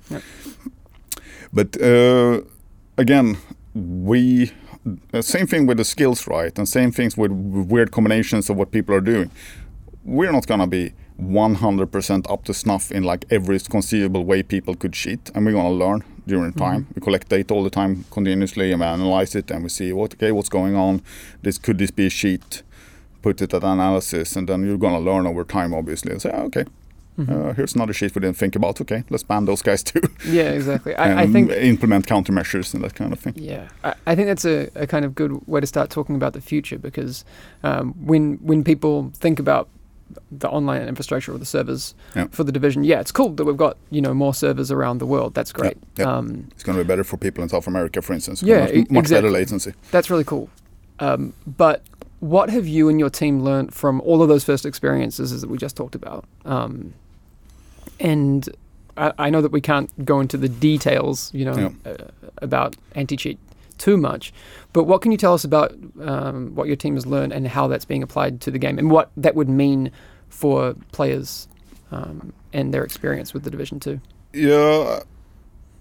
But 1.52 1.80
uh, 1.80 2.42
again, 2.98 3.38
we 3.74 4.50
uh, 5.14 5.22
same 5.22 5.46
thing 5.46 5.66
with 5.66 5.78
the 5.78 5.84
skills, 5.84 6.26
right? 6.26 6.56
And 6.58 6.68
same 6.68 6.92
things 6.92 7.16
with 7.16 7.30
weird 7.32 7.90
combinations 7.92 8.50
of 8.50 8.56
what 8.56 8.70
people 8.70 8.94
are 8.94 9.00
doing. 9.00 9.30
We're 10.04 10.32
not 10.32 10.46
gonna 10.46 10.66
be 10.66 10.92
100% 11.20 12.30
up 12.30 12.44
to 12.44 12.54
snuff 12.54 12.92
in 12.92 13.02
like 13.02 13.24
every 13.30 13.58
conceivable 13.60 14.24
way 14.24 14.42
people 14.42 14.74
could 14.74 14.92
cheat, 14.92 15.30
and 15.34 15.44
we're 15.46 15.52
gonna 15.52 15.72
learn 15.72 16.04
during 16.26 16.52
time. 16.52 16.86
We 16.94 17.00
collect 17.00 17.28
data 17.28 17.54
all 17.54 17.64
the 17.64 17.70
time, 17.70 18.04
continuously, 18.10 18.72
and 18.72 18.80
we 18.80 18.86
analyze 18.86 19.34
it, 19.34 19.50
and 19.50 19.62
we 19.62 19.68
see 19.68 19.92
what 19.92 20.14
okay, 20.14 20.32
what's 20.32 20.48
going 20.48 20.76
on. 20.76 21.02
This 21.42 21.58
could 21.58 21.78
this 21.78 21.90
be 21.90 22.06
a 22.06 22.10
cheat? 22.10 22.62
Put 23.20 23.42
it 23.42 23.52
at 23.52 23.62
analysis, 23.64 24.36
and 24.36 24.48
then 24.48 24.64
you're 24.64 24.78
gonna 24.78 25.00
learn 25.00 25.26
over 25.26 25.44
time, 25.44 25.74
obviously, 25.74 26.12
and 26.12 26.22
say, 26.22 26.30
ah, 26.32 26.44
okay. 27.18 27.32
Uh, 27.32 27.52
here's 27.54 27.74
another 27.74 27.92
cheat 27.92 28.14
we 28.14 28.20
didn't 28.20 28.36
think 28.36 28.56
about. 28.56 28.80
Okay, 28.80 29.04
let's 29.10 29.22
ban 29.24 29.44
those 29.44 29.62
guys 29.62 29.82
too. 29.82 30.00
Yeah, 30.26 30.50
exactly. 30.50 30.94
I, 30.94 31.22
I 31.22 31.26
think. 31.26 31.50
implement 31.50 32.06
countermeasures 32.06 32.74
and 32.74 32.82
that 32.84 32.94
kind 32.94 33.12
of 33.12 33.18
thing. 33.20 33.34
Yeah, 33.36 33.68
I, 33.84 33.94
I 34.06 34.14
think 34.14 34.26
that's 34.28 34.44
a, 34.44 34.68
a 34.74 34.86
kind 34.86 35.04
of 35.04 35.14
good 35.14 35.46
way 35.46 35.60
to 35.60 35.66
start 35.66 35.90
talking 35.90 36.14
about 36.16 36.32
the 36.32 36.40
future 36.40 36.78
because 36.78 37.24
um, 37.62 37.94
when 38.06 38.34
when 38.42 38.62
people 38.64 39.10
think 39.14 39.38
about 39.40 39.68
the 40.30 40.48
online 40.48 40.88
infrastructure 40.88 41.32
or 41.34 41.38
the 41.38 41.44
servers 41.44 41.94
Yeah. 42.16 42.28
for 42.30 42.42
the 42.42 42.50
division. 42.52 42.82
Yeah, 42.82 42.98
it's 43.00 43.12
cool 43.12 43.28
that 43.34 43.44
we've 43.44 43.58
got 43.58 43.76
you 43.90 44.00
know 44.00 44.14
more 44.14 44.32
servers 44.34 44.70
around 44.70 44.98
the 44.98 45.06
world. 45.06 45.34
That's 45.34 45.52
great. 45.52 45.76
yeah. 45.96 46.06
Um, 46.16 46.48
It's 46.52 46.64
going 46.64 46.78
to 46.78 46.84
be 46.84 46.88
better 46.88 47.04
for 47.04 47.18
people 47.18 47.42
in 47.42 47.50
South 47.50 47.66
America, 47.66 48.00
for 48.00 48.14
instance. 48.14 48.42
Yeah, 48.42 48.60
much, 48.64 48.74
e- 48.74 48.86
much 48.90 49.08
better 49.10 49.30
latency. 49.30 49.74
that's 49.90 50.08
really 50.10 50.24
cool. 50.24 50.48
Um, 50.98 51.34
but 51.46 51.82
what 52.20 52.48
have 52.50 52.66
you 52.66 52.88
and 52.88 52.98
your 52.98 53.10
team 53.10 53.42
learned 53.42 53.74
from 53.74 54.00
all 54.00 54.22
of 54.22 54.28
those 54.28 54.44
first 54.44 54.64
experiences 54.66 55.38
that 55.40 55.48
we 55.50 55.58
just 55.58 55.76
talked 55.76 55.94
about? 55.94 56.24
Um, 56.46 56.94
and 58.00 58.48
I, 58.96 59.12
I 59.18 59.30
know 59.30 59.40
that 59.40 59.52
we 59.52 59.60
can't 59.60 59.90
go 60.04 60.20
into 60.20 60.36
the 60.36 60.48
details, 60.48 61.32
you 61.34 61.44
know, 61.44 61.56
Yeah. 61.84 61.92
uh, 61.92 61.96
about 62.42 62.76
anti-cheat 62.94 63.38
too 63.78 63.96
much. 63.96 64.32
But 64.72 64.84
what 64.84 65.02
can 65.02 65.12
you 65.12 65.18
tell 65.18 65.34
us 65.34 65.44
about 65.44 65.72
um, 66.00 66.54
what 66.54 66.66
your 66.66 66.76
team 66.76 66.94
has 66.94 67.06
learned 67.06 67.32
and 67.32 67.46
how 67.46 67.68
that's 67.68 67.84
being 67.84 68.02
applied 68.02 68.40
to 68.42 68.50
the 68.50 68.58
game, 68.58 68.78
and 68.78 68.90
what 68.90 69.10
that 69.16 69.34
would 69.34 69.48
mean 69.48 69.90
for 70.28 70.74
players 70.92 71.48
um, 71.92 72.32
and 72.52 72.74
their 72.74 72.82
experience 72.84 73.32
with 73.32 73.44
the 73.44 73.50
Division 73.50 73.78
Two? 73.80 74.00
Yeah, 74.32 75.00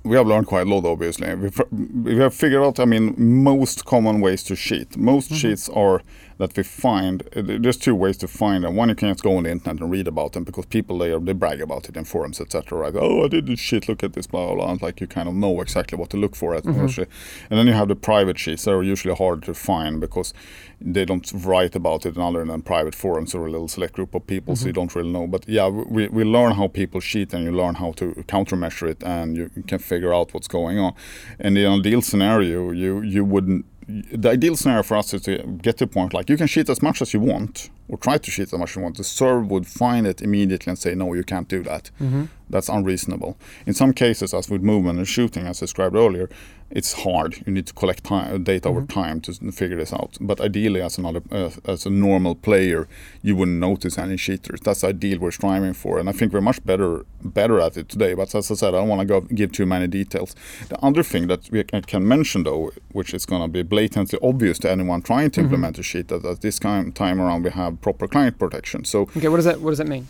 we 0.03 0.15
have 0.15 0.27
learned 0.27 0.47
quite 0.47 0.67
a 0.67 0.69
lot, 0.69 0.85
obviously. 0.85 1.33
We've, 1.35 1.59
we 2.03 2.17
have 2.17 2.33
figured 2.33 2.63
out, 2.63 2.79
I 2.79 2.85
mean, 2.85 3.13
most 3.17 3.83
common 3.85 4.21
ways 4.21 4.41
to 4.43 4.55
cheat. 4.55 4.95
Most 4.95 5.31
Mhm. 5.31 5.35
cheats 5.41 5.67
are 5.69 6.01
that 6.37 6.55
we 6.55 6.63
find, 6.63 7.23
uh, 7.35 7.41
there's 7.43 7.77
two 7.77 7.95
ways 7.95 8.17
to 8.17 8.27
find 8.27 8.63
them. 8.63 8.75
One, 8.75 8.89
you 8.89 8.95
can 8.95 9.09
just 9.09 9.23
go 9.23 9.37
on 9.37 9.43
the 9.43 9.51
internet 9.51 9.81
and 9.81 9.91
read 9.91 10.07
about 10.07 10.33
them 10.33 10.43
because 10.43 10.65
people, 10.65 10.97
they, 10.99 11.17
they 11.19 11.33
brag 11.33 11.61
about 11.61 11.89
it 11.89 11.97
in 11.97 12.03
forums, 12.05 12.39
etc. 12.39 12.77
Right? 12.77 12.93
Oh, 12.95 13.25
I 13.25 13.27
did 13.27 13.47
this 13.47 13.59
shit, 13.59 13.89
look 13.89 14.03
at 14.03 14.13
this, 14.13 14.27
blah, 14.27 14.45
blah, 14.47 14.55
blah. 14.55 14.71
And 14.71 14.81
like 14.81 15.01
you 15.01 15.07
kind 15.07 15.27
of 15.27 15.35
know 15.35 15.59
exactly 15.61 15.97
what 15.97 16.09
to 16.11 16.17
look 16.17 16.35
for. 16.35 16.53
At, 16.55 16.63
Mhm. 16.63 16.83
actually. 16.83 17.07
And 17.49 17.57
then 17.57 17.67
you 17.67 17.73
have 17.73 17.87
the 17.87 17.95
private 17.95 18.37
sheets. 18.37 18.65
They're 18.65 18.83
usually 18.83 19.15
hard 19.15 19.43
to 19.43 19.53
find 19.53 19.99
because 19.99 20.33
they 20.79 21.05
don't 21.05 21.31
write 21.33 21.75
about 21.75 22.05
it 22.05 22.15
in 22.15 22.21
other 22.21 22.45
than 22.45 22.61
private 22.61 22.93
forums 22.93 23.33
or 23.33 23.47
a 23.47 23.51
little 23.51 23.67
select 23.67 23.93
group 23.93 24.13
of 24.13 24.27
people, 24.27 24.55
so 24.55 24.67
you 24.67 24.73
don't 24.73 24.93
really 24.95 25.11
know. 25.11 25.25
But 25.25 25.47
yeah, 25.49 25.67
we, 25.67 26.07
we 26.07 26.23
learn 26.23 26.51
how 26.53 26.67
people 26.67 27.01
cheat 27.01 27.33
and 27.33 27.43
you 27.43 27.51
learn 27.51 27.75
how 27.75 27.93
to 27.93 28.13
countermeasure 28.27 28.87
it 28.89 29.03
and 29.03 29.35
you 29.35 29.49
can 29.67 29.79
figure 29.79 30.13
out 30.13 30.33
what's 30.35 30.47
going 30.47 30.77
on. 30.77 30.93
And 31.39 31.57
in 31.57 31.65
an 31.65 31.79
ideal 31.79 32.01
scenario, 32.03 32.71
you, 32.71 33.01
you 33.01 33.25
wouldn't. 33.25 33.65
The 33.87 34.29
ideal 34.29 34.55
scenario 34.55 34.83
for 34.83 34.97
us 34.97 35.13
is 35.13 35.21
to 35.23 35.37
get 35.61 35.77
to 35.77 35.85
a 35.85 35.87
point 35.87 36.13
like 36.13 36.29
you 36.29 36.37
can 36.37 36.47
cheat 36.47 36.69
as 36.69 36.81
much 36.81 37.01
as 37.01 37.13
you 37.13 37.19
want 37.19 37.69
or 37.89 37.97
try 37.97 38.17
to 38.17 38.31
cheat 38.31 38.51
as 38.53 38.59
much 38.59 38.71
as 38.71 38.75
you 38.75 38.81
want. 38.81 38.97
The 38.97 39.03
server 39.03 39.41
would 39.41 39.67
find 39.67 40.05
it 40.05 40.21
immediately 40.21 40.69
and 40.71 40.77
say, 40.79 40.93
no, 40.95 41.13
you 41.13 41.23
can't 41.23 41.47
do 41.47 41.63
that. 41.63 41.89
Mm-hmm. 42.01 42.25
That's 42.49 42.69
unreasonable. 42.69 43.37
In 43.65 43.73
some 43.73 43.91
cases, 43.93 44.33
as 44.33 44.49
with 44.49 44.61
movement 44.61 44.97
and 44.99 45.07
shooting, 45.07 45.45
as 45.47 45.59
described 45.59 45.95
earlier, 45.95 46.29
it's 46.69 46.93
hard. 47.03 47.43
You 47.45 47.51
need 47.53 47.65
to 47.67 47.73
collect 47.73 48.03
time, 48.05 48.43
data 48.43 48.67
over 48.69 48.81
Mhm. 48.81 48.89
time 48.89 49.21
to 49.21 49.33
figure 49.51 49.77
this 49.77 49.91
out. 49.93 50.17
But 50.19 50.39
ideally, 50.41 50.81
as 50.81 50.97
another 50.97 51.21
uh, 51.31 51.49
as 51.65 51.85
a 51.85 51.89
normal 51.89 52.35
player, 52.35 52.87
you 53.21 53.35
wouldn't 53.37 53.59
notice 53.59 53.97
any 53.97 54.15
cheaters. 54.17 54.59
That's 54.61 54.81
the 54.81 54.87
ideal 54.87 55.19
we're 55.19 55.31
striving 55.31 55.73
for, 55.73 55.97
and 55.99 56.07
I 56.09 56.13
think 56.13 56.31
we're 56.33 56.41
much 56.41 56.63
better 56.65 57.05
better 57.23 57.59
at 57.59 57.75
it 57.77 57.89
today. 57.89 58.13
But 58.13 58.33
as 58.35 58.49
I 58.51 58.55
said, 58.55 58.69
I 58.73 58.79
don't 58.79 58.87
want 58.89 59.01
to 59.01 59.05
go 59.07 59.21
give 59.21 59.51
too 59.51 59.65
many 59.65 59.87
details. 59.87 60.33
The 60.69 60.77
other 60.85 61.03
thing 61.03 61.27
that 61.27 61.49
we 61.51 61.63
can, 61.63 61.81
can 61.83 62.07
mention, 62.07 62.43
though, 62.43 62.71
which 62.93 63.13
is 63.13 63.25
going 63.25 63.41
to 63.41 63.47
be 63.49 63.63
blatantly 63.63 64.19
obvious 64.21 64.57
to 64.59 64.71
anyone 64.71 65.01
trying 65.01 65.31
to 65.31 65.39
Mhm. 65.41 65.43
implement 65.45 65.79
a 65.79 65.83
cheat, 65.83 66.07
that 66.09 66.23
at 66.25 66.41
this 66.41 66.59
time 66.59 66.91
time 66.93 67.19
around 67.21 67.43
we 67.43 67.51
have 67.51 67.76
proper 67.81 68.07
client 68.07 68.37
protection. 68.39 68.85
So 68.85 69.01
Okay, 69.15 69.27
what 69.27 69.37
does 69.37 69.45
that 69.45 69.61
what 69.61 69.71
does 69.71 69.77
that 69.79 69.87
mean? 69.87 70.07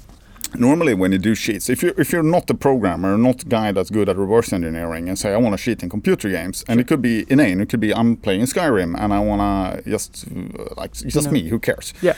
Normally 0.55 0.93
when 0.93 1.11
you 1.11 1.17
do 1.17 1.35
cheats 1.35 1.69
if 1.69 1.83
you 1.83 1.93
if 1.97 2.11
you're 2.11 2.23
not 2.23 2.49
a 2.49 2.53
programmer 2.53 3.17
not 3.17 3.41
a 3.43 3.45
guy 3.45 3.71
that's 3.71 3.89
good 3.89 4.07
at 4.09 4.15
reverse 4.17 4.53
engineering 4.53 5.07
and 5.09 5.17
say 5.19 5.33
i 5.33 5.37
want 5.37 5.57
to 5.57 5.63
cheat 5.63 5.83
in 5.83 5.89
computer 5.89 6.29
games 6.29 6.63
and 6.67 6.79
it 6.79 6.87
could 6.87 7.01
be 7.01 7.25
inane 7.29 7.59
it 7.61 7.69
could 7.69 7.79
be 7.79 7.93
i'm 7.93 8.15
playing 8.15 8.41
skyrim 8.45 8.95
and 8.99 9.13
i 9.13 9.19
want 9.19 9.41
to 9.83 9.89
just 9.89 10.25
uh, 10.27 10.73
like 10.77 10.93
just 10.93 11.27
No. 11.27 11.31
me 11.31 11.49
who 11.49 11.59
cares 11.59 11.93
Yeah. 12.01 12.15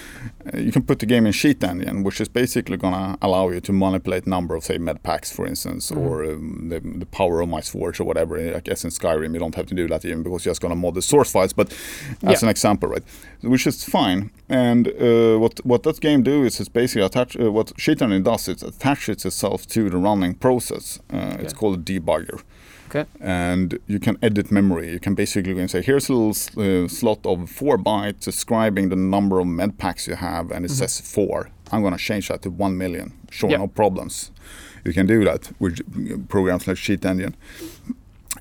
Uh, 0.54 0.58
you 0.60 0.72
can 0.72 0.84
put 0.84 1.00
the 1.00 1.06
game 1.06 1.26
in 1.26 1.34
cheat 1.34 1.64
engine 1.64 2.04
which 2.04 2.22
is 2.22 2.30
basically 2.30 2.78
going 2.78 2.94
to 2.94 3.18
allow 3.22 3.50
you 3.50 3.60
to 3.62 3.74
manipulate 3.74 4.28
number 4.28 4.56
of 4.56 4.64
say 4.64 4.78
med 4.78 5.02
packs 5.04 5.32
for 5.32 5.46
instance 5.48 5.92
Mhm. 5.92 5.98
or 6.02 6.24
um, 6.26 6.70
the, 6.70 6.80
the 6.80 7.06
power 7.06 7.42
of 7.42 7.50
my 7.50 7.62
swords 7.62 8.00
or 8.00 8.06
whatever 8.06 8.38
i 8.58 8.60
guess 8.60 8.84
in 8.84 8.92
skyrim 8.92 9.34
you 9.34 9.40
don't 9.40 9.56
have 9.56 9.68
to 9.68 9.76
do 9.76 9.88
that 9.88 10.06
even 10.06 10.24
because 10.24 10.46
you're 10.46 10.52
just 10.52 10.62
going 10.62 10.72
to 10.72 10.76
mod 10.76 10.94
the 10.96 11.02
source 11.02 11.32
files 11.32 11.54
but 11.54 11.68
as 12.24 12.42
Yeah. 12.42 12.46
an 12.48 12.50
example 12.50 12.90
right 12.90 13.04
which 13.42 13.66
is 13.68 13.84
fine. 13.86 14.32
And 14.50 14.88
uh, 14.88 15.38
what 15.40 15.60
what 15.66 15.84
that 15.84 16.00
game 16.02 16.24
do 16.24 16.44
is 16.44 16.60
it's 16.60 16.68
basically 16.70 17.04
attach 17.06 17.38
uh, 17.40 17.50
what 17.52 17.72
Cheat 17.78 18.02
Engine 18.02 18.19
does. 18.24 18.48
It 18.48 18.62
attaches 18.64 19.26
itself 19.26 19.66
to 19.68 19.90
the 19.90 19.98
running 19.98 20.36
process. 20.36 21.00
Uh, 21.14 21.38
It's 21.40 21.54
called 21.54 21.76
a 21.80 21.82
debugger. 22.00 22.42
Okay. 22.90 23.06
And 23.22 23.78
you 23.88 24.00
can 24.00 24.18
edit 24.22 24.52
memory. 24.52 24.92
You 24.92 25.00
can 25.00 25.14
basically 25.16 25.54
go 25.54 25.60
and 25.60 25.70
say, 25.70 25.82
here's 25.84 26.10
a 26.10 26.14
little 26.14 26.36
uh, 26.58 26.88
slot 26.88 27.20
of 27.26 27.50
four 27.50 27.78
bytes 27.78 28.20
describing 28.26 28.90
the 28.90 28.96
number 28.96 29.40
of 29.40 29.46
med 29.48 29.78
packs 29.78 30.08
you 30.08 30.16
have, 30.16 30.50
and 30.52 30.66
it 30.66 30.72
Mhm. 30.72 30.76
says 30.78 31.00
four. 31.02 31.50
I'm 31.72 31.82
going 31.82 31.94
to 31.98 32.04
change 32.04 32.28
that 32.30 32.42
to 32.42 32.50
one 32.50 32.76
million. 32.78 33.12
Sure, 33.30 33.50
Yeah. 33.52 33.58
no 33.60 33.68
problems. 33.68 34.32
You 34.86 34.94
can 34.94 35.06
do 35.08 35.24
that 35.26 35.52
with 35.60 35.76
programs 36.30 36.68
like 36.68 36.78
Cheat 36.78 37.06
Engine. 37.06 37.36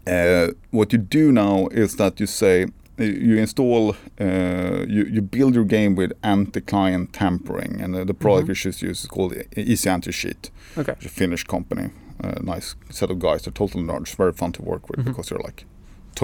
Uh, 0.06 0.48
what 0.70 0.92
you 0.92 0.98
do 0.98 1.30
now 1.32 1.68
is 1.70 1.96
that 1.96 2.18
you 2.20 2.26
say 2.26 2.66
you 2.98 3.36
install, 3.38 3.94
uh, 4.20 4.84
you, 4.88 5.04
you 5.04 5.22
build 5.22 5.54
your 5.54 5.64
game 5.64 5.94
with 5.94 6.12
anti-client 6.22 7.12
tampering, 7.12 7.80
and 7.80 7.94
uh, 7.94 8.04
the 8.04 8.14
product 8.14 8.44
Mhm. 8.46 8.48
we 8.48 8.54
just 8.54 8.82
use 8.82 9.00
is 9.04 9.06
called 9.06 9.34
Easy 9.56 9.88
Anti-Cheat. 9.90 10.50
Okay. 10.76 10.92
It's 10.92 11.06
a 11.06 11.08
Finnish 11.08 11.44
company, 11.44 11.90
uh, 12.24 12.34
nice 12.42 12.74
set 12.90 13.10
of 13.10 13.18
guys. 13.18 13.42
They're 13.42 13.52
total 13.52 13.80
nerds, 13.82 14.14
very 14.16 14.32
fun 14.32 14.52
to 14.52 14.62
work 14.62 14.88
with 14.90 15.00
Mhm. 15.00 15.04
because 15.06 15.28
they're 15.28 15.38
like 15.46 15.64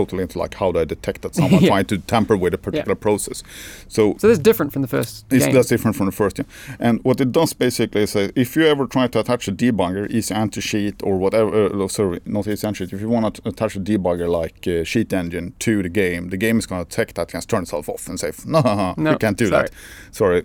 totally 0.00 0.22
into 0.22 0.38
like 0.38 0.54
how 0.60 0.72
do 0.72 0.78
I 0.80 0.84
detect 0.84 1.22
that 1.22 1.34
someone 1.38 1.62
Yeah. 1.62 1.68
trying 1.72 1.86
to 1.92 1.98
tamper 1.98 2.36
with 2.36 2.54
a 2.54 2.58
particular 2.58 2.96
process. 3.06 3.42
So 3.88 4.02
So 4.18 4.28
that's 4.28 4.38
different 4.48 4.72
from 4.72 4.82
the 4.82 4.88
first 4.88 5.24
it's, 5.30 5.44
game. 5.44 5.54
that's 5.54 5.68
different 5.68 5.96
from 5.96 6.06
the 6.06 6.16
first 6.22 6.38
one. 6.38 6.46
And 6.86 6.94
what 7.04 7.20
it 7.20 7.30
does 7.32 7.52
basically 7.54 8.02
is 8.02 8.16
uh, 8.16 8.28
if 8.44 8.56
you 8.56 8.62
ever 8.66 8.86
try 8.86 9.06
to 9.08 9.18
attach 9.20 9.48
a 9.48 9.52
debugger, 9.52 10.04
easy 10.10 10.34
anti-cheat 10.34 10.96
or 11.02 11.14
whatever, 11.18 11.50
uh, 11.84 11.88
sorry, 11.88 12.20
not 12.26 12.46
easy 12.48 12.66
anti-cheat, 12.66 12.92
if 12.92 13.00
you 13.00 13.08
want 13.08 13.34
to 13.36 13.42
attach 13.48 13.76
a 13.76 13.80
debugger 13.80 14.28
like 14.40 14.58
uh, 14.66 14.84
Cheat 14.84 15.12
Engine 15.12 15.52
to 15.60 15.82
the 15.82 15.88
game, 15.88 16.30
the 16.30 16.36
game 16.36 16.58
is 16.58 16.66
going 16.66 16.84
to 16.84 16.88
detect 16.88 17.14
that 17.16 17.34
and 17.34 17.48
turn 17.48 17.62
itself 17.62 17.88
off 17.88 18.08
and 18.08 18.18
say, 18.18 18.32
no, 18.46 18.60
No, 18.64 18.94
no 18.96 19.10
you 19.12 19.18
can't 19.18 19.38
do 19.38 19.46
sorry. 19.48 19.68
that. 19.68 19.74
Sorry. 20.14 20.42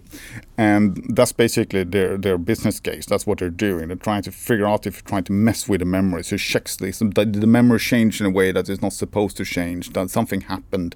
And 0.58 1.02
that's 1.16 1.32
basically 1.32 1.84
their, 1.84 2.18
their 2.18 2.38
business 2.38 2.80
case. 2.80 3.06
That's 3.06 3.26
what 3.26 3.38
they're 3.40 3.50
doing. 3.50 3.88
They're 3.88 3.96
trying 3.98 4.24
to 4.24 4.32
figure 4.32 4.68
out 4.68 4.86
if 4.86 4.96
you're 4.98 5.10
trying 5.10 5.24
to 5.26 5.32
mess 5.32 5.68
with 5.70 5.80
the 5.80 5.86
memory. 5.86 6.24
So 6.24 6.36
it 6.36 6.40
checks 6.40 6.76
this. 6.76 7.00
The, 7.00 7.26
the 7.26 7.48
memory 7.48 7.80
changed 7.80 8.20
in 8.22 8.28
a 8.28 8.30
way 8.30 8.52
that 8.52 8.68
it's 8.70 8.82
not 8.82 8.94
supposed 8.94 9.38
to 9.40 9.46
change, 9.46 9.90
that 9.94 10.10
something 10.10 10.42
happened. 10.42 10.96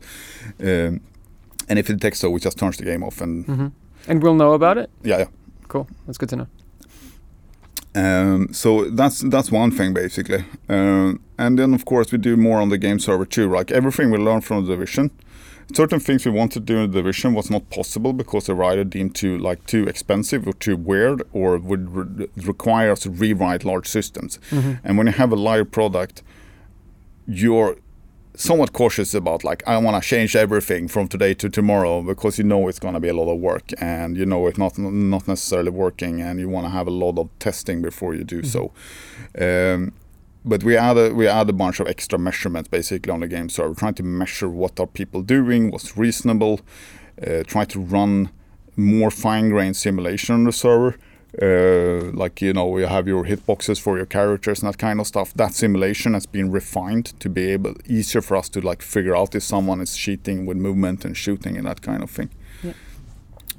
Um, 0.60 1.00
and 1.70 1.80
if 1.80 1.90
it 1.90 1.94
detects 2.00 2.20
so, 2.20 2.36
it 2.36 2.44
just 2.44 2.58
turns 2.58 2.78
the 2.78 2.84
game 2.86 3.04
off 3.08 3.22
and 3.22 3.46
hmm 3.46 3.68
And 4.10 4.22
we'll 4.24 4.36
know 4.36 4.54
about 4.54 4.78
it. 4.78 4.90
yeah, 5.04 5.20
yeah. 5.20 5.28
Cool. 5.68 5.88
That's 6.06 6.18
good 6.18 6.30
to 6.30 6.36
know. 6.36 6.48
Um, 7.96 8.48
so 8.54 8.90
that's 8.90 9.20
that's 9.30 9.52
one 9.52 9.70
thing 9.72 9.94
basically, 9.94 10.44
um, 10.68 11.20
and 11.38 11.58
then 11.60 11.74
of 11.76 11.86
course 11.86 12.12
we 12.12 12.18
do 12.18 12.36
more 12.36 12.60
on 12.62 12.70
the 12.70 12.78
game 12.80 12.98
server 13.00 13.26
too. 13.26 13.48
Like 13.58 13.72
everything 13.72 14.10
we 14.12 14.18
learn 14.18 14.42
from 14.42 14.66
the 14.66 14.72
division, 14.76 15.12
certain 15.76 16.00
things 16.00 16.26
we 16.26 16.32
wanted 16.32 16.54
to 16.54 16.74
do 16.74 16.80
in 16.80 16.90
the 16.92 16.98
division 17.02 17.36
was 17.36 17.50
not 17.52 17.70
possible 17.70 18.12
because 18.12 18.48
the 18.48 18.56
writer 18.56 18.84
deemed 18.84 19.14
too 19.14 19.38
like 19.38 19.64
too 19.68 19.88
expensive 19.88 20.48
or 20.48 20.54
too 20.54 20.76
weird, 20.76 21.22
or 21.34 21.58
would 21.60 21.86
re- 21.96 22.28
require 22.38 22.92
us 22.94 23.02
to 23.02 23.12
rewrite 23.12 23.64
large 23.64 23.88
systems. 23.88 24.40
Mhm. 24.50 24.80
And 24.84 24.98
when 24.98 25.06
you 25.08 25.14
have 25.14 25.32
a 25.32 25.36
live 25.36 25.70
product, 25.72 26.24
you're 27.28 27.76
somewhat 28.36 28.74
cautious 28.74 29.14
about 29.14 29.44
like 29.44 29.62
I 29.68 29.78
want 29.78 30.02
to 30.02 30.08
change 30.08 30.36
everything 30.36 30.88
from 30.88 31.08
today 31.08 31.34
to 31.36 31.50
tomorrow 31.50 32.02
because 32.02 32.38
you 32.38 32.44
know 32.44 32.68
it's 32.68 32.80
going 32.80 32.96
to 32.96 33.00
be 33.00 33.10
a 33.10 33.14
lot 33.14 33.32
of 33.32 33.40
work 33.40 33.72
and 33.80 34.18
you 34.18 34.26
know 34.26 34.48
it's 34.48 34.58
not 34.58 34.78
not 34.78 35.28
necessarily 35.28 35.70
working 35.70 36.22
and 36.22 36.40
you 36.40 36.50
want 36.50 36.66
to 36.66 36.72
have 36.72 36.88
a 36.88 36.92
lot 36.92 37.20
of 37.20 37.30
testing 37.40 37.82
before 37.82 38.16
you 38.16 38.24
do 38.24 38.44
so. 38.44 38.72
Um, 39.40 39.94
but 40.46 40.64
we 40.64 40.76
add 40.76 40.98
a, 40.98 41.14
we 41.14 41.28
add 41.28 41.50
a 41.50 41.54
bunch 41.54 41.80
of 41.80 41.88
extra 41.88 42.20
measurements 42.20 42.68
basically 42.68 43.12
on 43.12 43.22
the 43.22 43.28
game 43.28 43.50
server, 43.50 43.76
trying 43.76 43.94
to 43.96 44.04
measure 44.04 44.50
what 44.50 44.80
are 44.80 44.88
people 44.88 45.22
doing, 45.22 45.72
what's 45.72 45.96
reasonable, 45.96 46.60
uh, 47.26 47.44
try 47.44 47.66
to 47.66 47.80
run 47.80 48.30
more 48.76 49.12
fine-grained 49.12 49.78
simulation 49.78 50.36
on 50.36 50.44
the 50.44 50.52
server. 50.52 50.98
Uh, 51.42 52.12
like 52.14 52.42
you 52.42 52.54
know, 52.54 52.78
you 52.78 52.86
have 52.86 53.08
your 53.08 53.24
hitboxes 53.26 53.82
for 53.82 53.98
your 53.98 54.06
characters 54.06 54.62
and 54.62 54.72
that 54.72 54.78
kind 54.78 55.00
of 55.00 55.08
stuff. 55.08 55.34
That 55.34 55.54
simulation 55.54 56.14
has 56.14 56.28
been 56.28 56.52
refined 56.52 57.20
to 57.20 57.30
be 57.30 57.50
able 57.52 57.74
easier 57.88 58.22
for 58.22 58.38
us 58.38 58.50
to 58.50 58.62
like 58.62 58.84
figure 58.84 59.16
out 59.16 59.34
if 59.36 59.42
someone 59.44 59.82
is 59.82 59.98
cheating 59.98 60.46
with 60.46 60.58
movement 60.58 61.06
and 61.06 61.18
shooting 61.18 61.58
and 61.58 61.66
that 61.66 61.82
kind 61.82 62.04
of 62.04 62.12
thing. 62.12 62.30
Yeah. 62.64 62.74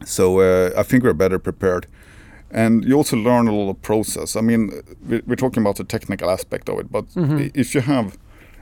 So 0.04 0.38
uh, 0.40 0.70
I 0.76 0.84
think 0.84 1.02
we're 1.02 1.14
better 1.14 1.38
prepared. 1.40 1.86
And 2.50 2.84
you 2.84 2.94
also 2.96 3.16
learn 3.16 3.48
a 3.48 3.52
lot 3.52 3.70
of 3.70 3.82
process. 3.82 4.36
I 4.36 4.40
mean, 4.40 4.70
we- 5.08 5.22
we're 5.26 5.34
talking 5.34 5.60
about 5.62 5.76
the 5.76 5.84
technical 5.84 6.30
aspect 6.30 6.68
of 6.68 6.78
it, 6.78 6.92
but 6.92 7.08
Mhm. 7.14 7.50
if 7.54 7.74
you 7.74 7.80
have, 7.80 8.16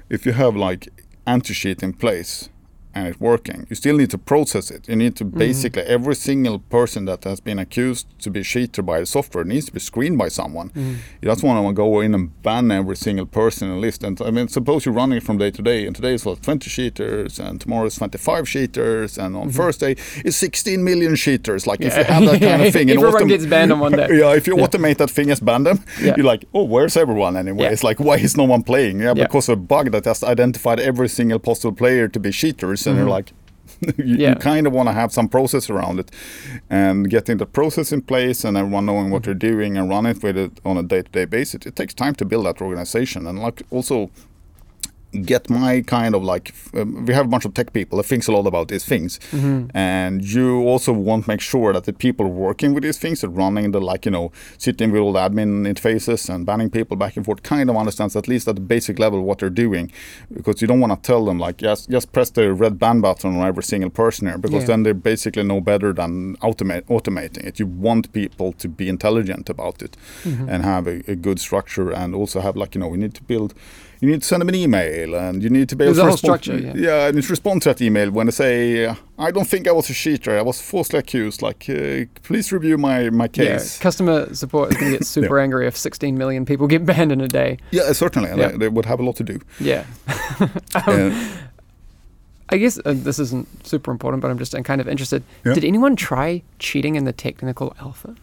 if 0.09 0.25
you 0.25 0.33
have 0.33 0.57
like 0.57 0.89
anti-cheat 1.27 1.83
in 1.83 1.93
place, 1.93 2.49
and 2.95 3.09
it's 3.09 3.21
working. 3.21 3.67
You 3.71 3.77
still 3.77 3.97
need 3.97 4.11
to 4.11 4.19
process 4.19 4.71
it. 4.71 4.89
You 4.89 4.97
need 4.97 5.17
to 5.17 5.23
Mm-hmm. 5.23 5.39
basically 5.39 5.83
every 5.83 6.15
single 6.17 6.59
person 6.59 7.05
that 7.07 7.25
has 7.25 7.41
been 7.41 7.59
accused 7.59 8.07
to 8.23 8.29
be 8.31 8.41
a 8.41 8.45
cheater 8.45 8.83
by 8.83 9.01
the 9.01 9.07
software 9.07 9.45
needs 9.45 9.67
to 9.67 9.73
be 9.73 9.81
screened 9.81 10.19
by 10.19 10.29
someone. 10.29 10.69
Mm-hmm. 10.71 10.95
You 11.23 11.27
just 11.31 11.43
want 11.43 11.67
to 11.67 11.73
go 11.73 12.01
in 12.01 12.15
and 12.15 12.43
ban 12.43 12.71
every 12.71 12.97
single 12.97 13.25
person 13.27 13.69
in 13.69 13.75
the 13.75 13.81
list. 13.81 14.03
And 14.05 14.21
I 14.21 14.31
mean, 14.31 14.49
suppose 14.49 14.85
you're 14.85 14.95
running 14.95 15.19
it 15.19 15.23
from 15.23 15.39
day 15.39 15.51
to 15.53 15.63
day, 15.63 15.87
and 15.87 15.95
today 15.97 16.15
is 16.15 16.25
what 16.27 16.43
20 16.43 16.69
cheaters, 16.69 17.39
and 17.39 17.61
tomorrow 17.61 17.87
is 17.87 17.95
25 17.97 18.47
cheaters, 18.47 19.17
and 19.17 19.37
on 19.37 19.51
Thursday 19.51 19.97
is 20.25 20.37
16 20.37 20.83
million 20.85 21.15
cheaters. 21.17 21.67
Like 21.67 21.81
if 21.81 21.97
you 21.97 22.05
have 22.05 22.25
that 22.25 22.41
kind 22.41 22.63
of 22.63 22.73
thing, 22.73 22.89
if 22.91 22.97
everyone 22.99 23.29
gets 23.29 23.47
banned 23.47 23.73
on 23.73 23.81
one 23.81 23.93
day. 23.93 24.09
yeah, 24.19 24.35
if 24.35 24.47
you 24.47 24.57
automate 24.57 24.97
that 24.99 25.11
thing 25.11 25.31
as 25.31 25.41
ban 25.41 25.63
them, 25.63 25.79
Yeah. 26.01 26.15
you're 26.17 26.27
like, 26.27 26.45
oh, 26.53 26.65
where's 26.65 26.97
everyone 26.97 27.37
anyway? 27.37 27.65
Yeah. 27.65 27.71
It's 27.73 27.85
like, 27.85 28.01
why 28.01 28.17
is 28.17 28.37
no 28.37 28.45
one 28.45 28.63
playing? 28.65 28.99
Yeah, 29.01 29.15
Yeah. 29.17 29.25
because 29.25 29.49
of 29.49 29.59
a 29.59 29.63
bug 29.63 29.93
that 29.93 30.05
has 30.05 30.23
identified 30.25 30.81
every 30.81 31.09
single 31.09 31.39
possible 31.39 31.75
player 31.77 32.09
to 32.09 32.19
be 32.21 32.31
cheaters, 32.33 32.82
and 32.87 32.97
you're 32.99 33.09
like, 33.09 33.31
you, 33.81 33.93
Mm-hmm. 33.93 34.21
Yeah. 34.21 34.29
you 34.31 34.35
kind 34.37 34.67
of 34.67 34.73
want 34.73 34.89
to 34.89 34.93
have 34.93 35.13
some 35.13 35.29
process 35.29 35.71
around 35.71 35.99
it, 35.99 36.11
and 36.71 37.09
getting 37.11 37.39
the 37.39 37.47
process 37.47 37.93
in 37.93 38.03
place, 38.03 38.45
and 38.45 38.57
everyone 38.57 38.87
knowing 38.87 39.11
what 39.11 39.23
they're 39.25 39.35
doing, 39.35 39.77
and 39.79 39.89
run 39.89 40.07
it 40.07 40.23
with 40.23 40.37
it 40.37 40.53
on 40.65 40.77
a 40.77 40.83
day-to-day 40.83 41.25
basis. 41.25 41.67
It 41.67 41.75
takes 41.77 41.95
time 41.95 42.15
to 42.17 42.25
build 42.25 42.47
that 42.47 42.61
organization, 42.61 43.27
and 43.27 43.39
like 43.39 43.63
also 43.71 44.11
get 45.13 45.51
my 45.51 45.83
kind 45.83 46.15
of 46.15 46.23
like 46.25 46.55
um, 46.75 47.05
we 47.07 47.13
have 47.15 47.27
a 47.27 47.29
bunch 47.29 47.45
of 47.45 47.53
tech 47.55 47.73
people 47.73 47.99
that 47.99 48.05
thinks 48.05 48.27
a 48.29 48.33
lot 48.33 48.47
about 48.47 48.69
these 48.69 48.85
things. 48.85 49.19
And 49.75 50.25
you 50.25 50.61
also 50.63 50.93
want 50.93 51.25
to 51.25 51.31
make 51.31 51.41
sure 51.41 51.73
that 51.73 51.85
the 51.85 51.93
people 51.93 52.27
working 52.29 52.75
with 52.75 52.83
these 52.83 52.99
things 52.99 53.23
are 53.25 53.29
running 53.29 53.73
the 53.73 53.81
like 53.81 54.05
you 54.07 54.11
know 54.11 54.33
sitting 54.59 54.91
with 54.93 55.01
all 55.03 55.13
the 55.13 55.21
admin 55.21 55.67
interfaces 55.73 56.29
and 56.33 56.47
banning 56.47 56.71
people 56.71 56.97
back 56.97 57.17
and 57.17 57.25
forth 57.25 57.43
kind 57.43 57.69
of 57.71 57.77
understands 57.77 58.17
at 58.17 58.29
least 58.29 58.49
at 58.49 58.55
the 58.55 58.61
basic 58.61 58.99
level 58.99 59.23
what 59.23 59.39
they're 59.39 59.51
doing. 59.51 59.91
Because 60.33 60.61
you 60.63 60.69
don't 60.69 60.81
want 60.81 60.93
to 60.95 61.07
tell 61.07 61.25
them 61.25 61.39
like 61.39 61.61
yes 61.63 61.87
just 61.87 62.13
press 62.13 62.31
the 62.31 62.53
red 62.53 62.79
ban 62.79 63.01
button 63.01 63.37
on 63.37 63.47
every 63.47 63.63
single 63.63 63.91
person 63.91 64.27
here 64.29 64.39
because 64.39 64.63
Yeah. 64.63 64.67
then 64.69 64.83
they're 64.83 64.95
basically 65.13 65.43
no 65.43 65.61
better 65.61 65.93
than 65.93 66.37
automate, 66.37 66.83
automating 66.87 67.45
it. 67.45 67.59
You 67.61 67.67
want 67.67 68.13
people 68.13 68.53
to 68.53 68.69
be 68.69 68.89
intelligent 68.89 69.49
about 69.51 69.83
it 69.83 69.97
and 70.25 70.63
have 70.65 70.87
a, 70.87 71.03
a 71.11 71.17
good 71.17 71.39
structure 71.41 71.91
and 71.91 72.15
also 72.15 72.41
have 72.41 72.57
like 72.57 72.75
you 72.75 72.81
know 72.81 72.89
we 72.89 72.99
need 72.99 73.15
to 73.15 73.23
build 73.23 73.55
you 74.03 74.11
need 74.11 74.21
to 74.21 74.27
send 74.27 74.41
them 74.41 74.49
an 74.49 74.55
email 74.57 75.15
and 75.15 75.43
you 75.45 75.49
need 75.49 75.69
to 75.69 75.77
be 75.77 75.85
able 75.85 75.95
There's 75.95 76.05
to 76.05 76.13
respond. 76.13 76.43
structure, 76.43 76.79
yeah. 76.79 77.07
and 77.07 77.17
it's 77.17 77.31
respond 77.31 77.63
to 77.63 77.69
that 77.69 77.81
email 77.81 78.11
when 78.11 78.27
they 78.27 78.33
say, 78.33 78.87
"I 79.17 79.31
don't 79.31 79.47
think 79.49 79.69
I 79.69 79.71
was 79.73 79.89
a 79.91 79.95
cheater. 79.95 80.37
I 80.37 80.43
was 80.43 80.61
falsely 80.61 80.99
accused. 80.99 81.41
Like, 81.41 81.65
uh, 81.71 82.05
please 82.25 82.53
review 82.53 82.77
my 82.79 83.11
my 83.11 83.29
Yeah, 83.33 83.59
case." 83.59 83.79
customer 83.79 84.35
support 84.35 84.73
is 84.73 84.77
going 84.77 84.93
to 84.93 84.99
get 84.99 85.07
super 85.17 85.39
angry 85.39 85.67
if 85.69 85.77
16 85.77 86.19
million 86.19 86.45
people 86.45 86.67
get 86.67 86.85
banned 86.91 87.13
in 87.13 87.21
a 87.21 87.29
day. 87.29 87.59
Yeah, 87.71 87.93
certainly, 87.93 88.29
and 88.31 88.39
Yeah. 88.41 88.49
They, 88.49 88.57
they 88.59 88.69
would 88.69 88.87
have 88.87 89.01
a 89.01 89.05
lot 89.05 89.17
to 89.17 89.25
do. 89.25 89.39
Yeah. 89.61 89.85
Uh, 90.75 91.11
I 92.49 92.59
guess 92.59 92.79
uh, 92.85 92.93
this 92.95 93.19
isn't 93.19 93.47
super 93.67 93.91
important, 93.93 94.21
but 94.21 94.31
I'm 94.31 94.39
just 94.39 94.55
uh, 94.55 94.63
kind 94.63 94.81
of 94.81 94.89
interested. 94.89 95.23
Yeah. 95.47 95.55
Did 95.55 95.65
anyone 95.65 95.97
try 95.97 96.43
cheating 96.59 96.97
in 96.97 97.05
the 97.05 97.13
technical 97.13 97.75
alpha? 97.81 98.15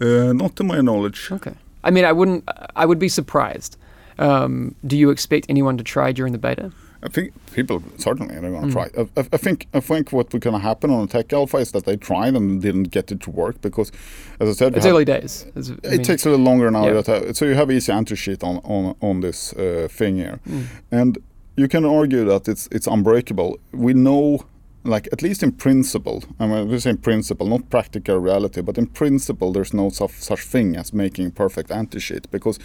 uh, 0.00 0.32
not 0.32 0.54
to 0.56 0.64
my 0.64 0.80
knowledge. 0.80 1.28
Okay. 1.32 1.54
I 1.84 1.90
mean, 1.90 2.04
I 2.04 2.12
wouldn't. 2.12 2.44
I 2.76 2.86
would 2.86 2.98
be 2.98 3.08
surprised. 3.08 3.76
Um, 4.18 4.74
do 4.86 4.96
you 4.96 5.10
expect 5.10 5.46
anyone 5.48 5.76
to 5.78 5.84
try 5.84 6.12
during 6.12 6.32
the 6.32 6.38
beta? 6.38 6.70
I 7.00 7.08
think 7.08 7.32
people 7.54 7.80
certainly 7.96 8.34
Mm. 8.34 8.40
going 8.52 8.66
to 8.66 8.72
try. 8.72 8.86
I, 8.98 9.02
I- 9.20 9.28
I 9.32 9.36
think 9.36 9.66
I 9.72 9.80
think 9.80 10.10
what 10.12 10.32
was 10.32 10.40
going 10.40 10.54
to 10.60 10.62
happen 10.68 10.90
on 10.90 11.06
tech 11.06 11.32
alpha 11.32 11.58
is 11.58 11.70
that 11.70 11.84
they 11.84 11.96
tried 11.96 12.34
and 12.34 12.60
didn't 12.60 12.90
get 12.90 13.12
it 13.12 13.20
to 13.20 13.30
work 13.30 13.60
because, 13.60 13.92
as 14.40 14.48
I 14.48 14.52
said, 14.52 14.76
It's 14.76 14.86
early 14.86 15.04
days. 15.04 15.46
It's- 15.56 15.70
it 15.70 15.90
mean, 15.90 16.02
takes 16.02 16.26
a 16.26 16.30
little 16.30 16.44
longer 16.44 16.70
now. 16.70 16.86
Yeah. 16.86 17.00
That, 17.02 17.08
uh, 17.08 17.32
so 17.32 17.44
you 17.44 17.54
have 17.54 17.70
Easy 17.70 17.92
Anti-Cheat 17.92 18.42
on 18.42 18.56
on 18.64 18.94
on 19.00 19.20
this 19.20 19.52
uh, 19.52 19.86
thing 19.98 20.16
here, 20.16 20.38
Mm. 20.48 20.62
and 20.90 21.18
you 21.56 21.68
can 21.68 21.84
argue 21.84 22.24
that 22.24 22.48
it's 22.48 22.68
it's 22.72 22.88
unbreakable. 22.88 23.58
We 23.72 23.92
know, 23.94 24.40
like 24.84 25.08
at 25.12 25.22
least 25.22 25.42
in 25.42 25.52
principle, 25.52 26.22
I 26.40 26.46
mean, 26.48 26.68
we 26.68 26.78
say 26.80 26.90
in 26.90 26.96
principle, 26.98 27.46
not 27.46 27.70
practical 27.70 28.18
reality, 28.18 28.60
but 28.62 28.76
in 28.78 28.86
principle, 28.86 29.52
there's 29.52 29.72
no 29.72 29.90
such 29.90 30.12
such 30.20 30.40
thing 30.40 30.76
as 30.76 30.92
making 30.92 31.30
perfect 31.32 31.70
anti-cheat 31.70 32.28
because, 32.30 32.58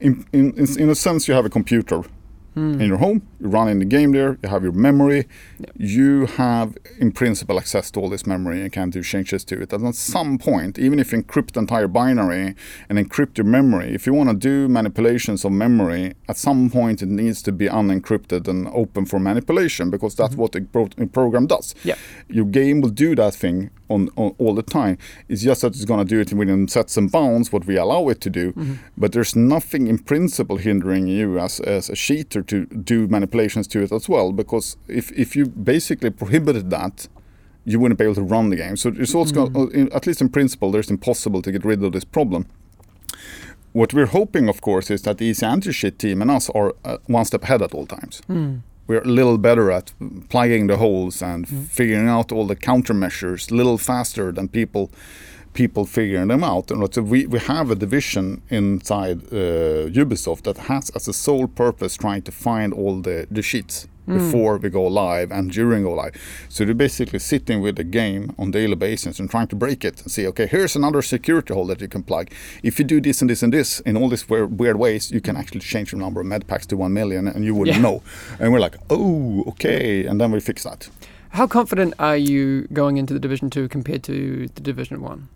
in 0.00 0.26
in 0.32 0.52
in, 0.78 0.88
a 0.88 0.94
sense, 0.94 1.28
you 1.28 1.34
have 1.34 1.44
a 1.44 1.50
computer. 1.50 2.02
Hmm. 2.54 2.80
In 2.80 2.88
your 2.88 2.96
home, 2.96 3.22
you're 3.38 3.50
running 3.50 3.78
the 3.78 3.84
game 3.84 4.10
there. 4.12 4.38
You 4.42 4.48
have 4.48 4.64
your 4.64 4.72
memory. 4.72 5.28
You 5.76 6.26
have, 6.26 6.76
in 6.98 7.12
principle, 7.12 7.56
access 7.56 7.90
to 7.92 8.00
all 8.00 8.08
this 8.08 8.26
memory 8.26 8.62
and 8.62 8.72
can 8.72 8.90
do 8.90 9.02
changes 9.02 9.44
to 9.44 9.60
it. 9.60 9.72
And 9.72 9.86
at 9.86 9.94
some 9.94 10.38
point, 10.38 10.76
even 10.78 10.98
if 10.98 11.12
you 11.12 11.22
encrypt 11.22 11.52
the 11.52 11.60
entire 11.60 11.86
binary 11.86 12.56
and 12.88 12.98
encrypt 12.98 13.38
your 13.38 13.44
memory, 13.44 13.94
if 13.94 14.06
you 14.06 14.14
want 14.14 14.30
to 14.30 14.34
do 14.34 14.66
manipulations 14.66 15.44
of 15.44 15.52
memory, 15.52 16.14
at 16.28 16.36
some 16.36 16.68
point 16.68 17.00
it 17.00 17.08
needs 17.08 17.42
to 17.42 17.52
be 17.52 17.68
unencrypted 17.68 18.48
and 18.48 18.66
open 18.68 19.04
for 19.04 19.20
manipulation 19.20 19.88
because 19.88 20.16
that's 20.16 20.34
what 20.34 20.50
the 20.50 20.62
pro- 20.62 20.88
program 21.12 21.46
does. 21.46 21.76
Yeah. 21.84 21.96
Your 22.28 22.46
game 22.46 22.80
will 22.80 22.90
do 22.90 23.14
that 23.14 23.34
thing 23.34 23.70
on, 23.88 24.08
on 24.16 24.34
all 24.38 24.54
the 24.54 24.62
time. 24.62 24.98
It's 25.28 25.42
just 25.42 25.62
that 25.62 25.74
it's 25.74 25.84
going 25.84 26.00
to 26.00 26.04
do 26.04 26.20
it 26.20 26.32
within 26.32 26.68
sets 26.68 26.96
and 26.96 27.10
bounds 27.10 27.52
what 27.52 27.66
we 27.66 27.76
allow 27.76 28.08
it 28.08 28.20
to 28.22 28.30
do. 28.30 28.52
Mm-hmm. 28.52 28.74
But 28.96 29.12
there's 29.12 29.34
nothing 29.34 29.86
in 29.86 29.98
principle 29.98 30.56
hindering 30.56 31.06
you 31.08 31.38
as, 31.38 31.60
as 31.60 31.88
a 31.88 31.94
cheater 31.94 32.42
to 32.42 32.66
do 32.66 33.06
manipulations 33.08 33.66
to 33.68 33.82
it 33.82 33.92
as 33.92 34.08
well. 34.08 34.32
Because 34.32 34.76
if, 34.88 35.10
if 35.12 35.34
you 35.36 35.46
basically 35.46 36.10
prohibited 36.10 36.70
that, 36.70 37.08
you 37.64 37.78
wouldn't 37.78 37.98
be 37.98 38.04
able 38.04 38.14
to 38.14 38.22
run 38.22 38.50
the 38.50 38.56
game. 38.56 38.76
So 38.76 38.92
it's 38.96 39.14
also, 39.14 39.34
gonna- 39.34 39.50
mm-hmm. 39.50 39.78
in- 39.78 39.92
at 39.92 40.06
least 40.06 40.20
in 40.20 40.28
principle, 40.28 40.70
there's 40.70 40.90
impossible 40.90 41.42
to 41.42 41.52
get 41.52 41.64
rid 41.64 41.82
of 41.82 41.92
this 41.92 42.04
problem. 42.04 42.46
What 43.72 43.92
we're 43.92 44.06
hoping, 44.06 44.48
of 44.48 44.60
course, 44.62 44.90
is 44.90 45.02
that 45.02 45.18
the 45.18 45.34
Anti-Cheat 45.42 45.98
team 45.98 46.22
and 46.22 46.30
us 46.30 46.48
are 46.50 46.74
uh, 46.84 46.96
one 47.06 47.24
step 47.26 47.44
ahead 47.44 47.60
at 47.62 47.74
all 47.74 47.86
times. 47.86 48.22
Hmm. 48.26 48.56
We're 48.88 49.02
a 49.02 49.04
little 49.04 49.38
better 49.38 49.70
at 49.70 49.92
plugging 50.30 50.66
the 50.66 50.78
holes 50.78 51.22
and 51.22 51.46
figuring 51.46 52.08
out 52.08 52.32
all 52.32 52.46
the 52.46 52.56
countermeasures 52.56 53.52
a 53.52 53.54
little 53.54 53.78
faster 53.78 54.32
than 54.32 54.48
people 54.48 54.90
people 55.52 55.84
figuring 55.84 56.28
them 56.28 56.44
out. 56.44 56.70
And 56.70 56.94
so 56.94 57.02
we, 57.02 57.26
we 57.26 57.38
have 57.40 57.70
a 57.70 57.74
division 57.74 58.42
inside 58.48 59.18
uh, 59.32 59.90
Ubisoft 60.02 60.42
that 60.42 60.56
has 60.56 60.90
as 60.90 61.08
a 61.08 61.12
sole 61.12 61.48
purpose 61.48 61.96
trying 61.96 62.22
to 62.22 62.32
find 62.32 62.72
all 62.72 63.00
the, 63.00 63.26
the 63.30 63.42
cheats 63.42 63.88
Mm. 64.08 64.18
before 64.18 64.56
we 64.58 64.70
go 64.70 64.84
live 64.86 65.30
and 65.30 65.50
during 65.52 65.82
go 65.84 65.92
live. 65.92 66.14
So 66.48 66.64
they're 66.64 66.74
basically 66.74 67.18
sitting 67.18 67.60
with 67.60 67.76
the 67.76 67.84
game 67.84 68.34
on 68.38 68.50
daily 68.50 68.74
basis 68.76 69.20
and 69.20 69.30
trying 69.30 69.48
to 69.48 69.56
break 69.56 69.84
it 69.84 70.00
and 70.02 70.10
see, 70.10 70.26
okay, 70.28 70.46
here's 70.46 70.74
another 70.76 71.02
security 71.02 71.52
hole 71.54 71.66
that 71.66 71.80
you 71.80 71.88
can 71.88 72.02
plug. 72.02 72.30
If 72.62 72.78
you 72.78 72.84
do 72.84 73.00
this 73.00 73.20
and 73.20 73.28
this 73.30 73.42
and 73.42 73.52
this 73.52 73.80
in 73.80 73.96
all 73.96 74.08
these 74.08 74.28
weird, 74.28 74.58
weird 74.58 74.76
ways, 74.78 75.10
you 75.10 75.20
can 75.20 75.36
actually 75.36 75.60
change 75.60 75.90
the 75.90 75.98
number 75.98 76.20
of 76.20 76.26
med 76.26 76.46
packs 76.46 76.66
to 76.68 76.76
one 76.76 76.92
million 76.92 77.28
and 77.28 77.44
you 77.44 77.54
wouldn't 77.54 77.76
Yeah. 77.76 77.82
know. 77.82 78.02
And 78.40 78.52
we're 78.52 78.60
like, 78.60 78.76
oh, 78.90 79.44
okay. 79.48 80.06
And 80.06 80.18
then 80.20 80.32
we 80.32 80.40
fix 80.40 80.62
that. 80.64 80.88
How 81.30 81.46
confident 81.46 81.92
are 81.98 82.16
you 82.16 82.66
going 82.72 82.96
into 82.96 83.12
the 83.12 83.20
Division 83.20 83.50
Two 83.50 83.68
compared 83.68 84.02
to 84.04 84.48
the 84.54 84.60
Division 84.62 85.02
One? 85.02 85.28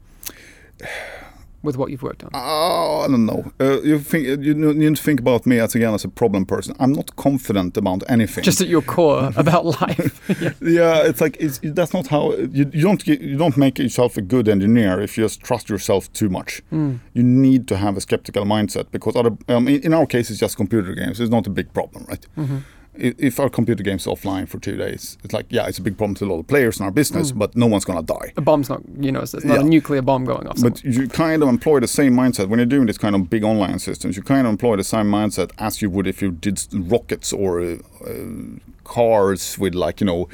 With 1.63 1.77
what 1.77 1.91
you've 1.91 2.03
worked 2.03 2.25
on. 2.25 2.31
Oh, 2.35 3.03
I 3.05 3.09
don't 3.09 3.25
know. 3.27 3.53
Uh, 3.61 3.81
you 3.83 4.01
think 4.01 4.25
you 4.27 4.53
n- 4.53 4.79
need 4.79 4.97
to 4.97 5.03
think 5.03 5.21
about 5.21 5.47
me 5.47 5.61
as 5.61 5.75
again 5.77 5.95
as 5.95 6.05
a 6.05 6.09
problem 6.09 6.45
person. 6.45 6.75
I'm 6.81 6.93
not 6.93 7.15
confident 7.17 7.77
about 7.77 8.03
anything. 8.09 8.43
Just 8.43 8.61
at 8.61 8.67
your 8.69 8.83
core 8.83 9.31
about 9.37 9.65
life. 9.67 10.21
yeah, 10.61 11.03
it's 11.07 11.21
like 11.21 11.37
it's, 11.39 11.61
that's 11.63 11.93
not 11.95 12.09
how 12.09 12.33
you, 12.35 12.69
you 12.73 12.83
don't 12.83 13.05
get, 13.05 13.21
you 13.21 13.37
don't 13.39 13.57
make 13.57 13.79
yourself 13.79 14.17
a 14.17 14.23
good 14.23 14.49
engineer 14.49 15.01
if 15.01 15.17
you 15.17 15.25
just 15.25 15.41
trust 15.43 15.69
yourself 15.69 16.13
too 16.13 16.29
much. 16.29 16.63
Hmm. 16.71 16.97
You 17.15 17.23
need 17.23 17.69
to 17.69 17.77
have 17.77 17.97
a 17.97 18.01
skeptical 18.01 18.45
mindset 18.45 18.91
because 18.91 19.15
other 19.15 19.31
um, 19.49 19.69
in, 19.69 19.83
in 19.83 19.95
our 19.95 20.07
case 20.07 20.31
it's 20.31 20.41
just 20.41 20.57
computer 20.57 20.95
games. 20.95 21.21
It's 21.21 21.31
not 21.31 21.47
a 21.47 21.51
big 21.51 21.73
problem, 21.73 22.07
right? 22.09 22.27
Mm-hmm. 22.37 22.57
I- 22.57 22.82
If 22.95 23.41
our 23.41 23.49
computer 23.49 23.83
game's 23.83 24.05
offline 24.07 24.47
for 24.47 24.59
two 24.59 24.77
days, 24.77 25.17
it's 25.25 25.33
like 25.33 25.47
yeah, 25.49 25.67
it's 25.67 25.79
a 25.79 25.83
big 25.83 25.97
problem 25.97 26.15
to 26.17 26.27
a 26.27 26.27
lot 26.27 26.41
of 26.41 26.47
players 26.47 26.79
in 26.79 26.85
our 26.85 26.91
business, 26.93 27.31
Hmm. 27.31 27.39
but 27.39 27.57
no 27.57 27.67
one's 27.67 27.87
gonna 27.87 28.03
die. 28.03 28.33
a 28.37 28.43
bomb's 28.43 28.69
not, 28.69 28.83
you 29.01 29.11
know, 29.11 29.21
it's 29.21 29.33
not 29.45 29.61
a 29.61 29.63
nuclear 29.65 30.03
bomb 30.03 30.27
going 30.27 30.47
off. 30.47 30.61
But 30.61 30.85
you 30.85 31.09
kind 31.09 31.43
of 31.43 31.49
employ 31.49 31.81
the 31.81 31.89
same 31.89 32.15
mindset 32.15 32.49
when 32.49 32.59
you're 32.59 32.67
doing 32.67 32.87
this 32.87 32.99
kind 32.99 33.15
of 33.15 33.31
big 33.31 33.45
online 33.45 33.79
systems. 33.79 34.17
You 34.17 34.23
kind 34.23 34.47
of 34.47 34.51
employ 34.51 34.77
the 34.77 34.85
same 34.85 35.07
mindset 35.07 35.53
as 35.59 35.81
you 35.81 35.89
would 35.89 36.07
if 36.07 36.21
you 36.21 36.33
did 36.33 36.61
rockets 36.75 37.33
or 37.33 37.61
uh, 37.63 37.77
uh, 38.07 38.59
cars 38.85 39.59
with 39.59 39.75
like 39.75 40.01
you 40.01 40.07
know. 40.07 40.29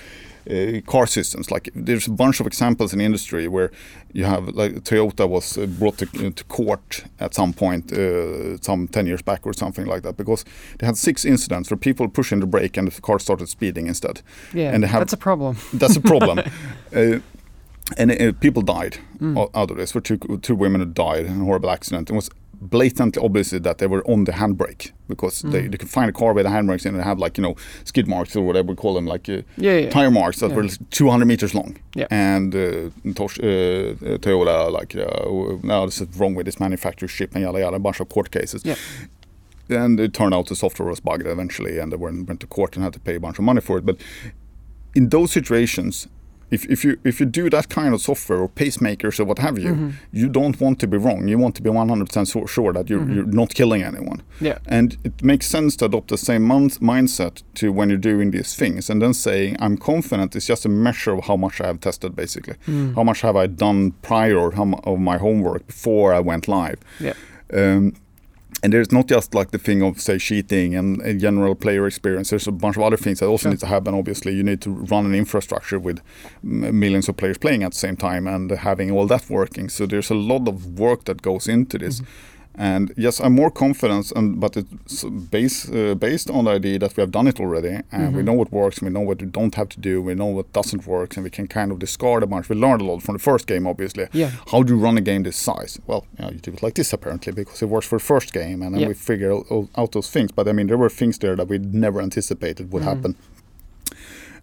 Uh, 0.50 0.80
car 0.86 1.06
systems 1.06 1.50
like 1.50 1.68
there's 1.74 2.08
a 2.08 2.10
bunch 2.10 2.40
of 2.40 2.46
examples 2.46 2.92
in 2.94 3.00
industry 3.00 3.48
where 3.48 3.70
you 4.14 4.24
have 4.26 4.48
like 4.56 4.72
Toyota 4.84 5.28
was 5.28 5.58
uh, 5.58 5.66
brought 5.66 5.98
to, 5.98 6.06
to 6.30 6.44
court 6.44 7.04
at 7.20 7.34
some 7.34 7.52
point 7.52 7.92
uh, 7.92 8.56
some 8.62 8.88
10 8.88 9.06
years 9.06 9.22
back 9.22 9.46
or 9.46 9.52
something 9.52 9.84
like 9.86 10.02
that 10.02 10.16
because 10.16 10.44
they 10.78 10.86
had 10.86 10.96
six 10.96 11.24
incidents 11.24 11.70
where 11.70 11.76
people 11.76 12.08
pushing 12.08 12.40
the 12.40 12.46
brake 12.46 12.78
and 12.78 12.88
the 12.90 13.00
car 13.02 13.18
started 13.18 13.48
speeding 13.48 13.86
instead 13.88 14.22
yeah, 14.54 14.72
and 14.74 14.84
have 14.84 15.00
that's 15.00 15.12
a 15.12 15.16
problem. 15.18 15.56
that's 15.74 15.96
a 15.96 16.00
problem. 16.00 16.38
uh, 16.96 17.18
and 17.98 18.10
uh, 18.12 18.32
people 18.40 18.62
died 18.62 18.98
Mm. 19.20 19.50
out 19.54 19.70
of 19.70 19.76
this. 19.76 19.94
Were 19.94 20.00
two 20.00 20.16
two 20.42 20.54
women 20.54 20.80
who 20.80 20.86
died 20.86 21.26
in 21.26 21.40
a 21.40 21.44
horrible 21.44 21.70
accident. 21.70 22.08
It 22.10 22.14
was 22.14 22.30
blatantly 22.60 23.20
obvious 23.22 23.50
that 23.50 23.78
they 23.78 23.86
were 23.88 24.02
on 24.10 24.24
the 24.24 24.32
handbrake 24.32 24.92
because 25.08 25.42
they, 25.42 25.62
Mm. 25.62 25.70
they 25.72 25.76
could 25.78 25.90
find 25.90 26.08
a 26.10 26.12
car 26.12 26.32
with 26.34 26.44
the 26.44 26.50
handbrakes 26.50 26.84
and 26.86 26.96
they 26.98 27.02
had 27.02 27.18
like 27.18 27.38
you 27.38 27.42
know 27.42 27.54
skid 27.84 28.06
marks 28.06 28.36
or 28.36 28.42
whatever 28.46 28.68
we 28.68 28.74
call 28.76 28.94
them 28.94 29.06
like 29.06 29.28
uh, 29.28 29.42
Yeah, 29.56 29.78
yeah. 29.78 29.90
tire 29.90 30.10
marks 30.10 30.38
that 30.40 30.50
Yeah. 30.50 30.56
were 30.56 30.68
200 30.90 31.24
meters 31.26 31.54
long. 31.54 31.76
Yeah. 31.94 32.06
And 32.10 32.54
uh, 32.54 32.90
Tosh, 33.14 33.38
uh, 33.40 33.42
uh, 33.46 34.18
Toyota 34.18 34.70
like 34.70 34.94
uh, 34.96 35.56
no 35.62 35.86
this 35.86 36.00
is 36.00 36.08
wrong 36.18 36.34
with 36.36 36.46
this 36.46 36.60
manufacturer 36.60 37.08
ship 37.08 37.30
and 37.34 37.42
yada 37.44 37.58
yada 37.60 37.76
a 37.76 37.78
bunch 37.78 38.00
of 38.00 38.08
court 38.08 38.30
cases. 38.30 38.62
Yeah. 38.64 38.76
And 39.70 40.00
it 40.00 40.12
turned 40.14 40.34
out 40.34 40.46
the 40.46 40.56
software 40.56 40.88
was 40.88 41.00
bugged 41.00 41.26
eventually, 41.26 41.78
and 41.78 41.92
they 41.92 41.96
went, 41.96 42.26
went 42.26 42.40
to 42.40 42.46
court 42.46 42.74
and 42.76 42.82
had 42.84 42.94
to 42.94 43.00
pay 43.00 43.16
a 43.16 43.20
bunch 43.20 43.38
of 43.38 43.44
money 43.44 43.60
for 43.60 43.76
it. 43.78 43.84
But 43.84 43.96
in 44.94 45.10
those 45.10 45.30
situations, 45.30 46.08
if, 46.50 46.64
if 46.66 46.84
you 46.84 46.98
if 47.04 47.20
you 47.20 47.26
do 47.26 47.50
that 47.50 47.68
kind 47.68 47.92
of 47.94 48.00
software 48.00 48.38
or 48.38 48.48
pacemakers 48.48 49.20
or 49.20 49.24
what 49.24 49.38
have 49.38 49.58
you, 49.58 49.68
Mm-hmm. 49.74 49.90
you 50.12 50.28
don't 50.28 50.58
want 50.60 50.78
to 50.80 50.86
be 50.86 50.96
wrong. 50.96 51.28
You 51.28 51.38
want 51.38 51.54
to 51.56 51.62
be 51.62 51.70
100% 51.70 52.26
so- 52.26 52.46
sure 52.46 52.72
that 52.72 52.88
you're, 52.90 53.08
you're 53.10 53.26
not 53.26 53.54
killing 53.54 53.82
anyone. 53.82 54.18
Mm-hmm. 54.18 54.44
Yeah. 54.46 54.58
And 54.66 54.96
it 55.04 55.22
makes 55.22 55.46
sense 55.46 55.76
to 55.76 55.84
adopt 55.86 56.08
the 56.08 56.16
same 56.18 56.42
mindset 56.48 57.42
to 57.54 57.70
when 57.72 57.88
you're 57.90 57.98
doing 58.12 58.30
these 58.30 58.54
things, 58.56 58.90
and 58.90 59.00
then 59.02 59.14
saying 59.14 59.56
I'm 59.60 59.76
confident 59.76 60.34
is 60.36 60.46
just 60.46 60.64
a 60.64 60.68
measure 60.68 61.14
of 61.14 61.24
how 61.24 61.36
much 61.36 61.60
I 61.60 61.66
have 61.66 61.80
tested, 61.80 62.14
basically. 62.16 62.54
Mm. 62.66 62.94
How 62.94 63.04
much 63.04 63.20
have 63.22 63.36
I 63.36 63.46
done 63.46 63.92
prior 64.02 64.50
how 64.52 64.72
of 64.84 64.98
my 65.00 65.18
homework 65.18 65.66
before 65.66 66.14
I 66.14 66.20
went 66.20 66.48
live? 66.48 66.78
Yeah. 67.00 67.14
Um, 67.52 67.94
and 68.62 68.72
there's 68.72 68.90
not 68.92 69.06
just 69.06 69.34
like 69.34 69.50
the 69.50 69.58
thing 69.58 69.82
of 69.82 70.00
say 70.00 70.18
cheating 70.18 70.74
and 70.74 71.00
a 71.02 71.14
general 71.14 71.54
player 71.54 71.86
experience. 71.86 72.30
There's 72.30 72.48
a 72.48 72.52
bunch 72.52 72.76
of 72.76 72.82
other 72.82 72.96
things 72.96 73.20
that 73.20 73.26
also 73.26 73.42
Sure. 73.44 73.50
need 73.52 73.60
to 73.60 73.66
happen. 73.66 73.94
Obviously, 73.94 74.32
you 74.34 74.42
need 74.42 74.60
to 74.62 74.70
run 74.70 75.06
an 75.06 75.14
infrastructure 75.14 75.78
with 75.78 76.00
millions 76.42 77.08
of 77.08 77.16
players 77.16 77.38
playing 77.38 77.62
at 77.62 77.72
the 77.72 77.78
same 77.78 77.96
time 77.96 78.26
and 78.26 78.50
having 78.50 78.90
all 78.90 79.06
that 79.06 79.28
working. 79.30 79.68
So 79.68 79.86
there's 79.86 80.10
a 80.10 80.14
lot 80.14 80.48
of 80.48 80.78
work 80.78 81.04
that 81.04 81.22
goes 81.22 81.46
into 81.48 81.78
this. 81.78 82.00
Mm-hmm. 82.00 82.37
And 82.60 82.92
yes, 82.96 83.20
I'm 83.20 83.34
more 83.36 83.52
confident, 83.52 84.10
and 84.16 84.40
but 84.40 84.56
it's 84.56 85.04
based 85.04 85.72
uh, 85.72 85.94
based 85.94 86.28
on 86.28 86.44
the 86.46 86.50
idea 86.50 86.78
that 86.80 86.96
we 86.96 87.00
have 87.02 87.12
done 87.12 87.28
it 87.28 87.38
already, 87.38 87.82
and 87.92 88.16
we 88.16 88.22
know 88.24 88.32
what 88.32 88.50
works, 88.50 88.78
and 88.78 88.88
we 88.88 88.92
know 88.92 89.06
what 89.06 89.20
we 89.20 89.28
don't 89.28 89.54
have 89.54 89.68
to 89.68 89.80
do, 89.80 90.02
we 90.02 90.14
know 90.14 90.26
what 90.26 90.52
doesn't 90.52 90.84
work, 90.84 91.16
and 91.16 91.22
we 91.22 91.30
can 91.30 91.46
kind 91.46 91.70
of 91.70 91.78
discard 91.78 92.22
a 92.24 92.26
bunch. 92.26 92.48
We 92.48 92.56
learned 92.56 92.80
a 92.82 92.84
lot 92.84 93.02
from 93.02 93.14
the 93.14 93.22
first 93.22 93.46
game, 93.46 93.64
obviously. 93.68 94.08
Yeah. 94.12 94.32
How 94.50 94.64
do 94.64 94.74
you 94.74 94.80
run 94.80 94.98
a 94.98 95.00
game 95.00 95.22
this 95.22 95.36
size? 95.36 95.78
Well, 95.86 96.04
you, 96.18 96.24
know, 96.24 96.30
you 96.32 96.38
do 96.40 96.50
it 96.52 96.62
like 96.62 96.74
this 96.74 96.92
apparently 96.92 97.32
because 97.32 97.62
it 97.62 97.68
works 97.68 97.86
for 97.86 97.98
the 97.98 98.04
first 98.04 98.32
game, 98.32 98.60
and 98.62 98.74
then 98.74 98.80
Yeah. 98.82 98.88
we 98.88 98.94
figure 98.94 99.32
out, 99.32 99.68
out 99.76 99.92
those 99.92 100.10
things. 100.10 100.32
But 100.32 100.48
I 100.48 100.52
mean, 100.52 100.66
there 100.66 100.78
were 100.78 100.90
things 100.90 101.16
there 101.18 101.36
that 101.36 101.48
we 101.48 101.58
never 101.58 102.00
anticipated 102.02 102.72
would 102.72 102.82
happen, 102.82 103.14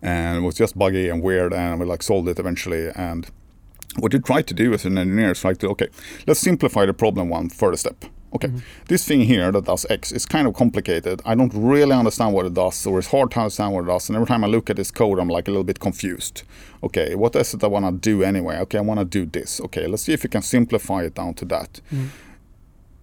and 0.02 0.38
it 0.38 0.42
was 0.42 0.56
just 0.56 0.78
buggy 0.78 1.10
and 1.10 1.22
weird, 1.22 1.54
and 1.54 1.80
we 1.82 1.86
like 1.86 2.04
solved 2.04 2.30
it 2.30 2.40
eventually. 2.40 2.92
And 2.96 3.28
what 4.00 4.14
you 4.14 4.20
try 4.20 4.42
to 4.42 4.54
do 4.54 4.74
as 4.74 4.86
an 4.86 4.98
engineer 4.98 5.32
is 5.32 5.44
like 5.44 5.58
to 5.60 5.70
okay, 5.70 5.88
let's 6.28 6.40
simplify 6.40 6.86
the 6.86 6.94
problem 6.94 7.30
one 7.30 7.50
further 7.50 7.78
step. 7.78 8.06
Okay, 8.34 8.50
mm-hmm. 8.50 8.60
this 8.88 9.08
thing 9.08 9.22
here 9.22 9.50
that 9.52 9.64
does 9.64 9.86
X 9.90 10.12
is 10.12 10.26
kind 10.26 10.46
of 10.46 10.54
complicated. 10.54 11.22
I 11.26 11.36
don't 11.36 11.54
really 11.56 11.94
understand 11.94 12.34
what 12.34 12.46
it 12.46 12.54
does, 12.54 12.86
or 12.86 13.00
it's 13.00 13.08
hard 13.10 13.32
to 13.32 13.40
understand 13.40 13.74
what 13.74 13.86
it 13.86 13.88
does. 13.88 14.10
And 14.10 14.18
every 14.18 14.28
time 14.28 14.44
I 14.44 14.48
look 14.48 14.70
at 14.70 14.76
this 14.76 14.92
code, 14.92 15.20
I'm 15.20 15.30
like 15.30 15.48
a 15.48 15.52
little 15.52 15.64
bit 15.64 15.80
confused. 15.80 16.44
Okay, 16.84 17.16
what 17.16 17.34
is 17.38 17.54
it 17.54 17.64
I 17.64 17.68
want 17.68 17.86
to 17.86 17.92
do 17.94 18.24
anyway? 18.24 18.58
Okay, 18.58 18.78
I 18.78 18.82
want 18.82 19.00
to 19.00 19.06
do 19.06 19.26
this. 19.26 19.62
Okay, 19.62 19.88
let's 19.88 20.04
see 20.04 20.14
if 20.14 20.24
we 20.24 20.30
can 20.30 20.42
simplify 20.42 21.04
it 21.04 21.16
down 21.16 21.34
to 21.36 21.46
that 21.46 21.80
mm-hmm. 21.92 22.08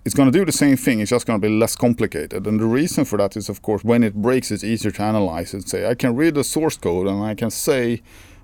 it's 0.04 0.14
going 0.14 0.30
to 0.30 0.38
do 0.38 0.44
the 0.44 0.52
same 0.52 0.76
thing. 0.76 1.00
It's 1.00 1.10
just 1.10 1.26
going 1.26 1.40
to 1.40 1.48
be 1.48 1.54
less 1.54 1.76
complicated. 1.76 2.46
And 2.46 2.60
the 2.60 2.66
reason 2.66 3.06
for 3.06 3.16
that 3.16 3.34
is, 3.36 3.48
of 3.48 3.62
course, 3.62 3.82
when 3.84 4.02
it 4.02 4.14
breaks, 4.14 4.50
it's 4.50 4.64
easier 4.64 4.90
to 4.90 5.02
analyze 5.02 5.54
and 5.54 5.66
say, 5.66 5.86
I 5.88 5.94
can 5.94 6.14
read 6.14 6.34
the 6.34 6.44
source 6.44 6.76
code 6.76 7.06
and 7.06 7.22
I 7.24 7.34
can 7.34 7.50
say 7.50 8.02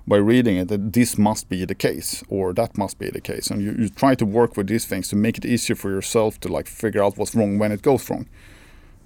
by 0.09 0.17
reading 0.17 0.57
it 0.57 0.67
that 0.67 0.93
this 0.93 1.17
must 1.17 1.47
be 1.49 1.65
the 1.65 1.75
case 1.75 2.23
or 2.29 2.53
that 2.53 2.77
must 2.77 2.97
be 2.99 3.09
the 3.09 3.21
case. 3.21 3.45
And 3.51 3.61
you, 3.61 3.71
you 3.79 3.89
try 3.89 4.15
to 4.15 4.25
work 4.25 4.57
with 4.57 4.67
these 4.67 4.85
things 4.85 5.07
to 5.09 5.15
make 5.15 5.37
it 5.37 5.45
easier 5.45 5.75
for 5.75 5.89
yourself 5.89 6.39
to 6.41 6.47
like 6.57 6.67
figure 6.67 7.03
out 7.03 7.17
what's 7.17 7.35
wrong 7.35 7.59
when 7.59 7.71
it 7.71 7.81
goes 7.81 8.09
wrong. 8.09 8.25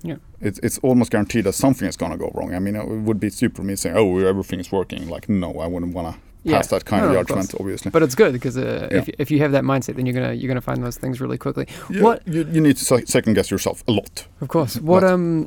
Yeah. 0.02 0.18
It's, 0.42 0.60
it's 0.60 0.78
almost 0.80 1.12
guaranteed 1.12 1.44
that 1.46 1.54
something 1.54 1.88
is 1.88 1.98
going 1.98 2.12
to 2.14 2.18
go 2.18 2.32
wrong. 2.34 2.54
I 2.56 2.60
mean, 2.60 2.76
it 2.76 2.88
would 3.08 3.20
be 3.20 3.30
super 3.30 3.64
me 3.64 3.76
saying, 3.76 3.96
oh, 3.98 4.18
everything 4.20 4.60
is 4.60 4.72
working. 4.72 5.08
Like, 5.10 5.30
no, 5.30 5.60
I 5.60 5.68
wouldn't 5.68 5.94
want 5.94 6.08
to 6.16 6.22
Yeah. 6.44 6.58
pass 6.58 6.68
that 6.68 6.84
kind 6.86 7.02
No, 7.04 7.10
of 7.12 7.16
of 7.16 7.28
judgment, 7.28 7.50
course. 7.52 7.62
obviously. 7.62 7.92
But 7.92 8.04
it's 8.04 8.16
good 8.16 8.34
because 8.34 8.58
uh, 8.58 8.90
Yeah. 8.92 8.98
if, 9.00 9.10
if 9.24 9.32
you 9.32 9.40
have 9.40 9.52
that 9.54 9.64
mindset, 9.64 9.96
then 9.96 10.06
you're 10.06 10.16
gonna 10.20 10.34
you're 10.34 10.50
gonna 10.54 10.62
find 10.72 10.84
those 10.84 10.98
things 11.00 11.20
really 11.22 11.38
quickly. 11.38 11.66
Yeah, 11.90 12.02
What 12.04 12.28
you, 12.28 12.42
you 12.52 12.60
need 12.62 12.78
to 12.78 12.86
second 13.08 13.34
guess 13.36 13.50
yourself 13.52 13.84
a 13.88 13.92
lot. 13.92 14.28
Of 14.42 14.48
course. 14.48 14.74
What 14.92 15.04
um, 15.04 15.46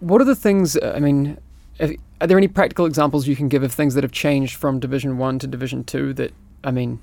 what 0.00 0.20
are 0.20 0.26
the 0.26 0.36
things? 0.46 0.76
uh, 0.76 0.92
I 0.96 1.00
mean, 1.00 1.38
if, 1.78 1.90
are 2.24 2.26
there 2.26 2.38
any 2.38 2.48
practical 2.48 2.86
examples 2.86 3.26
you 3.28 3.36
can 3.36 3.48
give 3.50 3.62
of 3.62 3.70
things 3.70 3.92
that 3.94 4.02
have 4.02 4.10
changed 4.12 4.56
from 4.56 4.80
Division 4.80 5.18
One 5.18 5.38
to 5.40 5.46
Division 5.46 5.84
Two? 5.84 6.14
That 6.14 6.32
I 6.64 6.70
mean, 6.70 6.98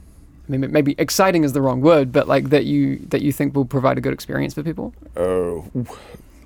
I 0.50 0.58
mean, 0.58 0.72
maybe 0.72 0.96
exciting 0.98 1.44
is 1.44 1.54
the 1.54 1.62
wrong 1.62 1.80
word, 1.82 2.12
but 2.12 2.28
like 2.28 2.50
that 2.50 2.66
you 2.66 2.98
that 3.10 3.22
you 3.22 3.32
think 3.32 3.56
will 3.56 3.66
provide 3.66 4.00
a 4.00 4.02
good 4.02 4.14
experience 4.14 4.56
for 4.56 4.64
people. 4.64 4.96
Uh, 5.16 5.84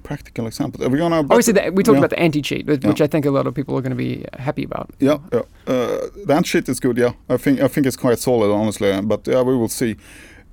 practical 0.03 0.45
examples. 0.45 0.85
Are 0.85 0.89
we 0.89 0.97
gonna? 0.97 1.19
Obviously, 1.19 1.53
the, 1.53 1.71
we 1.71 1.83
talked 1.83 1.95
Yeah. 1.95 1.99
about 1.99 2.09
the 2.09 2.19
anti-cheat, 2.19 2.65
which, 2.65 2.83
Yeah. 2.83 3.05
I 3.05 3.07
think 3.07 3.25
a 3.25 3.31
lot 3.31 3.47
of 3.47 3.53
people 3.53 3.77
are 3.77 3.81
going 3.81 3.97
to 3.97 4.03
be 4.09 4.25
happy 4.37 4.65
about. 4.65 4.89
Yeah, 4.99 5.19
yeah. 5.31 5.43
Uh, 5.65 6.07
that 6.25 6.45
shit 6.45 6.67
is 6.67 6.81
good. 6.81 6.97
Yeah, 6.97 7.13
I 7.29 7.37
think 7.37 7.61
I 7.61 7.69
think 7.69 7.87
it's 7.87 7.95
quite 7.97 8.19
solid, 8.19 8.51
honestly. 8.51 8.91
But 9.01 9.25
yeah, 9.25 9.41
we 9.41 9.55
will 9.55 9.69
see. 9.69 9.95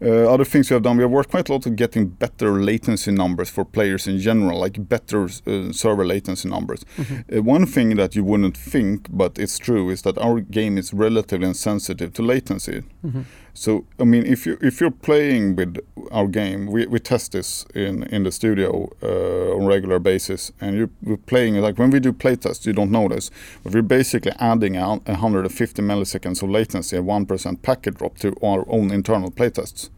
Uh, 0.05 0.33
other 0.33 0.45
things 0.45 0.69
we 0.69 0.75
have 0.75 0.83
done, 0.83 0.97
we 0.97 1.03
have 1.03 1.11
worked 1.11 1.31
quite 1.31 1.49
a 1.49 1.53
lot 1.53 1.67
on 1.67 1.77
getting 1.77 2.09
better 2.09 2.61
latency 2.63 3.13
numbers 3.13 3.49
for 3.51 3.65
players 3.65 4.07
in 4.09 4.19
general, 4.19 4.59
like 4.59 4.89
better 4.89 5.25
uh, 5.47 5.73
server 5.73 6.05
latency 6.05 6.49
numbers. 6.49 6.85
Uh, 7.35 7.43
one 7.43 7.67
thing 7.67 7.97
that 7.97 8.17
you 8.17 8.25
wouldn't 8.25 8.57
think, 8.57 9.07
but 9.11 9.39
it's 9.39 9.59
true, 9.59 9.91
is 9.91 10.03
that 10.03 10.19
our 10.19 10.41
game 10.41 10.77
is 10.79 10.93
relatively 10.93 11.47
insensitive 11.47 12.13
to 12.13 12.23
latency. 12.23 12.83
So 13.55 13.85
I 14.01 14.05
mean, 14.05 14.25
if 14.27 14.47
you 14.47 14.57
if 14.63 14.81
you're 14.81 14.91
playing 14.91 15.57
with 15.57 15.77
our 16.11 16.27
game, 16.27 16.67
we, 16.67 16.87
we 16.87 16.99
test 16.99 17.33
this 17.33 17.67
in 17.75 18.03
in 18.05 18.23
the 18.25 18.33
studio 18.33 18.89
uh, 19.03 19.55
on 19.57 19.67
regular 19.67 19.99
basis, 19.99 20.53
and 20.61 20.77
you're 20.77 21.17
playing 21.27 21.57
like 21.61 21.79
when 21.79 21.91
we 21.91 22.01
do 22.01 22.13
playtests, 22.13 22.67
you 22.67 22.73
don't 22.73 22.91
notice, 22.91 23.31
but 23.63 23.75
we're 23.75 23.83
basically 23.83 24.33
adding 24.39 24.77
out 24.77 25.07
150 25.07 25.83
milliseconds 25.83 26.43
of 26.43 26.49
latency 26.51 26.97
and 26.97 27.07
one 27.07 27.27
percent 27.27 27.61
packet 27.63 27.99
drop 27.99 28.17
to 28.19 28.35
our 28.43 28.65
own 28.69 28.91
internal 28.91 29.31
playtests. 29.31 29.91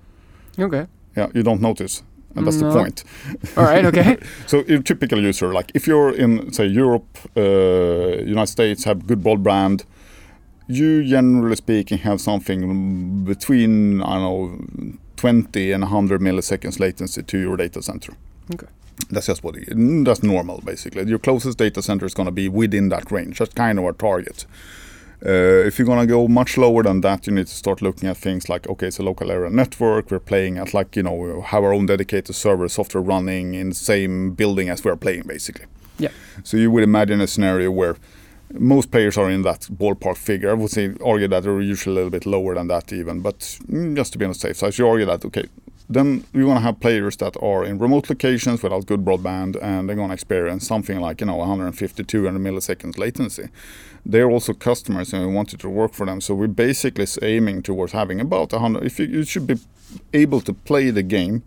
Okay. 0.59 0.86
Yeah, 1.16 1.28
you 1.32 1.44
don't 1.44 1.61
notice, 1.61 2.02
and 2.34 2.44
that's 2.46 2.61
No. 2.61 2.72
the 2.72 2.78
point. 2.80 3.05
All 3.57 3.64
right. 3.64 3.84
Okay. 3.84 4.16
So 4.46 4.64
your 4.66 4.82
typical 4.82 5.20
user, 5.20 5.52
like 5.52 5.70
if 5.74 5.86
you're 5.86 6.12
in 6.12 6.52
say 6.52 6.66
Europe, 6.66 7.07
uh, 7.36 8.24
United 8.26 8.50
States, 8.50 8.84
have 8.84 9.07
good 9.07 9.22
broadband, 9.22 9.84
you 10.66 11.04
generally 11.04 11.56
speaking 11.56 11.98
have 11.98 12.20
something 12.20 13.24
between 13.24 14.02
I 14.02 14.14
don't 14.14 14.22
know 14.22 14.98
20 15.16 15.72
and 15.72 15.82
100 15.82 16.20
milliseconds 16.20 16.80
latency 16.80 17.22
to 17.22 17.38
your 17.38 17.56
data 17.56 17.82
center. 17.82 18.14
Okay. 18.52 18.66
That's 19.10 19.26
just 19.26 19.42
what 19.42 19.56
it, 19.56 20.04
that's 20.04 20.22
normal 20.22 20.60
basically. 20.60 21.04
Your 21.08 21.18
closest 21.18 21.58
data 21.58 21.82
center 21.82 22.06
is 22.06 22.14
going 22.14 22.26
to 22.26 22.32
be 22.32 22.48
within 22.48 22.88
that 22.90 23.10
range. 23.10 23.38
That's 23.38 23.54
kind 23.54 23.78
of 23.78 23.84
our 23.84 23.92
target. 23.92 24.46
Uh, 25.24 25.64
if 25.66 25.78
you're 25.78 25.86
going 25.86 26.00
to 26.00 26.06
go 26.06 26.28
much 26.28 26.58
lower 26.58 26.82
than 26.82 27.00
that, 27.00 27.26
you 27.26 27.32
need 27.32 27.46
to 27.46 27.54
start 27.54 27.80
looking 27.80 28.08
at 28.10 28.16
things 28.16 28.50
like, 28.50 28.68
okay, 28.68 28.88
it's 28.88 28.98
a 28.98 29.02
local 29.02 29.30
area 29.30 29.48
network. 29.48 30.10
We're 30.10 30.18
playing 30.18 30.58
at 30.58 30.74
like, 30.74 30.96
you 30.96 31.02
know, 31.02 31.40
have 31.40 31.64
our 31.64 31.72
own 31.72 31.86
dedicated 31.86 32.36
server 32.36 32.68
software 32.68 33.02
running 33.02 33.54
in 33.54 33.70
the 33.70 33.74
same 33.74 34.32
building 34.34 34.68
as 34.68 34.84
we're 34.84 34.96
playing, 34.96 35.22
basically. 35.22 35.64
Yeah. 35.98 36.10
So 36.42 36.58
you 36.58 36.70
would 36.70 36.84
imagine 36.84 37.22
a 37.22 37.26
scenario 37.26 37.70
where 37.70 37.96
most 38.59 38.90
players 38.90 39.18
are 39.18 39.30
in 39.30 39.42
that 39.42 39.61
ballpark 39.62 40.16
figure. 40.16 40.50
I 40.50 40.55
would 40.55 40.70
say 40.70 40.94
argue 41.05 41.28
that 41.28 41.42
they're 41.42 41.61
usually 41.61 41.92
a 41.92 41.96
little 41.96 42.11
bit 42.11 42.26
lower 42.26 42.55
than 42.55 42.68
that 42.68 42.92
even, 42.92 43.20
but 43.20 43.38
mm, 43.38 43.96
just 43.96 44.12
to 44.12 44.18
be 44.18 44.24
on 44.24 44.30
the 44.30 44.38
safe 44.38 44.57
side, 44.57 44.78
you 44.78 44.88
argue 44.88 45.07
that 45.07 45.24
okay, 45.24 45.44
then 45.88 46.24
we 46.32 46.44
want 46.44 46.59
to 46.59 46.62
have 46.62 46.80
players 46.80 47.16
that 47.18 47.36
are 47.42 47.64
in 47.64 47.78
remote 47.78 48.09
locations 48.09 48.62
without 48.62 48.86
good 48.86 49.05
broadband, 49.05 49.61
and 49.62 49.88
they're 49.88 49.96
going 49.96 50.09
to 50.09 50.14
experience 50.14 50.66
something 50.66 51.00
like 51.00 51.20
you 51.20 51.26
know 51.26 51.36
150, 51.36 52.05
200 52.05 52.40
milliseconds 52.40 52.98
latency. 52.98 53.48
They're 54.07 54.30
also 54.30 54.55
customers, 54.55 55.12
and 55.12 55.26
we 55.26 55.32
want 55.32 55.52
it 55.52 55.61
to 55.61 55.68
work 55.68 55.92
for 55.92 56.07
them. 56.07 56.20
So 56.20 56.34
we're 56.34 56.46
basically 56.46 57.07
aiming 57.22 57.62
towards 57.62 57.92
having 57.92 58.20
about 58.20 58.52
100. 58.52 58.84
If 58.84 58.98
you, 58.98 59.07
you 59.07 59.24
should 59.24 59.46
be 59.46 59.59
able 60.12 60.40
to 60.42 60.52
play 60.52 60.90
the 60.90 61.02
game 61.02 61.42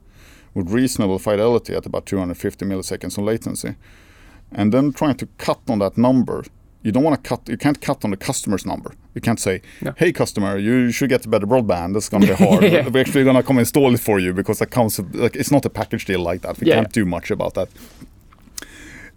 with 0.53 0.71
reasonable 0.71 1.19
fidelity 1.19 1.75
at 1.75 1.85
about 1.85 2.05
250 2.05 2.65
milliseconds 2.65 3.17
of 3.17 3.23
latency, 3.23 3.75
and 4.51 4.71
then 4.71 4.93
trying 4.93 5.15
to 5.15 5.27
cut 5.37 5.59
on 5.67 5.79
that 5.79 5.97
number. 5.97 6.43
You 6.83 6.91
don't 6.91 7.03
want 7.03 7.21
to 7.21 7.27
cut. 7.29 7.49
You 7.49 7.57
can't 7.57 7.81
cut 7.81 8.05
on 8.05 8.11
the 8.11 8.17
customer's 8.17 8.65
number. 8.65 8.91
You 9.15 9.21
can't 9.21 9.39
say, 9.39 9.61
No. 9.81 9.93
"Hey, 9.97 10.11
customer, 10.13 10.57
you 10.57 10.91
should 10.91 11.09
get 11.09 11.29
better 11.29 11.47
broadband. 11.47 11.93
That's 11.93 12.07
going 12.09 12.21
to 12.21 12.27
be 12.27 12.33
hard. 12.45 12.63
Yeah. 12.63 12.87
We're 12.87 13.01
actually 13.01 13.23
going 13.23 13.35
to 13.35 13.43
come 13.43 13.59
install 13.59 13.93
it 13.93 13.99
for 13.99 14.19
you 14.19 14.33
because 14.33 14.59
that 14.59 14.67
comes. 14.71 14.99
Like, 15.13 15.35
it's 15.35 15.51
not 15.51 15.65
a 15.65 15.69
package 15.69 16.05
deal 16.05 16.19
like 16.21 16.41
that. 16.43 16.59
We 16.59 16.67
Yeah. 16.67 16.75
can't 16.75 16.93
do 16.93 17.05
much 17.05 17.31
about 17.31 17.53
that." 17.55 17.67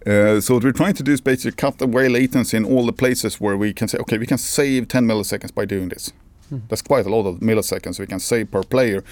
Uh, 0.05 0.41
so 0.41 0.55
what 0.55 0.63
we're 0.63 0.71
trying 0.71 0.95
to 0.95 1.03
do 1.03 1.11
is 1.13 1.21
basically 1.21 1.51
cut 1.51 1.79
away 1.81 2.09
latency 2.09 2.57
in 2.57 2.65
all 2.65 2.85
the 2.87 2.93
places 2.93 3.39
where 3.39 3.55
we 3.55 3.71
can 3.71 3.87
say, 3.87 3.99
okay, 3.99 4.17
we 4.17 4.25
can 4.25 4.39
save 4.39 4.87
10 4.87 5.05
milliseconds 5.05 5.53
by 5.53 5.63
doing 5.63 5.89
this. 5.89 6.11
Mm. 6.51 6.61
That's 6.67 6.81
quite 6.81 7.05
a 7.05 7.09
lot 7.09 7.25
of 7.25 7.39
milliseconds 7.39 7.99
we 7.99 8.07
can 8.07 8.19
save 8.19 8.51
per 8.51 8.63
player. 8.63 9.03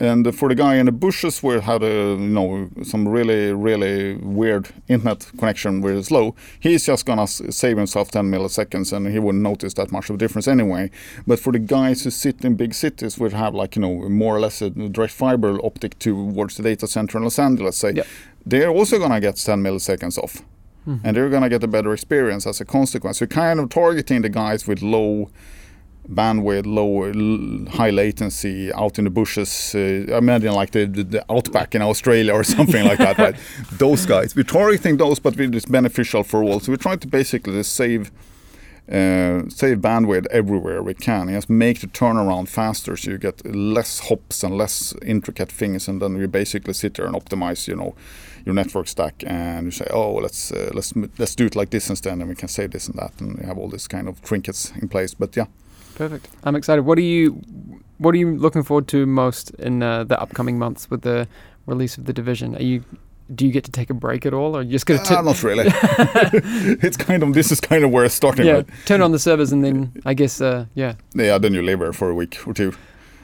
And 0.00 0.34
for 0.34 0.48
the 0.48 0.54
guy 0.54 0.76
in 0.76 0.86
the 0.86 0.92
bushes 0.92 1.42
where 1.42 1.60
had 1.60 1.82
a, 1.82 1.86
you 1.86 2.16
know 2.16 2.68
some 2.82 3.08
really 3.08 3.52
really 3.52 4.14
weird 4.16 4.68
internet 4.88 5.30
connection 5.38 5.80
where 5.80 5.94
it's 5.94 6.08
slow, 6.08 6.34
he's 6.60 6.86
just 6.86 7.06
gonna 7.06 7.26
save 7.26 7.76
himself 7.76 8.10
10 8.10 8.30
milliseconds 8.30 8.92
and 8.92 9.06
he 9.08 9.18
wouldn't 9.18 9.42
notice 9.42 9.74
that 9.74 9.92
much 9.92 10.10
of 10.10 10.16
a 10.16 10.18
difference 10.18 10.48
anyway. 10.48 10.90
But 11.26 11.38
for 11.38 11.52
the 11.52 11.58
guys 11.58 12.04
who 12.04 12.10
sit 12.10 12.44
in 12.44 12.56
big 12.56 12.74
cities 12.74 13.18
which 13.18 13.32
have 13.32 13.54
like 13.54 13.76
you 13.76 13.82
know 13.82 14.08
more 14.08 14.36
or 14.36 14.40
less 14.40 14.60
a 14.62 14.70
direct 14.70 15.12
fiber 15.12 15.58
optic 15.64 15.98
towards 15.98 16.56
the 16.56 16.62
data 16.62 16.86
center 16.86 17.18
in 17.18 17.24
Los 17.24 17.38
Angeles, 17.38 17.76
say, 17.76 18.02
they're 18.44 18.70
also 18.70 18.98
gonna 18.98 19.20
get 19.20 19.36
10 19.36 19.62
milliseconds 19.62 20.18
off. 20.18 20.42
Mm-hmm. 20.86 21.06
And 21.06 21.16
they're 21.16 21.30
gonna 21.30 21.48
get 21.48 21.62
a 21.62 21.68
better 21.68 21.92
experience 21.92 22.46
as 22.46 22.60
a 22.60 22.64
consequence. 22.64 23.20
We're 23.20 23.28
kind 23.28 23.60
of 23.60 23.68
targeting 23.68 24.22
the 24.22 24.28
guys 24.28 24.66
with 24.66 24.82
low 24.82 25.30
bandwidth, 26.08 26.66
low, 26.66 27.12
high 27.70 27.90
latency 27.90 28.72
out 28.72 28.98
in 28.98 29.04
the 29.04 29.10
bushes. 29.10 29.74
Uh, 29.74 30.16
imagine 30.16 30.52
like 30.52 30.72
the, 30.72 30.86
the, 30.86 31.04
the 31.04 31.32
outback 31.32 31.74
in 31.74 31.82
Australia 31.82 32.32
or 32.32 32.44
something 32.56 32.84
like 32.84 32.98
that, 32.98 33.18
right? 33.18 33.36
Those 33.72 34.06
guys. 34.06 34.34
We're 34.34 34.42
targeting 34.42 34.96
those, 34.96 35.18
but 35.18 35.38
it's 35.38 35.66
beneficial 35.66 36.24
for 36.24 36.42
all. 36.42 36.60
So 36.60 36.72
we're 36.72 36.76
trying 36.76 36.98
to 37.00 37.08
basically 37.08 37.62
save 37.62 38.10
uh, 38.90 39.48
save 39.48 39.78
bandwidth 39.78 40.26
everywhere 40.30 40.82
we 40.82 40.92
can. 40.92 41.28
Just 41.28 41.48
make 41.48 41.80
the 41.80 41.86
turnaround 41.86 42.48
faster, 42.48 42.96
so 42.96 43.12
you 43.12 43.18
get 43.18 43.46
less 43.46 44.00
hops 44.00 44.42
and 44.42 44.58
less 44.58 44.92
intricate 45.02 45.52
things, 45.52 45.88
and 45.88 46.02
then 46.02 46.16
you 46.16 46.26
basically 46.26 46.74
sit 46.74 46.94
there 46.94 47.06
and 47.06 47.14
optimize, 47.14 47.68
you 47.68 47.76
know, 47.76 47.94
your 48.44 48.54
network 48.54 48.88
stack, 48.88 49.22
and 49.24 49.66
you 49.66 49.70
say, 49.70 49.86
oh, 49.90 50.14
let's 50.14 50.50
uh, 50.50 50.70
let's 50.74 50.92
let's 51.16 51.36
do 51.36 51.46
it 51.46 51.54
like 51.54 51.70
this 51.70 51.88
instead, 51.88 52.14
and 52.14 52.28
we 52.28 52.34
can 52.34 52.48
save 52.48 52.72
this 52.72 52.88
and 52.88 52.98
that, 52.98 53.12
and 53.20 53.38
you 53.38 53.46
have 53.46 53.56
all 53.56 53.68
these 53.68 53.86
kind 53.86 54.08
of 54.08 54.20
trinkets 54.20 54.72
in 54.82 54.88
place. 54.88 55.14
But 55.14 55.36
yeah, 55.36 55.46
perfect. 55.94 56.28
I'm 56.44 56.56
excited. 56.56 56.82
What 56.82 56.98
are 56.98 57.02
you 57.02 57.42
what 57.98 58.14
are 58.14 58.18
you 58.18 58.36
looking 58.36 58.62
forward 58.62 58.88
to 58.88 59.06
most 59.06 59.50
in 59.50 59.82
uh, 59.82 60.04
the 60.04 60.20
upcoming 60.20 60.58
months 60.58 60.90
with 60.90 61.02
the 61.02 61.28
release 61.66 61.96
of 61.96 62.06
the 62.06 62.12
division? 62.12 62.56
Are 62.56 62.62
you 62.62 62.84
do 63.34 63.46
you 63.46 63.52
get 63.52 63.64
to 63.64 63.70
take 63.70 63.88
a 63.88 63.94
break 63.94 64.26
at 64.26 64.34
all, 64.34 64.56
or 64.56 64.60
are 64.60 64.62
you 64.62 64.72
just 64.72 64.86
going 64.86 65.02
to? 65.02 65.18
Uh, 65.18 65.22
not 65.22 65.42
really. 65.42 65.64
it's 66.82 66.96
kind 66.96 67.22
of 67.22 67.34
this 67.34 67.50
is 67.52 67.60
kind 67.60 67.84
of 67.84 67.90
where 67.90 68.04
it's 68.04 68.14
starting. 68.14 68.46
Yeah, 68.46 68.52
right? 68.52 68.68
turn 68.84 69.00
on 69.00 69.12
the 69.12 69.18
servers 69.18 69.52
and 69.52 69.64
then 69.64 69.92
I 70.04 70.14
guess 70.14 70.40
uh, 70.40 70.66
yeah. 70.74 70.94
Yeah, 71.14 71.38
then 71.38 71.54
you 71.54 71.62
there 71.62 71.92
for 71.92 72.10
a 72.10 72.14
week 72.14 72.46
or 72.46 72.54
two. 72.54 72.74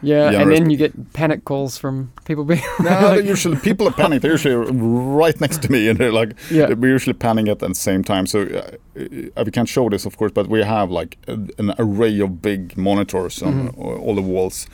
Yeah, 0.02 0.30
and 0.30 0.52
then 0.52 0.70
you 0.70 0.76
get 0.76 1.12
panic 1.12 1.44
calls 1.44 1.76
from 1.76 2.12
people 2.24 2.44
being. 2.44 2.62
no, 2.80 3.16
like, 3.16 3.24
usually 3.24 3.56
people 3.56 3.88
are 3.88 3.92
panicked. 3.92 4.22
They're 4.22 4.32
usually 4.32 4.54
right 4.54 5.38
next 5.40 5.62
to 5.62 5.72
me, 5.72 5.88
and 5.88 5.98
they're 5.98 6.12
like, 6.12 6.36
yeah. 6.50 6.72
we're 6.72 6.92
usually 6.92 7.14
panicking 7.14 7.50
at 7.50 7.58
the 7.58 7.74
same 7.74 8.04
time. 8.04 8.26
So 8.26 8.42
uh, 8.42 9.44
we 9.44 9.50
can't 9.50 9.68
show 9.68 9.88
this, 9.88 10.06
of 10.06 10.16
course, 10.16 10.32
but 10.32 10.48
we 10.48 10.62
have 10.62 10.90
like 10.90 11.18
a, 11.26 11.38
an 11.58 11.74
array 11.78 12.20
of 12.20 12.40
big 12.40 12.76
monitors 12.76 13.42
on 13.42 13.70
mm-hmm. 13.70 13.80
all 13.80 14.14
the 14.14 14.22
walls 14.22 14.68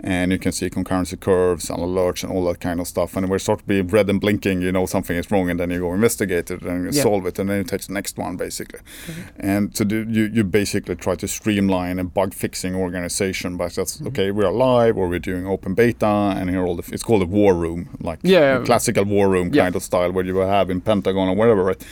and 0.00 0.30
you 0.30 0.38
can 0.38 0.52
see 0.52 0.70
concurrency 0.70 1.18
curves 1.18 1.70
and 1.70 1.78
alerts 1.80 2.22
and 2.22 2.32
all 2.32 2.44
that 2.46 2.60
kind 2.60 2.80
of 2.80 2.86
stuff. 2.86 3.16
And 3.16 3.28
we 3.28 3.38
start 3.38 3.60
to 3.60 3.64
be 3.64 3.80
red 3.80 4.08
and 4.08 4.20
blinking, 4.20 4.62
you 4.62 4.70
know 4.70 4.86
something 4.86 5.16
is 5.16 5.30
wrong, 5.30 5.50
and 5.50 5.58
then 5.58 5.70
you 5.70 5.80
go 5.80 5.92
investigate 5.92 6.50
it 6.50 6.62
and 6.62 6.84
you 6.84 6.90
yeah. 6.92 7.02
solve 7.02 7.26
it, 7.26 7.38
and 7.38 7.50
then 7.50 7.58
you 7.58 7.64
take 7.64 7.82
the 7.82 7.92
next 7.92 8.16
one 8.16 8.36
basically. 8.36 8.80
Mm-hmm. 8.80 9.20
And 9.38 9.76
so 9.76 9.84
do, 9.84 10.06
you 10.08 10.24
you 10.26 10.44
basically 10.44 10.94
try 10.94 11.14
to 11.16 11.26
streamline 11.28 11.98
a 11.98 12.04
bug 12.04 12.34
fixing 12.34 12.74
organization 12.74 13.56
by 13.56 13.68
just 13.68 13.98
mm-hmm. 13.98 14.08
okay 14.08 14.30
we 14.30 14.44
are 14.44 14.52
live 14.52 14.96
or 14.96 15.08
we're 15.08 15.18
doing 15.18 15.46
open 15.46 15.74
beta, 15.74 16.06
and 16.06 16.50
here 16.50 16.64
all 16.64 16.76
the 16.76 16.88
it's 16.92 17.02
called 17.02 17.22
a 17.22 17.26
war 17.26 17.54
room, 17.54 17.88
like 18.00 18.20
yeah, 18.22 18.62
classical 18.64 19.04
war 19.04 19.28
room 19.28 19.52
yeah. 19.52 19.64
kind 19.64 19.76
of 19.76 19.82
style 19.82 20.12
where 20.12 20.24
you 20.24 20.34
will 20.34 20.48
have 20.48 20.70
in 20.70 20.80
Pentagon 20.80 21.28
or 21.28 21.34
whatever, 21.34 21.64
right? 21.64 21.84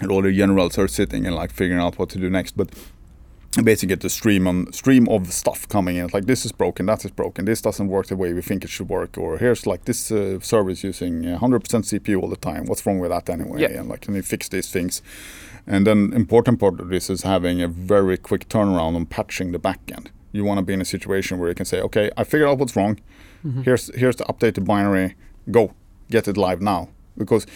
And 0.00 0.10
all 0.10 0.22
the 0.22 0.32
generals 0.32 0.78
are 0.78 0.88
sitting 0.88 1.26
and 1.26 1.36
like 1.36 1.52
figuring 1.52 1.80
out 1.80 1.98
what 1.98 2.08
to 2.10 2.18
do 2.18 2.28
next, 2.28 2.56
but 2.56 2.70
basically 3.60 3.88
get 3.88 4.00
the 4.00 4.08
stream 4.08 4.46
on 4.46 4.72
stream 4.72 5.06
of 5.08 5.30
stuff 5.32 5.68
coming 5.68 5.96
in. 5.96 6.08
like 6.14 6.24
this 6.24 6.46
is 6.46 6.52
broken, 6.52 6.86
that 6.86 7.04
is 7.04 7.10
broken, 7.10 7.44
this 7.44 7.60
doesn't 7.60 7.88
work 7.88 8.06
the 8.06 8.16
way 8.16 8.32
we 8.32 8.40
think 8.40 8.64
it 8.64 8.70
should 8.70 8.88
work, 8.88 9.18
or 9.18 9.36
here's 9.38 9.66
like 9.66 9.84
this 9.84 10.10
uh, 10.10 10.40
service 10.40 10.82
using 10.82 11.22
100% 11.22 11.38
CPU 11.38 12.22
all 12.22 12.28
the 12.28 12.36
time. 12.36 12.64
What's 12.64 12.84
wrong 12.86 12.98
with 12.98 13.10
that 13.10 13.28
anyway? 13.28 13.60
Yeah. 13.60 13.80
And 13.80 13.88
like, 13.88 14.02
can 14.02 14.14
you 14.14 14.22
fix 14.22 14.48
these 14.48 14.70
things? 14.70 15.02
And 15.66 15.86
then 15.86 16.12
important 16.14 16.60
part 16.60 16.80
of 16.80 16.88
this 16.88 17.10
is 17.10 17.22
having 17.22 17.60
a 17.60 17.68
very 17.68 18.16
quick 18.16 18.48
turnaround 18.48 18.96
on 18.96 19.06
patching 19.06 19.52
the 19.52 19.58
backend. 19.58 20.08
You 20.32 20.44
want 20.44 20.58
to 20.58 20.64
be 20.64 20.72
in 20.72 20.80
a 20.80 20.86
situation 20.86 21.38
where 21.38 21.50
you 21.50 21.54
can 21.54 21.66
say, 21.66 21.80
okay, 21.82 22.10
I 22.16 22.24
figured 22.24 22.48
out 22.48 22.58
what's 22.58 22.74
wrong. 22.74 22.98
Mm-hmm. 23.44 23.62
Here's 23.62 23.94
here's 23.94 24.16
the 24.16 24.24
updated 24.24 24.64
binary. 24.64 25.14
Go, 25.50 25.74
get 26.10 26.26
it 26.26 26.36
live 26.36 26.62
now. 26.62 26.88
Because 27.18 27.46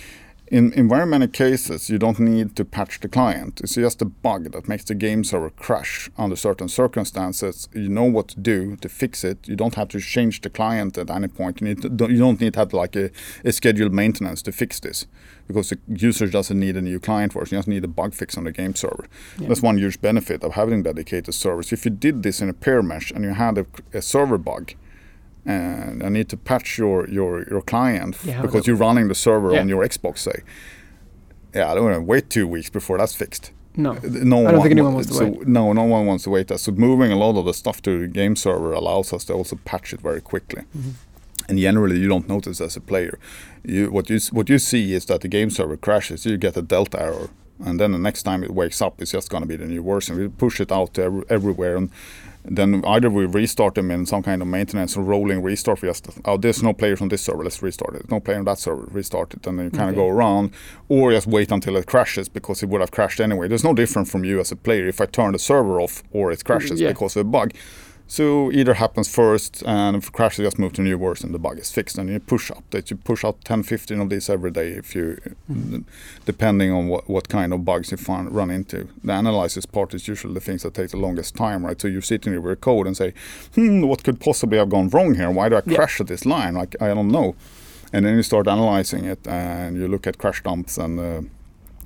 in, 0.49 0.73
in 0.75 0.89
very 0.89 1.07
many 1.07 1.27
cases, 1.27 1.91
you 1.91 1.99
don't 1.99 2.21
need 2.21 2.55
to 2.55 2.65
patch 2.65 3.01
the 3.01 3.09
client. 3.09 3.61
It's 3.61 3.75
just 3.75 4.01
a 4.01 4.05
bug 4.05 4.53
that 4.53 4.69
makes 4.69 4.85
the 4.85 4.95
game 4.95 5.25
server 5.25 5.51
crash 5.51 6.09
under 6.17 6.37
certain 6.37 6.69
circumstances. 6.69 7.69
You 7.75 7.89
know 7.89 8.05
what 8.05 8.29
to 8.29 8.41
do 8.41 8.77
to 8.77 8.89
fix 8.89 9.25
it. 9.25 9.49
You 9.49 9.57
don't 9.57 9.75
have 9.75 9.89
to 9.89 10.01
change 10.01 10.43
the 10.43 10.51
client 10.51 10.97
at 10.99 11.11
any 11.11 11.27
point. 11.27 11.61
You, 11.61 11.69
need 11.69 11.83
to, 11.83 11.89
you 11.89 12.19
don't 12.19 12.41
need 12.41 12.55
to 12.55 12.61
have 12.61 12.73
like 12.73 12.95
a, 12.95 13.11
a 13.45 13.51
scheduled 13.51 13.93
maintenance 13.93 14.41
to 14.43 14.53
fix 14.53 14.79
this 14.79 15.07
because 15.49 15.71
the 15.71 15.79
user 15.89 16.29
doesn't 16.29 16.59
need 16.59 16.77
a 16.77 16.83
new 16.83 17.01
client 17.01 17.33
for 17.33 17.43
it. 17.43 17.51
You 17.51 17.59
just 17.59 17.69
need 17.69 17.85
a 17.85 17.89
bug 17.89 18.15
fix 18.15 18.39
on 18.39 18.45
the 18.45 18.53
game 18.53 18.77
server. 18.77 19.07
Yeah. 19.39 19.49
That's 19.49 19.63
one 19.63 19.79
huge 19.79 20.01
benefit 20.01 20.45
of 20.45 20.53
having 20.53 20.85
dedicated 20.85 21.35
servers. 21.35 21.73
If 21.73 21.85
you 21.85 21.91
did 21.91 22.23
this 22.23 22.41
in 22.41 22.49
a 22.49 22.55
peer 22.55 22.83
mesh 22.83 23.11
and 23.11 23.25
you 23.25 23.31
had 23.31 23.59
a, 23.59 23.67
a 23.93 24.01
server 24.03 24.39
bug, 24.39 24.75
and 25.47 26.03
I 26.03 26.09
need 26.09 26.29
to 26.31 26.37
patch 26.37 26.77
your 26.77 27.09
your 27.09 27.47
your 27.49 27.63
client 27.63 28.17
yeah, 28.25 28.43
because 28.43 28.67
you're 28.67 28.77
running 28.77 29.09
the 29.09 29.15
server 29.15 29.53
yeah. 29.53 29.61
on 29.61 29.69
your 29.69 29.85
Xbox, 29.85 30.19
say. 30.19 30.43
Yeah, 31.55 31.71
I 31.71 31.75
don't 31.75 31.85
want 31.85 31.97
to 31.97 32.03
wait 32.03 32.29
two 32.29 32.47
weeks 32.47 32.69
before 32.69 32.99
that's 32.99 33.15
fixed. 33.15 33.53
No, 33.77 33.93
uh, 33.93 34.01
no 34.03 34.47
I 34.47 34.53
don't 34.53 34.63
think 34.63 34.73
anyone 34.73 34.95
wants 34.95 35.09
to 35.09 35.15
so, 35.15 35.27
wait. 35.27 35.47
No, 35.47 35.73
no 35.73 35.85
one 35.85 36.07
wants 36.07 36.25
to 36.25 36.31
wait. 36.31 36.49
That. 36.49 36.59
So 36.59 36.73
moving 36.73 37.13
a 37.13 37.17
lot 37.17 37.39
of 37.39 37.45
the 37.45 37.55
stuff 37.55 37.81
to 37.83 38.01
the 38.01 38.09
game 38.09 38.35
server 38.37 38.73
allows 38.73 39.13
us 39.13 39.25
to 39.27 39.35
also 39.35 39.57
patch 39.65 39.93
it 39.93 40.01
very 40.01 40.21
quickly. 40.21 40.63
Mm-hmm. 40.77 40.91
And 41.49 41.59
generally, 41.59 41.99
you 41.99 42.09
don't 42.09 42.29
notice 42.29 42.61
as 42.61 42.77
a 42.77 42.81
player. 42.81 43.19
You, 43.63 43.91
what 43.91 44.11
you 44.11 44.19
what 44.33 44.49
you 44.49 44.59
see 44.59 44.95
is 44.95 45.05
that 45.07 45.21
the 45.21 45.29
game 45.29 45.51
server 45.51 45.77
crashes. 45.77 46.27
You 46.27 46.37
get 46.37 46.57
a 46.57 46.63
delta 46.63 47.01
error, 47.01 47.31
and 47.65 47.79
then 47.79 47.93
the 47.93 47.99
next 47.99 48.25
time 48.25 48.43
it 48.43 48.51
wakes 48.51 48.83
up, 48.83 49.01
it's 49.01 49.13
just 49.13 49.31
going 49.31 49.43
to 49.43 49.49
be 49.49 49.57
the 49.57 49.67
new 49.67 49.83
version. 49.83 50.17
We 50.19 50.29
push 50.29 50.61
it 50.61 50.73
out 50.73 50.99
every, 50.99 51.23
everywhere, 51.29 51.77
and 51.77 51.91
then 52.49 52.85
either 52.87 53.11
we 53.11 53.27
restart 53.27 53.75
them 53.75 53.91
in 53.91 54.07
some 54.07 54.23
kind 54.23 54.43
of 54.43 54.49
maintenance 54.49 54.97
or 54.97 55.03
rolling 55.03 55.43
restart. 55.43 55.83
We 55.83 55.89
just 55.89 56.09
oh, 56.25 56.37
there's 56.37 56.63
no 56.63 56.73
players 56.73 57.01
on 57.01 57.09
this 57.09 57.23
server, 57.23 57.45
let's 57.45 57.63
restart 57.63 57.95
it. 57.95 58.11
No 58.11 58.21
player 58.21 58.39
on 58.39 58.45
that 58.45 58.59
server, 58.59 58.87
restart 58.91 59.35
it, 59.35 59.47
and 59.47 59.59
then 59.59 59.67
you 59.67 59.71
kind 59.71 59.91
of 59.91 59.97
okay. 59.97 60.07
go 60.07 60.09
around, 60.09 60.53
or 60.89 61.13
just 61.13 61.27
wait 61.27 61.51
until 61.51 61.77
it 61.77 61.87
crashes 61.87 62.29
because 62.29 62.63
it 62.63 62.69
would 62.69 62.81
have 62.81 62.91
crashed 62.91 63.21
anyway. 63.21 63.49
There's 63.49 63.65
no 63.65 63.75
different 63.75 64.09
from 64.09 64.25
you 64.25 64.41
as 64.41 64.53
a 64.53 64.57
player 64.57 64.87
if 64.87 65.01
I 65.01 65.07
turn 65.07 65.33
the 65.33 65.39
server 65.39 65.81
off 65.81 66.03
or 66.13 66.33
it 66.33 66.45
crashes 66.45 66.81
yeah. 66.81 66.89
because 66.89 67.17
of 67.17 67.27
a 67.27 67.29
bug. 67.29 67.53
So 68.09 68.53
either 68.53 68.75
happens 68.75 69.13
first 69.13 69.65
and 69.67 69.97
if 69.97 70.09
it 70.09 70.13
crashes 70.13 70.45
just 70.45 70.61
move 70.61 70.73
to 70.75 70.83
new 70.83 70.97
version 70.97 71.33
the 71.33 71.41
bug 71.41 71.59
is 71.59 71.73
fixed 71.73 71.99
and 71.99 72.09
you 72.09 72.21
push 72.21 72.53
updates. 72.53 72.91
You 72.91 72.97
push 72.97 73.25
out 73.25 73.45
10, 73.45 73.65
15 73.65 74.01
of 74.01 74.11
these 74.11 74.31
every 74.31 74.53
day 74.53 74.71
if 74.71 74.95
you 74.95 75.19
mm-hmm. 75.51 75.81
depending 76.25 76.71
on 76.71 76.87
what, 76.87 77.11
what 77.11 77.29
kind 77.29 77.53
of 77.53 77.65
bugs 77.65 77.91
you 77.91 77.97
find 77.97 78.31
run 78.31 78.51
into. 78.51 78.89
The 79.03 79.19
analysis 79.19 79.67
part 79.67 79.93
is 79.93 80.07
usually 80.07 80.35
the 80.35 80.41
things 80.41 80.63
that 80.63 80.75
take 80.75 80.91
the 80.91 80.99
longest 80.99 81.35
time, 81.35 81.67
right? 81.67 81.81
So 81.81 81.89
you're 81.89 82.01
sitting 82.01 82.33
your 82.33 82.57
code 82.57 82.87
and 82.87 82.97
say, 82.97 83.13
hmm, 83.55 83.83
what 83.83 84.05
could 84.05 84.21
possibly 84.21 84.59
have 84.59 84.69
gone 84.69 84.89
wrong 84.91 85.15
here? 85.15 85.31
Why 85.31 85.49
do 85.49 85.57
I 85.57 85.63
yeah. 85.67 85.75
crash 85.75 86.01
at 86.01 86.07
this 86.07 86.25
line? 86.25 86.55
Like 86.55 86.81
I 86.81 86.89
don't 86.89 87.09
know. 87.09 87.35
And 87.93 88.05
then 88.07 88.15
you 88.15 88.23
start 88.23 88.47
analyzing 88.47 89.05
it 89.05 89.27
and 89.27 89.77
you 89.77 89.89
look 89.89 90.07
at 90.07 90.19
crash 90.19 90.43
dumps 90.43 90.79
and 90.79 91.01
uh, 91.01 91.23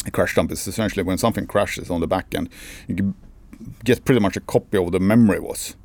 a 0.07 0.11
crash 0.11 0.35
dump 0.35 0.51
is 0.53 0.67
essentially 0.67 1.03
when 1.03 1.19
something 1.19 1.47
crashes 1.47 1.91
on 1.91 2.01
the 2.01 2.07
back 2.07 2.35
end, 2.35 2.51
you 2.89 3.15
get 3.85 4.05
pretty 4.05 4.21
much 4.21 4.37
a 4.37 4.41
copy 4.41 4.79
of 4.79 4.93
the 4.93 5.01
memory 5.01 5.41
was. 5.41 5.77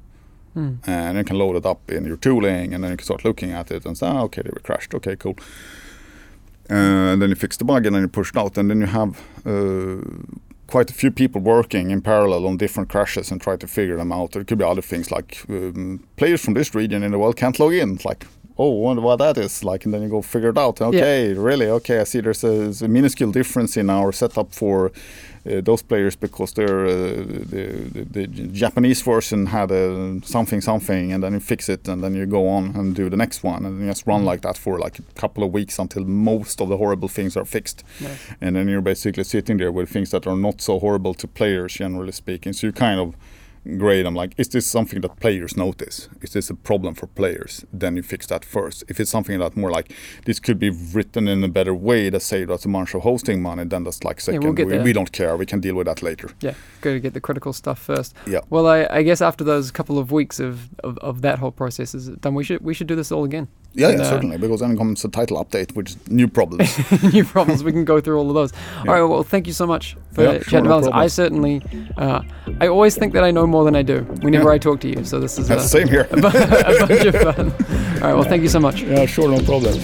Mm. 0.55 0.87
And 0.87 1.17
you 1.17 1.23
can 1.23 1.37
load 1.37 1.55
it 1.55 1.65
up 1.65 1.91
in 1.91 2.05
your 2.05 2.17
tooling 2.17 2.73
and 2.73 2.83
then 2.83 2.91
you 2.91 2.97
can 2.97 3.05
start 3.05 3.25
looking 3.25 3.51
at 3.51 3.71
it 3.71 3.85
and 3.85 3.97
say, 3.97 4.07
oh, 4.07 4.23
okay, 4.23 4.41
they 4.41 4.51
were 4.51 4.61
crashed. 4.61 4.93
Okay, 4.93 5.15
cool. 5.15 5.35
Uh, 6.69 7.13
and 7.13 7.21
then 7.21 7.29
you 7.29 7.35
fix 7.35 7.57
the 7.57 7.65
bug 7.65 7.85
and 7.85 7.95
then 7.95 8.01
you 8.01 8.07
push 8.07 8.31
it 8.31 8.37
out 8.37 8.57
and 8.57 8.69
then 8.69 8.79
you 8.79 8.87
have 8.87 9.21
uh, 9.45 10.01
quite 10.67 10.89
a 10.89 10.93
few 10.93 11.11
people 11.11 11.41
working 11.41 11.91
in 11.91 12.01
parallel 12.01 12.47
on 12.47 12.57
different 12.57 12.89
crashes 12.89 13.31
and 13.31 13.41
try 13.41 13.55
to 13.55 13.67
figure 13.67 13.97
them 13.97 14.11
out. 14.11 14.31
There 14.31 14.43
could 14.43 14.57
be 14.57 14.63
other 14.63 14.81
things 14.81 15.11
like 15.11 15.43
um, 15.49 16.03
players 16.15 16.43
from 16.43 16.53
this 16.53 16.73
region 16.73 17.03
in 17.03 17.11
the 17.11 17.19
world 17.19 17.35
can't 17.35 17.59
log 17.59 17.73
in. 17.73 17.95
It's 17.95 18.05
like, 18.05 18.25
oh, 18.57 18.69
wonder 18.69 19.01
what 19.01 19.17
that 19.17 19.37
is 19.37 19.63
like, 19.63 19.85
and 19.85 19.93
then 19.93 20.01
you 20.01 20.09
go 20.09 20.21
figure 20.21 20.49
it 20.49 20.57
out. 20.57 20.81
Okay, 20.81 21.29
yeah. 21.29 21.35
really? 21.37 21.67
Okay, 21.67 21.99
I 21.99 22.03
see 22.03 22.21
there's 22.21 22.43
a, 22.43 22.85
a 22.85 22.87
minuscule 22.87 23.31
difference 23.31 23.77
in 23.77 23.89
our 23.89 24.11
setup 24.11 24.53
for 24.53 24.91
those 25.45 25.83
players 25.83 26.15
because 26.15 26.53
they're 26.53 26.85
uh, 26.85 27.23
the, 27.53 27.89
the, 27.91 28.25
the, 28.25 28.27
Japanese 28.47 29.01
version 29.03 29.45
had 29.45 29.69
a 29.71 30.19
something 30.23 30.59
something 30.59 31.13
and 31.13 31.23
then 31.23 31.33
you 31.33 31.39
fix 31.39 31.69
it 31.69 31.87
and 31.87 32.03
then 32.03 32.15
you 32.15 32.25
go 32.25 32.47
on 32.47 32.75
and 32.75 32.95
do 32.95 33.09
the 33.09 33.17
next 33.17 33.43
one 33.43 33.63
and 33.63 33.79
you 33.79 33.87
just 33.87 34.07
run 34.07 34.23
mm. 34.23 34.25
like 34.25 34.41
that 34.41 34.57
for 34.57 34.79
like 34.79 34.97
a 34.97 35.03
couple 35.13 35.43
of 35.43 35.51
weeks 35.51 35.77
until 35.77 36.03
most 36.03 36.61
of 36.61 36.69
the 36.69 36.77
horrible 36.77 37.07
things 37.07 37.37
are 37.37 37.45
fixed. 37.45 37.83
And 38.41 38.55
then 38.55 38.67
you're 38.67 38.81
basically 38.81 39.23
sitting 39.23 39.57
there 39.57 39.71
with 39.71 39.89
things 39.89 40.09
that 40.11 40.25
are 40.25 40.35
not 40.35 40.61
so 40.61 40.79
horrible 40.79 41.13
to 41.13 41.27
players 41.27 41.73
generally 41.73 42.11
speaking. 42.11 42.53
So 42.53 42.67
you 42.67 42.73
kind 42.73 42.99
of 42.99 43.15
grade. 43.77 44.05
I'm 44.05 44.15
like, 44.15 44.33
is 44.37 44.49
this 44.49 44.65
something 44.65 45.01
that 45.01 45.19
players 45.19 45.57
notice? 45.57 46.07
Is 46.21 46.33
this 46.33 46.49
a 46.49 46.55
problem 46.55 46.93
for 46.93 47.07
players? 47.07 47.65
Then 47.73 47.95
you 47.95 48.03
fix 48.03 48.27
that 48.27 48.45
first. 48.45 48.83
If 48.87 48.99
it's 48.99 49.09
something 49.09 49.39
that 49.39 49.57
more 49.57 49.71
like 49.71 49.91
this 50.25 50.39
could 50.39 50.59
be 50.59 50.69
written 50.69 51.27
in 51.27 51.43
a 51.43 51.47
better 51.47 51.73
way 51.73 52.09
that 52.09 52.21
say 52.21 52.45
us 52.45 52.65
a 52.65 52.69
bunch 52.69 52.93
of 52.93 53.01
hosting 53.01 53.41
money, 53.41 53.65
then 53.65 53.83
that's 53.83 54.03
like 54.03 54.21
second. 54.21 54.41
Yeah, 54.41 54.49
we'll 54.49 54.67
we, 54.67 54.79
we, 54.79 54.93
don't 54.93 55.11
care. 55.11 55.35
We 55.37 55.45
can 55.45 55.59
deal 55.59 55.75
with 55.75 55.87
that 55.87 56.01
later. 56.01 56.29
Yeah, 56.41 56.53
go 56.81 56.93
to 56.93 56.99
get 56.99 57.13
the 57.13 57.21
critical 57.21 57.53
stuff 57.53 57.79
first. 57.79 58.13
Yeah. 58.27 58.41
Well, 58.49 58.67
I, 58.67 58.87
I 58.89 59.03
guess 59.03 59.21
after 59.21 59.43
those 59.43 59.71
couple 59.71 59.97
of 59.97 60.11
weeks 60.11 60.39
of, 60.39 60.69
of, 60.79 60.97
of 60.99 61.21
that 61.21 61.39
whole 61.39 61.51
process 61.51 61.95
is 61.95 62.09
done, 62.09 62.35
we 62.35 62.43
should 62.43 62.61
we 62.61 62.73
should 62.73 62.87
do 62.87 62.95
this 62.95 63.11
all 63.11 63.23
again. 63.23 63.47
Yeah, 63.75 63.89
yeah, 63.89 64.01
uh, 64.01 64.09
certainly, 64.09 64.37
because 64.37 64.61
then 64.61 64.77
comes 64.77 65.01
the 65.01 65.09
title 65.09 65.43
update, 65.43 65.75
which 65.75 65.91
is 65.91 66.07
new 66.07 66.27
problems. 66.27 66.77
new 67.13 67.25
problems. 67.25 67.63
We 67.63 67.71
can 67.73 67.83
go 67.83 67.99
through 67.99 68.17
all 68.17 68.29
of 68.29 68.33
those. 68.33 68.53
Yeah. 68.53 68.91
All 68.91 68.93
right. 68.95 69.03
Well, 69.03 69.23
thank 69.23 69.47
you 69.47 69.53
so 69.53 69.67
much 69.67 69.97
for 70.13 70.23
yeah, 70.23 70.33
chat 70.39 70.47
sure, 70.47 70.61
no 70.61 70.89
I 70.93 71.07
certainly, 71.07 71.61
uh, 71.97 72.21
I 72.61 72.67
always 72.67 72.97
think 72.97 73.13
that 73.13 73.23
I 73.23 73.31
know 73.31 73.45
more 73.45 73.65
than 73.65 73.75
I 73.75 73.81
do 73.81 74.01
whenever 74.21 74.49
I 74.49 74.57
talk 74.57 74.79
to 74.81 74.87
you. 74.87 75.03
So 75.03 75.19
this 75.19 75.37
is 75.37 75.49
the 75.49 75.59
same 75.59 75.89
here. 75.89 76.07
a, 76.11 76.17
a 76.17 76.21
bunch 76.21 77.05
of 77.05 77.15
fun. 77.15 77.51
All 78.01 78.09
right. 78.09 78.13
Well, 78.13 78.23
thank 78.23 78.43
you 78.43 78.49
so 78.49 78.59
much. 78.59 78.81
Yeah, 78.81 79.05
sure, 79.05 79.29
no 79.29 79.43
problem. 79.43 79.79